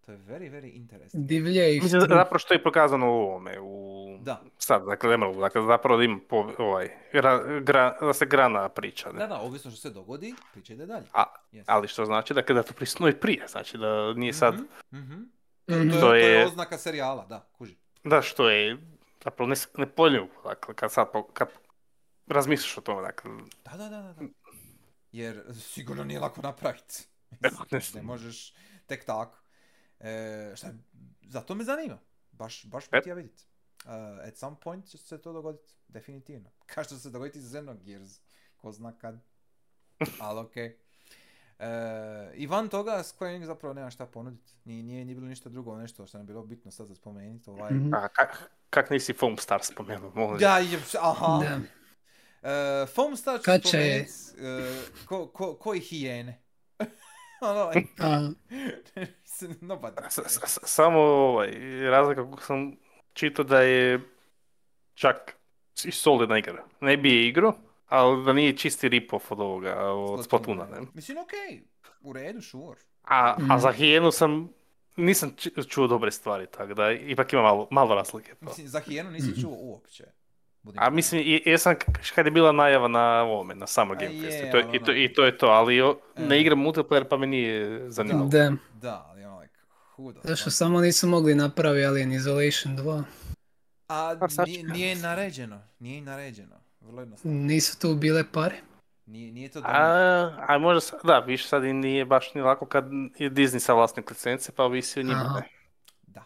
To 0.01 0.11
je 0.11 0.17
very, 0.19 0.51
very 0.51 0.75
interesting. 0.75 1.25
Divlje 1.25 1.75
i 1.75 1.81
Mislim, 1.81 2.01
zapravo 2.01 2.39
što 2.39 2.53
je 2.53 2.63
prokazano 2.63 3.07
u 3.07 3.13
ovome, 3.13 3.59
u... 3.61 3.95
Da. 4.21 4.41
Sad, 4.57 4.85
dakle, 4.85 5.13
Emeraldu, 5.13 5.39
dakle, 5.39 5.61
zapravo 5.63 5.97
da 5.97 6.03
ima 6.03 6.19
po, 6.29 6.51
ovaj, 6.57 6.89
gra- 7.13 7.63
gra- 7.63 7.99
da 8.01 8.13
se 8.13 8.25
grana 8.25 8.69
priča, 8.69 9.11
ne? 9.11 9.19
Da, 9.19 9.27
da, 9.27 9.35
ovisno 9.37 9.71
što 9.71 9.79
se 9.79 9.89
dogodi, 9.89 10.33
priča 10.53 10.73
ide 10.73 10.85
dalje. 10.85 11.05
A, 11.13 11.23
Yes. 11.51 11.63
ali 11.67 11.87
što 11.87 12.05
znači 12.05 12.33
dakle, 12.33 12.55
da 12.55 12.63
to 12.63 12.73
prisutno 12.73 13.07
i 13.07 13.13
prije, 13.13 13.47
znači 13.47 13.77
da 13.77 14.13
nije 14.13 14.33
sad, 14.33 14.53
Mhm, 14.53 14.63
mhm. 14.93 15.21
Mhm. 15.69 15.89
To, 15.91 16.15
je, 16.15 16.21
To 16.21 16.29
je 16.29 16.45
oznaka 16.45 16.77
serijala, 16.77 17.25
da, 17.25 17.49
kuži. 17.51 17.75
da 18.03 18.21
što 18.21 18.49
je 18.49 18.77
zapravo 19.23 19.53
nepojmljivo, 19.77 20.27
dakle, 20.43 20.75
kad 20.75 20.91
sad, 20.91 21.11
po- 21.11 21.27
kad 21.27 21.47
razmisliš 22.27 22.77
o 22.77 22.81
tome, 22.81 23.01
dakle, 23.01 23.31
Da, 23.65 23.77
da, 23.77 23.89
da, 23.89 24.13
da. 24.13 24.21
Jer 25.11 25.43
sigurno 25.53 26.03
nije 26.03 26.19
lako 26.19 26.41
napraviti. 26.41 27.07
ne 27.71 27.79
ne 27.93 28.01
možeš 28.01 28.53
tek 28.85 29.05
tako. 29.05 29.37
E, 29.99 30.53
šta, 30.55 30.67
zato 31.21 31.55
me 31.55 31.63
zanima. 31.63 31.97
Baš, 32.31 32.65
baš 32.65 32.89
bi 32.89 32.97
E. 32.97 33.01
htio 33.01 33.15
vidjeti. 33.15 33.43
Uh, 33.79 33.91
at 34.27 34.37
some 34.37 34.55
point 34.63 34.85
će 34.85 34.97
se 34.97 35.21
to 35.21 35.33
dogoditi, 35.33 35.73
definitivno. 35.87 36.49
Kao 36.65 36.83
što 36.83 36.95
će 36.95 37.01
se 37.01 37.09
dogoditi 37.09 37.41
za 37.41 37.49
Xenogears, 37.51 38.19
ko 38.57 38.71
zna 38.71 38.97
kad. 38.97 39.19
Ali 40.21 40.39
okej. 40.39 40.77
E, 41.59 41.65
I 42.35 42.47
van 42.47 42.67
toga 42.67 42.91
Square 42.93 43.27
Enix 43.29 43.43
zapravo 43.43 43.73
nema 43.73 43.89
šta 43.89 44.05
ponuditi. 44.05 44.53
Nije, 44.65 44.83
nije 44.83 45.05
ni 45.05 45.15
bilo 45.15 45.27
ništa 45.27 45.49
drugo, 45.49 45.77
nešto 45.77 46.05
što 46.05 46.17
nam 46.17 46.27
bilo 46.27 46.43
bitno 46.43 46.71
sad 46.71 46.87
za 46.87 46.95
spomenuti. 46.95 47.49
Ovaj. 47.49 47.71
Mhm. 47.73 47.93
a 47.93 48.07
kak, 48.07 48.37
kak 48.69 48.89
nisi 48.89 49.13
Foam 49.13 49.37
Star 49.37 49.63
spomenuo, 49.63 50.11
molim? 50.15 50.39
Da, 50.39 50.57
je, 50.57 50.79
aha. 51.01 51.39
Da. 51.39 51.59
E, 52.43 52.85
Foam 52.85 53.15
Star 53.15 53.39
ću 53.39 53.43
Kad 53.45 53.61
će- 53.61 54.05
spomenut, 54.07 54.09
e, 54.61 55.05
ko, 55.05 55.27
ko, 55.27 55.55
koji 55.55 55.79
hijene. 55.79 56.41
ono, 57.41 57.71
A, 57.99 58.29
nobody. 59.61 60.01
S- 60.09 60.19
s- 60.27 60.39
s- 60.45 60.59
Samo 60.63 60.99
ovaj, 60.99 61.51
razlika 61.81 62.23
kako 62.23 62.41
sam 62.41 62.75
čitao 63.13 63.45
da 63.45 63.61
je 63.61 63.99
čak 64.93 65.35
i 65.85 65.91
solidna 65.91 66.37
igra. 66.37 66.63
Ne 66.81 66.97
bi 66.97 67.09
je 67.09 67.27
igro, 67.27 67.53
ali 67.89 68.25
da 68.25 68.33
nije 68.33 68.57
čisti 68.57 68.89
rip-off 68.89 69.21
od 69.29 69.39
ovoga, 69.39 69.75
od 69.83 70.25
Splatuna, 70.25 70.65
ne? 70.65 70.77
Mislim, 70.93 71.17
okej, 71.17 71.61
u 72.01 72.13
redu, 72.13 72.41
sure. 72.41 72.79
A, 73.03 73.25
a 73.29 73.35
Mhm. 73.39 73.57
za 73.57 73.71
Hijenu 73.71 74.11
sam, 74.11 74.49
nisam 74.97 75.35
čuo 75.67 75.87
dobre 75.87 76.11
stvari, 76.11 76.47
tako 76.47 76.73
da 76.73 76.91
ipak 76.91 77.33
ima 77.33 77.41
malo, 77.41 77.67
malo 77.71 77.95
razlike. 77.95 78.31
to. 78.31 78.45
Mislim, 78.45 78.67
za 78.67 78.79
hijenu 78.79 79.11
nisi 79.11 79.41
čuo 79.41 79.51
uopće. 79.53 80.03
Budim 80.61 80.81
A 80.83 80.89
mislim, 80.89 81.21
i- 81.21 81.43
jesam 81.45 81.75
kad 82.15 82.25
je 82.25 82.31
bila 82.31 82.51
najava 82.51 82.87
na 82.87 83.21
ovome, 83.21 83.55
na 83.55 83.67
Summer 83.67 83.97
A 83.97 83.99
Game 83.99 84.15
je, 84.15 84.21
Festu, 84.21 84.47
i 84.47 84.51
to, 84.51 84.59
i, 84.59 84.79
to, 84.79 84.85
ono- 84.85 84.93
i 84.95 85.13
to 85.13 85.25
je 85.25 85.37
to, 85.37 85.47
ali 85.47 85.81
o, 85.81 85.97
ne 86.17 86.37
E. 86.37 86.41
igram 86.41 86.59
multiplayer 86.59 87.03
pa 87.03 87.17
me 87.17 87.27
nije 87.27 87.85
zanimalo. 87.91 88.27
da. 88.27 88.51
Da, 88.73 89.05
ali 89.05 89.23
ono, 89.23 89.39
like, 89.39 89.53
the 90.13 90.27
Zašto 90.27 90.51
samo 90.51 90.81
nisu 90.81 91.07
mogli 91.07 91.35
napraviti 91.35 91.85
Alien 91.85 92.11
Isolation 92.11 92.77
2? 92.77 93.03
A 93.87 94.15
Pa 94.19 94.29
sad 94.29 94.47
nije, 94.47 94.63
nije 94.63 94.95
naređeno, 94.97 95.61
nije 95.79 96.01
naređeno. 96.01 96.58
Vrlo 96.81 97.01
jednostavno. 97.01 97.37
Nisu 97.37 97.79
tu 97.79 97.95
bile 97.95 98.23
pare? 98.31 98.55
Nije, 99.05 99.31
nije 99.31 99.49
to 99.49 99.61
da... 99.61 99.67
A, 99.67 100.45
a 100.47 100.57
možda, 100.57 100.81
sa- 100.81 100.97
da, 101.03 101.19
više 101.19 101.47
sad 101.47 101.63
i 101.63 101.73
nije 101.73 102.05
baš 102.05 102.33
ni 102.33 102.41
lako 102.41 102.65
kad 102.65 102.85
je 103.17 103.29
Disney 103.31 103.59
sa 103.59 103.73
vlasnik 103.73 104.09
licence, 104.09 104.51
pa 104.51 104.67
visi 104.67 104.99
o 104.99 105.03
njima. 105.03 105.43
Da. 106.07 106.23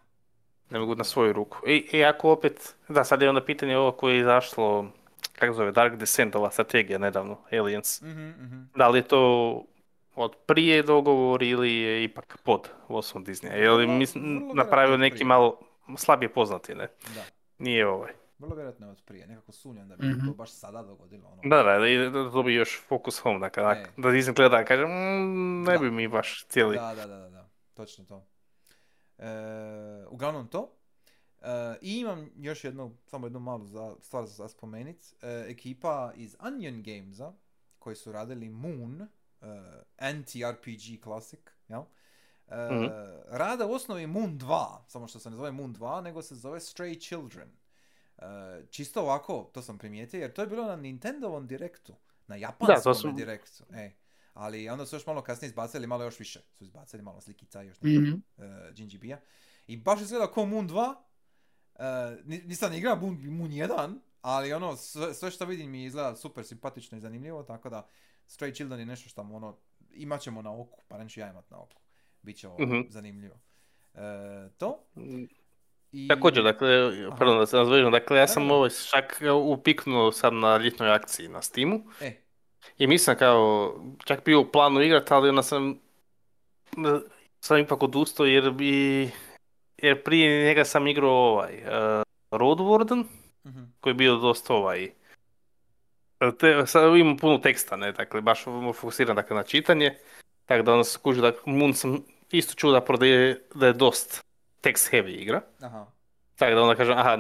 Ne 0.70 0.80
mogu 0.80 0.96
na 0.96 1.04
svoju 1.04 1.34
ruku. 1.34 1.58
I, 1.68 1.90
i 1.94 2.06
ako 2.06 2.32
opet, 2.32 2.76
da, 2.90 3.04
sad 3.04 3.22
je 3.22 3.30
onda 3.30 3.46
pitanje 3.46 3.78
ovo 3.78 3.92
koje 3.92 4.14
je 4.16 4.20
izašlo, 4.22 4.92
kako 5.40 5.54
zove, 5.54 5.72
Dark 5.72 5.96
Descent, 5.96 6.36
ova 6.36 6.52
strategija 6.52 7.00
nedavno, 7.00 7.38
Aliens. 7.52 8.02
Mhm, 8.02 8.28
mhm. 8.30 8.62
Da 8.76 8.88
li 8.88 9.00
je 9.00 9.04
to 9.04 9.64
od 10.16 10.36
prije 10.46 10.84
dogovor 10.84 11.44
ili 11.44 11.74
je 11.74 12.04
ipak 12.04 12.38
pod 12.44 12.70
vodstvom 12.90 13.26
Disneya? 13.26 13.54
Je 13.54 13.72
li 13.72 14.06
napravio 14.54 14.98
neki 14.98 15.14
prije. 15.14 15.26
malo 15.28 15.60
slabije 15.98 16.30
poznati, 16.30 16.76
ne? 16.76 16.88
Da. 17.16 17.24
Nije 17.58 17.88
ovaj. 17.88 18.12
Vrlo 18.44 18.56
vjerojatno 18.56 18.88
je 18.88 18.92
od 18.92 19.02
prije. 19.02 19.28
Nekako 19.28 19.52
sumnjam 19.52 19.88
da 19.88 19.96
bi 19.96 20.08
Mhm. 20.08 20.28
to 20.28 20.34
baš 20.34 20.52
sada 20.52 20.84
dogodilo. 20.84 21.30
Ono. 21.30 21.42
Da, 21.46 21.64
da, 21.64 21.80
da, 21.80 21.88
i 21.88 21.98
da 22.00 22.24
dobi 22.24 22.54
još 22.54 22.82
Focus 22.82 23.20
Home, 23.20 23.40
dakle, 23.40 23.64
E. 23.64 23.86
da 23.98 24.10
Disney 24.10 24.36
gleda 24.36 24.62
i 24.62 24.66
kaže, 24.66 24.86
"Mm, 24.86 25.62
ne 25.62 25.74
Da. 25.74 25.80
bi 25.80 25.92
mi 25.92 26.08
baš 26.08 26.46
htjeli. 26.46 26.76
Da, 26.76 26.96
da, 26.96 27.08
da, 27.08 27.18
da, 27.18 27.30
da. 27.30 27.50
Točno 27.74 28.06
to. 28.06 28.26
E, 29.18 29.28
uglavnom 30.08 30.48
to. 30.48 30.72
E, 31.42 31.48
I 31.82 32.00
imam 32.00 32.30
još 32.36 32.64
jednu, 32.64 32.98
samo 33.04 33.26
jednu 33.26 33.40
malu 33.40 33.66
za, 33.66 33.96
stvar 34.00 34.26
za 34.26 34.48
spomenit. 34.48 35.16
E, 35.22 35.46
ekipa 35.48 36.12
iz 36.16 36.36
Onion 36.42 36.84
Gamesa, 36.84 37.34
koji 37.80 37.96
su 37.96 38.12
radili 38.12 38.50
Moon, 38.50 39.02
e, 39.02 39.08
anti-RPG 40.00 41.04
classic, 41.04 41.40
jel? 41.68 41.82
E, 42.48 42.70
Mhm. 42.72 42.86
Rade 43.30 43.66
u 43.66 43.72
osnovi 43.72 44.08
Moon 44.08 44.38
2, 44.38 44.56
samo 44.88 45.08
što 45.08 45.20
se 45.20 45.30
ne 45.30 45.36
zove 45.36 45.52
Moon 45.52 45.74
2, 45.74 46.02
nego 46.02 46.22
se 46.22 46.36
zove 46.36 46.60
Stray 46.60 47.00
Children. 47.00 47.50
E, 48.18 48.24
čisto 48.68 49.02
ovako, 49.02 49.50
to 49.54 49.62
sam 49.62 49.78
primijetio, 49.78 50.20
jer 50.20 50.34
to 50.34 50.42
je 50.42 50.48
bilo 50.48 50.66
na 50.66 50.76
Nintendovom 50.76 51.48
direktu. 51.48 51.96
Na 52.28 52.36
japanskom 52.38 52.74
su- 52.96 53.12
direktu. 53.12 53.64
E. 53.72 53.92
Ali 54.34 54.70
onda 54.70 54.86
su 54.86 54.96
još 54.96 55.06
malo 55.06 55.22
kasnije 55.22 55.48
izbacili, 55.48 55.88
malo 55.88 56.04
još 56.04 56.20
više. 56.20 56.40
Su 56.50 56.64
izbacili 56.64 57.04
malo 57.04 57.22
slikica 57.22 57.62
još 57.62 57.82
nešto 57.82 58.02
Mhm. 58.02 58.14
uh, 58.38 59.18
I 59.68 59.78
baš 59.78 60.02
izgleda 60.02 60.28
kao 60.28 60.46
Moon 60.46 60.70
2. 60.70 60.96
Uh, 61.74 61.82
ni- 62.26 62.42
nisam 62.42 62.72
ni 62.72 62.78
igrao 62.78 62.96
Moon, 62.96 63.14
Moon 63.28 63.52
1, 63.52 63.96
ali 64.22 64.54
ono, 64.54 64.76
sve, 64.76 65.14
sve 65.14 65.32
što 65.32 65.46
vidim 65.46 65.72
mi 65.72 65.84
izgleda 65.84 66.16
super 66.16 66.46
simpatično 66.46 66.98
i 66.98 67.02
zanimljivo, 67.02 67.44
tako 67.44 67.70
da 67.70 67.88
Stray 68.28 68.54
Children 68.54 68.80
je 68.80 68.86
nešto 68.86 69.10
što 69.10 69.22
ono, 69.24 69.58
imat 69.92 70.22
ćemo 70.22 70.42
na 70.42 70.54
oku, 70.54 70.82
barem 70.90 71.10
ću 71.10 71.20
ja 71.20 71.30
imat 71.30 71.50
na 71.52 71.62
oku. 71.62 71.82
Biće 72.22 72.48
ovo 72.48 72.62
Mhm. 72.62 72.82
zanimljivo. 72.90 73.40
E, 73.94 74.00
to. 74.58 74.84
I... 75.94 76.08
Također, 76.08 76.44
dakle, 76.44 76.70
Aha. 77.08 77.16
pardon 77.18 77.40
da 77.40 77.46
se 77.46 77.58
nazvežem, 77.58 77.92
dakle, 77.92 78.18
ja 78.18 78.28
sam 78.28 78.52
ovo 78.52 78.70
čak 78.70 79.22
upiknuo 79.44 80.12
sad 80.12 80.34
na 80.34 80.58
ljetnoj 80.58 80.92
akciji 80.92 81.28
na 81.28 81.42
Steamu 81.42 81.82
E, 82.02 82.12
i 82.78 82.88
mislim 82.88 83.18
kao, 83.18 83.74
čak 84.06 84.26
bio 84.26 84.40
u 84.40 84.52
planu 84.52 84.82
igrat, 84.82 85.12
ali 85.12 85.30
onda 85.30 85.44
sam, 85.44 85.80
sam 87.40 87.58
ipak 87.58 87.84
odustao 87.84 88.26
jer 88.26 88.52
bi, 88.52 89.10
jer 89.78 90.04
prije 90.04 90.46
njega 90.46 90.66
sam 90.66 90.88
igrao 90.88 91.12
ovaj, 91.12 91.54
uh, 91.56 92.04
Road 92.32 92.58
Warden 92.58 93.04
Mhm. 93.46 93.64
koji 93.80 93.92
je 93.92 93.96
bio 93.96 94.16
dosta 94.16 94.54
ovaj... 94.54 94.90
Te, 96.40 96.66
sad 96.66 96.98
imam 96.98 97.18
puno 97.18 97.38
teksta, 97.38 97.76
ne, 97.76 97.92
dakle, 97.92 98.22
baš 98.22 98.44
fokusiran 98.74 99.16
dakle, 99.16 99.36
na 99.36 99.44
čitanje, 99.44 99.98
tako 100.46 100.64
da 100.64 100.72
onda 100.72 100.84
se 100.84 101.00
kuži 101.04 101.22
da 101.22 101.34
Moon 101.46 101.74
sam 101.74 102.04
isto 102.32 102.54
čuo 102.56 102.72
da 102.72 102.82
prodaje, 102.82 103.48
da 103.56 103.68
je 103.68 103.74
dost 103.74 104.24
text 104.64 104.92
heavy 104.92 105.10
igra, 105.12 105.42
Aha. 105.62 105.86
tako 106.36 106.56
da 106.56 106.62
onda 106.62 106.76
kažem, 106.76 106.98
aha, 106.98 107.18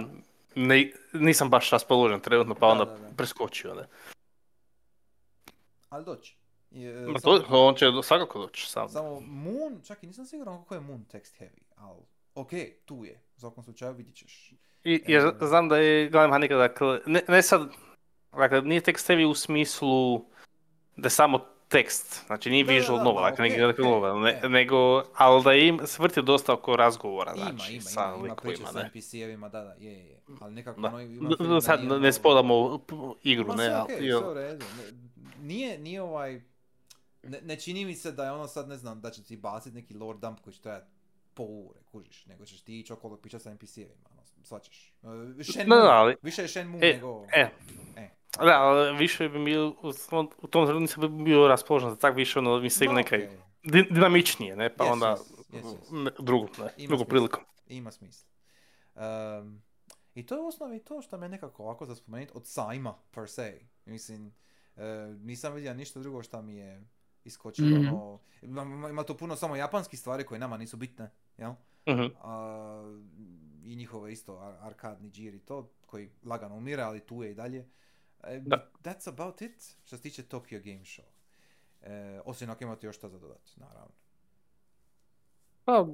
ne, 0.55 0.91
nisam 1.13 1.49
baš 1.49 1.69
raspoložen 1.69 2.19
trenutno, 2.19 2.55
pa 2.55 2.59
Da, 2.59 2.67
onda 2.67 2.85
da, 2.85 2.97
da. 2.99 3.15
preskočio, 3.17 3.73
ne. 3.73 3.83
Ali 5.89 6.05
doći. 6.05 6.35
Je, 6.71 6.93
Ma 6.93 7.19
samo- 7.19 7.39
to, 7.39 7.67
on 7.67 7.75
će 7.75 7.85
svakako 8.03 8.39
doći 8.39 8.69
sam. 8.69 8.89
Samo 8.89 9.19
Moon, 9.19 9.81
čak 9.83 10.03
i 10.03 10.07
nisam 10.07 10.25
siguran 10.25 10.57
kako 10.57 10.75
je 10.75 10.81
Moon 10.81 11.05
text 11.05 11.39
heavy, 11.39 11.61
ali 11.75 11.99
ok, 12.35 12.49
tu 12.85 13.05
je. 13.05 13.19
U 13.37 13.39
svakom 13.39 13.63
slučaju 13.63 13.93
vidit 13.93 14.15
ćeš. 14.15 14.53
I, 14.83 15.03
jer 15.07 15.21
E. 15.21 15.31
znam 15.41 15.69
da 15.69 15.77
je 15.77 16.09
glavna 16.09 16.27
mehanika, 16.27 16.55
dakle, 16.57 16.99
ne, 17.05 17.21
ne 17.27 17.41
sad, 17.41 17.69
dakle, 18.31 18.61
nije 18.61 18.81
tekst 18.81 19.09
heavy 19.09 19.25
u 19.25 19.35
smislu 19.35 20.25
da 20.95 21.05
je 21.05 21.09
samo 21.09 21.45
tekst, 21.73 22.25
znači 22.25 22.49
nije 22.49 22.63
Da, 22.63 22.67
da, 22.67 22.73
visual 22.73 22.97
da, 22.97 23.03
novel, 23.03 23.23
dakle, 23.23 23.45
nije 23.45 23.57
dakle 23.57 23.71
okej, 23.73 23.85
novel, 23.85 24.19
ne, 24.19 24.39
ne. 24.43 24.49
nego, 24.49 24.77
ali 25.15 25.43
da 25.43 25.53
im 25.53 25.79
se 25.85 26.03
vrti 26.03 26.21
dosta 26.21 26.53
oko 26.53 26.75
razgovora, 26.75 27.33
Ima, 27.33 27.45
znači, 27.45 27.73
ima, 27.73 27.81
sa 27.81 28.03
ima, 28.05 28.15
ima 28.15 28.23
likovima, 28.23 28.67
sa 28.67 28.79
ne. 28.79 28.85
NPC-evima, 28.85 29.49
da, 29.49 29.61
da, 29.61 29.73
je, 29.73 29.93
je, 29.93 30.05
je. 30.05 30.19
Ali 30.41 30.53
nekako 30.53 30.81
Da. 30.81 30.87
ono 30.87 31.01
ima 31.01 31.29
da 31.29 31.61
Sad 31.61 31.79
nije 31.79 31.89
ne 31.89 31.95
ono- 31.95 32.11
spodamo 32.11 32.79
igru, 33.23 33.47
Ma 33.47 33.55
ne, 33.55 33.63
sve 33.63 33.73
ali... 33.73 34.05
jel, 34.07 34.21
sve 34.21 34.33
redu. 34.35 34.65
Ne- 34.77 35.03
Nije, 35.39 35.77
nije 35.79 36.01
ovaj... 36.01 36.41
Ne, 37.23 37.41
ne 37.41 37.55
čini 37.55 37.85
mi 37.85 37.95
se 37.95 38.11
da 38.11 38.25
je 38.25 38.31
ono 38.31 38.47
sad, 38.47 38.69
ne 38.69 38.77
znam, 38.77 39.01
da 39.01 39.11
će 39.11 39.23
ti 39.23 39.37
bacit 39.37 39.73
neki 39.73 39.93
lore 39.93 40.17
dump 40.19 40.39
koji 40.39 40.53
će 40.53 40.61
trajati 40.61 40.87
pol 41.33 41.47
ure, 41.49 41.79
kužiš, 41.83 42.25
nego 42.25 42.45
ćeš 42.45 42.61
ti 42.61 42.79
ići 42.79 42.93
okolo 42.93 43.17
pričat 43.17 43.41
sa 43.41 43.49
NPC-evima, 43.51 44.07
ono, 44.11 44.21
svačaš. 44.43 44.93
Uh, 45.01 45.09
Shenmue, 45.43 45.77
Da, 45.77 45.83
da, 45.83 45.91
ali- 45.91 46.15
više 46.21 46.41
je 46.41 46.47
Shenmue 46.47 46.79
E, 46.81 46.93
nego... 46.93 47.25
e. 47.35 47.49
E. 47.95 48.09
Da, 48.39 48.61
više 48.91 49.29
bi 49.29 49.43
bio, 49.43 49.67
u 49.81 49.93
tom- 50.09 50.29
u 50.37 50.47
tom 50.47 50.65
trenutku 50.65 50.81
nisam 51.01 51.23
bio 51.23 51.47
raspoložen 51.47 51.89
za 51.89 51.95
tak 51.95 52.15
više, 52.15 52.39
ono, 52.39 52.59
mi 52.59 52.69
se 52.69 52.85
Ma, 52.85 52.93
neka 52.93 53.15
okej, 53.15 53.29
di- 53.63 53.87
dinamičnije, 53.91 54.55
ne, 54.55 54.69
pa 54.69 54.83
Yes, 54.83 54.91
onda 54.91 55.17
yes, 55.51 55.63
yes, 55.91 56.09
drugu, 56.19 56.47
ne, 56.57 56.69
Ima 56.77 56.87
drugu 56.87 57.05
priliku. 57.05 57.39
Ima 57.67 57.91
smisla. 57.91 58.29
Um, 58.95 59.61
I 60.15 60.25
to 60.25 60.35
je 60.35 60.41
u 60.41 60.47
osnovi 60.47 60.79
to 60.79 61.01
što 61.01 61.17
me 61.17 61.29
nekako 61.29 61.63
ovako 61.63 61.85
za 61.85 61.95
spomenuti 61.95 62.31
od 62.35 62.47
sajma, 62.47 62.95
per 63.11 63.29
se. 63.29 63.59
Mislim, 63.85 64.33
e, 64.75 64.83
nisam 65.17 65.53
vidio 65.53 65.73
ništa 65.73 65.99
drugo 65.99 66.23
što 66.23 66.41
mi 66.41 66.55
je 66.55 66.83
iskočilo. 67.23 67.67
Mhm. 67.69 67.87
ono, 67.87 68.19
ima, 68.41 68.61
ima- 68.89 69.03
tu 69.03 69.17
puno 69.17 69.35
samo 69.35 69.55
japanskih 69.55 69.99
stvari 69.99 70.23
koje 70.23 70.39
nama 70.39 70.57
nisu 70.57 70.77
bitne, 70.77 71.09
jel? 71.37 71.51
Mhm. 71.89 72.05
A, 72.21 72.95
I 73.63 73.75
njihove 73.75 74.11
isto 74.11 74.37
ar- 74.37 74.57
arkadni 74.61 75.09
džir 75.09 75.33
i 75.33 75.39
to, 75.39 75.69
koji 75.85 76.09
lagano 76.23 76.55
umire, 76.55 76.81
ali 76.83 76.99
tu 76.99 77.23
je 77.23 77.31
i 77.31 77.35
dalje. 77.35 77.67
Da. 78.41 78.69
That's 78.83 79.09
about 79.09 79.41
it 79.41 79.75
što 79.85 79.97
se 79.97 80.01
tiče 80.01 80.23
Tokyo 80.23 80.59
Game 80.59 80.85
Show. 80.85 81.05
E, 81.81 82.21
osim 82.25 82.49
ako 82.49 82.63
imate 82.63 82.87
još 82.87 82.95
šta 82.95 83.09
za 83.09 83.19
dodati, 83.19 83.51
naravno. 83.55 83.91
Pa, 85.65 85.85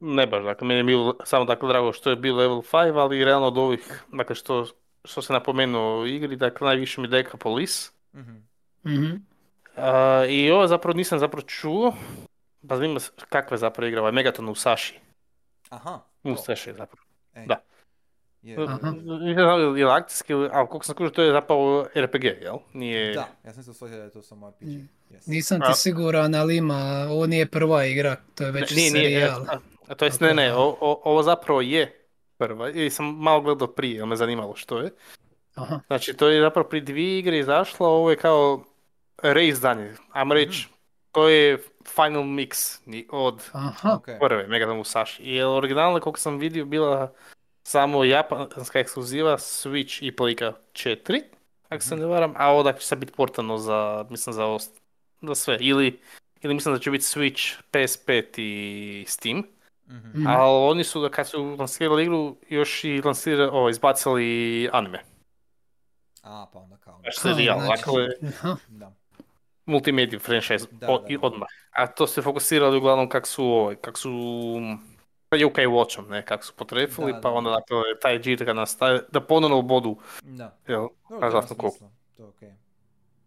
ne 0.00 0.26
baš, 0.26 0.44
dakle, 0.44 0.66
meni 0.66 0.80
je 0.80 0.84
bilo 0.84 1.16
samo 1.24 1.44
dakle 1.44 1.68
drago 1.68 1.92
što 1.92 2.10
je 2.10 2.16
bio 2.16 2.36
level 2.36 2.62
5, 2.62 2.98
ali 3.00 3.24
realno 3.24 3.46
od 3.46 3.58
ovih, 3.58 4.04
dakle, 4.12 4.34
što, 4.34 4.66
što 5.04 5.22
se 5.22 5.32
napomenuo 5.32 6.00
u 6.00 6.06
igri, 6.06 6.36
dakle, 6.36 6.66
najviše 6.66 7.00
mi 7.00 7.08
Decapolis. 7.08 7.92
Mhm. 8.14 8.36
Mhm. 8.86 9.14
A, 9.76 10.24
I 10.28 10.50
ovo 10.50 10.66
zapravo 10.66 10.96
nisam 10.96 11.18
zapravo 11.18 11.46
čuo, 11.46 11.94
pa 12.68 12.76
zanima 12.76 13.00
se 13.00 13.10
kakva 13.28 13.54
je 13.54 13.58
zapravo 13.58 13.88
igra, 13.88 14.00
ovaj 14.00 14.12
Megaton 14.12 14.44
Musashi. 14.44 15.00
Aha. 15.70 16.00
to. 16.22 16.28
Musashi 16.28 16.72
zapravo. 16.72 17.06
E, 17.34 17.44
Da. 17.46 17.71
Ne 18.42 19.34
znam 19.34 19.76
je 19.76 19.84
akcijski, 19.84 20.32
ali 20.34 20.50
koliko 20.68 20.82
sam 20.82 20.94
skužio, 20.94 21.10
to 21.10 21.22
je 21.22 21.32
zapravo 21.32 21.86
RPG, 21.96 22.24
jel? 22.24 22.56
Nije... 22.72 23.14
Da, 23.14 23.28
ja 23.44 23.52
sam 23.52 23.62
se 23.62 23.74
shvatio 23.74 23.96
da 23.96 24.04
je 24.04 24.10
to 24.10 24.22
samo 24.22 24.50
RPG. 24.50 24.68
Mm. 24.68 24.88
Yes. 25.10 25.22
Nisam 25.28 25.62
A- 25.62 25.66
ti 25.66 25.78
siguran, 25.78 26.34
ali 26.34 26.56
ima, 26.56 26.74
ovo 27.10 27.26
nije 27.26 27.46
prva 27.46 27.84
igra, 27.84 28.16
to 28.34 28.44
je 28.44 28.50
već 28.50 28.70
nije, 28.70 28.90
nije, 28.92 29.02
serijal. 29.02 29.40
a, 29.42 29.58
a 29.88 29.94
to 29.94 30.04
jest 30.04 30.20
ne, 30.20 30.34
ne, 30.34 30.54
o- 30.54 30.76
o- 30.80 31.00
ovo 31.04 31.22
zapravo 31.22 31.60
je 31.60 32.06
prva, 32.38 32.68
ili 32.70 32.90
sam 32.90 33.16
malo 33.16 33.40
gledao 33.40 33.68
prije, 33.68 33.96
jer 33.96 34.06
me 34.06 34.16
zanimalo 34.16 34.56
što 34.56 34.78
je. 34.78 34.90
Aha. 35.54 35.80
Znači, 35.86 36.14
to 36.14 36.28
je 36.28 36.40
zapravo 36.42 36.68
prije 36.68 36.82
dvije 36.82 37.18
igre 37.18 37.38
izašlo, 37.38 37.86
ovo 37.88 38.10
je 38.10 38.16
kao 38.16 38.64
race 39.22 39.60
danje, 39.62 39.92
ajmo 40.10 40.34
reći, 40.34 40.68
to 41.12 41.28
je 41.28 41.58
final 41.96 42.22
mix 42.22 42.78
od 43.10 43.42
Aha. 43.52 43.94
Ok. 43.94 44.06
prve 44.20 44.46
Megaton 44.46 44.76
Musashi. 44.76 45.22
I 45.22 45.42
originalno, 45.42 46.00
koliko 46.00 46.20
sam 46.20 46.38
vidio, 46.38 46.64
bila 46.64 47.12
samo 47.62 48.04
japanska 48.04 48.78
ekskluziva 48.78 49.32
Switch 49.32 49.98
i 50.02 50.16
Plika 50.16 50.52
4, 50.72 51.22
ako 51.68 51.82
se 51.82 51.96
ne 51.96 52.06
varam, 52.06 52.34
a 52.36 52.50
ovo 52.50 52.62
dakle 52.62 52.80
će 52.80 52.86
sad 52.86 52.98
biti 52.98 53.12
portano 53.12 53.58
za, 53.58 54.06
mislim, 54.10 54.32
za, 54.32 54.44
ost- 54.44 54.80
za 55.22 55.34
sve. 55.34 55.56
Ili, 55.60 56.00
ili 56.40 56.54
mislim 56.54 56.74
da 56.74 56.80
će 56.80 56.90
biti 56.90 57.04
Switch, 57.04 57.54
PS5 57.72 58.24
i 58.38 59.04
Steam. 59.08 59.42
Mhm. 59.88 60.08
Mhm. 60.08 60.26
Ali 60.26 60.70
oni 60.70 60.84
su, 60.84 61.08
kad 61.12 61.28
su 61.28 61.56
lansirali 61.58 62.02
igru, 62.02 62.36
još 62.48 62.84
i 62.84 63.02
lansirali, 63.04 63.50
o, 63.52 63.68
izbacili 63.68 64.68
anime. 64.72 65.02
A, 66.22 66.46
pa 66.52 66.58
onda 66.58 66.76
kao... 66.76 67.00
Serijal, 67.12 67.60
znači- 67.60 67.82
dakle, 67.82 68.08
multimedia 69.66 70.18
franchise 70.18 70.66
Da, 70.70 70.88
od- 70.88 71.02
da, 71.02 71.08
i 71.08 71.18
da. 71.18 71.26
odmah. 71.26 71.48
A 71.70 71.86
to 71.86 72.06
se 72.06 72.22
fokusirali 72.22 72.76
uglavnom 72.78 73.08
kak 73.08 73.26
su, 73.26 73.44
ovaj, 73.44 73.76
kak 73.76 73.98
su 73.98 74.10
pa 75.32 75.46
UK 75.46 75.56
Watchom, 75.56 76.08
ne, 76.08 76.24
kak 76.24 76.44
su 76.44 76.52
potrefili, 76.52 77.12
Da, 77.12 77.20
pa 77.20 77.28
da, 77.28 77.34
onda 77.34 77.50
da. 77.50 77.56
dakle, 77.56 77.76
taj 78.00 78.18
džir 78.18 78.44
ga 78.44 78.52
nastaje, 78.52 79.00
da 79.12 79.20
ponovno 79.20 79.58
u 79.58 79.62
bodu, 79.62 79.96
Da. 80.22 80.56
jel, 80.68 80.88
na 81.10 81.30
kopu. 81.30 81.70
smisla. 81.70 81.90
To 82.16 82.22
je 82.22 82.28
okej. 82.28 82.52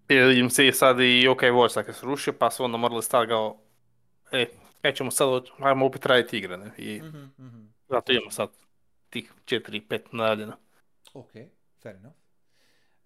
Jer 0.09 0.37
im 0.37 0.49
se 0.49 0.65
je 0.65 0.73
sad 0.73 0.99
i 0.99 1.27
OK 1.27 1.41
Watch 1.41 1.75
dakle 1.75 1.93
srušio, 1.93 2.33
pa 2.33 2.51
su 2.51 2.63
onda 2.63 2.77
morali 2.77 3.03
staviti 3.03 3.29
kao, 3.29 3.57
e, 4.31 4.45
kaj 4.81 4.93
ćemo 4.93 5.11
sad, 5.11 5.29
ajmo 5.59 5.85
opet 5.85 6.05
raditi 6.05 6.37
igre, 6.37 6.57
ne, 6.57 6.71
i 6.77 7.01
Mhm, 7.01 7.23
mhm. 7.39 7.63
zato 7.89 8.11
imamo 8.11 8.31
sad 8.31 8.49
tih 9.09 9.33
4-5 9.45 9.99
najavljena. 10.11 10.57
Ok, 11.13 11.31
fair 11.81 11.95
enough. 11.95 12.15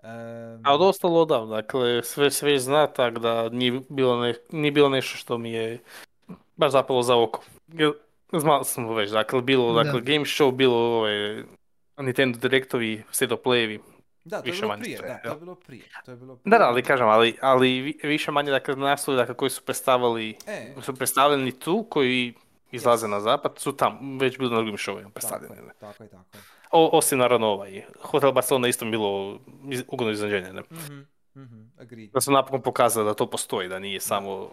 Ehm, 0.04 0.62
A 0.66 0.74
od 0.74 0.82
ostalo 0.82 1.26
da, 1.26 1.46
dakle, 1.46 2.04
sve 2.04 2.32
se 2.32 2.46
već 2.46 2.62
zna, 2.62 2.88
tak 2.88 3.20
da 3.20 3.50
nije 3.50 3.82
bilo, 3.90 4.22
ne, 4.22 4.34
nije 4.52 4.72
bilo 4.72 4.90
nešto 4.90 5.18
što 5.18 5.38
mi 5.38 5.52
je 5.52 5.80
baš 6.56 6.72
zapalo 6.72 7.02
za 7.02 7.18
oko. 7.18 7.44
Jer 7.68 7.94
Znao 8.34 8.64
sam 8.64 8.90
već, 8.90 9.12
dakle, 9.12 9.42
bilo 9.42 9.74
Da. 9.74 9.84
dakle, 9.84 10.02
game 10.02 10.20
show, 10.22 10.52
bilo 10.52 10.78
ove 11.00 11.44
Nintendo 11.98 12.40
Directovi, 12.40 13.04
State 13.12 13.34
of 13.34 13.40
Playevi. 13.40 13.80
da, 14.26 14.38
to 14.38 14.48
je 14.48 14.52
više 14.52 14.62
bilo 14.62 14.70
manje 14.70 14.82
prije, 14.84 14.98
da, 15.00 15.20
to 15.20 15.30
je 15.30 15.36
bilo 15.36 15.56
prije. 15.58 15.84
To 16.06 16.12
je 16.12 16.18
bilo 16.18 16.36
prije. 16.36 16.52
Da, 16.52 16.58
da, 16.58 16.66
ali 16.66 16.84
kažem, 16.84 17.08
ali, 17.08 17.38
ali 17.42 17.70
vi- 17.72 18.00
više 18.04 18.32
manje 18.32 18.52
dakle, 18.52 18.76
naslovi 18.76 19.18
dakle, 19.18 19.36
koji 19.36 19.50
su 19.50 19.62
predstavili, 19.62 20.36
E, 20.48 20.74
su 20.82 20.96
predstavljeni 20.96 21.52
tu, 21.54 21.84
koji 21.84 22.34
izlaze 22.72 23.08
Yes. 23.08 23.10
na 23.10 23.20
zapad, 23.20 23.52
su 23.58 23.72
tam, 23.72 24.20
već 24.20 24.38
bili 24.38 24.50
na 24.50 24.58
drugim 24.58 24.76
showima 24.76 25.00
tako 25.00 25.12
predstavljeni. 25.12 25.56
je, 25.56 25.62
ne. 25.62 25.74
tako 25.80 26.04
je, 26.04 26.10
tako 26.10 26.26
je. 26.34 26.42
O, 26.72 26.90
osim 26.90 27.20
naravno 27.20 27.48
ovaj, 27.48 27.82
Hotel 28.02 28.32
Barcelona 28.32 28.68
isto 28.68 28.86
bilo 28.88 29.40
iz, 29.70 29.84
ugodno 29.88 30.12
iznenađenje, 30.14 30.54
ne? 30.54 30.62
Mhm, 30.72 31.00
mhm, 31.36 31.62
agreed. 31.80 32.10
Da 32.12 32.22
su 32.22 32.32
napokon 32.32 32.62
pokazali 32.62 33.06
da 33.06 33.14
to 33.14 33.28
postoji, 33.28 33.68
da 33.70 33.80
nije 33.80 34.00
samo 34.00 34.50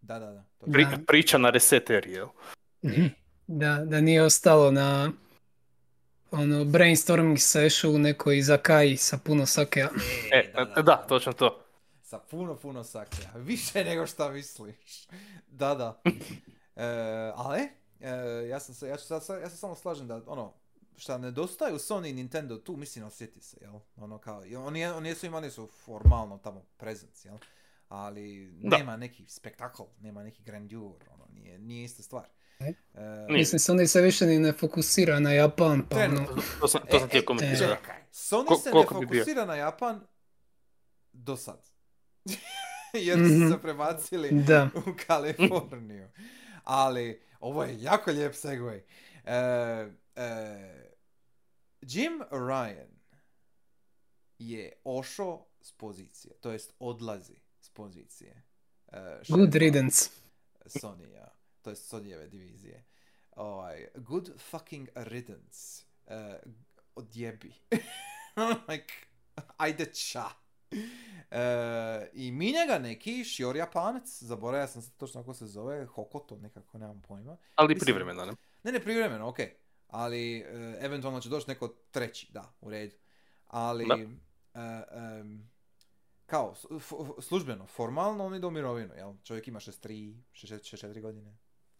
Da, 0.00 0.18
da, 0.18 0.26
da. 0.26 0.42
To 0.60 0.66
pri, 0.66 0.84
Da. 0.84 0.98
priča 1.06 1.38
na 1.38 1.50
reseteri, 1.50 2.12
jel? 2.12 2.26
Mhm. 2.86 3.06
Da, 3.46 3.84
da 3.84 4.00
nije 4.00 4.22
ostalo 4.22 4.70
na 4.70 5.12
ono 6.30 6.64
brainstorming 6.64 7.38
session 7.38 7.94
u 7.94 7.98
nekoj 7.98 8.38
izakaji 8.38 8.96
sa 8.96 9.18
puno 9.18 9.46
sakea. 9.46 9.88
E, 10.32 10.52
da, 10.82 11.04
točno 11.08 11.32
to. 11.32 11.62
Sa 12.02 12.18
puno, 12.18 12.56
puno 12.56 12.84
sakeja. 12.84 13.32
Više 13.50 13.84
nego 13.84 14.06
šta 14.06 14.30
misliš. 14.30 15.06
Da, 15.48 15.74
da. 15.74 16.02
E, 16.76 16.86
ali, 17.34 17.60
e, 18.00 18.48
ja, 18.48 18.60
sam 18.60 18.74
se, 18.74 18.88
ja, 18.88 18.96
ću 18.96 19.14
ja 19.14 19.50
se 19.50 19.56
samo 19.56 19.74
slažem 19.74 20.08
da, 20.08 20.20
ono, 20.26 20.52
šta 20.96 21.18
nedostaju 21.18 21.78
Sony 21.78 22.10
i 22.10 22.12
Nintendo 22.12 22.56
tu, 22.56 22.76
mislim, 22.76 23.04
osjeti 23.04 23.40
se, 23.40 23.56
jel? 23.60 23.74
Ono 23.96 24.18
kao, 24.18 24.42
oni, 24.66 24.86
oni 24.86 25.14
su 25.14 25.26
imali 25.26 25.50
su 25.50 25.66
formalno 25.84 26.38
tamo 26.38 26.62
presence, 26.76 27.28
jel? 27.28 27.38
Ali 27.88 28.50
Da. 28.62 28.76
nema 28.78 28.96
neki 28.96 29.24
spektakl, 29.28 29.82
nema 30.00 30.22
neki 30.22 30.42
grandeur, 30.42 31.04
ono, 31.14 31.26
nije, 31.34 31.58
nije 31.58 31.84
ista 31.84 32.02
stvar. 32.02 32.26
Nije. 32.58 32.74
Mislim, 33.30 33.58
Sony 33.58 33.86
se 33.86 34.00
više 34.00 34.26
ni 34.26 34.38
ne 34.38 34.52
fokusira 34.52 35.20
na 35.20 35.32
Japan, 35.32 35.82
pa 35.88 35.96
ono. 35.98 36.24
To 36.60 36.68
sam, 36.68 36.80
to 36.90 36.98
sam 37.00 37.08
da. 37.08 37.56
Čekaj, 37.58 38.02
Sony 38.12 38.46
Ko- 38.46 38.56
se 38.56 38.70
ne 38.70 38.84
fokusira 38.84 39.44
na 39.44 39.54
Japan 39.54 40.06
do 41.12 41.36
sad. 41.36 41.68
Jer 42.94 43.18
Mhm. 43.18 43.28
su 43.42 43.50
se 43.50 43.62
prebacili 43.62 44.28
da. 44.32 44.68
u 44.76 44.80
Kaliforniju. 45.06 46.08
Ali, 46.64 47.20
ovo 47.40 47.64
je 47.64 47.82
jako 47.82 48.10
lijep 48.10 48.34
segway. 48.34 48.80
E, 49.24 49.34
e, 50.16 50.90
Jim 51.80 52.22
Ryan 52.30 52.88
je 54.38 54.72
ošo 54.84 55.38
s 55.60 55.72
pozicije, 55.72 56.34
to 56.34 56.50
jest 56.50 56.72
odlazi 56.78 57.36
s 57.60 57.68
pozicije. 57.68 58.42
Good 59.28 59.54
riddance. 59.54 60.10
Sonyja, 60.66 61.28
to 61.66 61.70
jest 61.70 61.88
Sonyjeve 61.88 62.26
divizije. 62.28 62.84
Ovaj, 63.30 63.86
good 63.94 64.30
fucking 64.40 64.88
riddance. 64.94 65.82
E, 66.06 66.40
odjebi. 66.94 67.52
like, 68.68 68.94
ajde 69.56 69.84
ča. 69.86 70.24
E, 71.30 71.40
I 72.12 72.32
minja 72.32 72.66
ga 72.66 72.78
neki 72.78 73.24
šior 73.24 73.56
japanac, 73.56 74.22
zaboravio 74.22 74.66
sam 74.68 74.82
se 74.82 74.90
točno 74.92 75.20
kako 75.22 75.34
se 75.34 75.46
zove, 75.46 75.86
Hokoto 75.86 76.36
nekako, 76.36 76.78
nemam 76.78 77.02
pojma. 77.02 77.36
Ali 77.54 77.74
Mislim- 77.74 77.84
privremeno, 77.86 78.24
ne? 78.24 78.32
Ne, 78.62 78.72
ne, 78.72 78.80
privremeno, 78.80 79.28
ok. 79.28 79.38
Ali, 79.88 80.38
e, 80.38 80.78
eventualno 80.80 81.20
će 81.20 81.28
doći 81.28 81.48
neko 81.48 81.68
treći, 81.90 82.32
da, 82.32 82.52
u 82.60 82.70
redu. 82.70 82.94
Ali, 83.46 83.84
e, 84.54 84.58
kao, 86.26 86.54
f- 86.76 86.92
službeno, 87.24 87.66
formalno 87.66 88.26
on 88.26 88.34
ide 88.34 88.46
u 88.46 88.50
mirovinu, 88.50 88.94
jel? 88.94 89.14
Čovjek 89.24 89.48
ima 89.48 89.60
63, 89.60 90.22
64 90.32 91.00
godine. 91.00 91.36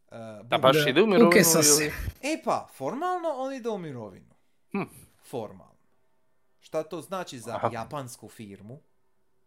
E, 0.09 0.17
A 0.17 0.43
bum. 0.43 0.61
baš 0.61 0.77
Da, 0.77 0.91
ide 0.91 1.03
u 1.03 1.07
mirovinu 1.07 1.31
ili... 1.73 1.93
E 2.25 2.43
pa, 2.45 2.69
formalno 2.69 3.29
on 3.29 3.55
ide 3.55 3.69
u 3.69 3.79
mirovinu. 3.79 4.35
Hm. 4.73 4.83
Formalno. 5.21 5.77
Šta 6.61 6.83
to 6.83 7.01
znači 7.01 7.39
za 7.39 7.55
Aha. 7.55 7.71
japansku 7.73 8.29
firmu, 8.29 8.81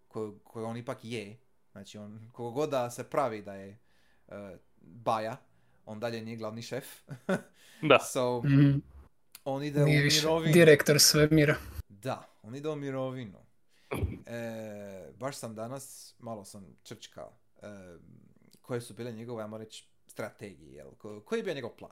koju, 0.07 0.39
koju 0.39 0.65
on 0.65 0.77
ipak 0.77 0.97
je, 1.03 1.37
znači 1.71 1.97
on, 1.97 2.29
kogo 2.31 2.51
god 2.51 2.69
da 2.69 2.89
se 2.89 3.03
pravi 3.03 3.41
da 3.41 3.53
je 3.53 3.79
e, 4.27 4.57
baja, 4.77 5.37
on 5.85 5.99
dalje 5.99 6.21
nije 6.21 6.37
glavni 6.37 6.61
šef. 6.61 6.85
Da. 7.81 7.99
so, 8.01 8.41
Mhm. 8.41 8.77
on 9.45 9.63
ide 9.63 9.79
Nije 9.79 9.99
u 9.99 10.03
više 10.03 10.21
mirovinu. 10.21 10.53
direktor 10.53 10.99
svemira. 10.99 11.55
Da, 11.89 12.29
on 12.43 12.55
ide 12.55 12.69
u 12.69 12.75
mirovinu. 12.75 13.37
E, 14.25 15.11
baš 15.13 15.35
sam 15.37 15.55
danas, 15.55 16.15
malo 16.19 16.45
sam 16.45 16.65
črčkao, 16.83 17.31
e, 17.57 17.97
koje 18.61 18.81
su 18.81 18.93
bile 18.93 19.11
njegove, 19.11 19.43
ajmo 19.43 19.57
reći, 19.57 19.87
strategije, 20.19 20.75
jel? 20.75 20.91
Ko- 20.97 21.21
koji 21.21 21.39
je 21.39 21.43
bio 21.43 21.53
njegov 21.53 21.71
plan? 21.71 21.91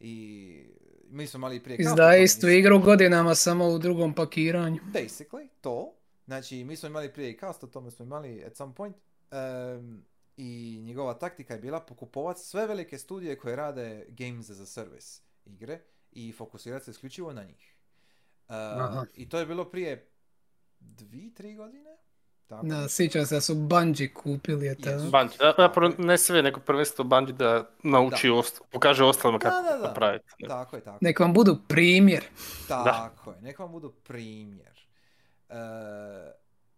I 0.00 0.64
mi 1.10 1.26
smo 1.26 1.40
mali 1.40 1.62
prije... 1.62 1.76
Izdaje 1.80 2.24
istu 2.24 2.48
igru 2.48 2.78
godinama 2.78 3.34
samo 3.34 3.68
u 3.68 3.78
drugom 3.78 4.14
pakiranju. 4.14 4.80
Basically, 4.92 5.48
to. 5.60 5.94
Znači, 6.26 6.64
mi 6.64 6.76
smo 6.76 6.88
imali 6.88 7.12
prije 7.12 7.30
i 7.30 7.38
cast, 7.38 7.64
o 7.64 7.66
tome 7.66 7.90
smo 7.90 8.04
imali 8.04 8.44
at 8.44 8.56
some 8.56 8.74
point. 8.74 8.96
Em, 9.30 10.04
I 10.36 10.80
njegova 10.84 11.14
taktika 11.14 11.54
je 11.54 11.60
bila 11.60 11.80
pokupovati 11.80 12.40
sve 12.40 12.66
velike 12.66 12.98
studije 12.98 13.38
koje 13.38 13.56
rade 13.56 14.06
games 14.08 14.50
as 14.50 14.60
a 14.60 14.66
service 14.66 15.22
igre 15.44 15.80
i 16.12 16.32
fokusirati 16.32 16.84
se 16.84 16.90
isključivo 16.90 17.32
na 17.32 17.44
njih. 17.44 17.74
Aha. 18.46 19.06
I 19.14 19.28
to 19.28 19.38
je 19.38 19.46
bilo 19.46 19.70
prije 19.70 20.08
dvi, 20.80 21.34
tri 21.34 21.54
godine? 21.54 21.96
Tako 22.48 22.66
Da, 22.66 22.88
sjećam 22.88 23.26
se 23.26 23.34
da 23.34 23.40
su 23.40 23.54
Bungie 23.56 24.12
kupili 24.14 24.66
je 24.66 24.74
tada. 24.76 24.90
Jesu. 24.92 25.04
Bungie, 25.04 25.36
da, 25.38 25.54
zapravo 25.58 25.92
ne 25.98 26.18
sve, 26.18 26.42
nego 26.42 26.60
prvenstveno 26.60 27.08
Bungie 27.10 27.34
da 27.34 27.70
nauči, 27.82 28.28
ost- 28.28 28.60
pokaže 28.70 29.04
ostalima 29.04 29.38
kako 29.38 29.56
Da, 29.56 29.70
da, 29.70 29.76
da. 29.76 29.88
napraviti. 29.88 30.24
ne. 30.38 30.48
Tako 30.48 30.76
je, 30.76 30.82
tako. 30.82 30.98
Nek 31.00 31.20
vam 31.20 31.32
budu 31.32 31.58
primjer. 31.68 32.24
Tako 32.68 33.30
je, 33.32 33.40
neka 33.40 33.62
vam 33.62 33.72
budu 33.72 33.90
primjer. 33.92 34.78
E, 35.48 35.54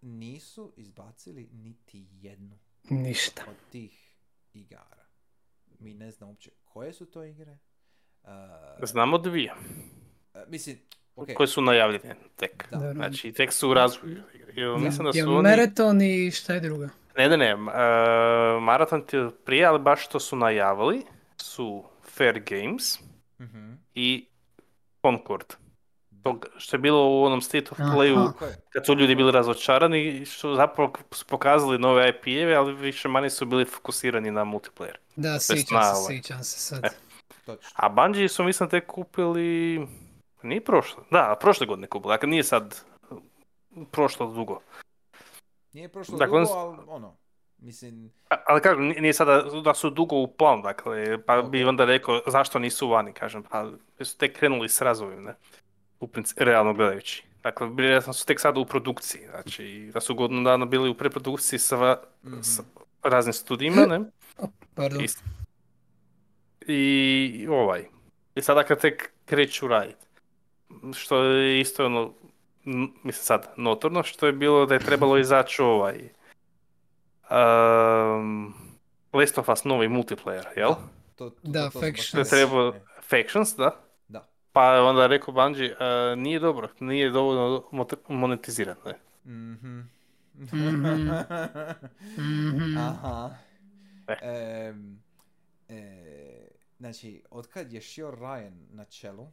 nisu 0.03 0.73
izbacili 0.77 1.49
niti 1.53 2.07
jednu 2.13 2.59
Ništa. 2.85 3.43
od 3.49 3.57
tih 3.71 4.15
igara. 4.55 5.05
Mi 5.79 5.95
ne 5.95 6.11
znamo 6.11 6.31
uopće 6.31 6.51
koje 6.65 6.93
su 6.93 7.07
to 7.07 7.25
igre. 7.25 7.59
E, 8.25 8.29
Znamo 8.83 9.19
dvije, 9.19 9.53
e, 10.35 10.45
mislim, 10.49 10.79
ok, 11.21 11.29
koje 11.35 11.47
su 11.47 11.63
najavljene 11.63 12.15
tek. 12.37 12.69
Da. 12.71 12.93
Znači, 12.93 13.33
tek 13.33 13.53
su 13.53 13.71
u 13.71 13.75
razvoju. 13.75 14.23
Mislim 14.79 15.05
da 15.05 15.13
su 15.13 15.35
oni... 15.35 15.43
Maraton 15.43 16.03
i 16.03 16.31
šta 16.31 16.55
je 16.55 16.61
drugo? 16.61 16.87
Ne, 17.17 17.29
ne, 17.29 17.37
ne, 17.37 17.47
e, 17.47 17.57
Marathon 18.61 19.03
ti 19.03 19.17
je 19.17 19.31
prije, 19.45 19.67
ali 19.67 19.79
baš 19.79 20.05
što 20.05 20.21
su 20.21 20.37
najavili 20.37 21.03
su 21.37 21.85
Fair 22.05 22.41
Games 22.41 23.01
mhm, 23.41 23.73
i 23.95 24.27
Concord. 25.03 25.55
To 26.23 26.41
što 26.57 26.77
je 26.77 26.81
bilo 26.81 27.09
u 27.09 27.25
onom 27.25 27.41
State 27.41 27.67
of. 27.71 27.79
Playu 27.79 28.33
kad 28.73 28.87
su 28.87 28.95
ljudi 28.95 29.15
bili 29.15 29.33
razočarani 29.33 30.05
i 30.05 30.25
što 30.25 30.55
zapravo 30.55 30.93
su 31.11 31.27
pokazali 31.27 31.79
nove 31.79 32.09
IP-eve, 32.09 32.55
ali 32.55 32.75
više 32.75 33.09
manje 33.09 33.31
su 33.31 33.47
bili 33.47 33.65
fokusirani 33.65 34.31
na 34.31 34.45
multiplayer. 34.45 34.97
Da, 35.17 35.29
je 35.29 35.41
sjećam 35.41 35.83
se, 35.83 35.91
ovaj. 35.97 36.17
sjećam 36.17 36.45
se 36.45 36.59
sad. 36.59 36.85
E. 36.85 36.89
Točno. 37.47 37.71
A 37.75 37.89
Bungie 37.89 38.29
su 38.29 38.45
mislim 38.45 38.69
tek 38.69 38.87
kupili... 38.87 39.87
Nije 40.43 40.65
prošle, 40.65 41.03
da, 41.11 41.37
prošle 41.41 41.67
godine 41.67 41.87
kupili, 41.87 42.13
dakle 42.13 42.29
nije 42.29 42.45
sad 42.45 42.81
prošlo 43.91 44.27
dugo. 44.27 44.61
Nije 45.73 45.89
prošlo 45.89 46.19
Dakle, 46.19 46.41
dugo, 46.41 46.53
ali 46.53 46.79
ono, 46.87 47.17
mislim, 47.59 48.13
Ali 48.29 48.61
kažem, 48.61 48.85
nije 48.85 49.13
sada 49.13 49.43
da 49.65 49.75
su 49.75 49.91
dugo 49.91 50.17
u 50.17 50.27
planu, 50.37 50.63
dakle, 50.63 51.25
pa 51.27 51.43
bi 51.43 51.65
Ok. 51.65 51.69
onda 51.69 51.85
rekao 51.85 52.21
zašto 52.27 52.59
nisu 52.59 52.89
vani, 52.89 53.13
kažem, 53.13 53.43
pa 53.43 53.71
su 54.01 54.17
tek 54.19 54.39
krenuli 54.39 54.69
s 54.69 54.81
razvojem, 54.81 55.23
ne? 55.25 55.35
U 56.01 56.07
principu, 56.07 56.45
realno 56.45 56.75
gledajući. 56.75 57.25
Dakle, 57.43 57.67
bili 57.67 58.03
su 58.03 58.27
tek 58.27 58.41
sada 58.41 58.61
u 58.61 58.67
produkciji, 58.67 59.23
znači, 59.31 59.91
da 59.95 60.01
su 60.01 60.15
godinu 60.15 60.43
dana 60.43 60.65
bili 60.67 60.91
u 60.91 60.95
preprodukciji 60.95 61.59
sa, 61.59 61.77
va- 61.77 62.03
mhm, 62.25 62.41
s 62.41 62.61
raznim 63.03 63.33
studijima, 63.33 63.87
ne? 63.87 64.01
Pardon. 64.75 65.05
I, 66.67 66.75
i 67.35 67.49
ovaj. 67.49 67.85
I 68.35 68.43
sada 68.43 68.63
kad 68.65 68.81
tek 68.81 69.13
kreću 69.25 69.69
raditi. 69.69 70.07
Što 70.95 71.23
je 71.23 71.61
isto 71.61 71.87
ono, 71.87 72.13
mislim 72.65 73.13
sad, 73.15 73.53
notorno, 73.57 74.03
što 74.03 74.27
je 74.27 74.33
bilo 74.33 74.67
da 74.67 74.75
je 74.75 74.81
trebalo 74.81 75.19
izaći 75.27 75.63
ovaj 75.63 75.99
um, 77.31 78.55
Last 79.13 79.39
of 79.39 79.49
Us 79.49 79.65
novi 79.65 79.89
multiplayer, 79.89 80.45
jel? 80.57 80.71
to, 81.17 81.31
to, 81.31 81.37
Da, 81.43 81.71
to, 81.71 81.81
Factions. 81.81 82.33
Ne. 82.33 82.81
Factions, 83.03 83.57
da? 83.57 83.71
Da. 84.09 84.29
Pa 84.53 84.65
je 84.67 84.81
onda 84.81 85.07
rekao 85.07 85.35
Bungie, 85.35 85.77
"A, 85.81 86.15
nije 86.15 86.39
dobro, 86.39 86.69
nije 86.81 87.11
dovoljno 87.11 87.65
mot- 87.73 88.09
monetiziran, 88.09 88.77
ne? 88.85 88.95
Mhm. 89.25 89.81
Mhm. 90.35 91.09
Mhm. 92.19 92.79
Aha. 92.79 93.31
E. 94.09 94.73
E, 95.69 96.49
znači, 96.79 97.23
otkad 97.31 97.73
je 97.73 97.81
Shio 97.81 98.11
Ryan 98.11 98.53
na 98.71 98.85
čelu, 98.85 99.27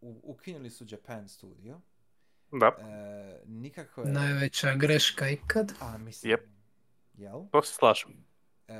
u- 0.00 0.20
ukinuli 0.22 0.70
su 0.70 0.84
Japan 0.88 1.28
Studio. 1.28 1.80
Da, 2.52 2.66
E, 2.80 3.42
nikako 3.46 4.00
je... 4.00 4.08
Najveća 4.08 4.74
greška 4.74 5.28
ikad. 5.28 5.72
A, 5.80 5.98
mislim... 5.98 6.32
Yep. 6.32 6.40
Jel? 7.14 7.44
to 7.52 7.62
se 7.62 7.74
slažem. 7.74 8.24
E, 8.68 8.74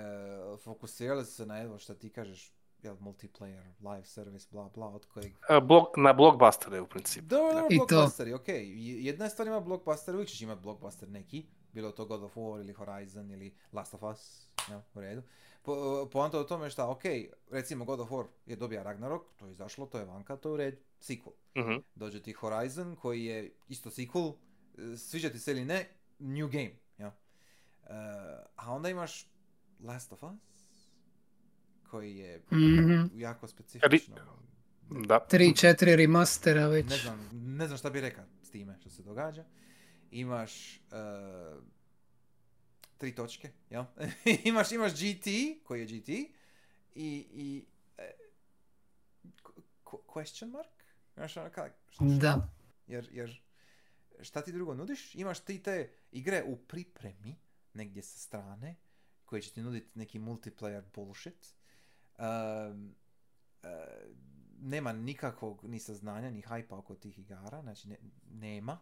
fokusirali 0.58 1.24
su 1.24 1.32
se 1.32 1.46
na 1.46 1.60
evo 1.62 1.78
što 1.78 1.94
ti 1.94 2.10
kažeš, 2.10 2.52
jel, 2.82 2.96
multiplayer, 2.96 3.62
live 3.80 4.04
service, 4.04 4.48
bla 4.50 4.68
bla, 4.68 4.88
od 4.88 5.06
kojeg... 5.06 5.32
A, 5.48 5.60
blok, 5.60 5.96
na 5.96 6.12
blockbustere 6.12 6.80
u 6.80 6.86
principu. 6.86 7.26
Dobro, 7.26 7.60
to. 7.60 7.86
blockbusteri, 7.86 8.32
ok. 8.32 8.48
Jedna 8.78 9.24
je 9.24 9.30
stvar 9.30 9.46
ima 9.46 9.60
blockbuster, 9.60 10.14
uvijek 10.14 10.28
ćeš 10.28 10.40
imati 10.40 10.60
blockbuster 10.60 11.08
neki, 11.08 11.46
bilo 11.72 11.90
to 11.90 12.04
God 12.04 12.22
of 12.22 12.34
War 12.36 12.60
ili 12.60 12.72
Horizon 12.72 13.30
ili 13.30 13.54
Last 13.72 13.94
of 13.94 14.02
Us, 14.02 14.48
ja, 14.70 14.82
u 14.94 15.00
redu. 15.00 15.22
Po, 15.62 15.74
poanta 16.06 16.38
o 16.38 16.44
tome 16.44 16.70
šta, 16.70 16.88
ok, 16.88 17.02
recimo 17.50 17.84
God 17.84 18.00
of 18.00 18.10
War 18.10 18.26
je 18.46 18.56
dobija 18.56 18.82
Ragnarok, 18.82 19.22
to 19.36 19.46
je 19.46 19.52
izašlo, 19.52 19.86
to 19.86 19.98
je 19.98 20.04
vanka, 20.04 20.36
to 20.36 20.48
je 20.48 20.52
u 20.52 20.56
redu, 20.56 20.76
sequel. 21.00 21.32
Mhm. 21.56 21.72
Dođe 21.94 22.22
ti 22.22 22.32
Horizon 22.32 22.96
koji 22.96 23.24
je 23.24 23.52
isto 23.68 23.90
sequel, 23.90 24.34
e, 24.78 24.96
sviđa 24.96 25.30
ti 25.30 25.38
se 25.38 25.50
ili 25.50 25.64
ne, 25.64 25.88
new 26.18 26.48
game, 26.48 26.72
ja. 26.98 27.06
E, 27.06 27.92
a 28.56 28.72
onda 28.72 28.88
imaš 28.88 29.26
Last 29.80 30.12
of 30.12 30.22
Us, 30.22 30.40
koji 31.90 32.16
je 32.16 32.42
Mhm. 32.52 33.06
jako 33.14 33.46
specifično. 33.48 34.16
Da. 34.90 35.26
3-4 35.30 35.96
remastera 35.96 36.66
već. 36.66 36.86
Ne 36.86 36.96
znam, 36.96 37.30
ne 37.32 37.66
znam 37.66 37.78
šta 37.78 37.90
bi 37.90 38.00
rekao 38.00 38.24
s 38.42 38.50
time 38.50 38.76
što 38.80 38.90
se 38.90 39.02
događa. 39.02 39.44
Imaš 40.10 40.76
e, 40.76 40.80
tri 43.00 43.14
točke, 43.14 43.50
jel? 43.70 43.84
imaš, 44.44 44.72
imaš 44.72 44.92
GT, 44.92 45.26
koji 45.64 45.80
je 45.80 45.86
GT, 45.86 46.08
i, 46.08 47.26
i 47.32 47.64
e, 47.98 48.10
qu- 49.84 50.02
question 50.06 50.50
mark? 50.50 50.84
Znaš, 51.14 51.36
ono 51.36 51.48
kak- 51.48 51.72
šta- 51.90 52.04
šta? 52.04 52.04
Da. 52.04 52.48
Jer, 52.86 53.08
jer 53.12 53.42
šta 54.20 54.42
ti 54.42 54.52
drugo 54.52 54.74
nudiš? 54.74 55.14
Imaš 55.14 55.40
ti 55.40 55.62
te 55.62 55.90
igre 56.12 56.42
u 56.46 56.56
pripremi, 56.56 57.36
negdje 57.74 58.02
sa 58.02 58.18
strane, 58.18 58.76
koje 59.24 59.42
će 59.42 59.52
ti 59.52 59.62
nuditi 59.62 59.98
neki 59.98 60.18
multiplayer 60.18 60.82
bullshit. 60.94 61.54
Um, 62.18 62.94
e, 63.62 63.68
nema 64.60 64.92
nikakvog 64.92 65.64
ni 65.64 65.78
saznanja, 65.78 66.30
ni 66.30 66.40
hajpa 66.42 66.76
oko 66.76 66.94
tih 66.94 67.18
igara, 67.18 67.62
znači 67.62 67.88
ne- 67.88 67.98
nema. 68.30 68.78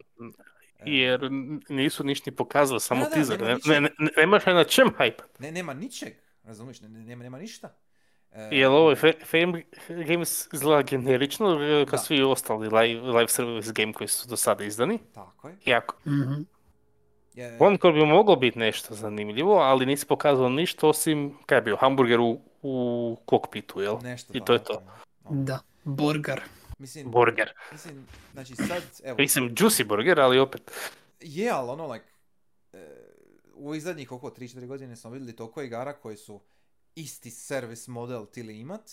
E, 0.79 0.83
Jer 0.87 1.21
nisu 1.69 2.05
ništa 2.05 2.31
ni 2.31 2.37
pokazali, 2.37 2.81
samo 2.81 3.01
Da, 3.01 3.09
da, 3.09 3.15
teaser. 3.15 3.39
nema 3.39 3.49
Ne, 3.49 3.55
ničeg. 3.55 3.73
ne, 3.73 3.91
ne, 3.99 4.11
nemaš 4.17 4.47
na 4.47 4.65
čem 4.65 4.89
hype. 4.89 5.23
ne, 5.39 5.53
nema 5.53 5.75
ničeg, 5.75 6.13
razumiješ, 6.45 6.81
ne, 6.81 6.89
ne- 6.89 7.01
nema, 7.01 7.23
nema 7.23 7.39
ništa. 7.39 7.75
E, 8.33 8.49
Jer 8.53 8.69
ovo 8.69 8.91
je 8.91 8.97
Fa- 8.97 9.25
Fame 9.27 9.63
Games 10.05 10.49
izgleda 10.53 10.83
generično, 10.83 11.47
kao 11.81 11.91
Da. 11.91 11.99
svi 11.99 12.23
ostali 12.23 12.69
live, 12.69 13.01
live 13.03 13.29
service 13.29 13.73
game 13.75 13.93
koji 13.93 14.09
su 14.09 14.29
do 14.29 14.37
sada 14.37 14.65
izdani. 14.65 14.99
Tako 15.15 15.49
je. 15.49 15.57
Jako. 15.67 15.97
Mhm. 16.07 16.43
Je- 17.35 17.59
Encore 17.63 17.93
bi 17.95 18.07
moglo 18.07 18.37
biti 18.37 18.59
nešto 18.59 18.95
zanimljivo, 18.95 19.55
ali 19.55 19.87
nisi 19.87 20.07
pokazao 20.07 20.49
ništa 20.49 20.89
osim, 20.89 21.39
kaj 21.47 21.59
je 21.59 21.63
bio, 21.63 21.77
hamburger 21.77 22.21
u, 22.21 22.41
u 22.63 23.17
kokpitu, 23.27 23.81
jel? 23.81 23.97
nešto 24.03 24.33
I 24.35 24.41
to 24.41 24.53
je 24.53 24.65
to. 24.65 24.83
Ono. 25.29 25.43
Da. 25.43 25.59
Borgar. 25.85 26.41
Mislim, 26.79 27.11
Burger. 27.11 27.53
mislim, 27.73 28.07
znači 28.33 28.57
sad, 28.57 28.83
evo, 29.05 29.17
Mislim, 29.19 29.51
juicy 29.51 29.85
burger, 29.85 30.21
ali 30.21 30.39
opet. 30.39 30.71
je, 31.21 31.51
ali 31.51 31.71
ono, 31.71 31.87
like, 31.87 32.05
e, 32.73 32.89
u 33.55 33.69
ovih 33.69 33.83
zadnjih 33.83 34.13
oko 34.13 34.31
3-4 34.31 34.67
godine 34.67 34.97
smo 34.97 35.11
vidjeli 35.11 35.37
toliko 35.37 35.63
igara 35.63 35.93
koji 35.93 36.17
su 36.17 36.41
isti 36.95 37.31
servis 37.31 37.89
model 37.89 38.27
tili 38.27 38.59
imat 38.59 38.91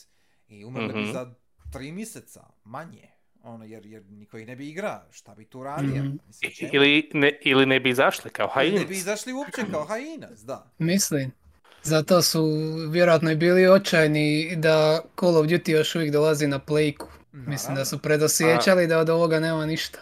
i 0.47 0.65
umrli 0.65 0.93
bi 0.93 1.01
Mhm. 1.01 1.11
za 1.11 1.33
3 1.69 1.91
mjeseca, 1.91 2.43
manje. 2.63 3.09
Ono, 3.43 3.65
jer, 3.65 3.85
jer 3.85 4.05
niko 4.05 4.37
ih 4.37 4.47
ne 4.47 4.55
bi 4.55 4.69
igra, 4.69 5.07
šta 5.11 5.35
bi 5.35 5.45
tu 5.45 5.63
radio? 5.63 6.03
Mhm. 6.03 6.17
Mislim? 6.27 6.69
Ili 6.73 7.09
ne, 7.13 7.39
ili 7.41 7.65
ne 7.65 7.79
bi 7.79 7.89
izašli 7.89 8.29
kao 8.29 8.45
Ili 8.45 8.51
ne 8.63 8.71
hajinac. 8.71 8.87
bi 8.87 8.95
izašli 8.95 9.33
uopće 9.33 9.61
kao 9.71 9.85
hajinac, 9.85 10.39
da. 10.39 10.71
Mislim. 10.77 11.31
Zato 11.85 12.21
su 12.21 12.45
vjerojatno 12.89 13.31
i 13.31 13.35
bili 13.35 13.67
očajni 13.67 14.55
da 14.55 15.01
Call 15.19 15.37
of 15.37 15.45
Duty 15.45 15.71
još 15.71 15.95
uvijek 15.95 16.11
dolazi 16.11 16.47
na 16.47 16.59
plejku. 16.59 17.07
Mislim 17.31 17.75
da 17.75 17.85
su 17.85 18.01
predosjećali 18.01 18.87
da 18.87 18.99
od 18.99 19.09
ovoga 19.09 19.39
nema 19.39 19.65
ništa. 19.65 19.99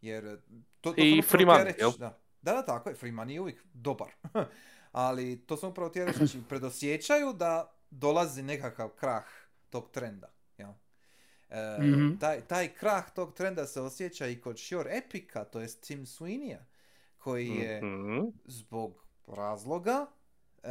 Jer 0.00 0.26
e, 0.26 0.36
to, 0.80 0.92
to 0.92 0.94
I 0.96 1.10
sam 1.10 1.18
upravo 1.18 1.22
free 1.22 1.46
money, 1.46 1.78
jel? 1.78 1.92
Da. 1.98 2.18
da, 2.42 2.52
da, 2.52 2.64
tako 2.64 2.88
je, 2.88 2.94
free 2.96 3.12
money 3.12 3.30
je 3.30 3.40
uvijek 3.40 3.64
dobar. 3.72 4.08
Ali 4.92 5.46
to 5.46 5.56
sam 5.56 5.70
upravo 5.70 5.90
reći, 5.94 6.18
znači 6.18 6.38
predosjećaju 6.48 7.32
da 7.32 7.72
dolazi 7.90 8.42
nekakav 8.42 8.88
krah 8.88 9.24
tog 9.70 9.90
trenda. 9.90 10.32
Jel? 10.58 10.70
E, 11.50 11.78
Mhm. 11.80 12.16
taj, 12.20 12.40
taj 12.40 12.68
krah 12.68 13.10
tog 13.14 13.34
trenda 13.34 13.66
se 13.66 13.80
osjeća 13.80 14.26
i 14.26 14.40
kod 14.40 14.58
Shure 14.58 14.90
Epica, 14.96 15.44
to 15.44 15.60
jest 15.60 15.80
Tim 15.86 16.06
Sweeneya, 16.06 16.58
koji 17.18 17.48
je 17.48 17.82
Mhm. 17.82 18.20
zbog 18.44 19.04
razloga 19.26 20.06
e, 20.62 20.68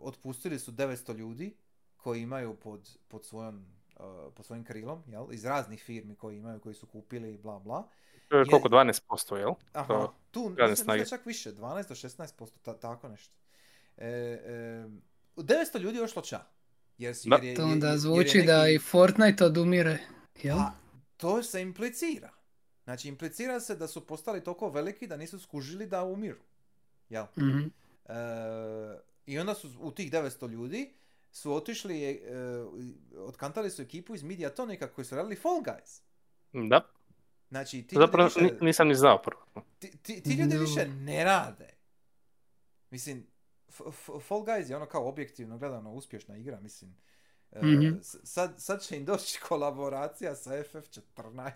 otpustili 0.00 0.58
su 0.58 0.72
900 0.72 1.14
ljudi 1.14 1.56
koji 1.96 2.22
imaju 2.22 2.54
pod, 2.54 2.98
pod, 3.08 3.24
svojom, 3.24 3.66
e, 3.90 4.00
pod 4.30 4.46
svojim 4.46 4.64
krilom, 4.64 5.02
jel? 5.06 5.26
iz 5.30 5.44
raznih 5.44 5.82
firmi 5.82 6.14
koji 6.14 6.38
imaju, 6.38 6.60
koji 6.60 6.74
su 6.74 6.86
kupili, 6.86 7.38
bla 7.38 7.58
bla. 7.58 7.88
To 8.28 8.36
je 8.36 8.44
koliko, 8.46 8.68
12%, 8.68 9.36
jel? 9.36 9.50
Aha, 9.72 9.86
To- 9.88 10.14
tu 10.30 10.54
mislim, 10.60 10.98
da 10.98 11.04
čak 11.04 11.26
više, 11.26 11.52
12 11.52 11.88
do 11.88 11.94
16%, 11.94 12.46
ta, 12.62 12.74
tako 12.74 13.08
nešto. 13.08 13.34
E, 13.96 14.06
e, 14.06 14.88
900 15.36 15.78
ljudi 15.78 15.98
je 15.98 16.04
ošlo 16.04 16.22
ča. 16.22 16.40
Jer, 16.98 17.16
si- 17.16 17.28
Da. 17.28 17.36
jer 17.36 17.44
je, 17.44 17.54
To 17.54 17.62
jer- 17.62 17.72
onda 17.72 17.86
jer 17.86 17.94
je 17.94 17.98
zvuči 17.98 18.42
da 18.42 18.62
neki- 18.62 18.74
i 18.74 18.78
Fortnite 18.80 19.44
odumire. 19.44 19.98
Jel? 20.36 20.56
Pa, 20.56 20.72
to 21.16 21.42
se 21.42 21.62
implicira. 21.62 22.30
Znači, 22.84 23.08
implicira 23.08 23.60
se 23.60 23.76
da 23.76 23.88
su 23.88 24.06
postali 24.06 24.44
toliko 24.44 24.68
veliki 24.68 25.06
da 25.06 25.16
nisu 25.16 25.38
skužili 25.40 25.86
da 25.86 26.04
umiru. 26.04 26.38
Jel? 27.08 27.24
Mhm. 27.38 27.66
E, 28.04 28.14
I 29.26 29.38
onda 29.38 29.54
su 29.54 29.70
u 29.80 29.90
tih 29.90 30.12
900 30.12 30.48
ljudi 30.48 30.94
su 31.32 31.54
otišli, 31.54 32.04
e, 32.04 32.20
otkantali 33.18 33.70
su 33.70 33.82
ekipu 33.82 34.14
iz 34.14 34.22
Mediatonika 34.22 34.88
koji 34.88 35.04
su 35.04 35.14
radili 35.14 35.36
Fall 35.36 35.56
Guys. 35.56 36.00
Da. 36.68 36.90
Znači, 37.48 37.82
ti 37.82 37.96
Zapravo 37.96 38.28
ljudi 38.28 38.40
više, 38.40 38.54
ni- 38.54 38.66
nisam 38.66 38.88
ni 38.88 38.94
znao 38.94 39.22
prvo. 39.22 39.42
ti, 39.78 39.96
ti, 39.98 40.22
ti 40.22 40.30
ljudi 40.32 40.54
No. 40.54 40.60
više 40.60 40.88
ne 40.88 41.24
rade. 41.24 41.68
Mislim, 42.90 43.26
F- 43.68 43.80
F- 43.82 44.20
Fall 44.20 44.40
Guys 44.40 44.70
je 44.70 44.76
ono 44.76 44.86
kao 44.86 45.08
objektivno 45.08 45.58
gledano 45.58 45.92
uspješna 45.92 46.36
igra, 46.36 46.60
mislim. 46.60 46.96
S- 48.00 48.16
sad, 48.24 48.54
sad 48.58 48.82
će 48.82 48.96
im 48.96 49.04
doći 49.04 49.40
kolaboracija 49.40 50.34
sa 50.34 50.50
FF14. 50.52 51.50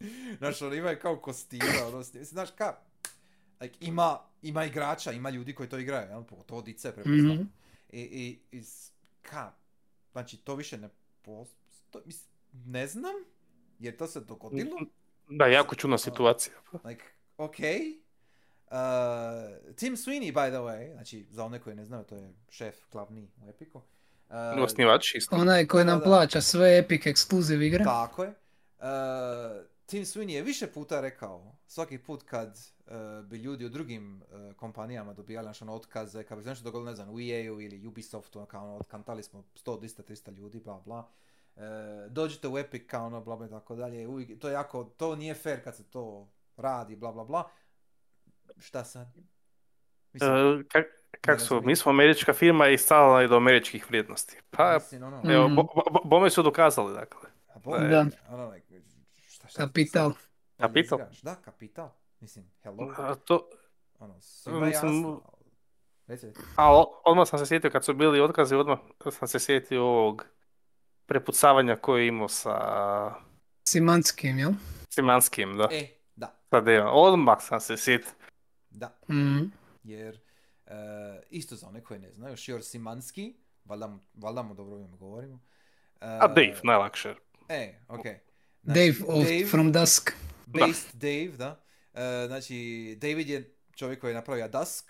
Znaš, 0.38 0.62
oni 0.62 0.76
imaju 0.76 0.98
kao 1.02 1.16
kostime, 1.16 1.64
ono, 1.84 2.02
znaš, 2.02 2.50
ka, 2.50 2.76
like, 3.60 3.76
ima, 3.80 4.18
ima 4.42 4.64
igrača, 4.64 5.12
ima 5.12 5.30
ljudi 5.30 5.54
koji 5.54 5.68
to 5.68 5.78
igraju, 5.78 6.08
jel, 6.08 6.24
pogotovo 6.24 6.62
dice, 6.62 6.92
prepoznam. 6.92 7.34
Mhm. 7.34 7.42
I, 7.92 8.00
i, 8.00 8.38
i 8.58 8.62
ka, 9.22 9.52
znači, 10.12 10.36
to 10.36 10.54
više 10.54 10.78
ne 10.78 10.88
postoji, 11.22 12.04
mislim, 12.06 12.30
ne 12.52 12.86
znam, 12.86 13.14
jer 13.78 13.96
to 13.96 14.06
se 14.06 14.20
dogodilo. 14.20 14.80
Da, 15.28 15.46
jako 15.46 15.74
čudna 15.74 15.98
situacija. 15.98 16.54
Like, 16.84 17.04
ok. 17.36 17.56
Uh, 18.70 18.76
Tim 19.76 19.96
Sweeney, 19.96 20.32
by 20.32 20.48
the 20.48 20.58
way, 20.58 20.92
znači, 20.92 21.26
za 21.30 21.44
one 21.44 21.58
koji 21.58 21.76
ne 21.76 21.84
znaju, 21.84 22.04
to 22.04 22.16
je 22.16 22.32
šef 22.48 22.74
glavni 22.92 23.28
u 23.42 23.48
Epiku. 23.48 23.82
Uh, 24.28 24.62
Osnivač 24.62 25.14
isto. 25.14 25.36
Onaj 25.36 25.66
koji 25.66 25.84
nam 25.84 25.98
da. 25.98 26.04
plaća 26.04 26.40
sve 26.40 26.78
Epic 26.78 27.02
Exclusive 27.02 27.66
igre. 27.66 27.84
Tako 27.84 28.24
je. 28.24 28.28
Uh, 28.78 28.86
Tim 29.90 30.02
Sweeney 30.02 30.30
je 30.30 30.42
više 30.42 30.66
puta 30.66 31.00
rekao, 31.00 31.52
svaki 31.66 31.98
put 31.98 32.22
kad 32.22 32.48
uh, 32.78 32.92
bi 33.24 33.38
ljudi 33.38 33.64
u 33.64 33.68
drugim 33.68 34.22
uh, 34.22 34.54
kompanijama 34.54 35.12
dobijali 35.12 35.46
naš 35.46 35.62
ono 35.62 35.74
otkaze, 35.74 36.22
kad 36.22 36.38
bi 36.38 36.44
se 36.44 36.50
nešto 36.50 36.64
dogodilo, 36.64 36.90
ne 36.90 36.94
znam, 36.94 37.08
u 37.08 37.20
EA-u 37.20 37.60
ili 37.60 37.86
Ubisoftu, 37.86 38.38
ono, 38.38 38.46
kao 38.46 38.64
ono, 38.64 38.76
otkantali 38.76 39.22
smo 39.22 39.44
100, 39.56 39.80
200, 39.80 40.02
300 40.04 40.32
ljudi, 40.32 40.60
bla, 40.60 40.80
bla. 40.80 41.08
Uh, 41.56 41.62
dođite 42.08 42.48
u 42.48 42.58
Epic, 42.58 42.82
kao 42.86 43.06
ono, 43.06 43.20
bla, 43.20 43.36
bla, 43.36 43.48
tako 43.48 43.74
dalje. 43.76 44.06
Uvijek, 44.08 44.38
to 44.40 44.48
je 44.48 44.52
jako, 44.52 44.84
to 44.86 45.16
nije 45.16 45.34
fair 45.34 45.64
kad 45.64 45.76
se 45.76 45.84
to 45.84 46.28
radi, 46.56 46.96
bla, 46.96 47.12
bla, 47.12 47.24
bla. 47.24 47.50
Šta 48.58 48.84
sad? 48.84 49.08
Mislim, 50.12 50.66
kak, 50.68 50.84
kak 51.20 51.40
su, 51.40 51.60
mi 51.60 51.76
smo 51.76 51.90
američka 51.90 52.32
firma 52.32 52.68
i 52.68 52.78
stala 52.78 53.22
je 53.22 53.28
do 53.28 53.36
američkih 53.36 53.86
vrijednosti. 53.88 54.36
Pa, 54.50 54.74
mislim, 54.74 55.02
ono, 55.02 55.22
Mm. 55.24 55.30
evo, 55.30 55.46
Mhm. 55.46 55.54
bo, 55.56 55.62
bo- 55.62 56.04
bome 56.04 56.30
su 56.30 56.42
dokazali, 56.42 56.94
dakle. 56.94 57.30
a 57.48 57.58
bo- 57.58 57.78
Da. 57.78 58.06
ono, 58.28 58.48
like, 58.48 58.69
šta, 59.50 59.58
Kapital. 59.58 60.12
sad 60.12 60.20
Kapital. 60.58 60.98
Da, 61.22 61.34
kapital. 61.34 61.90
Mislim, 62.20 62.50
hello. 62.62 62.94
A 62.98 63.14
to, 63.14 63.48
Ono, 63.98 64.20
svima 64.20 64.58
je 64.58 64.64
Mislim, 64.64 64.92
jasno. 64.92 65.08
ali- 65.24 65.50
Reci, 66.06 66.26
reci. 66.26 66.40
a 66.56 66.74
odmah 67.04 67.28
sam 67.28 67.38
se 67.38 67.46
sjetio, 67.46 67.70
kad 67.70 67.84
su 67.84 67.94
bili 67.94 68.20
otkazi, 68.20 68.54
odmah 68.54 68.78
sam 69.10 69.28
se 69.28 69.38
sjetio 69.38 69.82
ovog 69.82 70.26
prepucavanja 71.06 71.76
koje 71.76 72.02
je 72.02 72.08
imao 72.08 72.28
sa 72.28 72.54
Simanskim, 73.64 74.38
jel? 74.38 74.50
Simanskim, 74.90 75.56
da. 75.56 75.68
E, 75.72 75.88
da, 76.16 76.36
Sa 76.50 76.60
Dejon. 76.60 76.88
Odmah 76.90 77.38
sam 77.40 77.60
se 77.60 77.76
sjetio. 77.76 78.10
da. 78.70 78.98
Mhm. 79.08 79.44
Jer, 79.84 80.20
e, 80.66 80.72
isto 81.30 81.56
za 81.56 81.68
one 81.68 81.84
koje 81.84 81.98
ne 82.00 82.12
znaju, 82.12 82.36
Šior 82.36 82.62
Simanski, 82.62 83.34
valjda 83.64 83.86
mu, 83.86 83.98
valjda 84.14 84.42
mu 84.42 84.54
dobro 84.54 84.78
ime 84.78 84.96
govorimo. 84.96 85.40
E, 86.00 86.06
A 86.20 86.26
Dave, 86.26 86.56
najlakše. 86.62 87.14
E, 87.48 87.78
ok. 88.62 88.74
Dave, 88.74 88.94
of, 89.06 89.50
from 89.50 89.72
Dusk. 89.72 90.12
Based 90.46 90.94
Dave, 90.94 91.30
da. 91.38 91.60
E, 91.94 92.26
znači, 92.26 92.96
David 93.00 93.28
je 93.28 93.54
čovjek 93.74 94.00
koji 94.00 94.10
je 94.10 94.14
napravio 94.14 94.48
Dusk, 94.48 94.84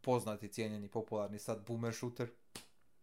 poznati, 0.00 0.48
cijenjeni, 0.48 0.88
popularni 0.88 1.38
sad 1.38 1.66
boomer 1.66 1.94
shooter. 1.94 2.28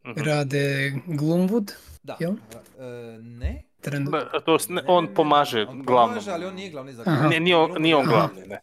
Mhm. 0.06 0.22
Rade 0.22 0.94
Gloomwood. 1.08 1.72
Da. 2.04 2.18
Jel? 2.20 2.32
E, 2.32 2.84
ne. 3.22 3.64
Trenutno. 3.82 4.20
Da, 4.20 4.40
to 4.40 4.58
ne, 4.70 4.84
on 4.88 5.06
ne, 5.06 5.14
pomaže 5.14 5.66
on 5.66 5.84
glavnom. 5.84 6.10
Pomaže, 6.10 6.32
ali 6.32 6.46
on 6.46 6.56
nije 6.56 6.70
glavni 6.70 6.94
za 6.94 7.04
Aha. 7.06 7.28
Ne, 7.28 7.40
nije 7.40 7.56
on, 7.56 7.82
nije 7.82 7.96
on 7.96 8.06
glavni, 8.06 8.42
ne. 8.48 8.60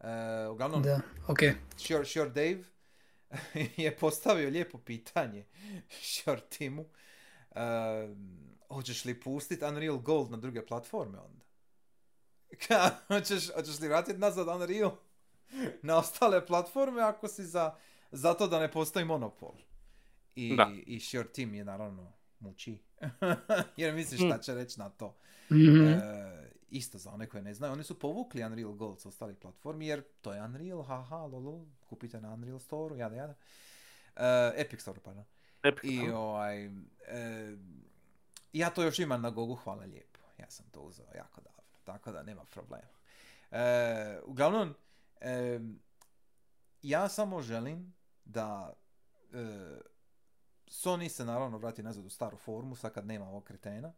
E, 0.00 0.46
uglavnom, 0.48 0.82
Da, 0.82 1.00
ok. 1.26 1.38
Sure, 1.76 2.04
sure 2.04 2.30
Dave 2.30 2.62
je 3.84 3.96
postavio 3.96 4.50
lijepo 4.50 4.78
pitanje 4.78 5.44
Sure 6.02 6.40
Timu. 6.40 6.84
Um, 7.50 8.51
hoćeš 8.72 9.04
li 9.04 9.20
pustit 9.20 9.62
Unreal 9.62 9.98
Gold 9.98 10.30
na 10.30 10.36
druge 10.36 10.66
platforme 10.66 11.18
onda? 11.18 11.44
Ka, 12.68 12.90
hoćeš, 13.14 13.52
hoćeš 13.54 13.80
li 13.80 13.88
vratiti 13.88 14.18
nazad 14.18 14.48
Unreal 14.48 14.90
na 15.82 15.98
ostale 15.98 16.46
platforme 16.46 17.02
ako 17.02 17.28
si 17.28 17.44
za, 17.44 17.74
za 18.12 18.34
to 18.34 18.46
da 18.46 18.60
ne 18.60 18.72
postoji 18.72 19.04
monopol? 19.04 19.54
I, 20.34 20.56
Da. 20.56 20.70
i 20.86 21.00
Sure 21.00 21.28
Tim 21.28 21.54
je 21.54 21.64
naravno 21.64 22.12
muči. 22.38 22.78
Jer 23.76 23.94
misliš 23.94 24.20
šta 24.20 24.38
će 24.38 24.54
reći 24.54 24.80
na 24.80 24.90
to. 24.90 25.16
Mhm. 25.50 25.86
E, 25.86 26.50
isto 26.70 26.98
za 26.98 27.10
one 27.10 27.28
koje 27.28 27.42
ne 27.42 27.54
znaju, 27.54 27.72
oni 27.72 27.84
su 27.84 27.98
povukli 27.98 28.44
Unreal 28.44 28.72
Gold 28.72 29.00
s 29.00 29.06
ostalih 29.06 29.36
platformi 29.36 29.86
jer 29.86 30.02
to 30.20 30.32
je 30.32 30.42
Unreal, 30.42 30.82
haha, 30.82 31.16
lolo, 31.16 31.66
kupite 31.80 32.20
na 32.20 32.32
Unreal 32.32 32.58
Store, 32.58 32.98
jada 32.98 33.16
jada. 33.16 33.34
E, 34.16 34.52
Epic 34.56 34.80
Store, 34.80 35.00
pardon. 35.00 35.24
Epic, 35.62 35.90
I 35.90 36.10
ovaj, 36.10 36.64
e, 36.64 36.70
ja 38.52 38.70
to 38.70 38.82
još 38.82 38.98
imam 38.98 39.22
na 39.22 39.30
Gogu, 39.30 39.54
hvala 39.54 39.84
lijepo. 39.84 40.18
Ja 40.38 40.50
sam 40.50 40.66
to 40.70 40.80
uzeo 40.80 41.06
jako 41.14 41.40
davno, 41.40 41.78
tako 41.84 42.12
da 42.12 42.22
nema 42.22 42.44
problema. 42.44 42.92
E, 43.50 44.20
uglavnom, 44.24 44.74
e, 45.20 45.60
ja 46.82 47.08
samo 47.08 47.42
želim 47.42 47.94
da 48.24 48.72
e, 49.32 49.36
Sony 50.66 51.08
se 51.08 51.24
naravno 51.24 51.58
vrati 51.58 51.82
nazad 51.82 52.04
u 52.04 52.10
staru 52.10 52.36
formu, 52.36 52.76
sad 52.76 52.92
kad 52.92 53.06
nema 53.06 53.28
ovog 53.28 53.44
kretena. 53.44 53.92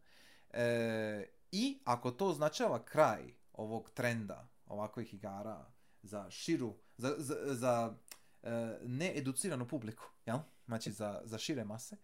E, 0.49 1.25
I 1.51 1.79
ako 1.83 2.11
to 2.11 2.27
označava 2.27 2.85
kraj 2.85 3.33
ovog 3.53 3.89
trenda, 3.89 4.47
ovakvih 4.65 5.13
igara 5.13 5.65
za 6.03 6.29
širu, 6.29 6.75
za, 6.97 7.15
za, 7.17 7.35
za 7.45 7.95
e, 8.43 8.77
needuciranu 8.83 9.67
publiku, 9.67 10.03
jel? 10.25 10.37
Znači 10.65 10.91
za, 10.91 11.21
za 11.23 11.37
šire 11.37 11.63
mase. 11.63 11.97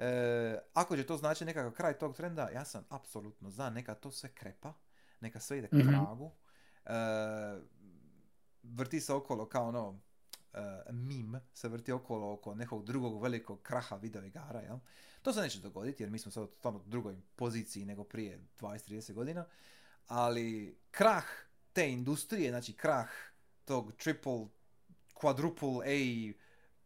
E, 0.00 0.58
ako 0.74 0.96
će 0.96 1.06
to 1.06 1.16
znači 1.16 1.44
nekakav 1.44 1.72
kraj 1.72 1.98
tog 1.98 2.16
trenda, 2.16 2.48
ja 2.48 2.64
sam 2.64 2.84
apsolutno 2.88 3.50
za, 3.50 3.70
neka 3.70 3.94
to 3.94 4.10
sve 4.10 4.28
krepa, 4.28 4.72
neka 5.20 5.40
sve 5.40 5.58
ide 5.58 5.68
k 5.68 5.72
Mhm. 5.72 5.94
E, 6.84 6.92
vrti 8.62 9.00
se 9.00 9.12
okolo 9.12 9.48
kao 9.48 9.68
ono, 9.68 10.00
meme 10.92 11.40
se 11.54 11.68
vrti 11.68 11.92
okolo 11.92 12.32
oko 12.32 12.54
nekog 12.54 12.84
drugog 12.84 13.22
velikog 13.22 13.62
kraha 13.62 13.96
video 13.96 14.24
igara, 14.24 14.60
jel? 14.60 14.78
To 15.22 15.32
se 15.32 15.40
neće 15.40 15.60
dogoditi 15.60 16.02
jer 16.02 16.10
mi 16.10 16.18
smo 16.18 16.32
sad 16.32 16.44
u 16.44 16.80
drugoj 16.86 17.16
poziciji 17.36 17.84
nego 17.84 18.04
prije 18.04 18.40
20-30 18.60 19.12
godina, 19.12 19.46
ali 20.06 20.78
krah 20.90 21.24
te 21.72 21.90
industrije, 21.90 22.50
znači 22.50 22.72
krah 22.72 23.08
tog 23.64 23.92
triple, 23.92 24.46
quadruple 25.14 25.82
A 25.84 26.32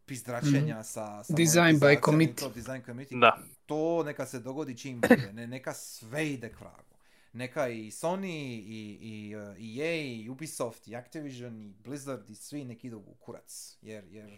pizdračenja 0.05 0.79
mm. 0.79 0.83
sa, 0.83 1.23
sa 1.23 1.33
design 1.33 1.79
by 1.79 2.01
committee. 2.01 2.47
To 2.47 2.49
design 2.49 2.81
committee. 2.85 3.19
Da. 3.19 3.37
To 3.65 4.03
neka 4.03 4.25
se 4.25 4.39
dogodi 4.39 4.77
čim 4.77 5.01
bude, 5.01 5.31
ne, 5.33 5.47
neka 5.47 5.73
sve 5.73 6.29
ide 6.33 6.49
k 6.49 6.59
vragu. 6.59 6.95
Neka 7.33 7.67
i 7.67 7.91
Sony, 7.91 8.63
i, 8.65 8.97
i 9.01 9.35
uh, 9.35 9.41
EA, 9.41 9.95
i 9.95 10.29
Ubisoft, 10.29 10.87
i 10.87 10.95
Activision, 10.95 11.61
i 11.61 11.73
Blizzard, 11.83 12.29
i 12.29 12.35
svi 12.35 12.65
neki 12.65 12.87
idu 12.87 12.97
u 12.97 13.13
kurac. 13.19 13.77
Jer, 13.81 14.03
jer 14.09 14.37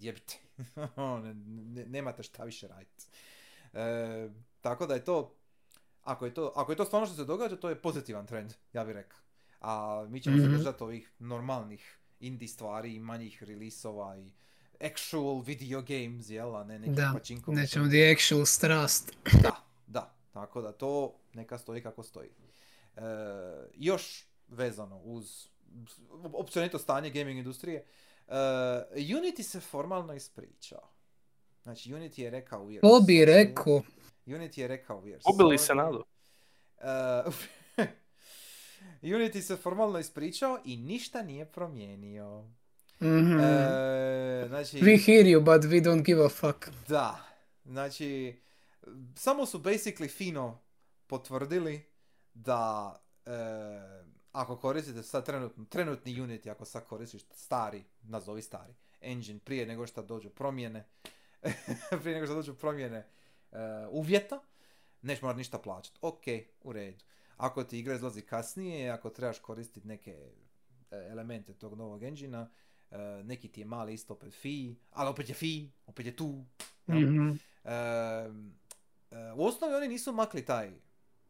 jebite. 0.00 0.38
ne, 1.24 1.34
ne, 1.34 1.86
nemate 1.86 2.22
šta 2.22 2.44
više 2.44 2.68
raditi. 2.68 3.06
E, 3.72 4.28
tako 4.60 4.86
da 4.86 4.94
je 4.94 5.04
to, 5.04 5.34
ako 6.02 6.24
je 6.24 6.34
to, 6.34 6.52
ako 6.56 6.72
je 6.72 6.76
to 6.76 6.84
stvarno 6.84 7.06
što 7.06 7.16
se 7.16 7.24
događa, 7.24 7.56
to 7.56 7.68
je 7.68 7.82
pozitivan 7.82 8.26
trend, 8.26 8.52
ja 8.72 8.84
bih 8.84 8.94
rekao. 8.94 9.18
A 9.60 10.06
mi 10.08 10.20
ćemo 10.20 10.36
mm-hmm. 10.36 10.50
se 10.50 10.56
držati 10.56 10.84
ovih 10.84 11.12
normalnih 11.18 11.98
indie 12.20 12.48
stvari 12.48 12.94
i 12.94 13.00
manjih 13.00 13.42
rilisova 13.42 14.18
i 14.18 14.32
actual 14.80 15.40
video 15.40 15.82
games, 15.82 16.30
jel, 16.30 16.56
a 16.56 16.64
ne 16.64 16.78
neki 16.78 16.92
da, 16.92 17.10
pačinko. 17.14 17.52
nećemo 17.52 17.88
the 17.88 18.12
actual 18.12 18.46
strast. 18.46 19.12
Da, 19.42 19.56
da, 19.86 20.14
tako 20.32 20.62
da 20.62 20.72
to 20.72 21.14
neka 21.32 21.58
stoji 21.58 21.82
kako 21.82 22.02
stoji. 22.02 22.28
E, 22.96 23.00
još 23.74 24.26
vezano 24.48 25.00
uz 25.04 25.48
općenito 26.32 26.78
stanje 26.78 27.10
gaming 27.10 27.38
industrije, 27.38 27.84
uh, 28.26 28.34
Unity 28.94 29.42
se 29.42 29.60
formalno 29.60 30.14
ispričao. 30.14 30.88
Znači, 31.62 31.90
Unity 31.90 32.20
je 32.20 32.30
rekao... 32.30 32.64
We 32.64 32.80
Ko 32.80 33.00
bi 33.06 33.24
rekao? 33.24 33.82
Unity 34.26 34.60
je 34.60 34.68
rekao... 34.68 35.00
We 35.00 35.18
Ubili 35.34 35.58
se 35.58 35.74
nadu. 35.74 36.04
Uh, 36.82 37.34
Unity 39.02 39.40
se 39.40 39.56
formalno 39.56 39.98
ispričao 39.98 40.58
i 40.64 40.76
ništa 40.76 41.22
nije 41.22 41.44
promijenio. 41.44 42.44
Mm-hmm. 43.00 44.48
Znači, 44.48 44.76
we 44.76 45.06
hear 45.06 45.26
you, 45.26 45.40
but 45.40 45.64
we 45.64 45.82
don't 45.82 46.02
give 46.02 46.24
a 46.24 46.28
fuck. 46.28 46.68
Da. 46.88 47.24
Znači, 47.64 48.40
samo 49.16 49.46
su 49.46 49.58
basically 49.58 50.08
fino 50.08 50.58
potvrdili 51.06 51.82
da 52.34 52.94
uh, 53.26 53.32
ako 54.32 54.56
koristite 54.56 55.02
sad 55.02 55.26
trenutni, 55.26 55.66
trenutni 55.68 56.12
Unity, 56.12 56.50
ako 56.50 56.64
sad 56.64 56.86
koristiš 56.86 57.22
stari, 57.34 57.84
nazovi 58.02 58.42
stari, 58.42 58.74
engine 59.00 59.38
prije 59.44 59.66
nego 59.66 59.86
što 59.86 60.02
dođu 60.02 60.30
promjene, 60.30 60.84
prije 62.02 62.14
nego 62.14 62.26
što 62.26 62.34
dođu 62.34 62.54
promjene 62.54 63.06
uh, 63.50 63.58
uvjeta, 63.90 64.40
nećeš 65.02 65.22
morati 65.22 65.38
ništa 65.38 65.58
plaćati. 65.58 65.98
Ok, 66.02 66.22
u 66.62 66.72
redu. 66.72 67.04
Ako 67.36 67.64
ti 67.64 67.78
igra 67.78 67.94
izlazi 67.94 68.22
kasnije, 68.22 68.90
ako 68.90 69.10
trebaš 69.10 69.38
koristiti 69.38 69.88
neke 69.88 70.30
uh, 70.30 70.98
elemente 71.10 71.54
tog 71.54 71.78
novog 71.78 72.02
engina, 72.02 72.50
neki 73.24 73.48
ti 73.48 73.60
je 73.60 73.64
mali 73.64 73.94
isto 73.94 74.14
opet 74.14 74.34
fee, 74.34 74.74
ali 74.90 75.08
opet 75.08 75.28
je 75.28 75.34
fee, 75.34 75.70
opet 75.86 76.06
je 76.06 76.16
tu. 76.16 76.44
Mm-hmm. 76.88 77.38
Uh, 77.64 77.70
u 79.36 79.44
osnovi 79.44 79.74
oni 79.74 79.88
nisu 79.88 80.12
makli 80.12 80.44
taj 80.44 80.72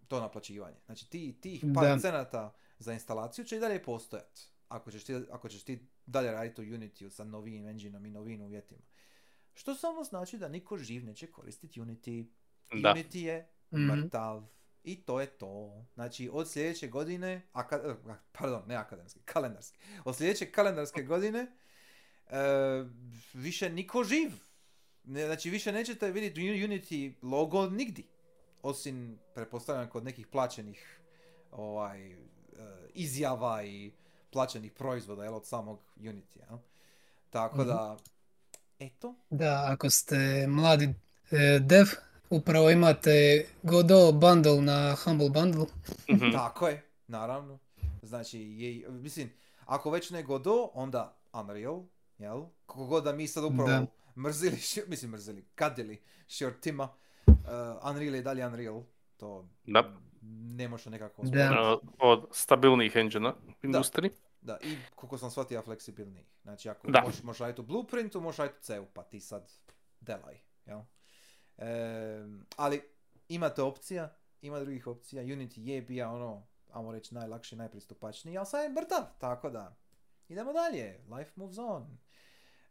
to 0.08 0.20
naplaćivanje. 0.20 0.76
Znači 0.86 1.10
ti, 1.10 1.38
tih 1.40 1.64
par 1.74 1.84
Da. 1.84 1.98
cenata 1.98 2.52
za 2.78 2.92
instalaciju 2.92 3.44
će 3.44 3.56
i 3.56 3.60
dalje 3.60 3.82
postojati. 3.82 4.42
Ako 4.68 4.90
ćeš 4.90 5.04
ti, 5.04 5.14
ako 5.30 5.48
ćeš 5.48 5.64
ti 5.64 5.86
dalje 6.06 6.32
raditi 6.32 6.60
u 6.60 6.64
Unity 6.64 7.10
sa 7.10 7.24
novim 7.24 7.66
engineom 7.66 8.06
i 8.06 8.10
novim 8.10 8.40
uvjetima. 8.40 8.80
Što 9.54 9.74
samo 9.74 10.04
znači 10.04 10.38
da 10.38 10.48
niko 10.48 10.78
živ 10.78 11.04
neće 11.04 11.26
koristiti 11.26 11.80
Unity. 11.80 12.26
Da. 12.82 12.94
Unity 12.94 13.16
je 13.18 13.48
Mhm. 13.72 13.82
mrtav. 13.82 14.46
I 14.84 15.02
to 15.02 15.20
je 15.20 15.26
to. 15.26 15.84
Znači, 15.94 16.30
od 16.32 16.50
sljedeće 16.50 16.88
godine, 16.88 17.42
aka, 17.52 17.76
eh, 17.76 18.14
pardon, 18.32 18.62
ne 18.66 18.74
akademski, 18.74 19.20
kalendarski. 19.24 19.78
Od 20.04 20.16
sljedeće 20.16 20.52
kalendarske 20.52 21.02
godine 21.02 21.46
e, 22.30 22.84
više 23.34 23.70
niko 23.70 24.04
živ. 24.04 24.32
Ne, 25.04 25.26
znači, 25.26 25.50
više 25.50 25.72
nećete 25.72 26.10
vidjeti 26.10 26.40
Unity 26.40 27.12
logo 27.22 27.70
nigdi. 27.70 28.06
Osim, 28.62 29.18
pretpostavljam, 29.34 29.88
kod 29.88 30.04
nekih 30.04 30.26
plaćenih 30.26 31.00
ovaj, 31.50 32.12
e, 32.12 32.16
izjava 32.94 33.64
i 33.64 33.92
plaćenih 34.32 34.72
proizvoda 34.72 35.24
jel, 35.24 35.34
od 35.34 35.46
samog 35.46 35.80
Unity. 35.96 36.38
Jel? 36.48 36.58
Tako 37.30 37.64
da, 37.64 37.96
eto, 38.78 39.14
Da, 39.30 39.66
ako 39.72 39.90
ste 39.90 40.46
mladi 40.48 40.94
e, 41.30 41.58
dev, 41.58 41.86
upravo 42.30 42.70
imate 42.70 43.10
Godot 43.62 44.14
bundle 44.14 44.62
na 44.62 44.96
Humble 44.96 45.30
Bundle. 45.30 45.66
Mhm. 46.10 46.32
Tako 46.32 46.68
je, 46.68 46.82
naravno. 47.06 47.58
Znači, 48.02 48.38
je, 48.40 48.88
mislim, 48.90 49.32
ako 49.66 49.90
već 49.90 50.10
ne 50.10 50.22
Godot, 50.22 50.70
onda 50.74 51.16
Unreal, 51.32 51.82
jel? 52.18 52.42
Kako 52.66 52.86
god 52.86 53.04
da 53.04 53.12
mi 53.12 53.26
sad 53.26 53.44
upravo 53.44 53.66
Da. 53.66 53.86
mrzili, 54.16 54.56
ši- 54.56 54.84
mislim 54.88 55.10
mrzili, 55.10 55.44
kadili 55.54 55.98
Shortima, 56.28 56.88
uh, 57.26 57.34
Unreal 57.84 58.14
je 58.14 58.22
dalje 58.22 58.46
Unreal, 58.46 58.82
to 59.16 59.48
Da. 59.66 59.96
ne 60.22 60.68
može 60.68 60.90
nekako 60.90 61.22
Da. 61.22 61.72
Uh, 61.74 61.88
Od 62.00 62.26
stabilnijih 62.32 62.96
engina 62.96 63.34
u 63.62 63.66
industriji. 63.66 64.10
Da, 64.40 64.58
i 64.62 64.76
koliko 64.94 65.18
sam 65.18 65.30
shvatio 65.30 65.62
fleksibilniji. 65.62 66.24
Znači, 66.42 66.68
ako 66.68 66.90
Da. 66.90 67.00
možeš, 67.00 67.22
možeš 67.22 67.40
raditi 67.40 67.60
u 67.60 67.64
Blueprintu, 67.64 68.20
možeš 68.20 68.38
raditi 68.38 68.58
u 68.58 68.62
C-u, 68.62 68.86
pa 68.86 69.02
ti 69.02 69.20
sad 69.20 69.50
delaj, 70.00 70.38
jel? 70.66 70.80
Em, 71.60 72.46
ali 72.56 72.82
imate 73.28 73.62
opcija, 73.62 74.14
ima 74.42 74.60
drugih 74.60 74.86
opcija. 74.86 75.22
Unity 75.22 75.60
je 75.60 75.82
bija 75.82 76.10
ono, 76.10 76.46
ajmo 76.72 76.92
reći, 76.92 77.14
najlakši, 77.14 77.56
najpristupačniji, 77.56 78.36
ali 78.36 78.46
sad 78.46 78.62
je 78.62 78.68
mrtav, 78.68 79.02
tako 79.18 79.50
da 79.50 79.76
idemo 80.28 80.52
dalje. 80.52 81.00
Life 81.18 81.30
moves 81.36 81.58
on. 81.58 81.98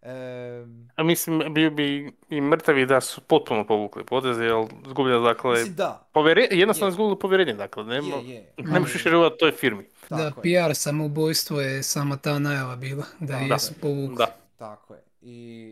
Em, 0.01 0.89
A 0.95 1.03
mislim, 1.03 1.53
bio 1.53 1.71
bi 1.71 2.13
i 2.29 2.41
mrtavi 2.41 2.85
da 2.85 3.01
su 3.01 3.21
potpuno 3.21 3.67
povukli 3.67 4.05
poteze, 4.05 4.43
jer 4.43 4.65
zgubili, 4.87 5.23
dakle, 5.23 5.51
mislim, 5.51 5.75
da, 5.75 6.07
povjere, 6.13 6.47
jednostavno 6.51 6.87
Je. 6.87 6.91
izgubili 6.93 7.19
povjerenje, 7.19 7.53
dakle, 7.53 7.83
nema, 7.83 8.15
je, 8.15 8.33
je. 8.57 8.79
više 8.79 9.09
vjerovati 9.09 9.35
toj 9.39 9.51
firmi. 9.51 9.89
Da, 10.09 10.17
tako 10.17 10.41
je. 10.47 10.67
PR 10.67 10.75
samoubojstvo 10.75 11.61
je 11.61 11.83
sama 11.83 12.17
ta 12.17 12.39
najava 12.39 12.75
bila, 12.75 13.05
da 13.19 13.25
Da. 13.25 13.37
je 13.37 13.47
jesu 13.49 13.73
povukli. 13.81 14.15
Da. 14.17 14.35
Tako 14.57 14.93
je. 14.93 15.08
I, 15.21 15.31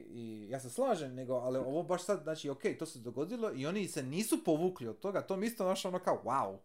I 0.10 0.48
ja 0.50 0.60
se 0.60 0.70
slažem, 0.70 1.16
nego, 1.16 1.34
ali 1.34 1.58
ovo 1.58 1.84
baš 1.84 2.04
sad, 2.04 2.24
znači, 2.24 2.50
ok, 2.50 2.62
to 2.80 2.86
se 2.86 3.00
dogodilo 3.00 3.52
i 3.54 3.66
oni 3.66 3.88
se 3.88 4.04
nisu 4.04 4.44
povukli 4.44 4.88
od 4.88 5.00
toga, 5.00 5.22
to 5.22 5.38
mi 5.38 5.46
isto 5.46 5.66
našo 5.66 5.88
ono 5.88 6.00
kao, 6.00 6.22
wow, 6.26 6.58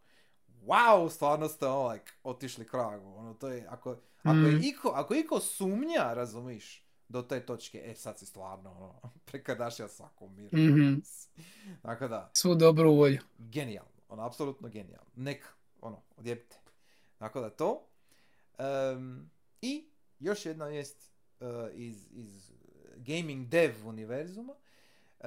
wow, 0.64 1.10
stvarno 1.10 1.48
ste 1.48 1.66
ono, 1.66 1.88
like, 1.88 2.12
otišli 2.22 2.66
kragu, 2.66 3.08
ono, 3.08 3.34
to 3.34 3.48
je, 3.48 3.66
ako, 3.68 3.90
ako 4.22 4.38
je 4.38 4.52
Mm. 4.52 4.60
iko, 4.64 4.88
ako 4.88 5.14
iko 5.14 5.40
sumnja, 5.40 6.14
razumiš, 6.14 6.82
do 7.08 7.22
te 7.22 7.46
točke, 7.46 7.82
e, 7.84 7.94
sad 7.94 8.18
si 8.18 8.26
stvarno, 8.26 8.70
ono, 8.70 9.00
prekardašija 9.26 9.88
svakom 9.88 10.34
miru. 10.36 10.58
Mhm. 10.58 10.94
Tako 11.82 12.08
da, 12.08 12.30
Svu 12.34 12.54
dobru 12.54 12.94
volju. 12.94 13.18
genijalno, 13.38 13.90
ono, 14.08 14.22
apsolutno 14.22 14.68
genijalno, 14.68 15.10
neka, 15.16 15.48
ono, 15.80 16.02
odjebite. 16.16 16.56
Tako 17.18 17.40
da 17.40 17.50
to. 17.50 17.86
Em, 18.58 19.30
I 19.62 19.84
još 20.18 20.46
jedna 20.46 20.66
jest 20.66 21.12
uh, 21.40 21.46
iz, 21.74 22.06
iz 22.10 22.50
gaming 23.04 23.48
dev 23.48 23.88
univerzuma 23.88 24.52
uh, 24.52 25.26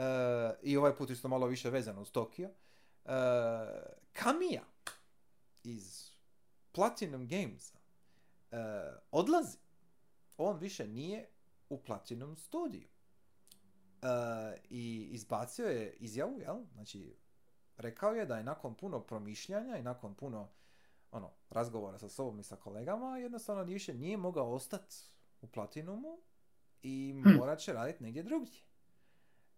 i 0.64 0.78
ovaj 0.78 0.96
put 0.96 1.10
isto 1.10 1.28
malo 1.28 1.48
više 1.48 1.70
vezano 1.70 2.02
uz 2.02 2.12
Tokio. 2.12 2.50
Uh, 3.06 3.12
Kamiya 4.14 4.64
iz 5.64 6.12
Platinum 6.72 7.28
Gamesa 7.28 7.78
uh, 8.52 8.58
odlazi. 9.12 9.58
On 10.38 10.58
više 10.58 10.88
nije 10.88 11.30
u 11.70 11.84
Platinum 11.84 12.36
studiju. 12.36 12.88
I 14.70 15.08
izbacio 15.12 15.68
je 15.68 15.94
izjavu, 16.00 16.40
jel? 16.40 16.58
Znači, 16.74 17.16
rekao 17.78 18.14
je 18.14 18.26
da 18.26 18.38
je 18.38 18.44
nakon 18.44 18.76
puno 18.76 19.00
promišljanja 19.00 19.78
i 19.78 19.84
nakon 19.84 20.16
puno 20.16 20.50
ono, 21.12 21.32
razgovora 21.50 22.00
sa 22.00 22.10
sobom 22.10 22.40
i 22.40 22.44
sa 22.44 22.56
kolegama, 22.56 23.18
jednostavno 23.18 23.64
više 23.64 23.94
nije 23.94 24.18
mogao 24.18 24.54
ostati 24.54 24.96
u 25.42 25.48
Platinumu 25.48 26.18
i 26.86 27.14
Hm. 27.16 27.30
morat 27.30 27.60
će 27.60 27.74
raditi 27.74 28.04
negdje 28.04 28.24
drugdje. 28.24 28.60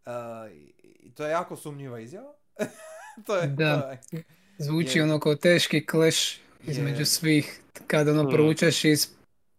Uh, 0.05 0.11
i- 0.51 1.11
to 1.11 1.25
je 1.25 1.31
jako 1.31 1.55
sumnjiva 1.55 1.99
izjava. 1.99 2.33
to 3.25 3.35
je, 3.35 3.47
Da. 3.47 3.81
to 3.81 4.15
je- 4.15 4.23
Zvuči 4.59 4.97
Je. 4.97 5.03
ono 5.03 5.19
kao 5.19 5.35
teški 5.35 5.85
clash 5.85 6.37
između 6.63 6.99
Je. 6.99 7.05
svih, 7.05 7.61
kad 7.87 8.07
ono 8.07 8.23
Mm. 8.23 8.29
proučaš 8.29 8.85
iz 8.85 9.07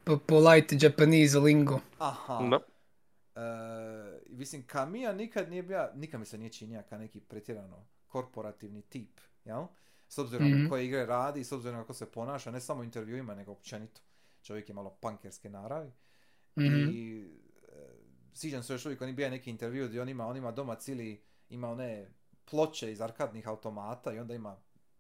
po- 0.05 0.19
polite 0.19 0.77
Japanese 0.81 1.39
lingo. 1.39 1.81
Aha. 1.99 2.49
Da. 2.51 2.59
E, 3.36 3.45
mislim, 4.28 4.62
Kamiya 4.65 5.12
nikad 5.12 5.51
nije 5.51 5.62
bio, 5.62 5.89
nikad 5.95 6.20
mi 6.20 6.27
se 6.27 6.39
nije 6.39 6.51
činio 6.51 6.82
kao 6.82 6.99
neki 6.99 7.20
pretjerano 7.20 7.86
korporativni 8.07 8.82
tip, 8.82 9.11
jel? 9.45 9.65
S 10.09 10.19
obzirom 10.19 10.49
Mhm. 10.49 10.62
na 10.62 10.69
koje 10.69 10.86
igre 10.86 11.07
radi, 11.07 11.45
s 11.45 11.53
obzirom 11.53 11.77
na 11.77 11.82
kako 11.82 11.95
se 11.95 12.07
ponaša, 12.07 12.51
ne 12.51 12.61
samo 12.61 12.81
u 12.81 12.85
intervjuima, 12.85 13.35
nego 13.35 13.53
općenito. 13.53 14.01
Čovjek 14.43 14.69
je 14.69 14.74
malo 14.74 14.90
pankerske 14.93 15.51
naravi. 15.51 15.90
Mhm. 16.59 16.89
I 16.90 17.23
e, 17.23 17.47
sviđam 18.32 18.62
se 18.62 18.72
još 18.72 18.86
uvijek, 18.86 19.02
on 19.02 19.09
je 19.09 19.14
bio 19.14 19.30
neki 19.30 19.50
intervju 19.50 19.88
gdje 19.88 20.02
on 20.02 20.09
ima, 20.09 20.26
on 20.26 20.36
ima 20.36 20.52
doma 20.52 20.74
cijeli, 20.74 21.22
ima 21.50 21.70
one 21.70 22.09
ploče 22.44 22.92
iz 22.92 23.00
arkadnih 23.00 23.48
automata 23.48 24.12
i 24.12 24.18
onda 24.18 24.34
ima 24.34 24.56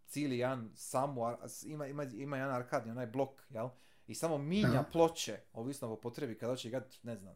cijeli 0.06 0.38
jedan 0.38 0.70
samu, 0.74 1.20
ima, 1.64 1.86
ima, 1.86 2.04
ima 2.04 2.36
jedan 2.36 2.54
arkadni 2.54 2.90
onaj 2.90 3.06
blok, 3.06 3.42
jel? 3.50 3.68
I 4.06 4.14
samo 4.14 4.38
minja 4.38 4.68
Aha. 4.80 4.84
ploče, 4.92 5.40
ovisno 5.52 5.92
o 5.92 5.96
potrebi, 5.96 6.38
kada 6.38 6.52
hoće 6.52 6.68
igrat, 6.68 6.94
ne 7.02 7.16
znam, 7.16 7.34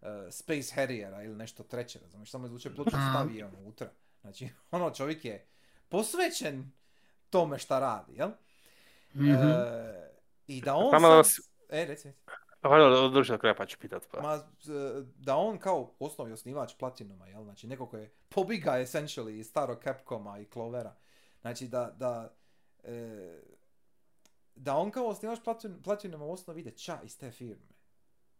uh, 0.00 0.08
Space 0.30 0.74
Harriera 0.74 1.22
ili 1.22 1.36
nešto 1.36 1.62
treće, 1.62 1.98
razumiješ, 1.98 2.30
samo 2.30 2.46
izvuče 2.46 2.74
ploču 2.74 2.90
stavi 2.90 3.36
je 3.36 3.46
unutra. 3.46 3.90
Znači, 4.20 4.48
ono, 4.70 4.90
čovjek 4.90 5.24
je 5.24 5.46
posvećen 5.88 6.72
tome 7.30 7.58
šta 7.58 7.78
radi, 7.78 8.12
jel? 8.16 8.30
Mhm. 9.14 9.30
E, 9.30 10.10
I 10.46 10.60
da 10.60 10.74
on 10.74 10.90
Samo 10.90 11.08
da 11.08 11.12
sad... 11.14 11.16
vas- 11.16 11.50
E, 11.68 11.84
reci, 11.84 12.12
reci. 12.62 12.68
Valjda 12.72 13.02
održi 13.02 13.32
do 13.32 13.38
kraja 13.38 13.54
pa 13.54 13.66
ću 13.66 13.78
pitat. 13.78 14.08
Pa. 14.12 14.20
Ma, 14.20 14.38
da 15.16 15.36
on 15.36 15.58
kao 15.58 15.92
osnovi 15.98 16.32
osnivač 16.32 16.74
Platinuma, 16.78 17.26
jel? 17.26 17.44
Znači, 17.44 17.66
neko 17.66 17.86
ko 17.86 17.96
je 17.96 18.10
pobiga 18.28 18.72
essentially 18.72 19.30
iz 19.30 19.46
starog 19.46 19.78
Capcoma 19.84 20.38
i 20.38 20.46
Clovera. 20.52 20.94
Znači, 21.40 21.68
da, 21.68 21.94
da, 21.96 22.34
e, 22.84 23.40
da 24.54 24.76
on 24.76 24.90
kao 24.90 25.06
osnivač 25.06 25.38
Platin, 25.44 25.82
Platinuma 25.82 26.24
u 26.24 26.32
osnovi 26.32 26.60
ide 26.60 26.70
ča 26.70 26.98
iz 27.04 27.18
te 27.18 27.30
firme. 27.30 27.68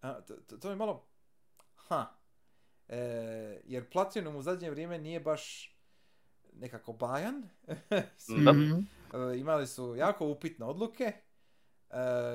A, 0.01 0.20
to, 0.20 0.34
to, 0.36 0.56
to 0.56 0.70
je 0.70 0.76
malo, 0.76 1.06
ha, 1.74 2.06
e, 2.88 2.98
jer 3.64 3.90
Platinum 3.90 4.36
u 4.36 4.43
zadnje 4.43 4.70
vrijeme 4.70 4.98
nije 4.98 5.20
baš 5.20 5.76
nekako 6.52 6.93
bajan. 6.93 7.43
E, 9.14 9.38
imali 9.38 9.66
su 9.66 9.97
jako 9.97 10.26
upitne 10.26 10.66
odluke. 10.66 11.12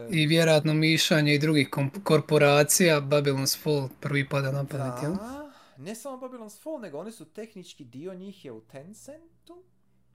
I 0.10 0.28
vjerojatno 0.28 0.73
mišanje 0.73 1.36
i 1.36 1.40
drugih 1.40 1.69
kom- 1.69 2.03
korporacija, 2.03 3.02
Babylon's 3.02 3.64
Fall 3.64 3.90
prvi 3.99 4.30
pada 4.30 4.52
na 4.52 4.65
pamet, 4.65 5.03
jel? 5.03 5.14
Da, 5.14 5.52
ne 5.78 5.95
samo 5.95 6.18
Babylon's 6.18 6.61
Fall, 6.64 6.80
nego 6.80 6.98
oni 6.98 7.11
su 7.11 7.26
tehnički 7.26 7.86
dio 7.86 8.14
njih 8.14 8.45
je 8.45 8.52
u 8.52 8.61
Tencentu. 8.61 9.64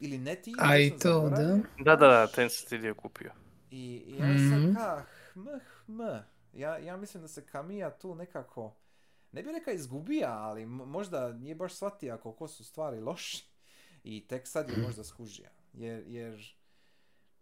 Ili 0.01 0.19
Neti. 0.19 0.55
A 0.59 0.79
i 0.79 0.91
to, 0.93 1.29
da. 1.29 1.59
Da, 1.79 1.97
da, 1.97 2.07
da, 2.09 2.27
Tencent 2.27 2.73
je 2.73 2.79
dio 2.79 2.95
kupio. 2.95 3.33
I, 3.71 3.77
i 4.07 4.15
ja 4.15 4.27
sam 4.29 4.63
Mhm. 4.63 4.75
ka, 4.75 5.05
hm, 5.35 5.41
hm. 5.87 6.01
Ja, 6.53 6.79
ja 6.79 6.97
mislim 6.97 7.23
da 7.23 7.29
se 7.29 7.47
Kamija 7.47 7.91
tu 7.91 8.15
nekako, 8.15 8.77
ne 9.33 9.43
bi 9.43 9.53
rekao 9.53 9.75
izgubija, 9.75 10.33
ali 10.33 10.63
m- 10.63 10.69
možda 10.69 11.33
nije 11.33 11.55
baš 11.55 11.75
shvatio 11.75 12.19
koliko 12.19 12.49
su 12.49 12.65
stvari 12.65 13.01
loše. 13.01 13.45
I 14.05 14.27
tek 14.27 14.47
sad 14.47 14.71
je 14.71 14.77
možda 14.77 15.05
skužija. 15.05 15.49
Jer, 15.73 16.05
jer 16.07 16.55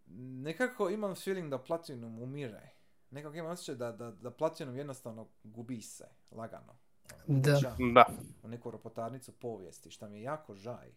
nekako 0.07 0.89
imam 0.89 1.15
feeling 1.15 1.49
da 1.49 1.63
Platinum 1.63 2.21
umire. 2.21 2.71
Nekako 3.11 3.35
imam 3.35 3.51
osjećaj 3.51 3.75
da, 3.75 3.91
da, 3.91 4.11
da 4.11 4.31
Platinum 4.31 4.77
jednostavno 4.77 5.27
gubi 5.43 5.81
se, 5.81 6.05
lagano. 6.31 6.77
Da. 7.27 7.75
Da. 7.93 8.05
u 8.43 8.47
neku 8.47 8.71
ropotarnicu 8.71 9.31
povijesti, 9.31 9.91
što 9.91 10.09
mi 10.09 10.17
je 10.17 10.21
jako 10.21 10.55
žaj. 10.55 10.91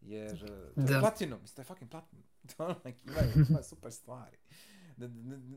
Jer 0.00 0.46
to 0.46 0.54
je 0.54 0.72
Da. 0.76 1.00
Platinum, 1.00 1.40
to 1.54 1.60
je 1.60 1.64
fucking 1.64 1.90
Platinum. 1.90 2.24
To 2.56 2.64
ono, 2.64 2.76
like, 2.84 3.00
imaju, 3.04 3.46
imaju 3.48 3.64
super 3.64 3.92
stvari. 3.92 4.38
Ne, 4.96 5.08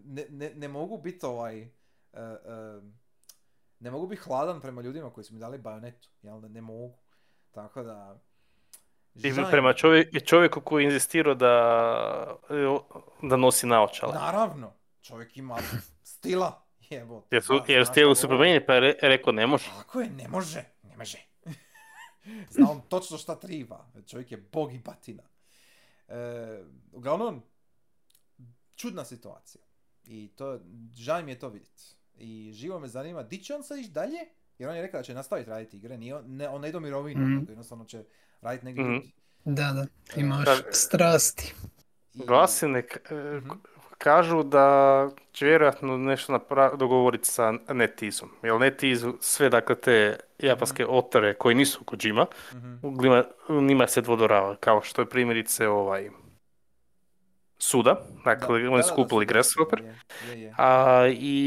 ne, 0.05 0.25
ne, 0.29 0.53
ne, 0.55 0.67
mogu 0.67 0.97
biti 0.97 1.25
ovaj... 1.25 1.61
eh, 1.61 1.69
eh, 2.13 2.81
ne 3.79 3.91
mogu 3.91 4.07
biti 4.07 4.21
hladan 4.21 4.61
prema 4.61 4.81
ljudima 4.81 5.09
koji 5.09 5.23
su 5.23 5.33
mi 5.33 5.39
dali 5.39 5.57
bajonetu, 5.57 6.09
jel? 6.21 6.41
Ne, 6.41 6.49
ne 6.49 6.61
mogu. 6.61 6.97
Tako 7.51 7.83
da... 7.83 8.19
I 9.15 9.51
prema 9.51 9.73
čovjek, 9.73 10.25
čovjeku 10.25 10.61
koji 10.61 10.83
je 10.83 10.85
inzistirao 10.85 11.35
da, 11.35 12.37
da 13.21 13.35
nosi 13.37 13.67
naočale. 13.67 14.13
Naravno, 14.13 14.73
čovjek 15.01 15.37
ima 15.37 15.57
stila. 16.03 16.63
Jebo, 16.89 17.23
Jer 17.31 17.43
su, 17.43 17.61
jer 17.67 17.85
zna 17.85 18.15
su 18.15 18.27
promijeniti 18.27 18.65
pa 18.65 18.73
je 18.73 18.79
re- 18.79 18.95
rekao 19.01 19.33
ne 19.33 19.47
može. 19.47 19.65
Tako 19.77 20.01
je, 20.01 20.09
ne 20.09 20.27
može, 20.27 20.63
ne 20.83 20.97
može. 20.97 21.17
Zna 22.49 22.71
on 22.71 22.81
točno 22.81 23.17
šta 23.17 23.35
triba. 23.35 23.85
Čovjek 24.07 24.31
je 24.31 24.37
bog 24.37 24.73
i 24.73 24.79
batina. 24.79 25.23
E, 26.07 26.15
uglavnom, 26.91 27.43
čudna 28.75 29.05
situacija. 29.05 29.63
I 30.03 30.27
to, 30.27 30.59
žal 30.95 31.23
mi 31.23 31.31
je 31.31 31.39
to 31.39 31.49
vidjeti. 31.49 31.83
I 32.15 32.51
živo 32.53 32.79
me 32.79 32.87
zanima, 32.87 33.23
di 33.23 33.37
će 33.37 33.55
on 33.55 33.63
sad 33.63 33.79
ići 33.79 33.91
dalje? 33.91 34.19
Jer 34.57 34.69
on 34.69 34.75
je 34.75 34.81
rekao 34.81 34.99
da 34.99 35.03
će 35.03 35.13
nastaviti 35.13 35.49
raditi 35.49 35.77
igre, 35.77 35.97
nije, 35.97 36.21
ne, 36.23 36.49
on 36.49 36.61
ne 36.61 36.69
ide 36.69 36.77
u 36.77 36.81
mirovinu, 36.81 37.21
Mhm. 37.21 37.33
nego 37.33 37.51
jednostavno 37.51 37.85
će 37.85 38.03
raditi 38.43 38.65
negdje 38.65 38.83
Mhm. 38.83 38.91
drugdje. 38.91 39.11
Da, 39.45 39.71
da, 39.71 39.85
imaš 40.15 40.45
Da. 40.45 40.55
strasti. 40.71 41.53
I- 42.13 42.25
Glasine 42.25 42.81
k- 42.81 43.11
e, 43.11 43.15
Mhm. 43.37 43.49
kažu 43.97 44.43
da 44.43 44.67
će 45.31 45.45
vjerojatno 45.45 45.97
nešto 45.97 46.33
napra- 46.33 46.75
dogovoriti 46.75 47.25
sa 47.25 47.51
NetEaseom. 47.69 48.31
Jer 48.43 48.53
NetEase 48.55 49.07
sve 49.19 49.49
dakle 49.49 49.75
te 49.75 50.15
japanske 50.39 50.85
otore 50.87 51.33
koji 51.33 51.55
nisu 51.55 51.83
Kojima, 51.83 52.25
Mhm. 52.53 52.75
njima, 53.01 53.23
njima 53.49 53.87
se 53.87 54.01
dvodorava, 54.01 54.55
kao 54.55 54.81
što 54.81 55.01
je 55.01 55.09
primjerice 55.09 55.67
ovaj 55.67 56.09
Suda, 57.59 57.95
dakle 58.25 58.61
Da, 58.61 58.67
oni 58.67 58.77
da, 58.77 58.83
su 58.83 58.89
da, 58.89 58.95
kupili 58.95 59.25
da, 59.25 59.29
Grasshopper, 59.29 59.81
Je, 59.81 59.95
je, 60.29 60.41
je. 60.41 60.53
a 60.57 61.01
i 61.09 61.37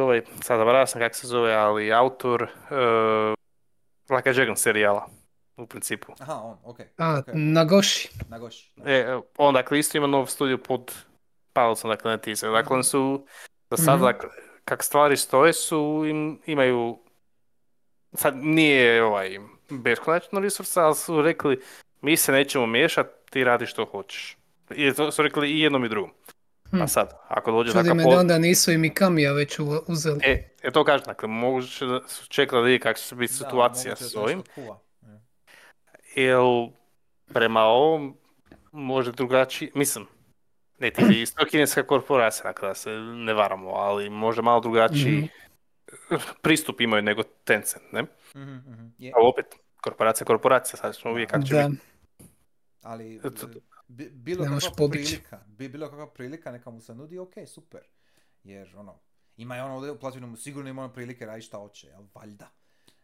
ovaj, 0.00 0.22
sad 0.34 0.58
zaboravio 0.58 0.86
sam 0.86 1.00
kako 1.00 1.14
se 1.14 1.26
zove, 1.26 1.54
ali 1.54 1.92
autor 1.92 2.42
uh, 2.42 3.34
Like 4.10 4.30
a 4.30 4.32
Dragon 4.32 4.56
serijala, 4.56 5.08
u 5.56 5.66
principu. 5.66 6.12
Aha, 6.20 6.34
on, 6.34 6.58
okej. 6.64 6.86
A, 6.98 7.18
okej. 7.18 7.34
Nagoshi. 7.36 8.08
Na 8.28 8.38
goši. 8.38 8.70
E, 8.84 9.06
on 9.38 9.54
dakle 9.54 9.78
isto 9.78 9.98
ima 9.98 10.06
nov 10.06 10.26
studio 10.26 10.58
pod 10.58 10.92
Palcom, 11.52 11.90
dakle 11.90 12.10
ne 12.10 12.18
Teaser. 12.18 12.50
Dakle, 12.52 12.74
oni 12.74 12.84
su 12.84 13.26
za 13.70 13.76
sad, 13.76 13.94
Mhm. 13.94 14.04
dakle, 14.04 14.28
kak 14.64 14.82
stvari 14.82 15.16
stoje 15.16 15.52
su, 15.52 16.04
im, 16.06 16.40
imaju, 16.46 16.98
sad 18.12 18.36
nije 18.36 19.04
ovaj 19.04 19.38
beskonačno 19.70 20.40
resursa, 20.40 20.82
ali 20.82 20.94
su 20.94 21.22
rekli 21.22 21.60
mi 22.00 22.16
se 22.16 22.32
nećemo 22.32 22.66
miješati, 22.66 23.10
ti 23.30 23.44
radi 23.44 23.66
što 23.66 23.84
hoćeš. 23.84 24.36
I 24.70 24.92
to 24.92 25.12
su 25.12 25.22
rekli 25.22 25.50
i 25.50 25.60
jednom 25.60 25.84
i 25.84 25.88
drugom. 25.88 26.10
Hm. 26.70 26.82
A 26.82 26.88
sad, 26.88 27.18
ako 27.28 27.52
dođe 27.52 27.70
Čudi 27.70 27.82
takav 27.82 27.96
me 27.96 28.04
po- 28.04 28.10
da 28.10 28.18
onda 28.18 28.38
nisu 28.38 28.72
i 28.72 28.78
Mikamija 28.78 29.32
već 29.32 29.56
uzeli. 29.86 30.20
E, 30.22 30.48
e 30.62 30.70
to 30.70 30.84
kažem, 30.84 31.04
dakle, 31.06 31.28
moguće 31.28 31.86
da 31.86 32.00
su 32.08 32.26
čekali 32.28 32.62
da 32.62 32.66
vidi 32.66 32.78
kakva 32.78 32.94
će 32.98 33.14
biti 33.14 33.32
situacija 33.34 33.96
s 33.96 34.16
ovim. 34.16 34.42
kuva. 34.54 34.78
E. 36.16 36.22
Jel, 36.22 36.68
prema 37.26 37.60
ovom, 37.60 38.16
može 38.72 39.12
drugačiji, 39.12 39.70
mislim, 39.74 40.06
ne 40.78 40.90
ti 40.90 41.02
je 41.02 41.22
isto 41.22 41.44
kineska 41.44 41.86
korporacija, 41.86 42.42
dakle 42.44 42.68
da 42.68 42.74
se 42.74 42.90
ne 42.98 43.34
varamo, 43.34 43.70
ali 43.70 44.10
može 44.10 44.42
malo 44.42 44.60
drugačiji 44.60 45.28
pristup 46.42 46.80
imaju 46.80 47.02
nego 47.02 47.22
Tencent, 47.22 47.92
ne? 47.92 48.02
Mhm, 48.36 48.54
mhm. 48.54 48.86
Je, 48.98 49.12
Ali 49.16 49.28
opet, 49.28 49.46
korporacija, 49.80 50.24
korporacija, 50.26 50.76
sad 50.76 50.96
ćemo 50.96 51.14
vidjeti 51.14 51.32
kako 51.32 51.44
će 51.44 51.54
Da, 51.54 51.68
biti. 51.68 51.82
ali 52.82 53.16
e, 53.16 53.20
bi, 53.88 54.10
bilo 54.10 54.44
kakva 54.44 54.88
prilika, 54.90 55.40
bi 55.46 55.68
bilo 55.68 55.88
kakva 55.88 56.06
prilika 56.06 56.52
neka 56.52 56.70
mu 56.70 56.80
se 56.80 56.94
nudi, 56.94 57.18
ok, 57.18 57.34
super. 57.46 57.80
Jer 58.42 58.76
ono, 58.76 59.00
ima 59.36 59.56
je 59.56 59.62
ono 59.62 59.74
ovdje 59.74 59.90
u 59.90 59.98
Platinumu 59.98 60.36
sigurno 60.36 60.70
ima 60.70 60.84
ono 60.84 60.92
prilike 60.92 61.26
raditi 61.26 61.46
šta 61.46 61.58
hoće, 61.58 61.86
jel, 61.86 62.02
valjda. 62.14 62.50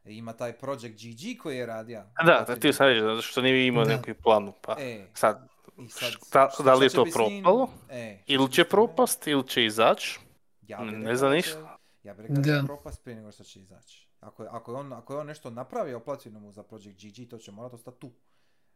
Ima 0.04 0.32
taj 0.32 0.52
Project 0.52 0.94
GG 0.94 1.42
koji 1.42 1.56
je 1.56 1.66
radio. 1.66 2.02
Da, 2.16 2.44
da, 2.44 2.56
ti 2.56 2.72
sam 2.72 2.86
reći, 2.86 3.00
zato 3.00 3.22
što 3.22 3.42
nije 3.42 3.66
imao 3.66 3.84
Da. 3.84 3.96
neki 3.96 4.14
planu, 4.14 4.52
pa 4.60 4.76
E, 4.78 5.06
sad, 5.14 5.48
i 5.78 5.88
sad, 5.88 6.10
šta- 6.10 6.50
šta- 6.50 6.62
da 6.62 6.74
li 6.74 6.86
je 6.86 6.90
to 6.90 7.04
propalo? 7.04 7.68
E, 7.90 8.22
ili 8.26 8.52
će 8.52 8.64
propast, 8.64 9.26
ili 9.26 9.48
će 9.48 9.64
izaći, 9.64 10.20
Ja 10.62 10.80
Ne 10.80 11.16
zna 11.16 11.28
da 11.28 11.34
ništa. 11.34 11.78
Ja 12.02 12.14
bih 12.14 12.22
rekao 12.22 12.36
da 12.36 12.60
će 12.60 12.66
propast 12.66 13.04
prije 13.04 13.16
nego 13.16 13.32
što 13.32 13.44
će 13.44 13.60
izaći. 13.60 14.08
Ako, 14.20 14.42
je- 14.42 14.48
ako, 14.52 14.72
je 14.72 14.76
on, 14.76 14.92
ako 14.92 15.14
je 15.14 15.20
on 15.20 15.26
nešto 15.26 15.50
napravio 15.50 16.00
Platinumu 16.00 16.52
za 16.52 16.62
Project 16.62 17.00
GG, 17.00 17.30
to 17.30 17.38
će 17.38 17.52
morati 17.52 17.74
ostati 17.74 17.98
tu. 17.98 18.12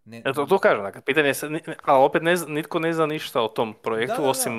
Ne, 0.05 0.19
eto 0.21 0.47
to 0.47 0.59
kažem, 0.59 0.83
dakle, 0.83 1.01
pitanje 1.03 1.29
je, 1.29 1.35
ali 1.83 2.05
opet 2.05 2.23
ne, 2.23 2.37
zna- 2.37 2.49
nitko 2.49 2.79
ne 2.79 2.93
zna 2.93 3.07
ništa 3.07 3.43
o 3.43 3.49
tom 3.49 3.75
projektu, 3.75 4.13
Da, 4.13 4.17
da, 4.17 4.23
da. 4.23 4.31
osim 4.31 4.53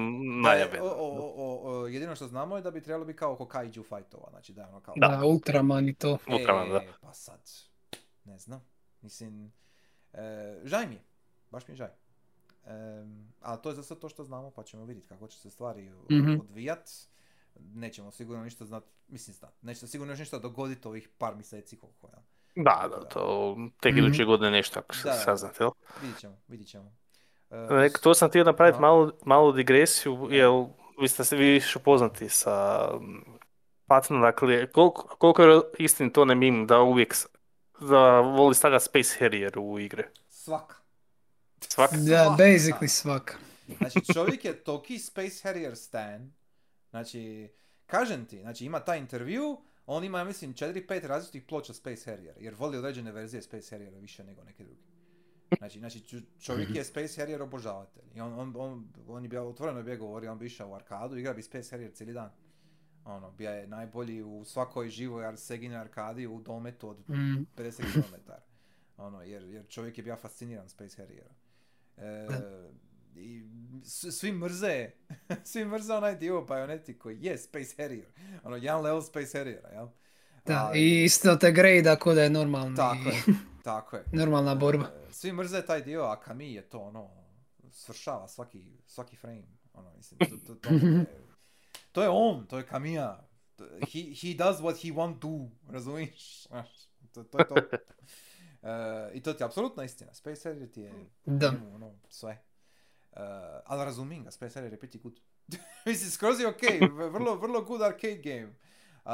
Da 0.44 0.50
je- 0.50 0.60
najave. 0.60 0.82
o- 0.82 0.86
o- 0.86 1.34
o- 1.38 1.72
o- 1.72 1.88
jedino 1.88 2.16
što 2.16 2.28
znamo 2.28 2.56
je 2.56 2.62
da 2.62 2.72
bi 2.72 2.82
trebalo 2.82 3.06
biti 3.06 3.20
kao 3.20 3.34
oko 3.34 3.46
kaiju 3.46 3.84
fightova, 3.86 4.28
znači 4.30 4.54
da 4.54 4.62
je 4.62 4.68
ono 4.68 4.80
kao... 4.80 4.94
Da. 4.98 5.08
da, 5.10 5.26
Ultraman 5.26 5.90
i 5.90 5.94
to. 5.94 6.18
Ultraman, 6.30 6.70
da. 6.70 6.78
E, 6.78 6.88
pa 7.02 7.14
sad, 7.14 7.40
ne 8.24 8.40
znam, 8.40 8.62
mislim, 9.02 9.52
e, 10.14 10.20
žaj 10.64 10.88
mi 10.88 10.96
je, 10.96 11.02
baš 11.52 11.68
mi 11.68 11.72
je 11.72 11.78
žaj. 11.78 11.90
Em, 12.66 13.34
ali 13.42 13.62
to 13.62 13.70
je 13.70 13.76
za 13.76 13.84
sad 13.84 14.00
to 14.00 14.10
što 14.10 14.24
znamo, 14.24 14.52
pa 14.52 14.64
ćemo 14.64 14.86
vidjeti 14.86 15.08
kako 15.08 15.28
će 15.28 15.40
se 15.40 15.50
stvari 15.50 15.90
Mhm. 16.12 16.40
odvijat. 16.42 16.90
Nećemo 17.60 18.12
sigurno 18.12 18.44
ništa 18.44 18.66
znat, 18.66 18.84
mislim 19.08 19.34
znat, 19.34 19.54
neće 19.62 19.80
se 19.80 19.88
sigurno 19.88 20.14
još 20.14 20.20
ništa 20.20 20.40
dogoditi 20.40 20.88
ovih 20.88 21.10
par 21.10 21.36
mjeseci 21.36 21.78
koliko, 21.78 22.08
ja. 22.08 22.24
Da, 22.56 22.88
da, 22.90 23.06
to 23.06 23.56
tek 23.80 23.94
Mhm. 23.94 24.00
iduće 24.00 24.24
godine 24.26 24.52
nešto 24.52 24.80
ako 24.80 24.96
se 24.96 25.10
saznate, 25.16 25.64
jel? 25.64 25.72
Vidit 26.02 26.20
ćemo, 26.20 26.38
vidit 26.48 26.68
ćemo. 26.68 26.96
E, 27.52 27.56
Nek- 27.56 28.00
To 28.00 28.14
sam 28.14 28.30
htio 28.30 28.44
napraviti 28.44 28.76
Aha. 28.76 28.82
malu, 28.82 29.12
malu 29.26 29.52
digresiju, 29.52 30.28
jer 30.32 30.50
vi 31.02 31.08
ste 31.08 31.24
se 31.24 31.36
vi 31.36 31.46
više 31.46 31.80
upoznati 31.80 32.30
sa 32.30 32.88
Platinom, 33.88 34.22
dakle, 34.22 34.68
koliko, 34.68 35.08
koliko 35.10 35.42
je 35.42 35.62
istinito 35.78 36.26
ne 36.26 36.36
mim 36.36 36.68
da 36.68 36.80
uvijek 36.80 37.14
s- 37.14 37.28
da 37.82 38.20
voli 38.20 38.56
stavljati 38.56 38.86
Space 38.86 39.16
Harrier 39.20 39.54
u 39.58 39.80
igre. 39.80 40.10
Svaka. 40.30 40.76
Svaka. 41.62 41.96
Da, 41.98 42.24
Svaka. 42.24 42.44
basically 42.44 42.88
svaka. 42.90 43.34
Znači 43.78 44.14
čovjek 44.14 44.46
je 44.46 44.54
toki 44.56 45.00
Space 45.00 45.40
Harrier 45.44 45.76
stan. 45.76 46.34
Znači, 46.90 47.50
kažem 47.86 48.26
ti, 48.26 48.40
znači 48.42 48.66
ima 48.66 48.80
taj 48.80 48.98
intervju, 48.98 49.62
on 49.88 50.04
ima, 50.04 50.18
ja 50.18 50.24
mislim, 50.24 50.54
4-5 50.54 51.02
različitih 51.02 51.44
ploča 51.44 51.74
Space 51.74 52.12
Harrier, 52.12 52.36
jer 52.40 52.54
voli 52.54 52.78
određene 52.78 53.12
verzije 53.12 53.42
Space 53.42 53.70
Harriera 53.70 53.98
više 53.98 54.24
nego 54.24 54.44
neke 54.44 54.64
druge. 54.64 54.82
Znači, 55.58 55.80
znači 55.80 56.04
čovjek 56.40 56.76
je 56.76 56.84
Space 56.84 57.16
Harrier 57.18 57.42
obožavatelj. 57.42 58.04
I 58.16 58.22
on, 58.22 58.34
on, 58.34 58.54
on, 58.58 58.88
on 59.08 59.24
je 59.24 59.30
bio 59.30 59.50
otvoreno 59.50 59.84
bi 59.84 59.92
je 59.92 59.98
govorio, 59.98 60.32
on 60.32 60.40
bi 60.40 60.46
išao 60.46 60.70
u 60.70 60.76
arkadu, 60.76 61.18
igra 61.18 61.34
bi 61.34 61.42
Space 61.42 61.70
Harrier 61.72 61.92
cijeli 61.92 62.14
dan. 62.14 62.30
Ono, 63.06 63.32
bija 63.32 63.52
je 63.52 63.68
najbolji 63.68 64.24
u 64.24 64.44
svakoj 64.46 64.90
živoj 64.90 65.26
ar- 65.26 65.38
Segine 65.38 65.76
arkadi 65.76 66.28
u 66.28 66.42
dometu 66.42 66.90
od 66.90 67.10
Mm. 67.10 67.46
50 67.56 67.84
km. 67.94 68.32
Ono, 68.98 69.22
jer, 69.22 69.44
jer 69.44 69.68
čovjek 69.68 69.98
je 69.98 70.04
bio 70.04 70.16
fasciniran 70.16 70.70
Space 70.70 70.98
Harriera. 70.98 71.34
E, 71.98 72.28
i 73.16 73.44
svi 74.12 74.32
mrze, 74.34 74.90
svi 75.44 75.66
mrze 75.66 75.94
onaj 75.94 76.16
dio 76.16 76.40
u 76.40 76.46
Bayoneti 76.46 76.98
koji 76.98 77.18
je 77.22 77.38
Space 77.38 77.74
Harrier. 77.78 78.06
Ono, 78.44 78.56
jedan 78.56 78.82
level 78.82 79.02
Space 79.02 79.38
Harriera, 79.38 79.70
jel? 79.70 79.88
Da, 80.46 80.58
Ali- 80.60 80.80
i 80.82 81.04
isto 81.04 81.36
te 81.36 81.52
grade 81.52 81.84
ako 81.88 82.14
da 82.14 82.24
je 82.24 82.30
normalni, 82.30 82.76
Tako 82.76 83.10
je, 83.10 83.24
tako 83.64 83.96
je. 83.96 84.04
normalna 84.12 84.56
borba. 84.56 84.86
E, 84.86 85.12
Svi 85.12 85.32
mrze 85.32 85.62
taj 85.62 85.82
dio, 85.82 86.02
a 86.02 86.20
Kami 86.20 86.54
je 86.54 86.62
to 86.62 86.80
ono, 86.80 87.10
svršava 87.72 88.28
svaki, 88.28 88.64
svaki 88.86 89.16
frame. 89.16 89.44
Ono, 89.74 89.94
mislim, 89.94 90.20
to, 90.20 90.38
to, 90.38 90.56
to, 90.58 90.70
je, 90.76 91.06
to 91.92 92.02
je 92.02 92.10
on, 92.10 92.46
to 92.46 92.58
je 92.58 92.66
Kamija. 92.66 93.28
He, 93.84 94.02
he 94.14 94.34
does 94.36 94.58
what 94.58 94.76
he 94.78 94.90
want 94.92 95.20
to, 95.20 95.50
razumiješ? 95.70 96.48
To, 97.12 97.24
to 97.24 97.40
je 97.40 97.48
to. 97.48 97.56
E, 98.64 99.12
I 99.14 99.22
to 99.22 99.34
ti 99.34 99.44
je 99.44 99.46
apsolutna 99.46 99.84
istina. 99.84 100.14
Space 100.14 100.42
Harrier 100.44 100.72
ti 100.72 100.82
je 100.82 100.94
Da. 101.26 101.54
ono, 101.74 101.94
sve. 102.10 102.38
E, 103.16 103.20
ali 103.66 103.86
razumijem 103.86 104.24
ga, 104.24 104.32
Space 104.32 104.54
Harrier 104.54 104.74
je 104.74 104.80
pretty 104.80 105.02
good. 105.02 105.20
mislim, 105.86 106.12
skroz 106.12 106.40
je 106.40 106.48
okej, 106.48 106.80
vrlo, 107.12 107.36
vrlo 107.36 107.62
good 107.62 107.82
arcade 107.82 108.22
game. 108.24 108.54
Uh, 109.06 109.12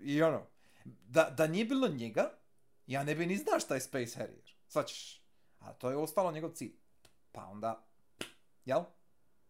I 0.00 0.22
ono, 0.22 0.46
da, 0.84 1.30
da 1.30 1.46
nije 1.46 1.64
bilo 1.64 1.88
njega, 1.88 2.30
ja 2.86 3.04
ne 3.04 3.14
bi 3.14 3.26
ni 3.26 3.36
znao 3.36 3.60
šta 3.60 3.74
je 3.74 3.80
Space 3.80 4.18
Harrier. 4.18 4.54
Svačiš. 4.68 5.22
A 5.58 5.72
to 5.72 5.90
je 5.90 5.96
ostalo 5.96 6.32
njegov 6.32 6.50
cilj. 6.50 6.72
Pa 7.32 7.44
onda, 7.44 7.86
jel? 8.64 8.82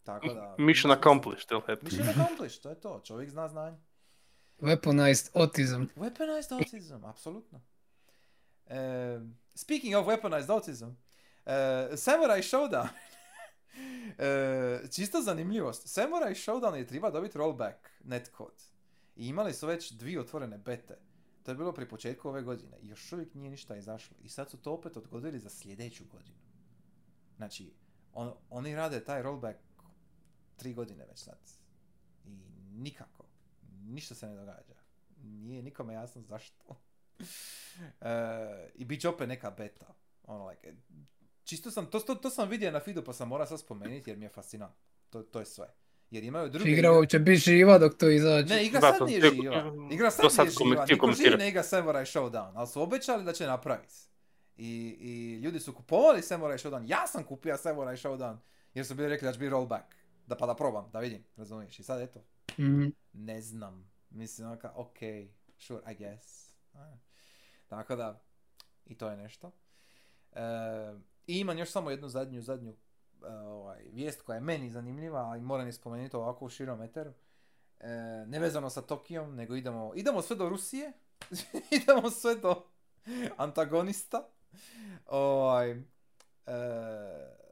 Tako 0.03 0.33
da... 0.33 0.55
Mission 0.57 0.91
accomplished, 0.91 1.51
jel? 1.51 1.61
Mission 1.81 2.09
accomplished, 2.09 2.61
to 2.61 2.69
je 2.69 2.81
to. 2.81 3.01
Čovjek 3.05 3.29
zna 3.29 3.47
znanje. 3.47 3.77
Weaponized 4.59 5.29
autism. 5.33 5.83
Weaponized 5.95 6.53
autism, 6.53 7.05
apsolutno. 7.11 7.61
E, 8.67 9.19
speaking 9.55 9.95
of 9.95 10.07
weaponized 10.07 10.49
autism, 10.49 10.89
e, 11.45 11.97
Samurai 11.97 12.41
Showdown. 12.41 12.87
e, 14.17 14.87
čisto 14.91 15.21
zanimljivost. 15.21 15.87
Samurai 15.87 16.33
Showdown 16.33 16.75
je 16.75 16.87
treba 16.87 17.11
dobiti 17.11 17.37
rollback 17.37 17.89
netcode. 18.03 18.63
I 19.15 19.27
imali 19.27 19.53
su 19.53 19.67
već 19.67 19.91
dvije 19.91 20.19
otvorene 20.19 20.57
bete. 20.57 20.97
To 21.43 21.51
je 21.51 21.55
bilo 21.55 21.73
pri 21.73 21.89
početku 21.89 22.29
ove 22.29 22.41
godine. 22.41 22.77
I 22.81 22.87
još 22.87 23.13
uvijek 23.13 23.33
nije 23.33 23.49
ništa 23.51 23.75
izašlo. 23.75 24.17
I 24.23 24.29
sad 24.29 24.49
su 24.49 24.57
to 24.57 24.73
opet 24.73 24.97
odgodili 24.97 25.39
za 25.39 25.49
sljedeću 25.49 26.03
godinu. 26.11 26.37
Znači, 27.37 27.73
on, 28.13 28.33
oni 28.49 28.75
rade 28.75 29.03
taj 29.03 29.23
rollback 29.23 29.59
tri 30.55 30.73
godine 30.73 31.05
već 31.05 31.19
sad. 31.19 31.39
I 32.25 32.37
nikako. 32.71 33.25
Ništa 33.83 34.15
se 34.15 34.27
ne 34.27 34.35
događa. 34.35 34.75
Nije 35.23 35.63
nikome 35.63 35.93
jasno 35.93 36.21
zašto. 36.21 36.63
E, 38.01 38.71
I 38.75 38.85
bit 38.85 39.01
će 39.01 39.09
opet 39.09 39.29
neka 39.29 39.51
beta. 39.51 39.93
Ono, 40.23 40.47
like, 40.47 40.73
čisto 41.45 41.71
sam, 41.71 41.85
to, 41.85 41.99
to, 41.99 42.15
to 42.15 42.29
sam 42.29 42.49
vidio 42.49 42.71
na 42.71 42.79
feedu 42.79 43.03
pa 43.03 43.13
sam 43.13 43.27
morao 43.27 43.47
sad 43.47 43.59
spomenuti 43.59 44.09
jer 44.09 44.17
mi 44.17 44.25
je 44.25 44.29
fascinantno. 44.29 44.75
To, 45.09 45.23
to 45.23 45.39
je 45.39 45.45
sve. 45.45 45.73
Jer 46.11 46.23
imaju 46.23 46.49
druge... 46.49 46.71
Igra 46.71 46.91
uopće 46.91 47.19
biti 47.19 47.37
živa 47.37 47.77
dok 47.77 47.93
to 47.95 48.09
izađe. 48.09 48.55
Ne, 48.55 48.65
igra 48.65 48.79
Da, 48.79 48.89
sad 48.89 48.99
to- 48.99 49.05
nije 49.05 49.21
živa. 49.21 49.63
Igra 49.91 50.11
sad 50.11 50.31
sad 50.31 50.45
nije 50.45 50.55
živa. 50.63 50.85
Niko 50.85 51.11
živi 51.13 51.37
ne 51.37 51.49
igra 51.49 51.63
Samurai 51.63 52.05
Showdown, 52.05 52.51
ali 52.55 52.67
su 52.67 52.81
obećali 52.81 53.23
da 53.23 53.33
će 53.33 53.45
napraviti. 53.45 53.93
I, 54.57 54.67
I 54.99 55.35
ljudi 55.35 55.59
su 55.59 55.73
kupovali 55.73 56.21
Samurai 56.21 56.57
Showdown. 56.57 56.83
Ja 56.85 57.07
sam 57.07 57.23
kupio 57.23 57.57
Samurai 57.57 57.97
Showdown 57.97 58.37
jer 58.73 58.85
su 58.85 58.95
bili 58.95 59.09
rekli 59.09 59.25
da 59.25 59.33
će 59.33 59.39
biti 59.39 59.49
rollback. 59.49 59.83
Da 60.27 60.37
pa 60.37 60.45
da 60.45 60.55
probam, 60.55 60.89
da 60.91 60.99
vidim, 60.99 61.23
razumiješ. 61.37 61.79
I 61.79 61.83
sad 61.83 62.01
eto, 62.01 62.19
Mhm. 62.59 62.85
ne 63.13 63.41
znam. 63.41 63.91
Mislim, 64.09 64.47
onaka, 64.47 64.71
ok, 64.75 64.97
sure, 65.57 65.81
I 65.87 65.95
guess. 65.95 66.45
Tako 67.67 67.95
da, 67.95 68.21
i 68.85 68.95
to 68.95 69.09
je 69.09 69.17
nešto. 69.17 69.51
E, 70.31 70.39
I 71.27 71.39
imam 71.39 71.57
još 71.57 71.71
samo 71.71 71.91
jednu 71.91 72.09
zadnju, 72.09 72.41
zadnju 72.41 72.75
e, 73.23 73.33
ovaj, 73.33 73.83
vijest 73.91 74.21
koja 74.21 74.35
je 74.35 74.41
meni 74.41 74.69
zanimljiva, 74.69 75.31
a 75.31 75.37
i 75.37 75.41
moram 75.41 75.65
je 75.65 75.73
spomenuti 75.73 76.15
ovako 76.15 76.45
u 76.45 76.49
širom 76.49 76.81
eteru. 76.81 77.13
E, 77.79 77.89
nevezano 78.27 78.69
sa 78.69 78.81
Tokijom, 78.81 79.35
nego 79.35 79.55
idemo, 79.55 79.91
idemo 79.95 80.21
sve 80.21 80.35
do 80.35 80.49
Rusije. 80.49 80.91
idemo 81.81 82.09
sve 82.09 82.35
do 82.35 82.65
antagonista. 83.37 84.27
Ovaj, 85.05 85.71
e, 85.71 85.83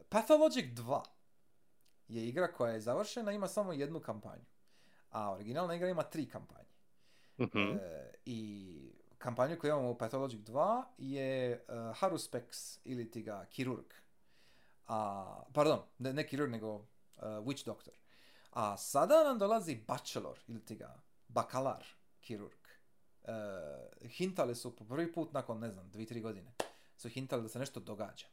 Pathologic 0.09 0.65
2 0.65 1.01
je 2.07 2.27
igra 2.27 2.53
koja 2.53 2.73
je 2.73 2.81
završena, 2.81 3.31
ima 3.31 3.47
samo 3.47 3.73
jednu 3.73 3.99
kampanju. 3.99 4.45
A 5.09 5.31
originalna 5.31 5.75
igra 5.75 5.89
ima 5.89 6.03
tri 6.03 6.29
kampanje. 6.29 6.69
Mhm. 7.39 7.59
E, 7.59 8.11
I 8.25 8.92
kampanju 9.23 9.59
koju 9.59 9.71
imamo 9.71 9.91
u 9.91 9.97
Pathologic 9.97 10.39
2 10.39 10.83
je 10.97 11.65
uh, 11.67 11.75
Haruspex 11.97 12.79
ili 12.83 13.11
ti 13.11 13.23
ga 13.23 13.45
Kirurg. 13.45 13.93
A, 14.87 15.43
pardon, 15.53 15.79
ne, 15.97 16.13
ne 16.13 16.27
Kirurg 16.27 16.51
nego 16.51 16.75
uh, 16.75 16.83
Witch 17.21 17.65
Doctor. 17.65 17.93
A 18.51 18.77
sada 18.77 19.23
nam 19.23 19.39
dolazi 19.39 19.83
Bachelor 19.87 20.39
ili 20.47 20.65
ti 20.65 20.75
ga 20.75 21.01
Bakalar 21.27 21.85
Kirurg. 22.21 22.63
E, 23.23 24.07
hintali 24.07 24.55
su 24.55 24.75
po 24.75 24.85
prvi 24.85 25.13
put 25.13 25.33
nakon, 25.33 25.59
ne 25.59 25.69
znam, 25.69 25.89
dvi, 25.89 26.05
tri 26.05 26.21
godine, 26.21 26.53
su 26.97 27.09
hintali 27.09 27.41
da 27.41 27.49
se 27.49 27.59
nešto 27.59 27.79
događa. 27.79 28.27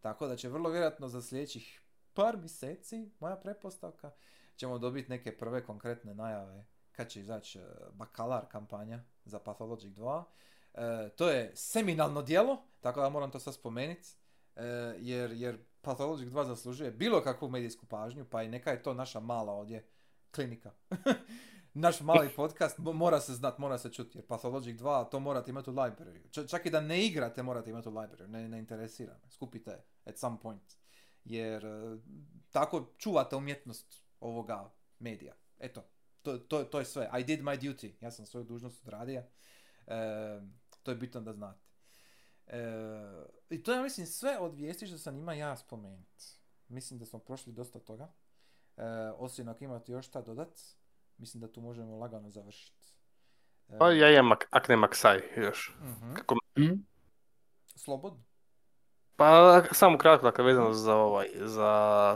Tako 0.00 0.26
da 0.26 0.36
će 0.36 0.48
vrlo 0.48 0.70
vjerojatno 0.70 1.08
za 1.08 1.22
sljedećih 1.22 1.82
par 2.14 2.36
mjeseci, 2.36 3.10
moja 3.20 3.36
pretpostavka, 3.36 4.10
ćemo 4.56 4.78
dobiti 4.78 5.10
neke 5.10 5.36
prve 5.36 5.64
konkretne 5.64 6.14
najave 6.14 6.64
kad 6.98 7.08
će 7.08 7.20
izaći 7.20 7.58
e, 7.58 7.62
Bakalar 7.92 8.46
kampanja 8.48 9.00
za 9.24 9.38
Pathologic 9.38 9.92
2. 9.94 10.24
E, 10.74 11.08
to 11.08 11.28
je 11.28 11.52
seminalno 11.54 12.22
djelo, 12.22 12.62
tako 12.80 13.00
da 13.00 13.08
moram 13.08 13.30
to 13.30 13.38
sad 13.38 13.54
spomenuti, 13.54 14.08
e, 14.56 14.64
jer, 14.98 15.32
jer 15.32 15.58
Pathologic 15.80 16.28
2 16.28 16.44
zaslužuje 16.44 16.90
bilo 16.90 17.22
kakvu 17.22 17.48
medijsku 17.48 17.86
pažnju, 17.86 18.24
pa 18.24 18.42
i 18.42 18.48
neka 18.48 18.70
je 18.70 18.82
to 18.82 18.94
naša 18.94 19.20
mala 19.20 19.52
ovdje 19.52 19.86
klinika. 20.34 20.70
Naš 21.74 22.00
mali 22.00 22.28
podcast 22.36 22.78
mo- 22.78 22.92
mora 22.92 23.20
se 23.20 23.34
znat, 23.34 23.58
mora 23.58 23.78
se 23.78 23.92
čuti, 23.92 24.18
jer 24.18 24.26
Pathologic 24.26 24.80
2 24.80 25.10
to 25.10 25.20
morate 25.20 25.50
imati 25.50 25.70
u 25.70 25.72
library. 25.72 26.48
Čak 26.50 26.66
i 26.66 26.70
da 26.70 26.80
ne 26.80 27.06
igrate 27.06 27.42
morate 27.42 27.70
imati 27.70 27.88
u 27.88 27.92
library, 27.92 28.26
ne, 28.26 28.48
ne 28.48 28.58
interesira 28.58 29.18
me. 29.24 29.30
Skupite 29.30 29.84
at 30.04 30.18
some 30.18 30.36
point. 30.42 30.74
Jer 31.24 31.66
tako 32.50 32.86
čuvate 32.98 33.36
umjetnost 33.36 34.04
ovoga 34.20 34.70
medija. 34.98 35.34
Eto, 35.58 35.84
to, 36.28 36.38
to, 36.38 36.64
to 36.64 36.78
je 36.78 36.84
sve. 36.84 37.10
I 37.14 37.26
did 37.26 37.40
my 37.40 37.58
duty. 37.58 37.92
Ja 38.00 38.10
sam 38.10 38.26
svoju 38.26 38.44
dužnost 38.44 38.82
odradio. 38.82 39.22
E, 39.86 40.40
to 40.82 40.90
je 40.90 40.96
bitno 40.96 41.20
da 41.20 41.32
znate. 41.32 41.60
E, 42.46 42.60
I 43.50 43.62
to 43.62 43.72
je, 43.72 43.82
mislim, 43.82 44.06
sve 44.06 44.38
od 44.38 44.54
vijesti 44.54 44.86
što 44.86 44.98
sam 44.98 45.16
ima 45.16 45.34
ja 45.34 45.56
spomenuti. 45.56 46.24
Mislim 46.68 46.98
da 46.98 47.06
smo 47.06 47.18
prošli 47.18 47.52
dosta 47.52 47.78
toga. 47.80 48.12
E, 48.76 48.82
osim 49.10 49.48
ako 49.48 49.64
imate 49.64 49.92
još 49.92 50.06
šta 50.06 50.22
dodat, 50.22 50.58
mislim 51.18 51.40
da 51.40 51.52
tu 51.52 51.60
možemo 51.60 51.96
lagano 51.96 52.30
završiti. 52.30 52.92
E, 53.68 53.78
Pa 53.78 53.90
ja 53.90 54.10
imam 54.10 54.30
ak- 54.30 54.46
Akne 54.50 54.76
Maksai 54.76 55.20
još. 55.36 55.74
mhm. 55.80 56.14
Kako 56.14 56.34
Mhm. 56.58 56.72
Slobodno. 57.76 58.24
Pa 59.18 59.62
samo 59.72 59.98
kratko, 59.98 60.26
dakle, 60.26 60.44
vezano 60.44 60.72
za 60.72 60.94
ovaj, 60.94 61.26
za 61.34 61.70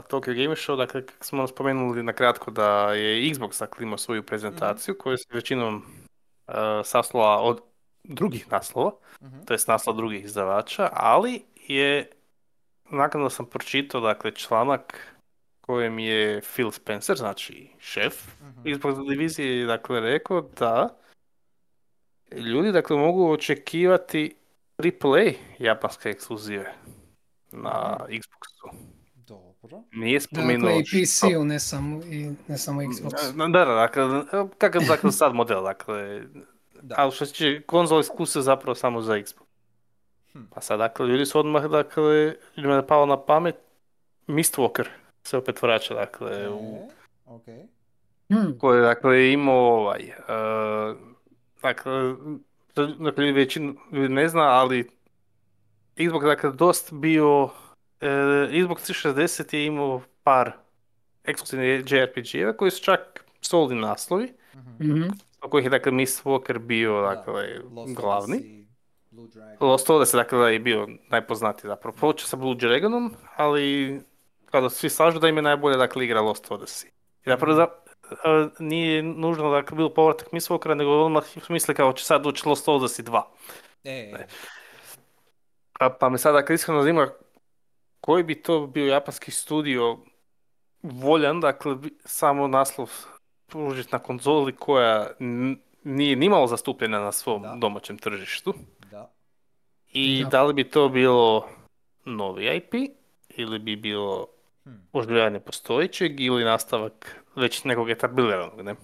Tokyo 0.09 0.33
Game 0.33 0.55
Show, 0.55 0.77
dakle, 0.77 1.05
kako 1.05 1.25
smo 1.25 1.47
spomenuli 1.47 2.03
na 2.03 2.13
kratko 2.13 2.51
da 2.51 2.93
je 2.93 3.33
Xbox 3.33 3.59
dakle, 3.59 3.83
imao 3.83 3.97
svoju 3.97 4.23
prezentaciju 4.23 4.95
koja 4.97 5.17
se 5.17 5.25
većinom 5.33 5.75
uh, 6.47 6.53
sastola 6.83 7.39
od 7.39 7.61
drugih 8.03 8.51
naslova, 8.51 8.91
Mhm. 9.21 9.43
to 9.45 9.53
jest 9.53 9.67
naslova 9.67 9.97
drugih 9.97 10.23
izdavača, 10.23 10.89
ali 10.93 11.41
je, 11.67 12.09
naknadno 12.89 13.29
sam 13.29 13.45
pročitao, 13.45 14.01
dakle, 14.01 14.31
članak 14.31 15.15
kojem 15.61 15.99
je 15.99 16.41
Phil 16.53 16.71
Spencer, 16.71 17.17
znači 17.17 17.69
šef 17.79 18.27
Mhm. 18.41 18.61
Xbox 18.61 19.09
divizije, 19.09 19.65
dakle, 19.65 19.99
rekao 19.99 20.41
da 20.41 20.97
ljudi, 22.31 22.71
dakle, 22.71 22.97
mogu 22.97 23.31
očekivati 23.31 24.35
AAA 24.83 25.31
japanske 25.59 26.09
ekskluzive 26.09 26.73
na. 27.51 27.97
Xboxu. 28.09 28.77
Dobro. 29.15 29.83
Nije 29.91 30.19
spomenuo 30.21 30.69
Dakle, 30.69 30.79
i 30.79 30.85
što- 31.05 31.27
PC-u, 31.27 31.43
ne 31.43 31.59
samo, 31.59 32.01
i, 32.03 32.31
ne 32.47 32.57
samo 32.57 32.81
Xbox. 32.81 33.33
Da, 33.51 33.65
da, 33.65 33.73
dakle, 33.73 34.03
kakav 34.57 34.81
dakle, 34.83 35.11
sad 35.11 35.35
model, 35.35 35.63
dakle, 35.63 36.21
Da. 36.81 36.95
ali 36.97 37.11
što 37.11 37.25
se 37.25 37.31
tiče 37.31 37.61
konzol 37.61 37.99
ekskluziv 37.99 38.41
zapravo 38.41 38.75
samo 38.75 39.01
za 39.01 39.13
Xbox. 39.13 39.43
Hm. 40.33 40.39
Pa 40.53 40.61
sad, 40.61 40.79
dakle, 40.79 41.07
ljudi 41.07 41.25
su 41.25 41.39
odmah, 41.39 41.63
dakle, 41.65 42.35
ljudima 42.57 42.75
je 42.75 42.87
palo 42.87 43.05
na 43.05 43.17
pamet, 43.19 43.55
Mistwalker 44.27 44.85
se 45.23 45.37
opet 45.37 45.61
vraća, 45.61 45.93
dakle, 45.93 46.49
u 46.49 46.75
E, 46.75 46.87
ok. 47.25 47.45
Hmm. 48.29 48.57
koji 48.59 48.77
je 48.77 48.83
dakle 48.83 49.31
imao 49.31 49.55
ovaj, 49.55 50.01
uh, 50.01 50.97
dakle, 51.61 52.15
to, 52.73 52.85
dakle, 52.87 53.31
većinu 53.31 53.75
ne 53.91 54.27
zna, 54.27 54.41
ali 54.41 54.89
Xbox 55.97 56.25
dakle 56.25 56.51
dost 56.51 56.93
bio, 56.93 57.49
e, 58.01 58.07
Xbox 58.51 58.75
360 58.83 59.53
je 59.53 59.65
imao 59.65 60.01
par 60.23 60.51
ekskluzivnih 61.23 61.83
JRPG-eva 61.85 62.53
koji 62.53 62.71
su 62.71 62.83
čak 62.83 62.99
solidni 63.41 63.81
naslovi, 63.81 64.33
Mhm. 64.55 64.91
Mhm. 64.91 65.09
od 65.41 65.49
kojih 65.49 65.65
je 65.65 65.69
dakle 65.69 65.91
Mist 65.91 66.23
Walker 66.23 66.57
bio 66.57 67.01
Da, 67.01 67.07
dakle, 67.07 67.59
Lost 67.71 67.95
glavni. 67.95 68.37
Odyssey, 68.37 68.65
Blue 69.11 69.27
Dragon. 69.27 69.69
Lost 69.69 69.87
Odyssey 69.87 70.15
dakle 70.15 70.53
je 70.53 70.59
bio 70.59 70.87
najpoznatiji 71.09 71.67
zapravo. 71.69 71.97
Počeo 71.99 72.27
sa 72.27 72.37
Blue 72.37 72.55
Dragonom, 72.55 73.13
ali 73.35 73.99
kada 74.45 74.69
svi 74.69 74.89
slažu 74.89 75.19
da 75.19 75.27
im 75.27 75.35
je 75.35 75.41
najbolje 75.41 75.77
dakle 75.77 76.05
igra 76.05 76.21
Lost 76.21 76.49
Odyssey. 76.49 76.85
I 77.25 77.29
zapravo 77.29 77.55
za, 77.55 77.63
e, 77.63 77.82
nije 78.59 79.03
nužno 79.03 79.51
dakle 79.51 79.77
bilo 79.77 79.93
povratak 79.93 80.31
Mist 80.31 80.49
Walkera, 80.49 80.73
nego 80.73 80.91
odmah 80.91 81.23
mislili 81.49 81.75
kao 81.75 81.93
će 81.93 82.05
sad 82.05 82.21
doći 82.21 82.47
Lost 82.47 82.67
Odyssey 82.67 83.03
2. 83.03 83.21
E, 83.83 84.27
Pa, 85.79 85.89
pa 85.89 86.09
me 86.09 86.17
sada 86.17 86.39
dakle, 86.39 86.55
iskreno 86.55 86.81
zanima 86.81 87.07
koji 88.01 88.23
bi 88.23 88.41
to 88.41 88.67
bio 88.67 88.85
japanski 88.87 89.31
studio 89.31 89.97
voljan, 90.81 91.39
dakle, 91.41 91.77
samo 92.05 92.47
naslov 92.47 92.89
pružiti 93.45 93.89
na 93.91 93.99
konzoli 93.99 94.55
koja 94.55 95.07
nije 95.83 96.15
nimalo 96.15 96.47
zastupljena 96.47 96.99
na 96.99 97.11
svom 97.11 97.41
Da. 97.41 97.55
domaćem 97.55 97.97
tržištu. 97.97 98.53
da. 98.91 99.13
I 99.93 100.23
Da. 100.23 100.29
da 100.29 100.43
li 100.43 100.53
bi 100.53 100.69
to 100.69 100.89
bilo 100.89 101.47
novi 102.05 102.55
IP 102.57 102.73
ili 103.29 103.59
bi 103.59 103.75
bilo 103.75 104.27
Hmm. 104.65 104.87
oživljavanje 104.93 105.39
postojećeg 105.39 106.19
ili 106.19 106.43
nastavak 106.43 107.22
već 107.35 107.63
nekog 107.63 107.89
etabliranog, 107.89 108.61
ne? 108.61 108.75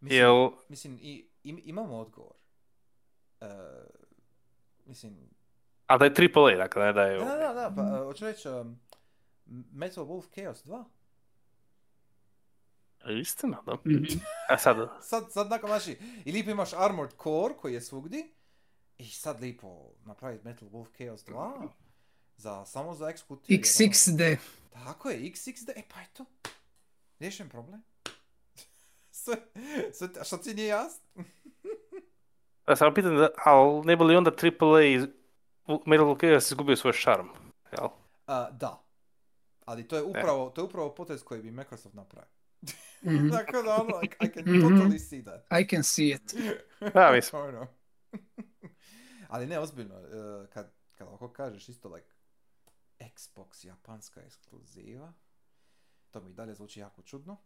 Mislim, 0.00 0.20
Jel, 0.20 0.50
mislim 0.68 0.98
i, 1.02 1.28
im- 1.44 1.62
imamo 1.64 1.96
odgovor. 1.98 2.32
E, 3.40 3.46
mislim, 4.86 5.30
a 5.86 5.98
da 5.98 6.04
je 6.04 6.12
AAA, 6.34 6.56
dakle, 6.56 6.84
ne 6.84 6.92
da 6.92 7.02
je... 7.02 7.18
da, 7.18 7.24
da, 7.36 7.52
da, 7.54 7.72
pa 7.76 7.82
e, 7.82 8.04
hoću 8.04 8.24
reći, 8.24 8.48
um, 8.48 8.80
Metal 9.72 10.04
Wolf 10.04 10.34
Chaos 10.34 10.64
2. 10.64 10.84
Istina, 13.20 13.62
da. 13.66 13.74
Mhm. 13.74 14.04
A 14.50 14.58
sad, 14.58 14.76
Sad, 15.02 15.32
sad 15.32 15.50
nakon 15.50 15.70
naši, 15.70 15.96
i 16.24 16.32
lipo 16.32 16.50
imaš 16.50 16.72
Armored 16.72 17.12
Core 17.22 17.54
koji 17.54 17.74
je 17.74 17.80
svugdje, 17.80 18.28
i 18.98 19.04
sad 19.04 19.40
lipo 19.40 19.90
napraviti 20.04 20.44
Metal 20.44 20.68
Wolf 20.68 20.96
Chaos 20.96 21.24
2, 21.26 21.68
za, 22.36 22.64
samo 22.64 22.94
za 22.94 23.12
kutiju. 23.28 23.58
XXD. 23.58 24.36
Tako 24.72 25.10
je, 25.10 25.18
XXD, 25.20 25.70
e 25.76 25.82
pa 25.94 26.00
eto, 26.02 26.24
riješen 27.20 27.48
problem. 27.48 27.82
sve, 29.12 29.36
sve, 29.92 30.08
a 30.20 30.24
što 30.24 30.36
ti 30.36 30.54
nije 30.54 30.66
jasno? 30.68 31.04
Ja 32.68 32.76
samo 32.76 32.94
pitam, 32.94 33.16
da, 33.16 33.28
ali 33.36 33.82
ne 33.84 33.96
bi 33.96 34.04
li 34.04 34.16
onda 34.16 34.30
AAA 34.32 34.82
iz- 34.82 35.06
Metal 35.86 36.14
Gear 36.14 36.32
Chaos 36.32 36.46
izgubio 36.46 36.76
svoj 36.76 36.92
šarm? 36.92 37.26
Jel? 37.72 37.88
A, 38.26 38.50
da. 38.50 38.82
Ali 39.64 39.88
to 39.88 39.96
je 39.96 40.02
upravo, 40.02 40.50
to 40.50 40.60
je 40.60 40.64
upravo 40.64 40.94
potez 40.94 41.22
koji 41.24 41.42
bi 41.42 41.50
Microsoft 41.50 41.94
napravio. 41.94 42.28
Mhm. 43.02 43.28
Tako 43.32 43.62
da 43.62 43.74
ono, 43.76 44.00
I, 44.02 44.26
I 44.26 44.32
can 44.32 44.42
Mhm. 44.46 44.66
totally 44.66 44.98
see 45.00 45.22
that. 45.24 45.46
I 45.52 45.68
can 45.68 45.82
see 45.82 46.08
it. 46.08 46.34
Da, 46.94 47.10
mislim. 47.12 47.42
Ono. 47.42 47.66
Ali 49.28 49.46
ne, 49.46 49.58
ozbiljno, 49.58 49.94
uh, 49.94 50.48
kad, 50.48 50.72
kad 50.92 51.08
ovako 51.08 51.28
kažeš 51.28 51.68
isto 51.68 51.88
like 51.88 52.08
Xbox 53.00 53.66
japanska 53.66 54.20
ekskluziva, 54.22 55.12
to 56.14 56.20
mi 56.20 56.30
i 56.30 56.34
dalje 56.34 56.54
zvuči 56.54 56.80
jako 56.80 57.02
čudno. 57.02 57.36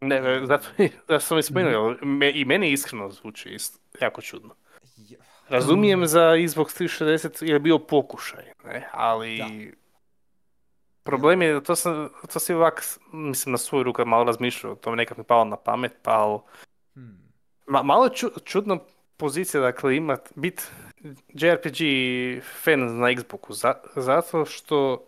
Ne, 0.00 0.20
ne, 0.20 0.46
zato, 0.46 0.66
zato 1.08 1.20
sam 1.20 1.38
i 1.38 1.42
spomenuo, 1.42 1.88
jer 1.88 1.98
me, 2.02 2.32
i 2.32 2.44
meni 2.44 2.72
iskreno 2.72 3.10
zvuči 3.10 3.48
isto, 3.48 3.78
jako 4.00 4.20
čudno. 4.22 4.54
Je- 4.96 5.18
Razumijem 5.48 6.06
za 6.06 6.20
Xbox 6.20 6.82
360 7.04 7.42
jer 7.42 7.52
je 7.52 7.58
bio 7.60 7.78
pokušaj, 7.78 8.44
ne, 8.64 8.88
ali... 8.92 9.38
Da. 9.38 9.46
Problem 11.02 11.42
je, 11.42 11.52
da 11.52 11.60
to 11.60 11.76
sam, 11.76 12.08
to 12.32 12.38
si 12.38 12.54
ovak, 12.54 12.82
mislim, 13.12 13.52
na 13.52 13.58
svoju 13.58 13.82
ruku 13.82 14.06
malo 14.06 14.24
razmišljao, 14.24 14.74
to 14.74 14.90
mi 14.90 14.96
nekak 14.96 15.18
mi 15.18 15.24
palo 15.24 15.44
na 15.44 15.56
pamet, 15.56 15.92
pa 16.02 16.10
ali... 16.12 16.38
Hmm. 16.94 17.32
Ma, 17.66 17.82
malo 17.82 18.04
je 18.04 18.10
ču- 18.10 18.44
čudna 18.44 18.78
pozicija, 19.16 19.60
dakle, 19.60 19.96
imat, 19.96 20.32
bit 20.34 20.70
JRPG 21.28 21.78
fan 22.62 22.98
na 22.98 23.08
Xboxu, 23.08 23.52
za- 23.52 23.80
zato 23.96 24.44
što 24.44 25.06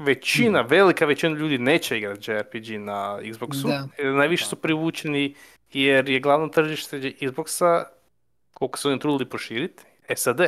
većina, 0.00 0.60
velika 0.60 1.06
većina 1.06 1.34
ljudi 1.34 1.58
neće 1.58 1.98
igrati 1.98 2.30
JRPG 2.30 2.70
na 2.70 3.18
Xboxu, 3.22 3.66
Da. 3.98 4.10
najviše 4.10 4.44
su 4.44 4.56
privučeni 4.56 5.34
jer 5.70 6.08
je 6.08 6.20
glavno 6.20 6.48
tržište 6.48 6.96
Xboxa, 6.98 7.84
koliko 8.52 8.78
su 8.78 8.88
oni 8.88 8.98
trudili 8.98 9.24
proširiti, 9.24 9.82
SAD, 10.08 10.40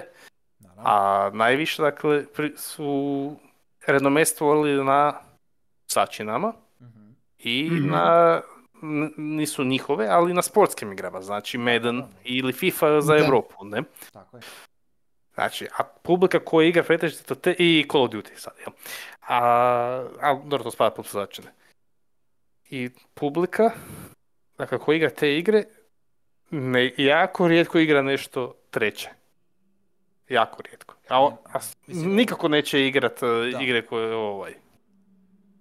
a 0.77 0.95
najviše, 1.33 1.83
dakle, 1.83 2.25
pri- 2.27 2.53
su 2.57 3.37
renome 3.87 4.25
stvorili 4.25 4.85
na 4.85 5.15
sačinama, 5.87 6.53
Mhm. 6.81 7.11
i 7.39 7.69
Mhm. 7.73 7.87
na 7.87 8.41
n- 8.83 9.13
nisu 9.17 9.65
njihove, 9.65 10.07
ali 10.09 10.35
na 10.35 10.43
sportskim 10.43 10.93
igrama, 10.93 11.23
znači 11.23 11.59
Madden 11.59 12.03
ili 12.25 12.53
FIFA 12.53 13.01
za 13.01 13.15
Da. 13.15 13.25
Europu, 13.25 13.65
ne? 13.65 13.83
Tako 14.13 14.37
je. 14.37 14.43
Znači, 15.35 15.69
a 15.79 15.85
publika 16.03 16.39
koja 16.41 16.69
igra 16.69 16.83
pretežito 16.83 17.35
te 17.35 17.55
i 17.59 17.87
Call 17.91 18.05
of 18.05 18.11
Duty 18.11 18.31
sad, 18.37 18.53
jel? 18.59 18.73
A, 19.21 19.37
a 20.21 20.35
dobro, 20.37 20.65
to 20.65 20.71
spada 20.71 20.91
pod 20.91 21.07
začine. 21.07 21.49
I 22.71 22.91
publika, 23.15 23.71
dakle, 24.59 24.79
koja 24.79 24.97
igra 24.97 25.11
te 25.11 25.39
igre, 25.39 25.65
ne, 26.51 26.93
jako 26.97 27.49
rijetko 27.49 27.79
igra 27.79 28.03
nešto 28.03 28.55
treće. 28.71 29.09
Jako 30.29 30.63
rijetko. 30.63 30.95
A, 31.09 31.17
a 31.45 31.59
nikako 31.89 32.49
neće 32.49 32.87
igrat 32.87 33.23
e, 33.23 33.27
Da. 33.53 33.61
igre 33.61 33.87
koje, 33.87 34.15
ovaj, 34.15 34.55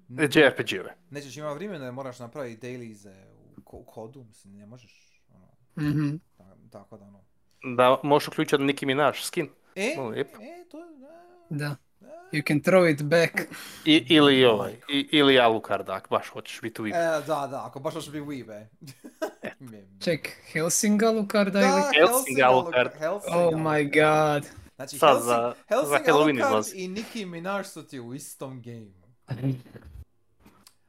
Ne- 0.08 0.24
JRPG-eve. 0.26 0.96
Nećeš 1.10 1.38
ima 1.38 1.54
vremena 1.54 1.86
da 1.86 1.92
moraš 1.92 2.20
napraviti 2.20 2.62
dailies 2.62 3.06
u, 3.58 3.62
ko- 3.64 3.78
u 3.78 3.84
kodu, 3.84 4.24
mislim, 4.24 4.54
ne 4.54 4.66
možeš. 4.66 5.22
Ono, 5.30 5.48
Mhm. 5.90 6.16
ta- 6.38 6.56
tako 6.72 6.98
da 6.98 7.06
ono. 7.06 7.24
Da 7.76 8.00
možeš 8.04 8.28
uključiti 8.28 8.64
Nicki 8.64 8.86
Minaj 8.86 9.14
skin. 9.14 9.50
E, 9.76 9.96
lijepo. 10.02 10.38
e, 10.42 10.66
to. 10.72 10.78
Da. 11.50 11.76
You 12.32 12.48
can 12.48 12.62
throw 12.62 12.92
it 12.94 13.02
back. 13.04 13.42
I, 13.86 14.06
ili 14.10 14.46
ovaj, 14.46 14.74
i, 14.90 15.08
ili 15.12 15.40
Alucard, 15.40 15.90
ako 15.90 16.10
baš 16.10 16.28
hoćeš 16.28 16.62
biti 16.62 16.82
u 16.82 16.88
E, 16.88 16.90
da, 16.92 17.22
da, 17.48 17.66
ako 17.66 17.80
baš 17.80 17.94
hoćeš 17.94 18.12
biti 18.12 18.26
weeb, 18.26 18.52
e. 18.52 18.68
Ček, 20.04 20.30
Helsing 20.46 21.04
Alucarda 21.04 21.52
Da, 21.52 21.68
ili... 21.68 21.76
Helsing 21.76 21.98
Helsing 21.98 22.40
Alucard. 22.42 22.92
Helsing 23.00 23.36
Oh 23.36 23.54
my 23.54 23.84
god. 23.94 24.50
Znači, 24.76 24.98
Sad 24.98 25.10
Helsing, 25.10 25.26
za- 25.26 25.54
Helsing 25.70 25.90
za 25.90 25.98
Halloween 25.98 26.14
Alucard 26.38 26.50
izlazi. 26.60 26.78
i 26.78 26.88
Nicki 26.88 27.26
Minaj 27.26 27.64
su 27.64 27.84
ti 27.84 28.00
u 28.00 28.14
istom 28.14 28.62
gameu. 28.62 29.02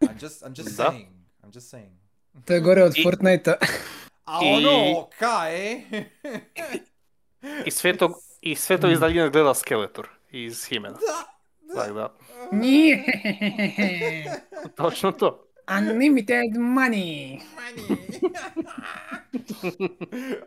I'm 0.00 0.22
just, 0.22 0.42
I'm 0.42 0.59
just 0.59 0.76
Da. 0.76 0.84
saying. 0.84 1.09
I'm 1.42 1.54
just 1.54 1.68
saying. 1.68 1.92
To 2.44 2.54
je 2.54 2.60
gore 2.60 2.82
od 2.82 2.92
I- 2.96 3.02
Fortnite-a. 3.02 3.54
A 4.24 4.38
I- 4.42 4.54
ono, 4.56 5.09
kaj, 5.10 5.72
e? 5.72 5.82
I 7.66 7.70
sve 7.70 7.96
to, 7.96 8.14
i 8.43 8.55
sve 8.55 8.81
to 8.81 8.90
iz 8.90 9.01
daljine 9.01 9.31
gleda 9.31 9.55
Skeletor 9.55 10.09
iz 10.31 10.66
Himena. 10.66 10.94
Da, 10.94 11.32
Tako 11.74 11.94
da, 11.94 12.14
Nije. 12.52 13.05
točno 14.77 15.12
to. 15.12 15.47
Unlimited 15.78 16.52
money. 16.56 17.40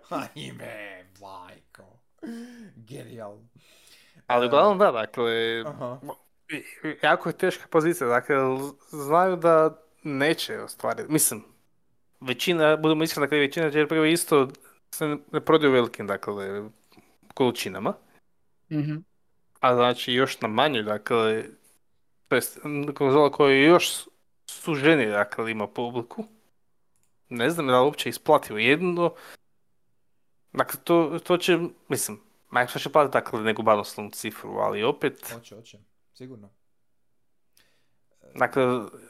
Ajme, 0.09 1.05
majko. 1.21 1.99
Genial. 2.75 3.37
Ali 4.27 4.47
uglavnom 4.47 4.77
da, 4.77 4.91
dakle, 4.91 5.63
Aha. 5.65 5.99
jako 7.03 7.29
je 7.29 7.37
teška 7.37 7.67
pozicija, 7.69 8.07
dakle, 8.07 8.35
znaju 8.89 9.35
da 9.35 9.81
neće 10.03 10.59
ostvariti, 10.59 11.11
mislim, 11.11 11.43
većina, 12.21 12.77
budemo 12.77 13.03
iskreni, 13.03 13.25
dakle, 13.25 13.37
većina 13.37 13.65
JRPG 13.65 14.11
isto 14.11 14.49
se 14.91 15.17
ne 15.31 15.39
prodaju 15.39 15.73
velikim, 15.73 16.07
dakle, 16.07 16.63
količinama, 17.35 17.93
Mhm. 18.69 18.95
a 19.59 19.75
znači 19.75 20.13
još 20.13 20.41
na 20.41 20.47
manjoj, 20.47 20.83
dakle, 20.83 21.45
to 22.27 22.35
jest 22.35 22.59
konzola 22.95 23.31
koja 23.31 23.55
je 23.55 23.63
još 23.63 23.89
suženije, 24.45 25.09
dakle, 25.09 25.51
ima 25.51 25.67
publiku, 25.67 26.25
ne 27.29 27.49
znam 27.49 27.67
da 27.67 27.79
li 27.79 27.85
uopće 27.85 28.09
isplativo 28.09 28.59
jedno, 28.59 29.13
dakle, 30.53 30.79
to, 30.83 31.19
to 31.23 31.37
će, 31.37 31.59
mislim, 31.87 32.21
Microsoft 32.51 32.83
će 32.83 32.91
platiti, 32.91 33.13
dakle, 33.13 33.41
neku 33.41 33.61
badoslovnu 33.63 34.11
cifru, 34.11 34.51
ali 34.51 34.83
opet, 34.83 35.31
Hoće, 35.33 35.55
hoće. 35.55 35.79
Sigurno. 36.13 36.49
Dakle, 38.35 38.63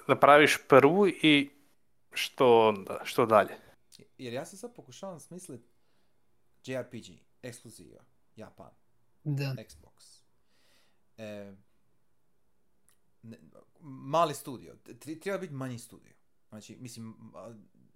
napraviš 0.07 0.57
prvu 0.67 1.07
i 1.07 1.49
što 2.13 2.67
onda, 2.67 2.99
što 3.03 3.25
dalje? 3.25 3.57
Jer 4.17 4.33
ja 4.33 4.45
se 4.45 4.57
sad 4.57 4.75
pokušavam 4.75 5.19
smislit 5.19 5.61
JRPG, 6.65 7.05
ekskluziva, 7.41 8.03
Japan, 8.35 8.69
Da. 9.23 9.55
Xbox. 9.59 10.21
E, 11.17 11.53
ne- 13.23 13.39
mali 13.81 14.33
studio, 14.33 14.75
Tri- 14.95 15.19
treba 15.19 15.37
biti 15.37 15.53
manji 15.53 15.79
studio. 15.79 16.13
Znači, 16.49 16.75
mislim, 16.75 17.15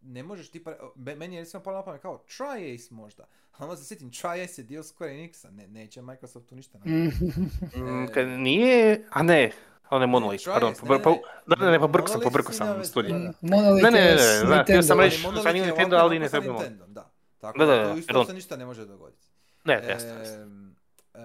ne 0.01 0.23
možeš 0.23 0.49
ti, 0.49 0.63
me- 0.95 1.15
meni 1.15 1.35
je 1.35 1.41
recimo 1.41 1.63
palo 1.63 1.77
na 1.77 1.83
pamet 1.83 2.01
kao 2.01 2.23
Tri-Ace 2.27 2.87
možda, 2.91 3.23
a 3.51 3.63
onda 3.63 3.77
se 3.77 3.85
sjetim 3.85 4.11
Tri-Ace 4.11 4.57
je 4.57 4.65
dio 4.65 4.83
Square 4.83 5.09
Enixa, 5.11 5.51
ne, 5.51 5.67
neće 5.67 6.01
Microsoft 6.01 6.47
tu 6.47 6.55
ništa. 6.55 6.79
Mm, 6.85 8.03
E, 8.03 8.07
kad 8.07 8.27
nije, 8.27 9.05
a 9.09 9.23
ne, 9.23 9.51
on 9.89 10.01
je 10.01 10.07
Monolith, 10.07 10.43
Trials, 10.43 10.53
pardon, 10.55 10.73
ne, 10.83 10.97
ne, 10.97 11.03
po- 11.03 11.09
ne. 11.11 11.21
da, 11.47 11.65
ne, 11.65 11.71
ne, 11.71 11.79
pobrkao 11.79 12.07
sam, 12.07 12.13
Monolith 12.13 12.27
pobrkao 12.27 12.51
si 12.51 12.57
sam 12.57 12.85
studij. 12.85 13.11
Monolith 13.41 13.83
Ne, 13.83 13.91
ne, 13.91 13.99
ne, 14.01 14.11
ne, 14.11 14.17
znam, 14.39 14.63
htio 14.63 14.83
sam 14.83 14.99
reći- 14.99 15.21
sa 15.21 15.51
Nintendo, 15.51 15.65
ovako 15.95 16.05
ali 16.05 16.15
onako 16.15 16.15
ne 16.15 16.27
sa 16.27 16.31
trebamo. 16.31 16.59
Nintendom, 16.59 16.93
da. 16.93 17.11
Tako 17.37 17.59
Da, 17.59 17.65
da, 17.65 17.75
da, 17.75 17.83
da, 17.83 17.93
tu 17.93 17.99
isto 17.99 18.25
se 18.25 18.33
ništa 18.33 18.57
ne 18.57 18.65
može 18.65 18.85
dogoditi. 18.85 19.27
Ne, 19.69 19.87
jasno, 19.87 20.09
jasno. 20.09 20.41
Em, 20.41 20.75
e, 21.13 21.21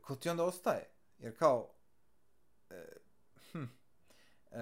ko 0.00 0.16
ti 0.16 0.28
onda 0.28 0.44
ostaje? 0.44 0.90
Jer 1.18 1.36
kao... 1.36 1.74
e, 2.70 2.84
hm, 3.52 3.64
e, 4.50 4.58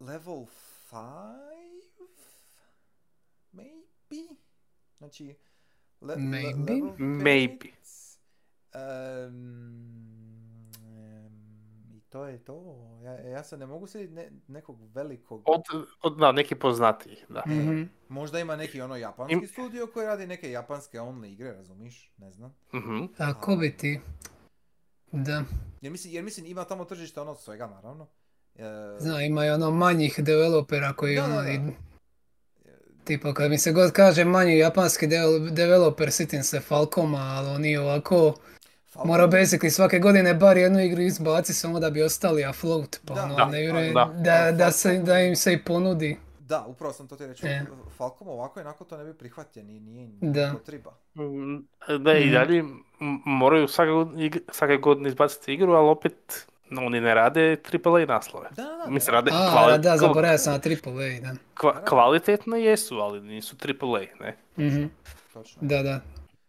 level 0.00 0.46
5? 0.90 2.10
Maybe? 3.52 4.34
Znači... 4.98 5.36
Le, 6.00 6.14
le- 6.14 6.20
Maybe? 6.20 6.72
level 6.72 6.96
Maybe. 6.98 7.58
pet? 7.58 7.86
To 12.10 12.24
je 12.24 12.38
to. 12.38 12.76
Ja, 13.04 13.12
ja 13.12 13.44
se 13.44 13.56
ne 13.56 13.66
mogu 13.66 13.86
sjetiti 13.86 14.12
ne, 14.14 14.30
nekog 14.48 14.94
velikog... 14.94 15.42
Od, 15.46 15.62
od, 16.02 16.18
da, 16.18 16.32
neki 16.32 16.54
poznatiji, 16.54 17.16
da. 17.28 17.42
Mhm. 17.46 17.82
Možda 18.08 18.38
ima 18.38 18.56
neki 18.56 18.80
ono 18.80 18.96
japanski 18.96 19.34
Im- 19.34 19.46
studio 19.46 19.86
koji 19.86 20.06
radi 20.06 20.26
neke 20.26 20.50
japanske 20.50 20.98
only 20.98 21.26
igre, 21.26 21.52
razumiš? 21.52 22.12
Ne 22.16 22.30
znam. 22.30 22.54
Mhm. 22.74 23.04
A 23.18 23.34
ko 23.34 23.56
bi 23.56 23.76
ti? 23.76 24.00
Da, 25.12 25.44
Jer 25.80 25.92
mislim, 25.92 26.14
jer 26.14 26.24
mislim 26.24 26.46
ima 26.46 26.64
tamo 26.64 26.84
tržište 26.84 27.20
ono 27.20 27.34
svega 27.34 27.66
naravno. 27.66 28.06
E, 28.56 28.62
zna, 28.98 29.22
ima 29.22 29.46
i 29.46 29.50
ono 29.50 29.70
manjih 29.70 30.14
developera 30.18 30.92
koji 30.92 31.16
Da, 31.16 31.20
da, 31.20 31.28
ono, 31.28 31.42
da. 31.42 31.50
i- 31.50 31.60
tipa 33.04 33.34
kad 33.34 33.50
mi 33.50 33.58
se 33.58 33.72
god 33.72 33.92
kaže 33.92 34.24
manji 34.24 34.58
japanski 34.58 35.06
devel- 35.06 35.50
developer, 35.50 36.12
sitim 36.12 36.42
se 36.42 36.60
Falcoma, 36.60 37.18
ali 37.18 37.48
oni 37.48 37.76
ovako 37.76 38.34
Falcon- 39.00 39.06
mora 39.06 39.28
basically 39.28 39.70
svake 39.70 39.98
godine 39.98 40.34
bar 40.34 40.56
jednu 40.56 40.80
igru 40.80 41.00
izbaci 41.02 41.54
samo 41.54 41.80
da 41.80 41.90
bi 41.90 42.02
ostali 42.02 42.44
afloat, 42.44 43.00
pa 43.06 43.14
Da, 43.14 43.24
ono, 43.24 43.34
da, 43.34 43.44
ne 43.44 43.58
vjerujem 43.58 43.94
da. 43.94 44.10
da, 44.14 44.52
da, 44.54 44.70
se, 44.70 44.94
da 44.96 45.18
im 45.20 45.36
se 45.36 45.52
i 45.52 45.58
ponudi. 45.58 46.16
Da, 46.40 46.60
upravo 46.62 46.92
sam 46.92 47.08
to 47.08 47.16
ti 47.16 47.26
reći. 47.26 47.46
E. 47.46 47.62
Falcom 47.90 48.28
ovako 48.28 48.60
i 48.60 48.62
onako 48.62 48.84
to 48.84 48.96
ne 48.96 49.04
bi 49.04 49.14
prihvatio, 49.14 49.62
ni, 49.62 49.80
nije 49.80 50.08
Da. 50.22 50.52
to 50.52 50.58
triba. 50.58 50.90
Mm, 51.16 51.56
Da, 51.98 52.12
i 52.14 52.24
Mhm. 52.24 52.32
dalje 52.32 52.64
moraju 53.26 53.68
svake, 53.68 53.90
god- 53.90 54.12
ig- 54.12 54.40
svake 54.50 54.76
godine 54.76 55.08
izbaciti 55.08 55.54
igru, 55.54 55.72
ali 55.72 55.88
opet 55.88 56.46
no, 56.70 56.82
oni 56.82 57.00
ne 57.00 57.14
rade 57.14 57.56
AAA 57.64 58.06
naslove. 58.06 58.48
Da, 58.50 58.62
da, 58.62 58.76
da. 58.76 58.90
Mislim, 58.90 59.14
rade 59.14 59.30
A, 59.34 59.50
kvali- 59.52 59.78
da, 59.78 59.96
zaboravio 59.96 60.38
sam 60.38 60.52
na 60.52 60.58
AAA, 60.60 61.20
da. 61.22 61.34
kva- 61.56 61.84
kvalitetno 61.84 62.56
jesu, 62.56 62.94
ali 62.94 63.20
nisu 63.20 63.56
AAA, 63.58 64.06
ne? 64.20 64.36
Mhm, 64.58 64.84
Točno. 65.32 65.58
Da, 65.62 65.82
da, 65.82 66.00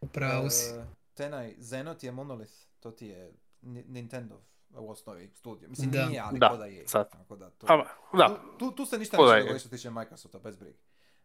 upravo 0.02 0.50
si. 0.50 0.70
E, 0.70 0.84
Tenaj, 1.22 1.56
Zenot 1.60 2.04
je 2.04 2.12
Monolith, 2.12 2.52
to 2.80 2.92
ti 2.92 3.08
je 3.08 3.34
Ni- 3.62 3.84
Nintendo 3.84 4.42
u 4.72 4.90
osnovi 4.90 5.30
studio. 5.30 5.70
Mislim, 5.70 5.92
Da. 5.92 6.06
nije, 6.06 6.20
ali 6.22 6.40
Da, 6.40 6.50
ko 6.50 6.58
da 6.58 6.66
je. 6.66 6.88
sad. 6.88 7.12
Tako 7.12 7.36
da, 7.36 7.50
to, 7.50 7.68
A, 7.70 7.84
da, 8.14 8.28
tu, 8.28 8.58
tu, 8.60 8.72
tu 8.72 8.86
se 8.86 8.98
ništa 8.98 9.18
je. 9.18 9.20
dogoditi 9.20 9.50
što 9.52 9.70
se 9.70 9.70
tiče 9.70 9.90
Microsofta, 9.92 10.40
bez 10.40 10.56
brige. 10.56 10.78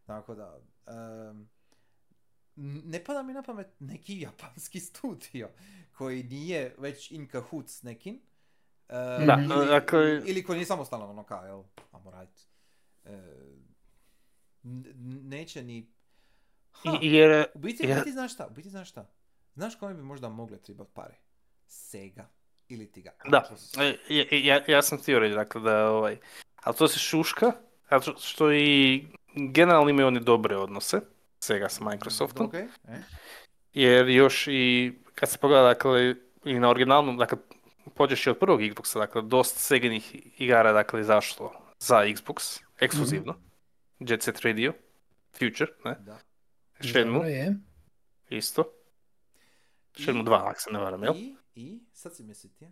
Tako 0.05 0.35
da, 0.35 0.59
em, 0.87 1.49
ne 2.83 3.03
pada 3.03 3.23
mi 3.23 3.33
na 3.33 3.43
pamet 3.43 3.67
neki 3.79 4.19
japanski 4.19 4.79
studio 4.89 5.49
koji 5.91 6.23
nije 6.23 6.75
već 6.77 7.11
in 7.11 7.27
cahoots 7.27 7.69
s 7.69 7.83
nekim. 7.83 8.21
e, 8.89 8.93
Da, 9.25 9.37
ili, 9.41 9.65
dakle- 9.67 10.21
ili 10.25 10.43
koji 10.43 10.57
nije 10.57 10.65
samostalan 10.65 11.09
ono 11.09 11.23
kao, 11.23 11.45
jel. 11.45 11.63
E, 13.05 13.11
n- 14.63 14.85
neće 15.23 15.63
ni... 15.63 15.91
Ha, 16.73 16.99
I- 17.01 17.07
jer, 17.07 17.45
u 17.55 17.59
biti, 17.59 17.85
u 17.85 17.89
jer- 17.89 17.99
biti 17.99 18.11
znaš 18.11 18.33
šta, 18.33 18.47
u 18.47 18.53
biti 18.53 18.69
znaš 18.69 18.89
šta. 18.89 19.09
Znaš 19.57 19.75
kome 19.75 19.93
bi 19.93 20.01
možda 20.01 20.29
mogle 20.29 20.57
tribat 20.57 20.87
pare? 20.93 21.15
Sega. 21.67 22.29
Ili 22.69 22.91
ti 22.91 23.01
ga 23.01 23.11
da, 23.25 23.49
e, 23.79 23.97
ja, 24.09 24.25
ja, 24.31 24.61
ja 24.67 24.81
sam 24.81 24.97
htio 24.97 25.19
reći, 25.19 25.35
dakle, 25.35 25.61
da, 25.61 25.89
ovaj, 25.89 26.17
ali 26.63 26.75
to 26.75 26.87
se 26.87 26.99
šuška, 26.99 27.51
zato 27.89 28.15
što 28.19 28.53
i 28.53 29.05
generalno 29.35 29.89
imaju 29.89 30.07
oni 30.07 30.19
dobre 30.19 30.57
odnose, 30.57 31.01
Sega 31.39 31.69
s 31.69 31.79
Microsoftom. 31.79 32.45
Ok, 32.45 32.53
e? 32.53 32.67
Jer 33.73 34.07
još 34.09 34.47
i 34.47 34.93
kad 35.15 35.29
se 35.29 35.37
pogleda 35.37 35.63
dakle 35.63 36.15
i 36.45 36.59
na 36.59 36.69
originalnom, 36.69 37.17
dakle 37.17 37.37
pođeš 37.95 38.27
od 38.27 38.37
prvog 38.37 38.59
Xboxa, 38.59 38.99
dakle 38.99 39.21
dosta 39.21 39.59
Seginih 39.59 40.15
igara 40.41 40.71
dakle 40.71 41.01
izašlo 41.01 41.53
za 41.79 41.95
Xbox, 41.95 42.61
ekskluzivno. 42.79 43.35
Jet 43.99 44.23
Set 44.23 44.41
Radio, 44.41 44.73
Future, 45.31 45.71
ne? 45.85 45.95
Da. 45.99 46.19
Shenmue, 46.81 47.55
isto. 48.29 48.76
I- 49.97 50.01
Shenmue 50.01 50.23
2, 50.23 50.33
ako 50.41 50.59
se 50.59 50.71
ne 50.71 50.79
varam, 50.79 51.03
jel? 51.03 51.15
I, 51.15 51.35
i 51.55 51.83
sad 51.91 52.15
si 52.15 52.23
mi 52.23 52.35
sjetio, 52.35 52.71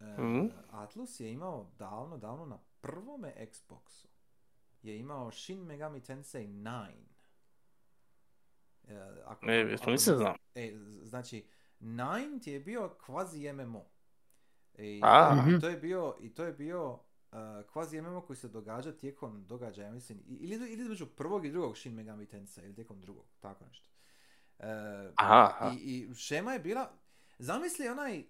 e, 0.00 0.04
Mhm. 0.12 0.46
Atlus 0.70 1.20
je 1.20 1.32
imao 1.32 1.70
davno, 1.78 2.18
davno 2.18 2.46
na 2.46 2.58
prvome 2.80 3.34
Xboxu 3.42 4.06
je 4.82 4.98
imao 4.98 5.30
Shin 5.30 5.58
Megami 5.60 6.00
Tensei 6.00 6.46
9. 6.48 6.90
E, 8.84 8.94
ako, 9.24 9.46
Ne, 9.46 9.54
jesmo 9.54 9.74
ako 9.82 9.90
nisam 9.90 10.16
znao. 10.16 10.34
E, 10.54 10.72
znači, 11.02 11.46
9 11.80 11.98
ti 12.40 12.52
je 12.52 12.60
bio 12.60 12.96
kvazi 12.96 13.52
MMO. 13.52 13.84
I 14.74 15.00
A. 15.04 15.28
to, 15.30 15.42
Mhm. 15.42 15.58
to 15.60 15.68
je 15.68 15.76
bio, 15.76 16.16
i 16.20 16.30
to 16.30 16.44
je 16.44 16.52
bio 16.52 16.92
uh, 16.92 16.98
kvazi 17.66 18.00
MMO 18.00 18.20
koji 18.20 18.36
se 18.36 18.48
događa 18.48 18.92
tijekom 18.92 19.46
događaja, 19.46 19.90
mislim, 19.90 20.22
ili, 20.26 20.54
ili 20.54 20.82
između 20.82 21.06
prvog 21.06 21.46
i 21.46 21.50
drugog 21.50 21.76
Shin 21.76 21.94
Megami 21.94 22.26
Tensei, 22.26 22.64
ili 22.64 22.74
tijekom 22.74 23.00
drugog, 23.00 23.24
tako 23.40 23.64
nešto. 23.64 23.88
E, 24.58 24.66
Aha, 25.16 25.54
aha. 25.60 25.72
i, 25.80 26.08
I 26.10 26.14
šema 26.14 26.52
je 26.52 26.58
bila... 26.58 26.92
Zamisli 27.38 27.88
onaj... 27.88 28.18
e, 28.18 28.24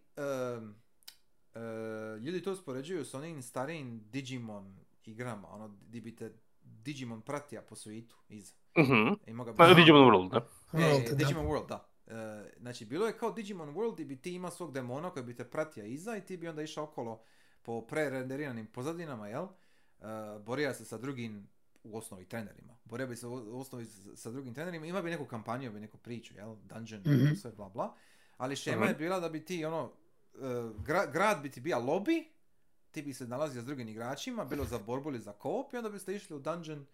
ljudi 2.21 2.43
to 2.43 2.53
uspoređuju 2.53 3.05
s 3.05 3.15
onim 3.15 3.43
starijim 3.43 4.01
Digimon 4.11 4.79
igrama, 5.05 5.49
ono, 5.55 5.69
di 5.69 6.01
bi 6.01 6.17
te 6.17 6.33
Digimon 6.63 7.21
pratija 7.21 7.63
po 7.63 7.75
svijetu 7.75 8.17
iza. 8.29 8.55
Mhm. 8.79 9.15
Ima 9.27 9.45
ga 9.45 9.53
Ma, 9.59 9.75
Digimon 9.75 10.03
World, 10.03 10.31
da. 10.31 10.49
E, 10.73 10.77
World, 10.77 11.09
da. 11.11 11.15
Digimon 11.15 11.47
World, 11.47 11.69
da. 11.69 11.89
E, 12.07 12.51
znači, 12.61 12.85
bilo 12.85 13.07
je 13.07 13.19
kao 13.19 13.33
Digimon 13.33 13.75
World 13.75 13.93
gdje 13.95 14.05
bi 14.05 14.23
ti 14.23 14.35
imao 14.35 14.51
svog 14.51 14.73
demona 14.73 15.11
koji 15.11 15.25
bi 15.25 15.37
te 15.37 15.45
pratio 15.45 15.85
iza 15.85 16.17
i 16.17 16.25
ti 16.25 16.37
bi 16.37 16.49
onda 16.49 16.63
išao 16.63 16.85
okolo 16.85 17.23
po 17.63 17.87
prerenderiranim 17.87 18.67
pozadinama, 18.67 19.29
jel? 19.29 19.45
E, 19.45 20.05
borio 20.39 20.75
se 20.75 20.85
sa 20.85 20.99
drugim, 20.99 21.49
u 21.87 21.97
osnovi 21.97 22.25
trenerima. 22.25 22.77
Borio 22.85 23.07
bi 23.07 23.17
se 23.17 23.27
u 23.27 23.59
osnovi 23.59 23.85
sa 24.15 24.31
drugim 24.31 24.55
trenerima, 24.55 24.87
ima 24.87 25.03
bi 25.03 25.11
neku 25.11 25.25
kampanju, 25.25 25.73
bi 25.73 25.81
neku 25.81 25.99
priču, 25.99 26.35
jel? 26.35 26.57
Dungeon, 26.59 27.01
Mhm. 27.03 27.35
sve 27.35 27.53
bla 27.53 27.69
bla. 27.69 27.95
Ali 28.37 28.57
šema 28.57 28.77
Mhm. 28.77 28.89
je 28.89 28.95
bila 28.95 29.21
da 29.21 29.29
bi 29.29 29.45
ti, 29.45 29.65
ono, 29.65 29.93
e, 30.35 30.39
gra- 30.79 31.13
grad 31.13 31.43
bi 31.43 31.51
ti 31.51 31.61
bio 31.61 31.77
lobby, 31.79 32.25
ti 32.91 33.03
bi 33.03 33.15
se 33.15 33.27
nalazio 33.27 33.63
s 33.63 33.67
drugim 33.67 33.89
igračima, 33.89 34.45
bilo 34.45 34.65
za 34.65 34.79
borbu 34.79 35.09
ili 35.09 35.21
za 35.21 35.33
koop 35.33 35.73
i 35.73 35.77
onda 35.77 35.89
biste 35.89 36.15
išli 36.15 36.37
u 36.37 36.41
dungeon 36.41 36.87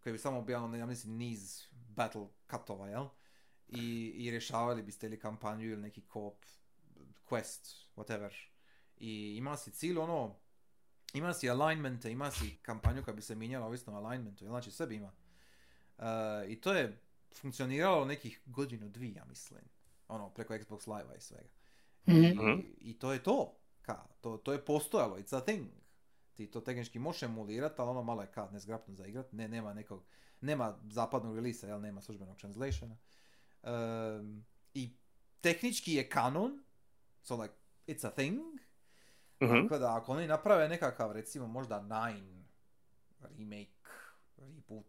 koji 0.00 0.12
bi 0.12 0.18
samo 0.18 0.42
bio, 0.42 0.64
ono, 0.64 0.76
ja 0.76 0.86
mislim, 0.86 1.14
niz 1.14 1.62
battle 1.88 2.26
katova, 2.46 2.88
jel? 2.88 3.06
I, 3.68 3.82
i 4.16 4.30
rješavali 4.30 4.82
biste 4.82 5.06
ili 5.06 5.18
kampanju 5.18 5.64
ili 5.64 5.82
neki 5.82 6.00
koop, 6.02 6.44
quest, 7.24 7.74
whatever. 7.96 8.30
I 8.96 9.36
ima 9.36 9.56
si 9.56 9.70
cilj, 9.70 9.98
ono, 9.98 10.36
ima 11.14 11.34
si 11.34 11.50
alignmente, 11.50 12.10
ima 12.12 12.30
si 12.30 12.56
kampanju 12.62 13.04
koja 13.04 13.14
bi 13.14 13.22
se 13.22 13.34
mijenjala 13.34 13.66
ovisno 13.66 13.92
o 13.92 13.96
alignmentu, 13.96 14.44
jel? 14.44 14.50
znači 14.52 14.70
sve 14.70 14.94
ima. 14.94 15.12
Uh, 15.98 16.04
I 16.48 16.60
to 16.60 16.72
je 16.72 16.98
funkcioniralo 17.34 18.04
nekih 18.04 18.40
godinu, 18.46 18.88
dvije, 18.88 19.14
ja 19.14 19.24
mislim. 19.24 19.60
Ono, 20.08 20.30
preko 20.30 20.54
Xbox 20.54 20.96
Live-a 20.98 21.14
i 21.16 21.20
svega. 21.20 21.48
Mhm. 22.08 22.16
I, 22.24 22.34
Mhm. 22.34 22.60
I 22.80 22.98
to 22.98 23.12
je 23.12 23.22
to. 23.22 23.54
Ka, 23.82 24.06
to, 24.20 24.36
to 24.36 24.52
je 24.52 24.64
postojalo, 24.64 25.16
it's 25.18 25.36
a 25.36 25.40
thing. 25.44 25.68
Ti 26.34 26.46
to 26.46 26.60
tehnički 26.60 26.98
možeš 26.98 27.22
emulirati, 27.22 27.74
ali 27.78 27.90
ono 27.90 28.02
malo 28.02 28.22
je 28.22 28.30
ka 28.30 28.48
nezgrapno 28.52 28.94
za 28.94 29.06
igrat. 29.06 29.32
Ne, 29.32 29.48
nema 29.48 29.74
nekog, 29.74 30.04
nema 30.40 30.78
zapadnog 30.90 31.34
releasa, 31.36 31.66
jel, 31.66 31.80
nema 31.80 32.00
službenog 32.00 32.36
translationa. 32.36 32.96
Um, 33.62 34.44
I 34.74 34.90
tehnički 35.40 35.94
je 35.94 36.08
kanon, 36.08 36.64
so 37.22 37.36
like, 37.42 37.54
it's 37.86 38.06
a 38.06 38.10
thing. 38.10 38.40
Mhm. 39.42 39.62
Tako 39.62 39.78
da 39.78 39.96
ako 39.96 40.12
oni 40.12 40.26
naprave 40.26 40.68
nekakav, 40.68 41.12
recimo 41.12 41.46
možda 41.46 41.80
Nine 41.82 42.44
remake, 43.38 43.70
reboot, 44.36 44.86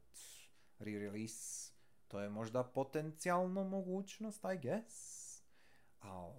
re-release, 0.79 1.71
to 2.07 2.19
je 2.19 2.29
možda 2.29 2.63
potencijalno 2.63 3.63
mogućnost, 3.63 4.43
I 4.43 4.57
guess. 4.57 5.19
Al... 6.01 6.33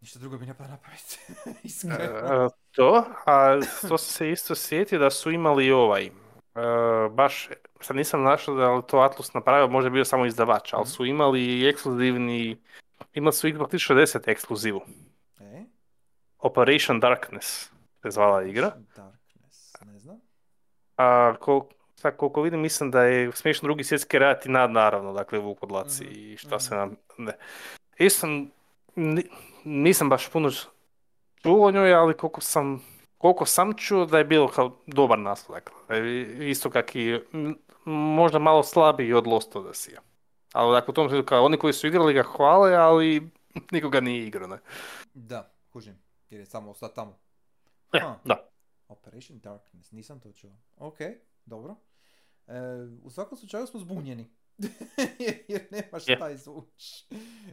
Ništa 0.00 0.18
drugo 0.18 0.38
bi 0.38 0.46
ne 0.46 0.54
pada 0.54 0.70
na 0.70 0.76
pamet. 0.76 1.18
Iskreno. 1.62 2.44
E, 2.46 2.48
to, 2.70 3.04
a 3.26 3.60
to 3.88 3.98
se 3.98 4.30
isto 4.30 4.54
sjetio 4.54 4.98
da 4.98 5.10
su 5.10 5.30
imali 5.30 5.70
ovaj, 5.70 6.06
e, 6.06 6.10
baš, 7.10 7.48
sad 7.80 7.96
nisam 7.96 8.22
našao 8.22 8.54
da 8.54 8.72
li 8.74 8.82
to 8.88 8.98
Atlus 8.98 9.34
napravio, 9.34 9.68
možda 9.68 9.86
je 9.86 9.90
bio 9.92 10.04
samo 10.04 10.26
izdavač, 10.26 10.72
ali 10.72 10.82
Mhm. 10.82 10.90
su 10.90 11.04
imali 11.04 11.68
ekskluzivni, 11.68 12.56
imali 13.14 13.32
su 13.32 13.48
Xbox 13.48 13.68
360 13.70 14.28
ekskluzivu? 14.28 14.80
Operation 16.38 17.00
Darkness 17.00 17.70
se 18.02 18.10
zvala 18.10 18.42
igra, 18.42 18.72
Darkness, 18.96 19.74
ne 19.82 19.98
znam. 19.98 20.20
a 20.96 21.34
ko, 21.40 21.68
sad 21.96 22.16
koliko 22.16 22.42
vidim, 22.42 22.60
mislim 22.60 22.90
da 22.90 23.02
je 23.02 23.32
smiješno 23.32 23.66
drugi 23.66 23.84
svjetski 23.84 24.18
rat 24.18 24.46
i 24.46 24.50
nad 24.50 24.70
naravno, 24.70 25.12
dakle 25.12 25.38
Vukodlaci 25.38 26.04
Mhm, 26.04 26.12
i 26.14 26.36
šta 26.36 26.58
se 26.60 26.74
mhm. 26.74 26.78
nam... 26.78 26.96
Ne. 27.18 27.32
Isto 27.98 28.26
ni- 28.96 29.28
nisam 29.64 30.08
baš 30.08 30.28
puno 30.28 30.50
čuo 31.42 31.66
o 31.66 31.70
njoj, 31.70 31.94
ali 31.94 32.16
koliko 32.16 32.40
sam, 32.40 32.82
koliko 33.18 33.46
sam 33.46 33.74
čuo 33.74 34.06
da 34.06 34.18
je 34.18 34.24
bilo 34.24 34.48
kao 34.48 34.76
dobar 34.86 35.18
naslov, 35.18 35.58
dakle. 35.58 35.98
Isto 36.48 36.70
kak 36.70 36.96
i 36.96 37.20
m, 37.32 37.58
možda 37.84 38.38
malo 38.38 38.62
slabiji 38.62 39.12
od 39.12 39.26
Lost 39.26 39.54
Odyssey. 39.54 39.96
Ali 40.52 40.72
dakle, 40.72 40.92
u 40.92 40.94
tom 40.94 41.08
smislu 41.08 41.24
kao 41.24 41.44
oni 41.44 41.56
koji 41.58 41.72
su 41.72 41.86
igrali 41.86 42.14
ga 42.14 42.22
hvale, 42.22 42.74
ali 42.74 43.30
nikoga 43.70 44.00
nije 44.00 44.26
igrao, 44.26 44.48
ne? 44.48 44.58
Da, 45.14 45.50
kužim. 45.72 45.98
Jer 46.30 46.40
je 46.40 46.46
samo 46.46 46.70
ostao 46.70 46.88
tamo. 46.88 47.18
E, 47.92 47.98
Ha. 48.00 48.18
da. 48.24 48.48
Operation 48.88 49.38
Darkness, 49.38 49.92
nisam 49.92 50.20
to 50.20 50.32
čuo. 50.32 50.56
Ok, 50.76 50.98
dobro. 51.44 51.76
E, 52.46 52.52
u 53.02 53.10
svakom 53.10 53.38
slučaju 53.38 53.66
smo 53.66 53.80
zbunjeni. 53.80 54.30
jer, 55.48 55.68
nema 55.70 55.98
šta 56.00 56.28
Je. 56.28 56.34
izvući. 56.34 57.06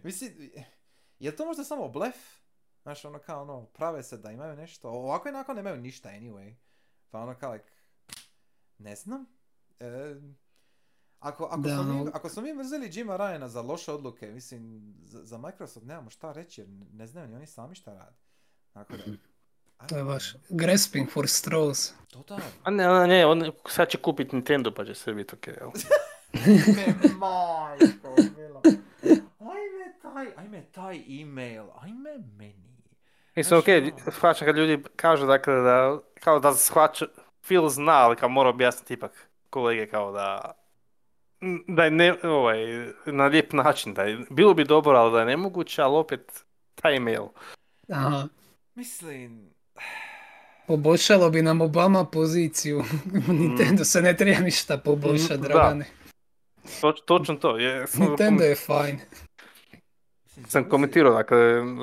Mislim, 0.03 0.51
je 1.19 1.35
to 1.35 1.45
možda 1.45 1.63
samo 1.63 1.89
blef? 1.89 2.15
Znaš, 2.81 3.05
ono 3.05 3.19
kao 3.19 3.41
ono, 3.41 3.65
prave 3.65 4.03
se 4.03 4.17
da 4.17 4.31
imaju 4.31 4.55
nešto. 4.55 4.89
Ovako 4.89 5.27
i 5.27 5.31
onako 5.31 5.53
nemaju 5.53 5.77
ništa 5.77 6.09
anyway. 6.09 6.55
Pa 7.09 7.19
ono 7.19 7.35
kao, 7.35 7.51
like, 7.51 7.71
ne 8.77 8.95
znam. 8.95 9.25
E, 9.79 10.15
ako, 11.19 11.43
ako, 11.45 11.57
Da, 11.57 11.69
smo 11.69 11.83
mi, 11.85 12.01
ono- 12.01 12.11
ako 12.13 12.29
smo 12.29 12.41
mi 12.41 12.53
mrzeli 12.53 12.89
Jima 12.93 13.13
Ryana 13.13 13.47
za 13.47 13.61
loše 13.61 13.91
odluke, 13.91 14.27
mislim, 14.27 14.93
za, 15.03 15.23
za 15.23 15.37
Microsoft 15.37 15.85
nemamo 15.85 16.09
šta 16.09 16.31
reći 16.31 16.61
jer 16.61 16.67
ne 16.93 17.07
znaju 17.07 17.27
ni 17.27 17.35
oni 17.35 17.47
sami 17.47 17.75
šta 17.75 17.93
rade. 17.93 18.17
Tako 18.75 18.93
da, 18.97 19.03
To 19.87 19.97
je 19.97 20.03
baš 20.03 20.35
grasping 20.49 21.09
for 21.11 21.25
straws. 21.27 21.93
Totalno. 22.11 22.43
A 22.63 22.69
ne, 22.71 22.87
ne, 22.87 23.07
ne, 23.07 23.25
on 23.25 23.51
sad 23.69 23.89
će 23.89 23.97
kupiti 23.97 24.35
Nintendo 24.35 24.71
pa 24.71 24.85
će 24.85 24.93
sve 24.95 25.13
biti 25.13 25.35
ok, 25.35 25.47
jel? 25.47 25.69
Ajme, 26.45 27.15
majko. 27.17 28.15
Ajme 29.39 29.93
taj, 30.01 30.27
ajme 30.37 30.63
taj 30.71 31.21
email, 31.21 31.63
ajme 31.81 32.17
meni. 32.37 32.75
Mislim, 33.35 33.59
ok, 33.59 33.65
Znaš, 33.65 34.01
ono- 34.03 34.11
shvaćam 34.11 34.45
kad 34.45 34.55
ljudi 34.57 34.83
kažu 34.95 35.25
dakle 35.25 35.53
da, 35.55 35.99
kao 36.19 36.39
da 36.39 36.53
shvaća, 36.53 37.05
Phil 37.41 37.69
zna, 37.69 37.93
ali 37.93 38.15
kao 38.15 38.29
mora 38.29 38.49
objasniti 38.49 38.93
ipak 38.93 39.29
kolege 39.49 39.87
kao 39.87 40.11
da, 40.11 40.51
da 41.67 41.83
je 41.83 41.91
ne, 41.91 42.15
ovaj, 42.23 42.57
na 43.05 43.25
lijep 43.25 43.53
način, 43.53 43.93
da 43.93 44.03
je, 44.03 44.25
bilo 44.29 44.53
bi 44.53 44.63
dobro, 44.63 44.97
ali 44.97 45.11
da 45.11 45.19
je 45.19 45.25
nemoguće, 45.25 45.81
ali 45.81 45.95
opet 45.95 46.43
taj 46.75 46.95
email. 46.95 47.23
Aha. 47.91 48.27
Mislim, 48.75 49.49
Poboljšalo 50.67 51.29
bi 51.29 51.41
nam 51.41 51.61
Obama 51.61 52.05
poziciju. 52.05 52.83
Nintendo 53.29 53.83
se 53.83 54.01
ne 54.01 54.17
treba 54.17 54.39
ništa 54.39 54.77
poboljšati, 54.77 55.33
Mm. 55.35 55.43
Dragane. 55.43 55.85
Toč, 56.81 57.01
točno 57.01 57.35
to. 57.35 57.57
Je, 57.57 57.85
Nintendo 57.95 58.43
je 58.43 58.55
fajn. 58.55 58.99
sam 60.47 60.69
komentirao, 60.69 61.13
dakle, 61.13 61.37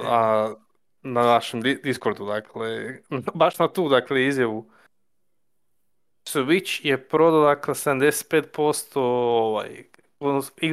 a, 0.05 0.55
na 1.03 1.23
našem 1.23 1.63
di- 1.63 1.81
Discordu, 1.85 2.27
dakle, 2.27 2.99
baš 3.35 3.59
na 3.59 3.69
tu, 3.69 3.89
dakle, 3.89 4.27
izjavu. 4.27 4.71
Switch 6.27 6.87
je 6.87 7.09
prodao, 7.09 7.45
dakle, 7.45 7.75
75% 7.75 8.99
ovaj, 8.99 9.85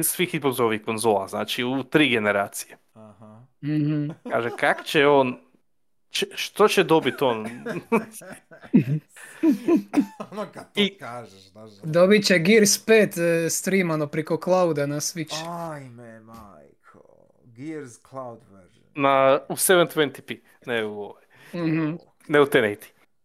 svih 0.02 0.34
Xboxovih 0.34 0.84
konzola, 0.84 1.28
znači 1.28 1.64
u 1.64 1.82
tri 1.82 2.08
generacije. 2.08 2.76
Aha. 2.94 3.40
Mhm. 3.62 4.10
Kaže, 4.30 4.50
kak 4.50 4.84
će 4.84 5.06
on, 5.06 5.38
što 6.34 6.68
će 6.68 6.84
dobiti 6.84 7.16
on? 7.20 7.46
ono 10.30 10.46
kad 10.54 10.74
to 10.74 10.80
I- 10.80 10.98
kažeš, 10.98 11.42
znaš. 11.42 11.70
Dobit 11.74 12.24
će 12.24 12.38
Gears 12.38 12.86
5 12.86 13.18
e, 13.46 13.50
streamano 13.50 14.06
preko 14.06 14.38
clouda 14.38 14.86
na 14.86 14.96
Switch. 14.96 15.70
Ajme, 15.72 16.20
majko. 16.20 17.26
Gears 17.44 17.98
Cloud 18.00 18.40
version. 18.50 18.84
Na, 18.94 19.40
u 19.48 19.52
720p, 19.52 20.36
ne 20.66 20.84
u, 20.84 21.00
ovaj, 21.00 21.22
Mhm. 21.54 21.94
ne 22.28 22.40
u 22.40 22.44
1080. 22.44 22.76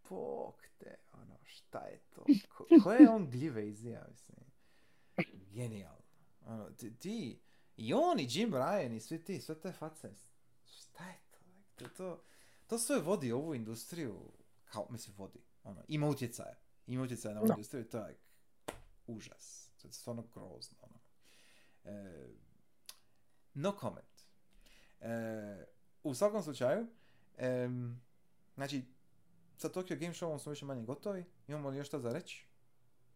Bog 0.10 0.56
te, 0.80 0.96
ono, 1.14 1.38
šta 1.46 1.80
je 1.80 2.00
to? 2.10 2.26
Ko, 2.50 2.66
koje 2.84 3.00
je 3.00 3.10
on 3.10 3.30
gljive 3.30 3.68
izija, 3.68 4.06
mislim. 4.10 4.38
Genijalno. 5.46 6.02
Ono, 6.42 6.70
ti, 6.70 6.96
ti, 6.96 7.40
i 7.78 7.94
on 7.94 8.20
i 8.20 8.28
Jim 8.30 8.52
Ryan 8.52 8.96
i 8.96 9.00
svi 9.00 9.24
ti, 9.24 9.42
sve 9.42 9.56
te 9.56 9.72
face. 9.72 10.10
Šta 10.68 11.04
je 11.04 11.16
to? 11.32 11.38
To, 11.76 11.88
to, 11.88 12.24
to 12.68 12.80
sve 12.80 13.00
vodi 13.00 13.32
ovu 13.32 13.56
industriju, 13.56 14.32
kao, 14.66 14.88
mislim, 14.90 15.16
vodi. 15.18 15.40
Ono, 15.64 15.84
ima 15.88 16.08
utjecaja. 16.08 16.56
Ima 16.88 17.04
utjecaja 17.04 17.34
na 17.34 17.40
ovu 17.40 17.48
Da. 17.48 17.54
industriju, 17.54 17.86
to 17.86 17.98
je 17.98 18.18
užas. 19.08 19.70
To 19.82 19.88
je 19.88 19.92
stvarno 19.92 20.24
grozno. 20.24 20.78
Ono. 20.82 21.00
E, 21.86 22.28
no 23.54 23.72
comment. 23.74 24.26
E, 25.02 25.66
u 26.04 26.14
svakom 26.14 26.44
slučaju, 26.44 26.88
em, 27.38 28.02
znači, 28.56 28.86
sa 29.58 29.70
Tokyo 29.70 29.96
Game 29.96 30.14
Showom 30.14 30.40
smo 30.40 30.50
više 30.50 30.66
manje 30.66 30.84
gotovi. 30.84 31.26
Imamo 31.48 31.70
li 31.70 31.78
još 31.78 31.88
šta 31.88 32.00
za 32.00 32.14
reći? 32.14 32.46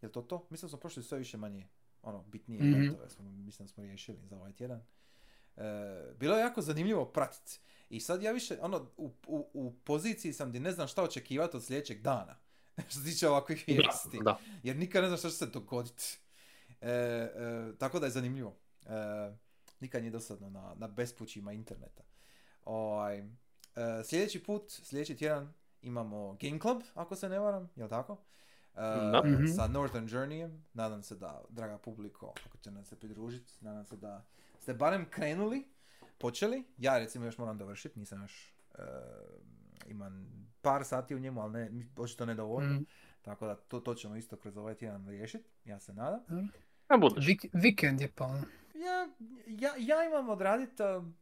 Je 0.01 0.11
to 0.11 0.21
to? 0.21 0.47
Mislim 0.49 0.67
da 0.67 0.69
smo 0.69 0.79
prošli 0.79 1.03
sve 1.03 1.17
više 1.17 1.37
manje 1.37 1.67
ono, 2.01 2.23
bitnije 2.23 2.61
Mhm. 2.61 2.73
eventove. 2.73 3.09
Smo, 3.09 3.23
mislim 3.23 3.67
da 3.67 3.73
smo 3.73 3.83
riješili 3.83 4.17
za 4.23 4.37
ovaj 4.37 4.53
tjedan. 4.53 4.81
E, 5.57 5.63
bilo 6.17 6.35
je 6.35 6.41
jako 6.41 6.61
zanimljivo 6.61 7.05
pratiti. 7.05 7.59
I 7.89 7.99
sad 7.99 8.23
ja 8.23 8.31
više, 8.31 8.57
ono, 8.61 8.91
u, 8.97 9.11
u, 9.27 9.49
u 9.53 9.73
poziciji 9.83 10.33
sam 10.33 10.49
gdje 10.49 10.61
ne 10.61 10.71
znam 10.71 10.87
šta 10.87 11.03
očekivati 11.03 11.57
od 11.57 11.65
sljedećeg 11.65 12.01
dana. 12.01 12.35
što 12.89 12.99
se 12.99 13.03
tiče 13.03 13.29
ovakvih 13.29 13.63
vijesti. 13.67 14.19
Da. 14.23 14.39
Jer 14.63 14.75
nikad 14.75 15.03
ne 15.03 15.07
znam 15.07 15.17
šta 15.17 15.29
će 15.29 15.35
se 15.35 15.45
dogoditi. 15.45 16.19
E, 16.81 16.91
e, 16.91 17.29
tako 17.77 17.99
da 17.99 18.05
je 18.05 18.11
zanimljivo. 18.11 18.55
E, 18.85 18.89
nikad 19.79 20.01
nije 20.01 20.11
dosadno 20.11 20.49
na, 20.49 20.73
na 20.77 20.87
bespućima 20.87 21.53
interneta. 21.53 22.03
Ovaj, 22.65 23.19
e, 23.19 23.25
sljedeći 24.03 24.43
put, 24.43 24.71
sljedeći 24.71 25.17
tjedan 25.17 25.53
imamo 25.81 26.37
Game 26.41 26.59
Club, 26.59 26.81
ako 26.93 27.15
se 27.15 27.29
ne 27.29 27.39
varam, 27.39 27.69
jel 27.75 27.89
tako? 27.89 28.17
E, 28.75 28.81
Da. 29.11 29.21
Mhm. 29.25 29.45
Sa 29.55 29.67
Northern 29.67 30.07
Journeyem. 30.07 30.59
Nadam 30.73 31.03
se 31.03 31.15
da, 31.15 31.41
draga 31.49 31.77
publiko, 31.77 32.33
ako 32.45 32.57
će 32.57 32.71
nam 32.71 32.85
se 32.85 32.95
pridružiti, 32.95 33.53
nadam 33.61 33.85
se 33.85 33.97
da 33.97 34.25
ste 34.59 34.73
barem 34.73 35.05
krenuli, 35.09 35.67
počeli. 36.19 36.63
Ja 36.77 36.97
recimo 36.97 37.25
još 37.25 37.37
moram 37.37 37.57
dovršiti, 37.57 37.99
nisam 37.99 38.21
još... 38.21 38.53
e, 38.75 38.83
imam 39.87 40.27
par 40.61 40.85
sati 40.85 41.15
u 41.15 41.19
njemu, 41.19 41.41
ali 41.41 41.53
ne, 41.53 41.85
očito 41.97 42.25
nedovoljno. 42.25 42.73
Mhm. 42.73 42.83
Tako 43.21 43.47
da 43.47 43.55
to, 43.55 43.79
to 43.79 43.95
ćemo 43.95 44.15
isto 44.15 44.37
kroz 44.37 44.57
ovaj 44.57 44.75
tjedan 44.75 45.07
riješiti, 45.07 45.49
ja 45.65 45.79
se 45.79 45.93
nadam. 45.93 46.21
Ne 46.89 46.97
budeš. 46.97 47.25
Vik- 47.25 47.49
vikend 47.53 48.01
je 48.01 48.11
pa. 48.15 48.25
Ja, 48.75 49.09
ja, 49.47 49.73
ja 49.77 50.05
imam 50.05 50.29
odraditi 50.29 50.83
um, 50.83 51.15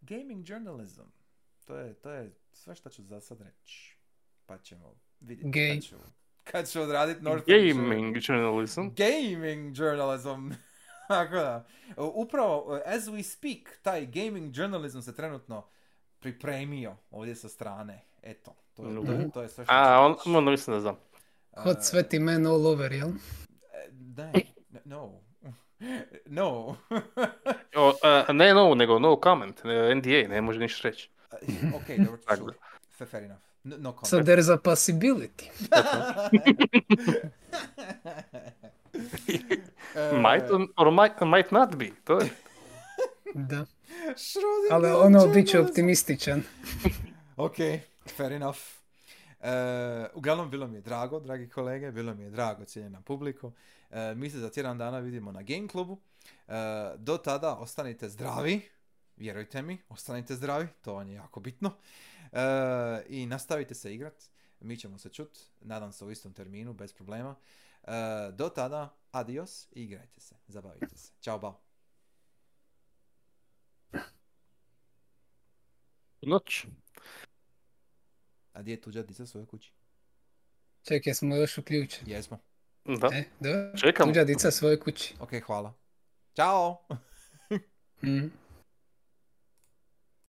gaming 0.00 0.48
journalism. 0.48 1.02
To 1.64 1.76
je, 1.76 1.94
to 1.94 2.10
je 2.10 2.32
sve 2.52 2.74
što 2.74 2.90
ću 2.90 3.02
za 3.02 3.20
sad 3.20 3.40
reći. 3.40 3.96
Pa 4.46 4.58
ćemo 4.58 4.94
vidjeti 5.20 5.50
Gay. 5.50 5.74
kad 5.74 5.84
ću, 5.84 5.96
kad 6.44 6.68
ću 6.70 6.80
odraditi 6.80 7.22
North 7.22 7.46
Gaming 7.46 8.16
journalism. 8.28 8.80
Gaming 8.80 9.78
journalism. 9.78 10.50
Tako 11.08 11.34
da. 11.34 11.64
Upravo, 11.96 12.64
uh, 12.66 12.80
as 12.86 13.02
we 13.04 13.22
speak, 13.24 13.78
taj 13.82 14.06
gaming 14.06 14.56
journalism 14.56 15.00
se 15.00 15.14
trenutno 15.14 15.66
pripremio 16.20 16.96
ovdje 17.10 17.34
sa 17.34 17.48
strane. 17.48 18.04
Eto, 18.22 18.54
to 18.74 18.82
je, 18.82 18.94
to 19.06 19.12
je, 19.12 19.30
to 19.30 19.42
je 19.42 19.48
sve 19.48 19.64
što 19.64 19.74
A, 19.74 20.00
on, 20.00 20.16
onda 20.36 20.50
mislim 20.50 20.76
da 20.76 20.80
znam. 20.80 20.96
Hot 21.56 21.76
Uh, 21.76 21.82
sveti 21.82 22.18
man 22.18 22.46
all 22.46 22.66
over, 22.66 22.92
jel? 22.92 23.08
e, 23.08 23.12
ne, 24.16 24.32
no. 24.84 25.20
No. 26.26 26.76
O, 27.76 27.94
a, 28.02 28.32
ne 28.32 28.54
no, 28.54 28.74
nego 28.74 28.98
no 28.98 29.16
comment, 29.16 29.60
NDA, 29.96 30.28
ne 30.28 30.40
može 30.40 30.60
ništa 30.60 30.88
reći. 30.88 31.10
ok, 31.76 31.96
dobro, 31.98 32.18
sure. 32.36 32.56
Fa- 32.98 33.06
Fair 33.06 33.22
enough. 33.24 33.40
No, 33.64 33.76
no 33.76 33.92
comment. 33.92 34.06
So 34.06 34.22
there's 34.22 34.48
a 34.48 34.56
possibility. 34.56 35.50
E, 39.94 40.12
Might 40.12 40.50
or 40.76 40.92
might, 40.92 41.20
might 41.20 41.50
not 41.50 41.76
be, 41.76 41.90
to 42.04 42.20
je. 42.20 42.30
Da. 43.34 43.66
Schrödinger 44.16 44.72
Ali 44.72 44.88
ono 44.92 45.26
bit 45.26 45.48
će 45.48 45.60
optimističan. 45.60 46.42
Ok, 47.36 47.56
fair 48.16 48.32
enough. 48.32 48.58
E, 49.40 49.50
uglavnom, 50.14 50.50
bilo 50.50 50.66
mi 50.66 50.76
je 50.76 50.80
drago, 50.80 51.20
dragi 51.20 51.48
kolege, 51.48 51.92
bilo 51.92 52.14
mi 52.14 52.24
je 52.24 52.30
drago, 52.30 52.64
cijenjena 52.64 53.00
publiko. 53.00 53.52
E, 53.90 54.14
mi 54.14 54.30
se 54.30 54.38
za 54.38 54.50
tjedan 54.50 54.78
dana 54.78 54.98
vidimo 54.98 55.32
na 55.32 55.42
Game 55.42 55.68
Clubu. 55.68 55.98
E, 56.48 56.52
do 56.96 57.18
tada 57.18 57.56
ostanite 57.56 58.08
zdravi, 58.08 58.60
vjerujte 59.16 59.62
mi, 59.62 59.78
ostanite 59.88 60.34
zdravi, 60.34 60.68
to 60.82 60.94
vam 60.94 61.08
je 61.08 61.14
jako 61.14 61.40
bitno. 61.40 61.72
E, 62.32 62.40
I 63.08 63.26
nastavite 63.26 63.74
se 63.74 63.94
igrat, 63.94 64.24
mi 64.60 64.76
ćemo 64.76 64.98
se 64.98 65.08
čut, 65.08 65.38
nadam 65.60 65.92
se 65.92 66.04
u 66.04 66.10
istom 66.10 66.32
terminu, 66.32 66.72
bez 66.72 66.92
problema. 66.92 67.34
E, 67.82 67.92
do 68.32 68.48
tada, 68.48 68.96
adios 69.10 69.68
i 69.72 69.82
igrajte 69.82 70.20
se, 70.20 70.34
zabavite 70.46 70.98
se. 70.98 71.12
Ćao, 71.20 71.38
bao. 71.38 71.60
Noć. 76.22 76.66
A 78.52 78.62
gdje 78.62 78.72
je 78.72 78.80
tuđa 78.80 79.02
dica 79.02 79.26
svoje 79.26 79.46
kući? 79.46 79.72
Čekaj, 80.82 81.14
smo 81.14 81.36
još 81.36 81.58
uključeni. 81.58 82.12
Jesmo. 82.12 82.38
Da. 82.84 83.08
E, 83.12 83.24
dobro. 83.40 83.78
Čekam. 83.78 84.08
Tuđa 84.08 84.24
dica 84.24 84.50
svoje 84.50 84.80
kući. 84.80 85.14
Ok, 85.20 85.30
hvala. 85.46 85.74
Ćao! 86.36 86.86
Mhm. 88.02 88.26